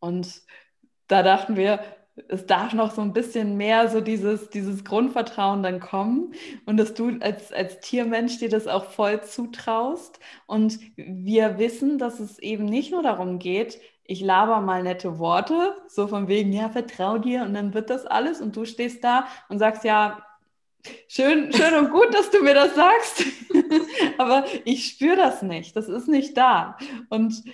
Und 0.00 0.42
da 1.06 1.22
dachten 1.22 1.56
wir, 1.56 1.80
es 2.28 2.46
darf 2.46 2.74
noch 2.74 2.92
so 2.92 3.00
ein 3.00 3.12
bisschen 3.12 3.56
mehr 3.56 3.88
so 3.88 4.00
dieses, 4.00 4.50
dieses 4.50 4.84
Grundvertrauen 4.84 5.62
dann 5.62 5.80
kommen 5.80 6.34
und 6.66 6.76
dass 6.76 6.94
du 6.94 7.18
als, 7.20 7.52
als 7.52 7.80
Tiermensch 7.80 8.38
dir 8.38 8.48
das 8.48 8.66
auch 8.66 8.86
voll 8.86 9.22
zutraust. 9.22 10.18
Und 10.46 10.80
wir 10.96 11.58
wissen, 11.58 11.98
dass 11.98 12.20
es 12.20 12.38
eben 12.40 12.64
nicht 12.64 12.90
nur 12.90 13.02
darum 13.02 13.38
geht, 13.38 13.80
ich 14.10 14.20
laber 14.22 14.60
mal 14.60 14.82
nette 14.82 15.20
Worte, 15.20 15.76
so 15.86 16.08
von 16.08 16.26
wegen, 16.26 16.52
ja, 16.52 16.68
vertrau 16.68 17.18
dir 17.18 17.42
und 17.42 17.54
dann 17.54 17.74
wird 17.74 17.90
das 17.90 18.06
alles 18.06 18.40
und 18.40 18.56
du 18.56 18.64
stehst 18.64 19.04
da 19.04 19.28
und 19.48 19.60
sagst, 19.60 19.84
ja, 19.84 20.26
schön, 21.06 21.52
schön 21.52 21.74
und 21.74 21.92
gut, 21.92 22.12
dass 22.12 22.28
du 22.28 22.42
mir 22.42 22.54
das 22.54 22.74
sagst, 22.74 23.24
aber 24.18 24.46
ich 24.64 24.86
spüre 24.86 25.14
das 25.14 25.42
nicht, 25.42 25.76
das 25.76 25.88
ist 25.88 26.08
nicht 26.08 26.36
da. 26.36 26.76
Und 27.08 27.44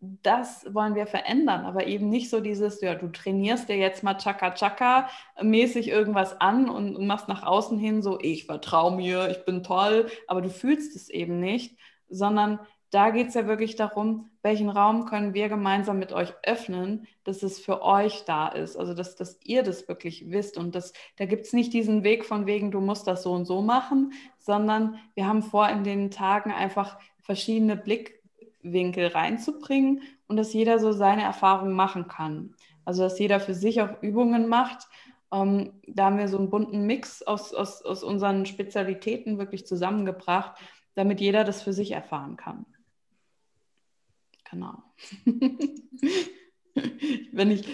das 0.00 0.66
wollen 0.74 0.96
wir 0.96 1.06
verändern, 1.06 1.64
aber 1.64 1.86
eben 1.86 2.10
nicht 2.10 2.28
so 2.28 2.40
dieses, 2.40 2.82
ja, 2.82 2.94
du 2.94 3.08
trainierst 3.08 3.70
dir 3.70 3.78
jetzt 3.78 4.02
mal 4.02 4.18
Chaka-Chaka-mäßig 4.18 5.88
irgendwas 5.88 6.38
an 6.42 6.68
und, 6.68 6.94
und 6.94 7.06
machst 7.06 7.28
nach 7.28 7.42
außen 7.42 7.78
hin 7.78 8.02
so, 8.02 8.18
ich 8.20 8.44
vertraue 8.44 8.94
mir, 8.94 9.30
ich 9.30 9.46
bin 9.46 9.62
toll, 9.62 10.08
aber 10.26 10.42
du 10.42 10.50
fühlst 10.50 10.94
es 10.94 11.08
eben 11.08 11.40
nicht, 11.40 11.78
sondern 12.10 12.58
da 12.92 13.08
geht 13.08 13.28
es 13.28 13.34
ja 13.34 13.46
wirklich 13.46 13.74
darum, 13.74 14.28
welchen 14.42 14.68
Raum 14.68 15.06
können 15.06 15.32
wir 15.32 15.48
gemeinsam 15.48 15.98
mit 15.98 16.12
euch 16.12 16.34
öffnen, 16.42 17.06
dass 17.24 17.42
es 17.42 17.58
für 17.58 17.82
euch 17.82 18.24
da 18.26 18.48
ist, 18.48 18.76
also 18.76 18.92
dass, 18.92 19.16
dass 19.16 19.40
ihr 19.44 19.62
das 19.62 19.88
wirklich 19.88 20.30
wisst 20.30 20.58
und 20.58 20.74
das, 20.74 20.92
da 21.16 21.24
gibt 21.24 21.46
es 21.46 21.54
nicht 21.54 21.72
diesen 21.72 22.04
Weg 22.04 22.24
von 22.24 22.44
wegen, 22.44 22.70
du 22.70 22.80
musst 22.80 23.06
das 23.06 23.22
so 23.22 23.32
und 23.32 23.46
so 23.46 23.62
machen, 23.62 24.12
sondern 24.38 24.98
wir 25.14 25.26
haben 25.26 25.42
vor, 25.42 25.68
in 25.70 25.84
den 25.84 26.10
Tagen 26.10 26.52
einfach 26.52 26.98
verschiedene 27.22 27.76
Blick 27.76 28.20
Winkel 28.62 29.08
reinzubringen 29.08 30.02
und 30.28 30.36
dass 30.36 30.52
jeder 30.52 30.78
so 30.78 30.92
seine 30.92 31.22
Erfahrungen 31.22 31.72
machen 31.72 32.08
kann. 32.08 32.54
Also 32.84 33.02
dass 33.02 33.18
jeder 33.18 33.40
für 33.40 33.54
sich 33.54 33.80
auch 33.80 34.02
Übungen 34.02 34.48
macht. 34.48 34.86
Ähm, 35.32 35.72
da 35.86 36.06
haben 36.06 36.18
wir 36.18 36.28
so 36.28 36.38
einen 36.38 36.50
bunten 36.50 36.86
Mix 36.86 37.22
aus, 37.22 37.54
aus, 37.54 37.82
aus 37.82 38.04
unseren 38.04 38.46
Spezialitäten 38.46 39.38
wirklich 39.38 39.66
zusammengebracht, 39.66 40.60
damit 40.94 41.20
jeder 41.20 41.44
das 41.44 41.62
für 41.62 41.72
sich 41.72 41.92
erfahren 41.92 42.36
kann. 42.36 42.66
Genau. 44.52 44.74
wenn, 47.32 47.50
ich, 47.50 47.66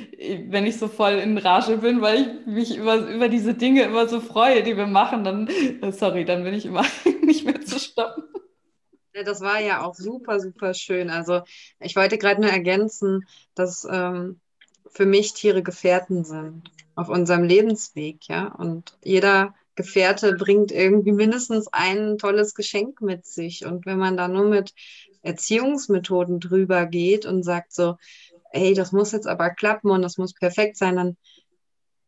wenn 0.49 0.65
ich 0.65 0.79
so 0.79 0.89
voll 0.89 1.15
in 1.15 1.37
Rage 1.37 1.79
bin, 1.79 2.01
weil 2.01 2.21
ich 2.21 2.47
mich 2.47 2.77
über, 2.77 2.97
über 3.09 3.29
diese 3.29 3.55
Dinge 3.55 3.83
immer 3.83 4.09
so 4.09 4.21
freue, 4.21 4.63
die 4.63 4.77
wir 4.77 4.87
machen, 4.87 5.25
dann, 5.25 5.49
äh, 5.49 5.93
sorry, 5.93 6.25
dann 6.25 6.45
bin 6.45 6.55
ich 6.55 6.67
immer 6.67 6.85
nicht 7.23 7.45
mehr 7.45 7.61
zu 7.61 7.81
stoppen. 7.81 8.25
Das 9.13 9.41
war 9.41 9.61
ja 9.61 9.85
auch 9.85 9.97
super, 9.97 10.39
super 10.39 10.73
schön. 10.75 11.11
Also 11.11 11.43
ich 11.81 11.97
wollte 11.97 12.17
gerade 12.17 12.41
nur 12.41 12.51
ergänzen, 12.51 13.27
dass 13.57 13.87
ähm, 13.91 14.39
für 14.89 15.07
mich 15.07 15.35
Tiere 15.35 15.65
Gefährten 15.65 16.25
sind 16.25 16.71
auf 16.95 17.09
unserem 17.09 17.43
Lebensweg, 17.43 18.29
ja. 18.29 18.47
Und 18.55 18.97
jeder 19.03 19.55
Gefährte 19.75 20.35
bringt 20.35 20.71
irgendwie 20.71 21.13
mindestens 21.13 21.67
ein 21.73 22.19
tolles 22.19 22.55
Geschenk 22.55 23.01
mit 23.01 23.27
sich. 23.27 23.65
Und 23.65 23.87
wenn 23.87 23.99
man 23.99 24.17
da 24.17 24.29
nur 24.29 24.45
mit 24.45 24.75
Erziehungsmethoden 25.23 26.41
drüber 26.41 26.87
geht 26.87 27.27
und 27.27 27.43
sagt 27.43 27.73
so, 27.73 27.97
hey, 28.51 28.75
das 28.75 28.93
muss 28.93 29.13
jetzt 29.13 29.27
aber 29.27 29.51
klappen 29.51 29.91
und 29.91 30.03
das 30.03 30.19
muss 30.19 30.33
perfekt 30.33 30.77
sein, 30.77 30.97
dann 30.97 31.17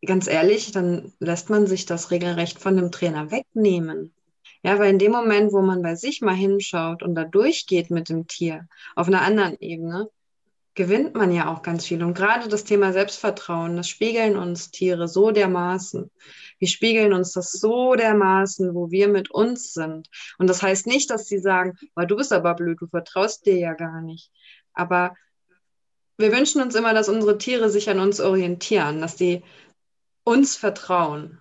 ganz 0.05 0.27
ehrlich, 0.27 0.73
dann 0.73 1.13
lässt 1.19 1.51
man 1.51 1.67
sich 1.67 1.87
das 1.87 2.11
regelrecht 2.11 2.59
von 2.59 2.77
dem 2.77 2.91
Trainer 2.91 3.31
wegnehmen. 3.31 4.13
Ja, 4.63 4.79
weil 4.79 4.91
in 4.91 4.99
dem 4.99 5.13
Moment, 5.13 5.53
wo 5.53 5.63
man 5.63 5.83
bei 5.83 5.95
sich 5.95 6.21
mal 6.21 6.35
hinschaut 6.35 7.03
und 7.03 7.15
da 7.15 7.25
durchgeht 7.25 7.91
mit 7.91 8.09
dem 8.09 8.27
Tier 8.27 8.69
auf 8.95 9.09
einer 9.09 9.23
anderen 9.23 9.57
Ebene, 9.59 10.11
gewinnt 10.75 11.15
man 11.15 11.33
ja 11.33 11.53
auch 11.53 11.63
ganz 11.63 11.87
viel. 11.87 12.03
Und 12.03 12.15
gerade 12.15 12.49
das 12.49 12.65
Thema 12.65 12.93
Selbstvertrauen, 12.93 13.77
das 13.77 13.89
spiegeln 13.89 14.37
uns 14.37 14.71
Tiere 14.71 15.09
so 15.09 15.31
dermaßen. 15.31 16.11
Wir 16.59 16.69
spiegeln 16.69 17.13
uns 17.13 17.33
das 17.33 17.53
so 17.53 17.95
dermaßen, 17.95 18.75
wo 18.75 18.91
wir 18.91 19.09
mit 19.09 19.31
uns 19.31 19.73
sind. 19.73 20.09
Und 20.39 20.47
das 20.47 20.63
heißt 20.63 20.87
nicht, 20.87 21.11
dass 21.11 21.27
sie 21.27 21.39
sagen, 21.39 21.77
weil 21.95 22.07
du 22.07 22.17
bist 22.17 22.33
aber 22.33 22.55
blöd, 22.55 22.81
du 22.81 22.87
vertraust 22.87 23.47
dir 23.47 23.59
ja 23.59 23.75
gar 23.75 24.01
nicht. 24.01 24.31
Aber 24.73 25.15
wir 26.19 26.33
wünschen 26.33 26.61
uns 26.63 26.75
immer, 26.75 26.95
dass 26.95 27.09
unsere 27.09 27.39
Tiere 27.39 27.71
sich 27.71 27.91
an 27.91 27.99
uns 27.99 28.21
orientieren, 28.21 29.01
dass 29.01 29.17
die 29.17 29.43
uns 30.23 30.57
vertrauen. 30.57 31.40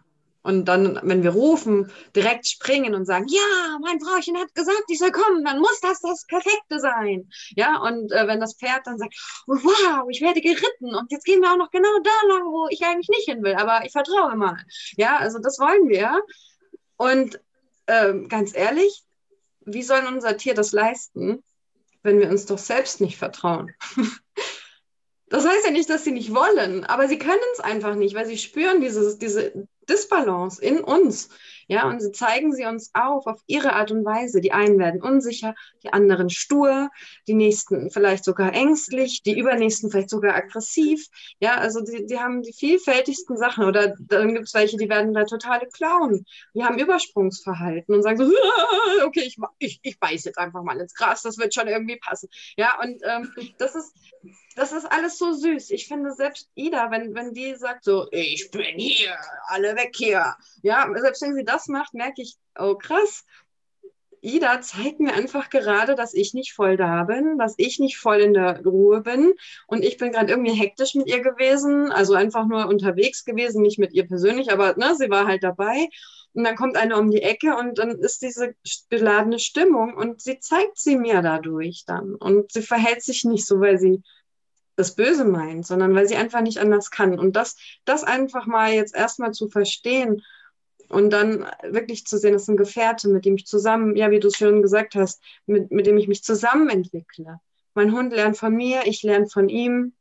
Und 0.50 0.66
dann, 0.66 1.00
wenn 1.04 1.22
wir 1.22 1.30
rufen, 1.30 1.91
direkt 2.16 2.47
springen 2.47 2.95
und 2.95 3.06
sagen, 3.06 3.28
ja, 3.30 3.78
mein 3.84 4.02
Frauchen 4.02 4.36
hat 4.36 4.56
gesagt, 4.56 4.86
ich 4.88 4.97
soll 4.97 5.12
kommen, 5.12 5.45
dann 5.45 5.60
muss 5.60 5.80
das 5.80 6.02
das 6.02 6.26
Perfekte 6.26 6.80
sein. 6.80 7.30
Ja, 7.56 7.78
und 7.78 8.12
äh, 8.12 8.26
wenn 8.26 8.39
das 8.39 8.56
Pferd 8.56 8.82
dann 8.86 8.97
sagt, 8.97 9.14
wow, 9.45 10.08
ich 10.10 10.22
werde 10.22 10.41
geritten 10.41 10.95
und 10.95 11.12
jetzt 11.12 11.26
gehen 11.26 11.41
wir 11.41 11.52
auch 11.52 11.58
noch 11.58 11.70
genau 11.70 12.00
da 12.04 12.34
lang, 12.34 12.45
wo 12.45 12.68
ich 12.72 12.84
eigentlich 12.84 13.10
nicht 13.10 13.30
hin 13.30 13.43
will, 13.43 13.54
aber 13.54 13.86
ich 13.86 13.91
vertraue 13.91 14.36
mal. 14.36 14.58
Ja, 14.97 15.18
also 15.18 15.38
das 15.38 15.60
wollen 15.60 15.88
wir. 15.88 16.20
Und 16.97 17.39
äh, 17.86 18.16
ganz 18.28 18.56
ehrlich, 18.56 19.04
wie 19.62 19.84
soll 19.84 20.02
unser 20.08 20.36
Tier 20.36 20.56
das 20.56 20.72
leisten, 20.72 21.43
wenn 22.02 22.18
wir 22.18 22.28
uns 22.28 22.47
doch 22.47 22.58
selbst 22.58 23.02
nicht 23.02 23.20
vertrauen? 23.20 23.72
Das 25.32 25.45
heißt 25.45 25.64
ja 25.64 25.70
nicht, 25.70 25.88
dass 25.91 26.04
sie 26.04 26.12
nicht 26.12 26.34
wollen, 26.34 26.86
aber 26.86 27.08
sie 27.08 27.20
können 27.20 27.38
es 27.54 27.60
einfach 27.60 27.93
nicht, 27.93 28.16
weil 28.16 28.26
sie 28.26 28.39
spüren 28.39 28.82
dieses, 28.82 29.20
diese 29.20 29.68
Disbalance 29.90 30.62
in 30.62 30.80
uns. 30.80 31.30
Ja, 31.72 31.88
und 31.88 32.02
sie 32.02 32.12
zeigen 32.12 32.52
sie 32.52 32.66
uns 32.66 32.90
auf, 32.96 33.28
auf 33.28 33.42
ihre 33.46 33.74
Art 33.74 33.92
und 33.92 34.04
Weise. 34.04 34.42
Die 34.42 34.52
einen 34.52 34.80
werden 34.80 35.04
unsicher, 35.04 35.54
die 35.84 35.94
anderen 35.94 36.32
stur, 36.32 36.90
die 37.28 37.36
nächsten 37.36 37.92
vielleicht 37.92 38.24
sogar 38.24 38.54
ängstlich, 38.56 39.22
die 39.22 39.38
übernächsten 39.38 39.92
vielleicht 39.92 40.10
sogar 40.10 40.34
aggressiv. 40.36 41.06
Ja, 41.40 41.58
also 41.60 41.82
die, 41.82 42.08
die 42.08 42.18
haben 42.18 42.42
die 42.42 42.54
vielfältigsten 42.54 43.38
Sachen. 43.38 43.66
Oder 43.66 43.94
dann 44.00 44.34
gibt 44.34 44.48
es 44.48 44.56
welche, 44.56 44.78
die 44.78 44.90
werden 44.90 45.14
da 45.14 45.26
totale 45.26 45.68
Clown. 45.68 46.26
Die 46.56 46.64
haben 46.64 46.80
Übersprungsverhalten 46.80 47.94
und 47.94 48.02
sagen 48.02 48.18
so, 48.18 48.26
okay, 49.06 49.22
ich, 49.22 49.38
ich, 49.60 49.80
ich 49.84 50.00
beiß 50.00 50.24
jetzt 50.24 50.40
einfach 50.40 50.64
mal 50.64 50.80
ins 50.80 50.96
Gras, 50.96 51.22
das 51.22 51.38
wird 51.38 51.54
schon 51.54 51.68
irgendwie 51.68 51.98
passen. 51.98 52.30
Ja, 52.58 52.80
und 52.82 53.00
ähm, 53.04 53.32
das 53.60 53.76
ist, 53.76 53.94
das 54.60 54.74
ist 54.74 54.86
alles 54.91 55.18
so 55.18 55.32
süß. 55.32 55.70
Ich 55.72 55.88
finde 55.88 56.12
selbst 56.12 56.49
Ida, 56.53 56.91
wenn, 56.91 57.16
wenn 57.16 57.34
die 57.34 57.55
sagt 57.55 57.86
so, 57.86 58.07
ich 58.12 58.51
bin 58.51 58.78
hier, 58.78 59.16
alle 59.47 59.76
weg 59.78 59.93
hier. 59.95 60.36
Ja, 60.62 60.89
selbst 60.97 61.22
wenn 61.22 61.34
sie 61.34 61.45
das 61.45 61.68
macht, 61.68 61.93
merke 61.93 62.22
ich, 62.22 62.36
oh 62.57 62.76
krass, 62.76 63.26
Ida 64.22 64.60
zeigt 64.60 64.99
mir 64.99 65.14
einfach 65.14 65.49
gerade, 65.49 65.95
dass 65.95 66.14
ich 66.14 66.34
nicht 66.34 66.51
voll 66.51 66.76
da 66.76 67.05
bin, 67.05 67.38
dass 67.38 67.53
ich 67.55 67.80
nicht 67.80 67.97
voll 67.97 68.18
in 68.18 68.34
der 68.34 68.62
Ruhe 68.66 68.99
bin. 68.99 69.34
Und 69.66 69.86
ich 69.86 69.97
bin 69.97 70.12
gerade 70.12 70.32
irgendwie 70.32 70.53
hektisch 70.53 70.93
mit 70.95 71.07
ihr 71.07 71.22
gewesen, 71.22 71.89
also 71.93 72.14
einfach 72.16 72.45
nur 72.45 72.68
unterwegs 72.68 73.24
gewesen, 73.24 73.62
nicht 73.62 73.80
mit 73.80 73.93
ihr 73.93 74.07
persönlich, 74.07 74.51
aber 74.51 74.76
ne, 74.76 74.93
sie 74.97 75.10
war 75.10 75.26
halt 75.26 75.43
dabei. 75.43 75.88
Und 76.34 76.43
dann 76.43 76.57
kommt 76.57 76.76
eine 76.76 76.97
um 76.97 77.10
die 77.10 77.24
Ecke 77.24 77.55
und 77.55 77.80
dann 77.80 77.91
ist 77.91 78.22
diese 78.22 78.55
beladene 78.89 79.39
Stimmung 79.39 79.95
und 79.95 80.22
sie 80.22 80.39
zeigt 80.39 80.78
sie 80.78 80.97
mir 80.97 81.22
dadurch 81.22 81.86
dann. 81.88 82.16
Und 82.16 82.51
sie 82.51 82.62
verhält 82.62 83.01
sich 83.03 83.24
nicht 83.24 83.47
so, 83.47 83.62
weil 83.62 83.80
sie 83.80 84.03
das 84.80 84.95
Böse 84.95 85.25
meint, 85.25 85.67
sondern 85.67 85.93
weil 85.93 86.07
sie 86.07 86.15
einfach 86.15 86.41
nicht 86.41 86.57
anders 86.57 86.89
kann. 86.89 87.19
Und 87.19 87.36
das, 87.36 87.57
das 87.84 88.05
einfach 88.05 88.45
mal 88.45 88.71
jetzt 88.71 88.95
erstmal 88.95 89.34
zu 89.34 89.49
verstehen 89.49 90.23
und 90.88 91.11
dann 91.11 91.45
wirklich 91.63 92.05
zu 92.05 92.17
sehen, 92.17 92.32
das 92.32 92.43
ist 92.43 92.47
ein 92.47 92.55
Gefährte, 92.57 93.09
mit 93.09 93.25
dem 93.25 93.36
ich 93.36 93.45
zusammen, 93.45 93.97
ja, 93.97 94.09
wie 94.09 94.21
du 94.21 94.30
es 94.30 94.38
schon 94.38 94.61
gesagt 94.61 94.95
hast, 94.95 95.21
mit, 95.45 95.69
mit 95.69 95.86
dem 95.86 95.97
ich 95.97 96.07
mich 96.07 96.23
zusammen 96.23 96.69
entwickle. 96.69 97.41
Mein 97.73 97.91
Hund 97.91 98.13
lernt 98.13 98.38
von 98.38 98.55
mir, 98.55 98.84
ich 98.86 99.03
lerne 99.03 99.27
von 99.27 99.49
ihm. 99.49 99.93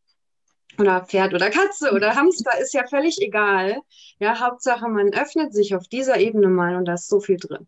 Oder 0.78 1.04
Pferd 1.04 1.34
oder 1.34 1.50
Katze 1.50 1.92
oder 1.92 2.14
Hamster 2.14 2.52
ist 2.60 2.72
ja 2.72 2.86
völlig 2.86 3.20
egal. 3.20 3.82
Ja, 4.20 4.38
Hauptsache, 4.38 4.88
man 4.88 5.12
öffnet 5.12 5.52
sich 5.52 5.74
auf 5.74 5.88
dieser 5.88 6.18
Ebene 6.20 6.46
mal 6.46 6.76
und 6.76 6.84
da 6.84 6.94
ist 6.94 7.08
so 7.08 7.18
viel 7.18 7.36
drin. 7.36 7.66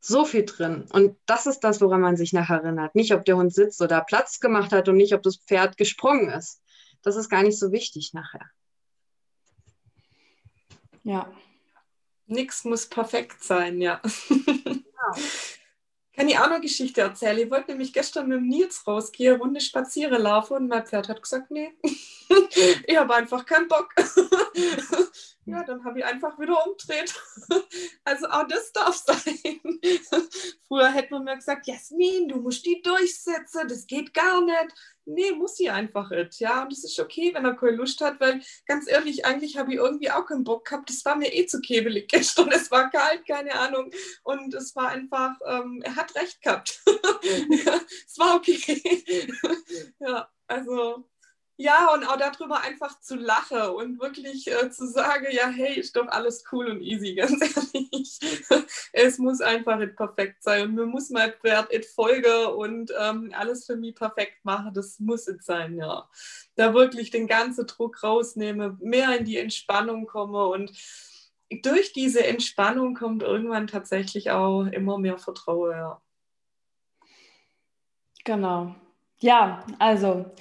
So 0.00 0.24
viel 0.24 0.46
drin. 0.46 0.86
Und 0.92 1.16
das 1.26 1.46
ist 1.46 1.60
das, 1.60 1.80
woran 1.80 2.00
man 2.00 2.16
sich 2.16 2.32
nachher 2.32 2.62
erinnert. 2.62 2.94
Nicht, 2.94 3.12
ob 3.12 3.24
der 3.24 3.36
Hund 3.36 3.52
sitzt 3.52 3.82
oder 3.82 4.00
Platz 4.00 4.40
gemacht 4.40 4.72
hat 4.72 4.88
und 4.88 4.96
nicht, 4.96 5.14
ob 5.14 5.22
das 5.22 5.36
Pferd 5.36 5.76
gesprungen 5.76 6.30
ist. 6.30 6.62
Das 7.02 7.16
ist 7.16 7.28
gar 7.28 7.42
nicht 7.42 7.58
so 7.58 7.70
wichtig 7.72 8.12
nachher. 8.14 8.50
Ja, 11.02 11.30
Nichts 12.30 12.64
muss 12.64 12.86
perfekt 12.86 13.42
sein, 13.42 13.80
ja. 13.80 14.00
Genau. 15.10 15.26
Kann 16.14 16.28
ich 16.28 16.36
auch 16.36 16.46
noch 16.46 16.56
eine 16.56 16.60
Geschichte 16.60 17.00
erzählen? 17.00 17.38
Ich 17.38 17.50
wollte 17.50 17.70
nämlich 17.70 17.94
gestern 17.94 18.28
mit 18.28 18.36
dem 18.36 18.48
Nils 18.48 18.86
rausgehen, 18.86 19.40
Runde 19.40 19.62
spazieren 19.62 20.20
laufen 20.20 20.58
und 20.58 20.68
mein 20.68 20.84
Pferd 20.84 21.08
hat 21.08 21.22
gesagt, 21.22 21.50
nee, 21.50 21.72
ich 22.86 22.96
habe 22.96 23.14
einfach 23.14 23.46
keinen 23.46 23.66
Bock. 23.66 23.94
ja, 25.46 25.64
dann 25.64 25.84
habe 25.84 26.00
ich 26.00 26.04
einfach 26.04 26.38
wieder 26.38 26.66
umdreht. 26.66 27.14
Also 28.04 28.26
auch 28.28 28.46
das 28.48 28.72
darf 28.72 28.96
sein. 28.96 29.38
Früher 30.68 30.90
hätte 30.90 31.14
man 31.14 31.24
mir 31.24 31.36
gesagt, 31.36 31.66
Jasmin, 31.66 32.28
du 32.28 32.36
musst 32.36 32.66
die 32.66 32.82
durchsetzen, 32.82 33.68
das 33.68 33.86
geht 33.86 34.12
gar 34.14 34.44
nicht. 34.44 34.74
Nee, 35.04 35.32
muss 35.32 35.56
sie 35.56 35.70
einfach 35.70 36.10
nicht. 36.10 36.40
Ja, 36.40 36.62
und 36.62 36.72
das 36.72 36.82
ist 36.82 36.98
okay, 36.98 37.32
wenn 37.32 37.44
er 37.44 37.54
keine 37.54 37.76
Lust 37.76 38.00
hat, 38.00 38.18
weil 38.20 38.40
ganz 38.66 38.88
ehrlich, 38.88 39.24
eigentlich 39.26 39.56
habe 39.58 39.72
ich 39.72 39.78
irgendwie 39.78 40.10
auch 40.10 40.26
keinen 40.26 40.44
Bock 40.44 40.64
gehabt. 40.64 40.88
Das 40.90 41.04
war 41.04 41.16
mir 41.16 41.32
eh 41.32 41.46
zu 41.46 41.60
kebelig 41.60 42.08
gestern. 42.10 42.50
Es 42.50 42.70
war 42.70 42.90
kalt, 42.90 43.26
keine 43.26 43.54
Ahnung. 43.54 43.90
Und 44.24 44.54
es 44.54 44.74
war 44.74 44.88
einfach, 44.88 45.36
ähm, 45.46 45.82
er 45.84 45.94
hat 45.94 46.14
recht 46.16 46.42
gehabt. 46.42 46.82
ja, 46.86 47.80
es 48.06 48.18
war 48.18 48.36
okay. 48.36 49.32
ja, 50.00 50.28
also 50.48 51.04
ja, 51.60 51.92
und 51.92 52.04
auch 52.04 52.16
darüber 52.16 52.62
einfach 52.62 52.98
zu 53.00 53.16
lachen 53.16 53.60
und 53.74 54.00
wirklich 54.00 54.50
äh, 54.50 54.70
zu 54.70 54.86
sagen, 54.86 55.26
ja, 55.30 55.46
hey, 55.46 55.78
ist 55.78 55.94
doch 55.94 56.08
alles 56.08 56.42
cool 56.50 56.68
und 56.68 56.80
easy, 56.80 57.14
ganz 57.16 57.38
ehrlich. 57.74 58.18
es 58.94 59.18
muss 59.18 59.42
einfach 59.42 59.76
nicht 59.76 59.94
perfekt 59.94 60.42
sein 60.42 60.62
und 60.62 60.74
mir 60.74 60.86
muss 60.86 61.10
mal 61.10 61.30
Pferd 61.30 61.70
et 61.70 61.84
folge 61.84 62.48
und 62.54 62.90
ähm, 62.98 63.30
alles 63.36 63.66
für 63.66 63.76
mich 63.76 63.94
perfekt 63.94 64.42
machen, 64.42 64.72
das 64.72 65.00
muss 65.00 65.28
es 65.28 65.44
sein, 65.44 65.76
ja. 65.76 66.08
Da 66.54 66.72
wirklich 66.72 67.10
den 67.10 67.26
ganzen 67.26 67.66
Druck 67.66 68.02
rausnehme, 68.02 68.78
mehr 68.80 69.18
in 69.18 69.26
die 69.26 69.36
Entspannung 69.36 70.06
komme 70.06 70.46
und 70.46 70.72
durch 71.62 71.92
diese 71.92 72.26
Entspannung 72.26 72.94
kommt 72.94 73.22
irgendwann 73.22 73.66
tatsächlich 73.66 74.30
auch 74.30 74.64
immer 74.64 74.96
mehr 74.96 75.18
Vertrauen, 75.18 75.72
ja. 75.72 76.02
Genau. 78.24 78.74
Ja, 79.18 79.66
also 79.78 80.32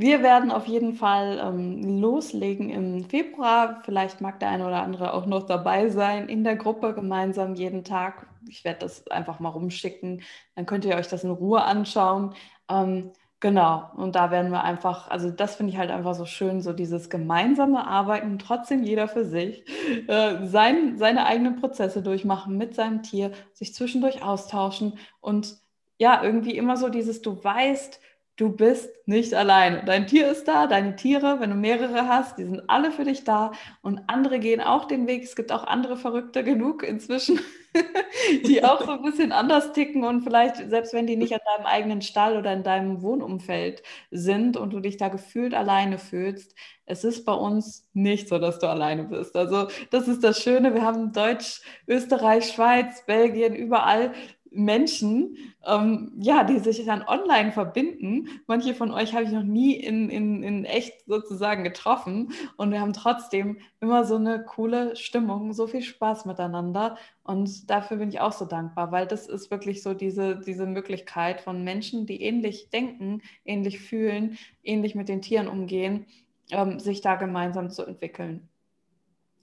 wir 0.00 0.22
werden 0.22 0.50
auf 0.50 0.66
jeden 0.66 0.94
Fall 0.94 1.38
ähm, 1.44 2.00
loslegen 2.00 2.70
im 2.70 3.04
Februar. 3.04 3.82
Vielleicht 3.84 4.22
mag 4.22 4.40
der 4.40 4.48
eine 4.48 4.66
oder 4.66 4.82
andere 4.82 5.12
auch 5.12 5.26
noch 5.26 5.44
dabei 5.44 5.90
sein 5.90 6.30
in 6.30 6.42
der 6.42 6.56
Gruppe 6.56 6.94
gemeinsam 6.94 7.54
jeden 7.54 7.84
Tag. 7.84 8.26
Ich 8.48 8.64
werde 8.64 8.78
das 8.80 9.06
einfach 9.08 9.40
mal 9.40 9.50
rumschicken. 9.50 10.22
Dann 10.54 10.64
könnt 10.64 10.86
ihr 10.86 10.96
euch 10.96 11.08
das 11.08 11.22
in 11.22 11.30
Ruhe 11.30 11.62
anschauen. 11.62 12.34
Ähm, 12.70 13.10
genau. 13.40 13.90
Und 13.94 14.16
da 14.16 14.30
werden 14.30 14.50
wir 14.50 14.64
einfach, 14.64 15.10
also 15.10 15.30
das 15.30 15.56
finde 15.56 15.74
ich 15.74 15.78
halt 15.78 15.90
einfach 15.90 16.14
so 16.14 16.24
schön, 16.24 16.62
so 16.62 16.72
dieses 16.72 17.10
gemeinsame 17.10 17.86
Arbeiten, 17.86 18.38
trotzdem 18.38 18.82
jeder 18.82 19.06
für 19.06 19.26
sich, 19.26 19.66
äh, 20.08 20.46
sein, 20.46 20.96
seine 20.96 21.26
eigenen 21.26 21.56
Prozesse 21.56 22.02
durchmachen 22.02 22.56
mit 22.56 22.74
seinem 22.74 23.02
Tier, 23.02 23.32
sich 23.52 23.74
zwischendurch 23.74 24.22
austauschen 24.22 24.98
und 25.20 25.58
ja, 25.98 26.22
irgendwie 26.24 26.56
immer 26.56 26.78
so 26.78 26.88
dieses, 26.88 27.20
du 27.20 27.44
weißt, 27.44 28.00
du 28.40 28.48
bist 28.50 28.90
nicht 29.06 29.34
allein. 29.34 29.84
Dein 29.84 30.06
Tier 30.06 30.30
ist 30.30 30.48
da, 30.48 30.66
deine 30.66 30.96
Tiere, 30.96 31.40
wenn 31.40 31.50
du 31.50 31.56
mehrere 31.56 32.08
hast, 32.08 32.38
die 32.38 32.44
sind 32.44 32.62
alle 32.68 32.90
für 32.90 33.04
dich 33.04 33.24
da 33.24 33.52
und 33.82 34.00
andere 34.06 34.38
gehen 34.38 34.62
auch 34.62 34.86
den 34.86 35.06
Weg. 35.06 35.24
Es 35.24 35.36
gibt 35.36 35.52
auch 35.52 35.64
andere 35.64 35.98
Verrückte 35.98 36.42
genug 36.42 36.82
inzwischen, 36.82 37.38
die 38.46 38.64
auch 38.64 38.82
so 38.82 38.92
ein 38.92 39.02
bisschen 39.02 39.32
anders 39.32 39.72
ticken 39.74 40.04
und 40.04 40.22
vielleicht, 40.22 40.56
selbst 40.70 40.94
wenn 40.94 41.06
die 41.06 41.16
nicht 41.16 41.34
an 41.34 41.40
deinem 41.54 41.66
eigenen 41.66 42.00
Stall 42.00 42.38
oder 42.38 42.54
in 42.54 42.62
deinem 42.62 43.02
Wohnumfeld 43.02 43.82
sind 44.10 44.56
und 44.56 44.72
du 44.72 44.80
dich 44.80 44.96
da 44.96 45.08
gefühlt 45.08 45.52
alleine 45.52 45.98
fühlst, 45.98 46.54
es 46.86 47.04
ist 47.04 47.24
bei 47.26 47.34
uns 47.34 47.88
nicht 47.92 48.28
so, 48.28 48.38
dass 48.38 48.58
du 48.58 48.68
alleine 48.68 49.04
bist. 49.04 49.36
Also 49.36 49.68
das 49.90 50.08
ist 50.08 50.24
das 50.24 50.42
Schöne. 50.42 50.74
Wir 50.74 50.82
haben 50.82 51.12
Deutsch, 51.12 51.60
Österreich, 51.86 52.48
Schweiz, 52.48 53.04
Belgien, 53.06 53.54
überall 53.54 54.12
Menschen, 54.50 55.36
ähm, 55.66 56.12
ja, 56.18 56.44
die 56.44 56.58
sich 56.58 56.84
dann 56.84 57.02
online 57.02 57.52
verbinden. 57.52 58.28
Manche 58.46 58.74
von 58.74 58.90
euch 58.90 59.14
habe 59.14 59.24
ich 59.24 59.30
noch 59.30 59.44
nie 59.44 59.74
in, 59.76 60.10
in, 60.10 60.42
in 60.42 60.64
echt 60.64 61.06
sozusagen 61.06 61.64
getroffen 61.64 62.32
und 62.56 62.72
wir 62.72 62.80
haben 62.80 62.92
trotzdem 62.92 63.58
immer 63.80 64.04
so 64.04 64.16
eine 64.16 64.44
coole 64.44 64.96
Stimmung, 64.96 65.52
so 65.52 65.66
viel 65.66 65.82
Spaß 65.82 66.24
miteinander 66.24 66.96
und 67.22 67.70
dafür 67.70 67.98
bin 67.98 68.08
ich 68.08 68.20
auch 68.20 68.32
so 68.32 68.44
dankbar, 68.44 68.90
weil 68.92 69.06
das 69.06 69.28
ist 69.28 69.50
wirklich 69.50 69.82
so 69.82 69.94
diese, 69.94 70.36
diese 70.36 70.66
Möglichkeit 70.66 71.40
von 71.40 71.62
Menschen, 71.62 72.06
die 72.06 72.22
ähnlich 72.22 72.70
denken, 72.70 73.22
ähnlich 73.44 73.80
fühlen, 73.80 74.36
ähnlich 74.64 74.94
mit 74.94 75.08
den 75.08 75.22
Tieren 75.22 75.48
umgehen, 75.48 76.06
ähm, 76.50 76.80
sich 76.80 77.00
da 77.00 77.14
gemeinsam 77.14 77.70
zu 77.70 77.84
entwickeln. 77.84 78.48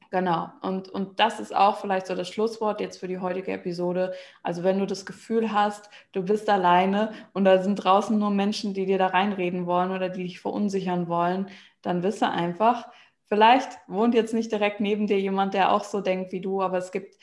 Genau. 0.09 0.49
Und, 0.61 0.87
und 0.89 1.19
das 1.19 1.39
ist 1.39 1.53
auch 1.53 1.79
vielleicht 1.79 2.07
so 2.07 2.15
das 2.15 2.29
Schlusswort 2.29 2.79
jetzt 2.79 2.99
für 2.99 3.07
die 3.09 3.19
heutige 3.19 3.51
Episode. 3.51 4.13
Also 4.41 4.63
wenn 4.63 4.79
du 4.79 4.85
das 4.85 5.05
Gefühl 5.05 5.51
hast, 5.51 5.89
du 6.13 6.23
bist 6.23 6.49
alleine 6.49 7.11
und 7.33 7.43
da 7.43 7.61
sind 7.61 7.75
draußen 7.75 8.17
nur 8.17 8.29
Menschen, 8.29 8.73
die 8.73 8.85
dir 8.85 8.97
da 8.97 9.07
reinreden 9.07 9.65
wollen 9.65 9.91
oder 9.91 10.07
die 10.09 10.23
dich 10.23 10.39
verunsichern 10.39 11.09
wollen, 11.09 11.49
dann 11.81 12.03
wisse 12.03 12.29
einfach, 12.29 12.87
vielleicht 13.25 13.69
wohnt 13.87 14.15
jetzt 14.15 14.33
nicht 14.33 14.51
direkt 14.51 14.79
neben 14.79 15.07
dir 15.07 15.19
jemand, 15.19 15.53
der 15.53 15.71
auch 15.73 15.83
so 15.83 15.99
denkt 15.99 16.31
wie 16.31 16.41
du, 16.41 16.61
aber 16.61 16.77
es 16.77 16.91
gibt 16.93 17.15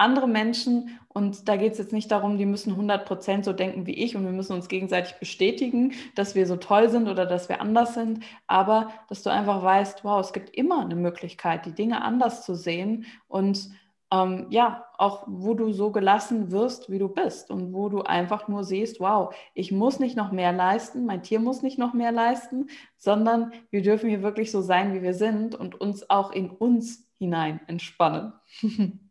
andere 0.00 0.28
Menschen 0.28 0.98
und 1.08 1.48
da 1.48 1.56
geht 1.56 1.72
es 1.72 1.78
jetzt 1.78 1.92
nicht 1.92 2.10
darum, 2.10 2.38
die 2.38 2.46
müssen 2.46 2.74
100% 2.74 3.44
so 3.44 3.52
denken 3.52 3.86
wie 3.86 3.94
ich 3.94 4.16
und 4.16 4.24
wir 4.24 4.32
müssen 4.32 4.52
uns 4.52 4.68
gegenseitig 4.68 5.14
bestätigen, 5.14 5.92
dass 6.14 6.34
wir 6.34 6.46
so 6.46 6.56
toll 6.56 6.88
sind 6.88 7.08
oder 7.08 7.26
dass 7.26 7.48
wir 7.48 7.60
anders 7.60 7.94
sind, 7.94 8.22
aber 8.46 8.90
dass 9.08 9.22
du 9.22 9.30
einfach 9.30 9.62
weißt, 9.62 10.04
wow, 10.04 10.20
es 10.20 10.32
gibt 10.32 10.50
immer 10.50 10.80
eine 10.80 10.94
Möglichkeit, 10.94 11.66
die 11.66 11.74
Dinge 11.74 12.02
anders 12.02 12.44
zu 12.44 12.54
sehen 12.54 13.06
und 13.26 13.70
ähm, 14.12 14.46
ja, 14.50 14.86
auch 14.98 15.24
wo 15.26 15.54
du 15.54 15.72
so 15.72 15.90
gelassen 15.90 16.50
wirst, 16.50 16.90
wie 16.90 16.98
du 16.98 17.08
bist 17.08 17.50
und 17.50 17.72
wo 17.72 17.88
du 17.88 18.02
einfach 18.02 18.48
nur 18.48 18.64
siehst, 18.64 19.00
wow, 19.00 19.34
ich 19.54 19.72
muss 19.72 20.00
nicht 20.00 20.16
noch 20.16 20.32
mehr 20.32 20.52
leisten, 20.52 21.06
mein 21.06 21.22
Tier 21.22 21.40
muss 21.40 21.62
nicht 21.62 21.78
noch 21.78 21.94
mehr 21.94 22.12
leisten, 22.12 22.68
sondern 22.96 23.52
wir 23.70 23.82
dürfen 23.82 24.08
hier 24.08 24.22
wirklich 24.22 24.50
so 24.50 24.62
sein, 24.62 24.94
wie 24.94 25.02
wir 25.02 25.14
sind 25.14 25.54
und 25.54 25.80
uns 25.80 26.10
auch 26.10 26.32
in 26.32 26.50
uns 26.50 27.08
hinein 27.18 27.60
entspannen. 27.66 28.32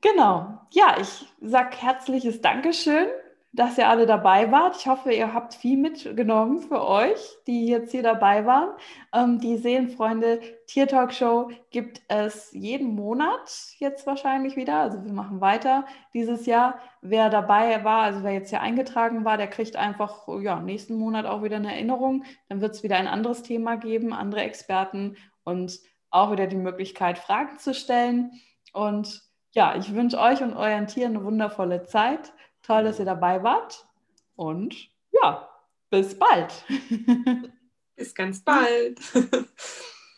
Genau. 0.00 0.60
Ja, 0.70 0.96
ich 1.00 1.24
sage 1.40 1.76
herzliches 1.78 2.42
Dankeschön, 2.42 3.06
dass 3.54 3.78
ihr 3.78 3.88
alle 3.88 4.04
dabei 4.04 4.50
wart. 4.50 4.76
Ich 4.76 4.86
hoffe, 4.88 5.12
ihr 5.12 5.32
habt 5.32 5.54
viel 5.54 5.78
mitgenommen 5.78 6.58
für 6.58 6.84
euch, 6.86 7.20
die 7.46 7.68
jetzt 7.68 7.92
hier 7.92 8.02
dabei 8.02 8.44
waren. 8.44 8.70
Ähm, 9.14 9.38
die 9.38 9.56
Seelenfreunde 9.56 10.40
Tier 10.66 10.88
Talk 10.88 11.12
Show 11.12 11.50
gibt 11.70 12.02
es 12.08 12.52
jeden 12.52 12.96
Monat 12.96 13.48
jetzt 13.78 14.06
wahrscheinlich 14.06 14.56
wieder. 14.56 14.80
Also 14.80 15.04
wir 15.04 15.12
machen 15.12 15.40
weiter 15.40 15.86
dieses 16.12 16.46
Jahr. 16.46 16.80
Wer 17.00 17.30
dabei 17.30 17.84
war, 17.84 18.02
also 18.02 18.24
wer 18.24 18.32
jetzt 18.32 18.50
hier 18.50 18.60
eingetragen 18.60 19.24
war, 19.24 19.36
der 19.36 19.46
kriegt 19.46 19.76
einfach 19.76 20.26
ja, 20.42 20.60
nächsten 20.60 20.96
Monat 20.96 21.24
auch 21.24 21.42
wieder 21.42 21.56
eine 21.56 21.72
Erinnerung. 21.72 22.24
Dann 22.48 22.60
wird 22.60 22.74
es 22.74 22.82
wieder 22.82 22.96
ein 22.96 23.06
anderes 23.06 23.42
Thema 23.42 23.76
geben, 23.76 24.12
andere 24.12 24.42
Experten 24.42 25.16
und 25.44 25.78
auch 26.10 26.32
wieder 26.32 26.46
die 26.46 26.56
Möglichkeit, 26.56 27.18
Fragen 27.18 27.58
zu 27.58 27.72
stellen. 27.72 28.32
Und 28.74 29.22
ja, 29.52 29.76
ich 29.76 29.94
wünsche 29.94 30.18
euch 30.18 30.42
und 30.42 30.54
euren 30.54 30.86
Tieren 30.88 31.16
eine 31.16 31.24
wundervolle 31.24 31.84
Zeit. 31.84 32.32
Toll, 32.62 32.84
dass 32.84 32.98
ihr 32.98 33.04
dabei 33.04 33.42
wart. 33.42 33.86
Und 34.36 34.74
ja, 35.12 35.48
bis 35.90 36.18
bald. 36.18 36.64
bis 37.96 38.14
ganz 38.14 38.42
bald. 38.42 39.00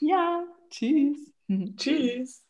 ja, 0.01 0.43
tschüss. 0.71 1.33
Tschüss. 1.77 2.46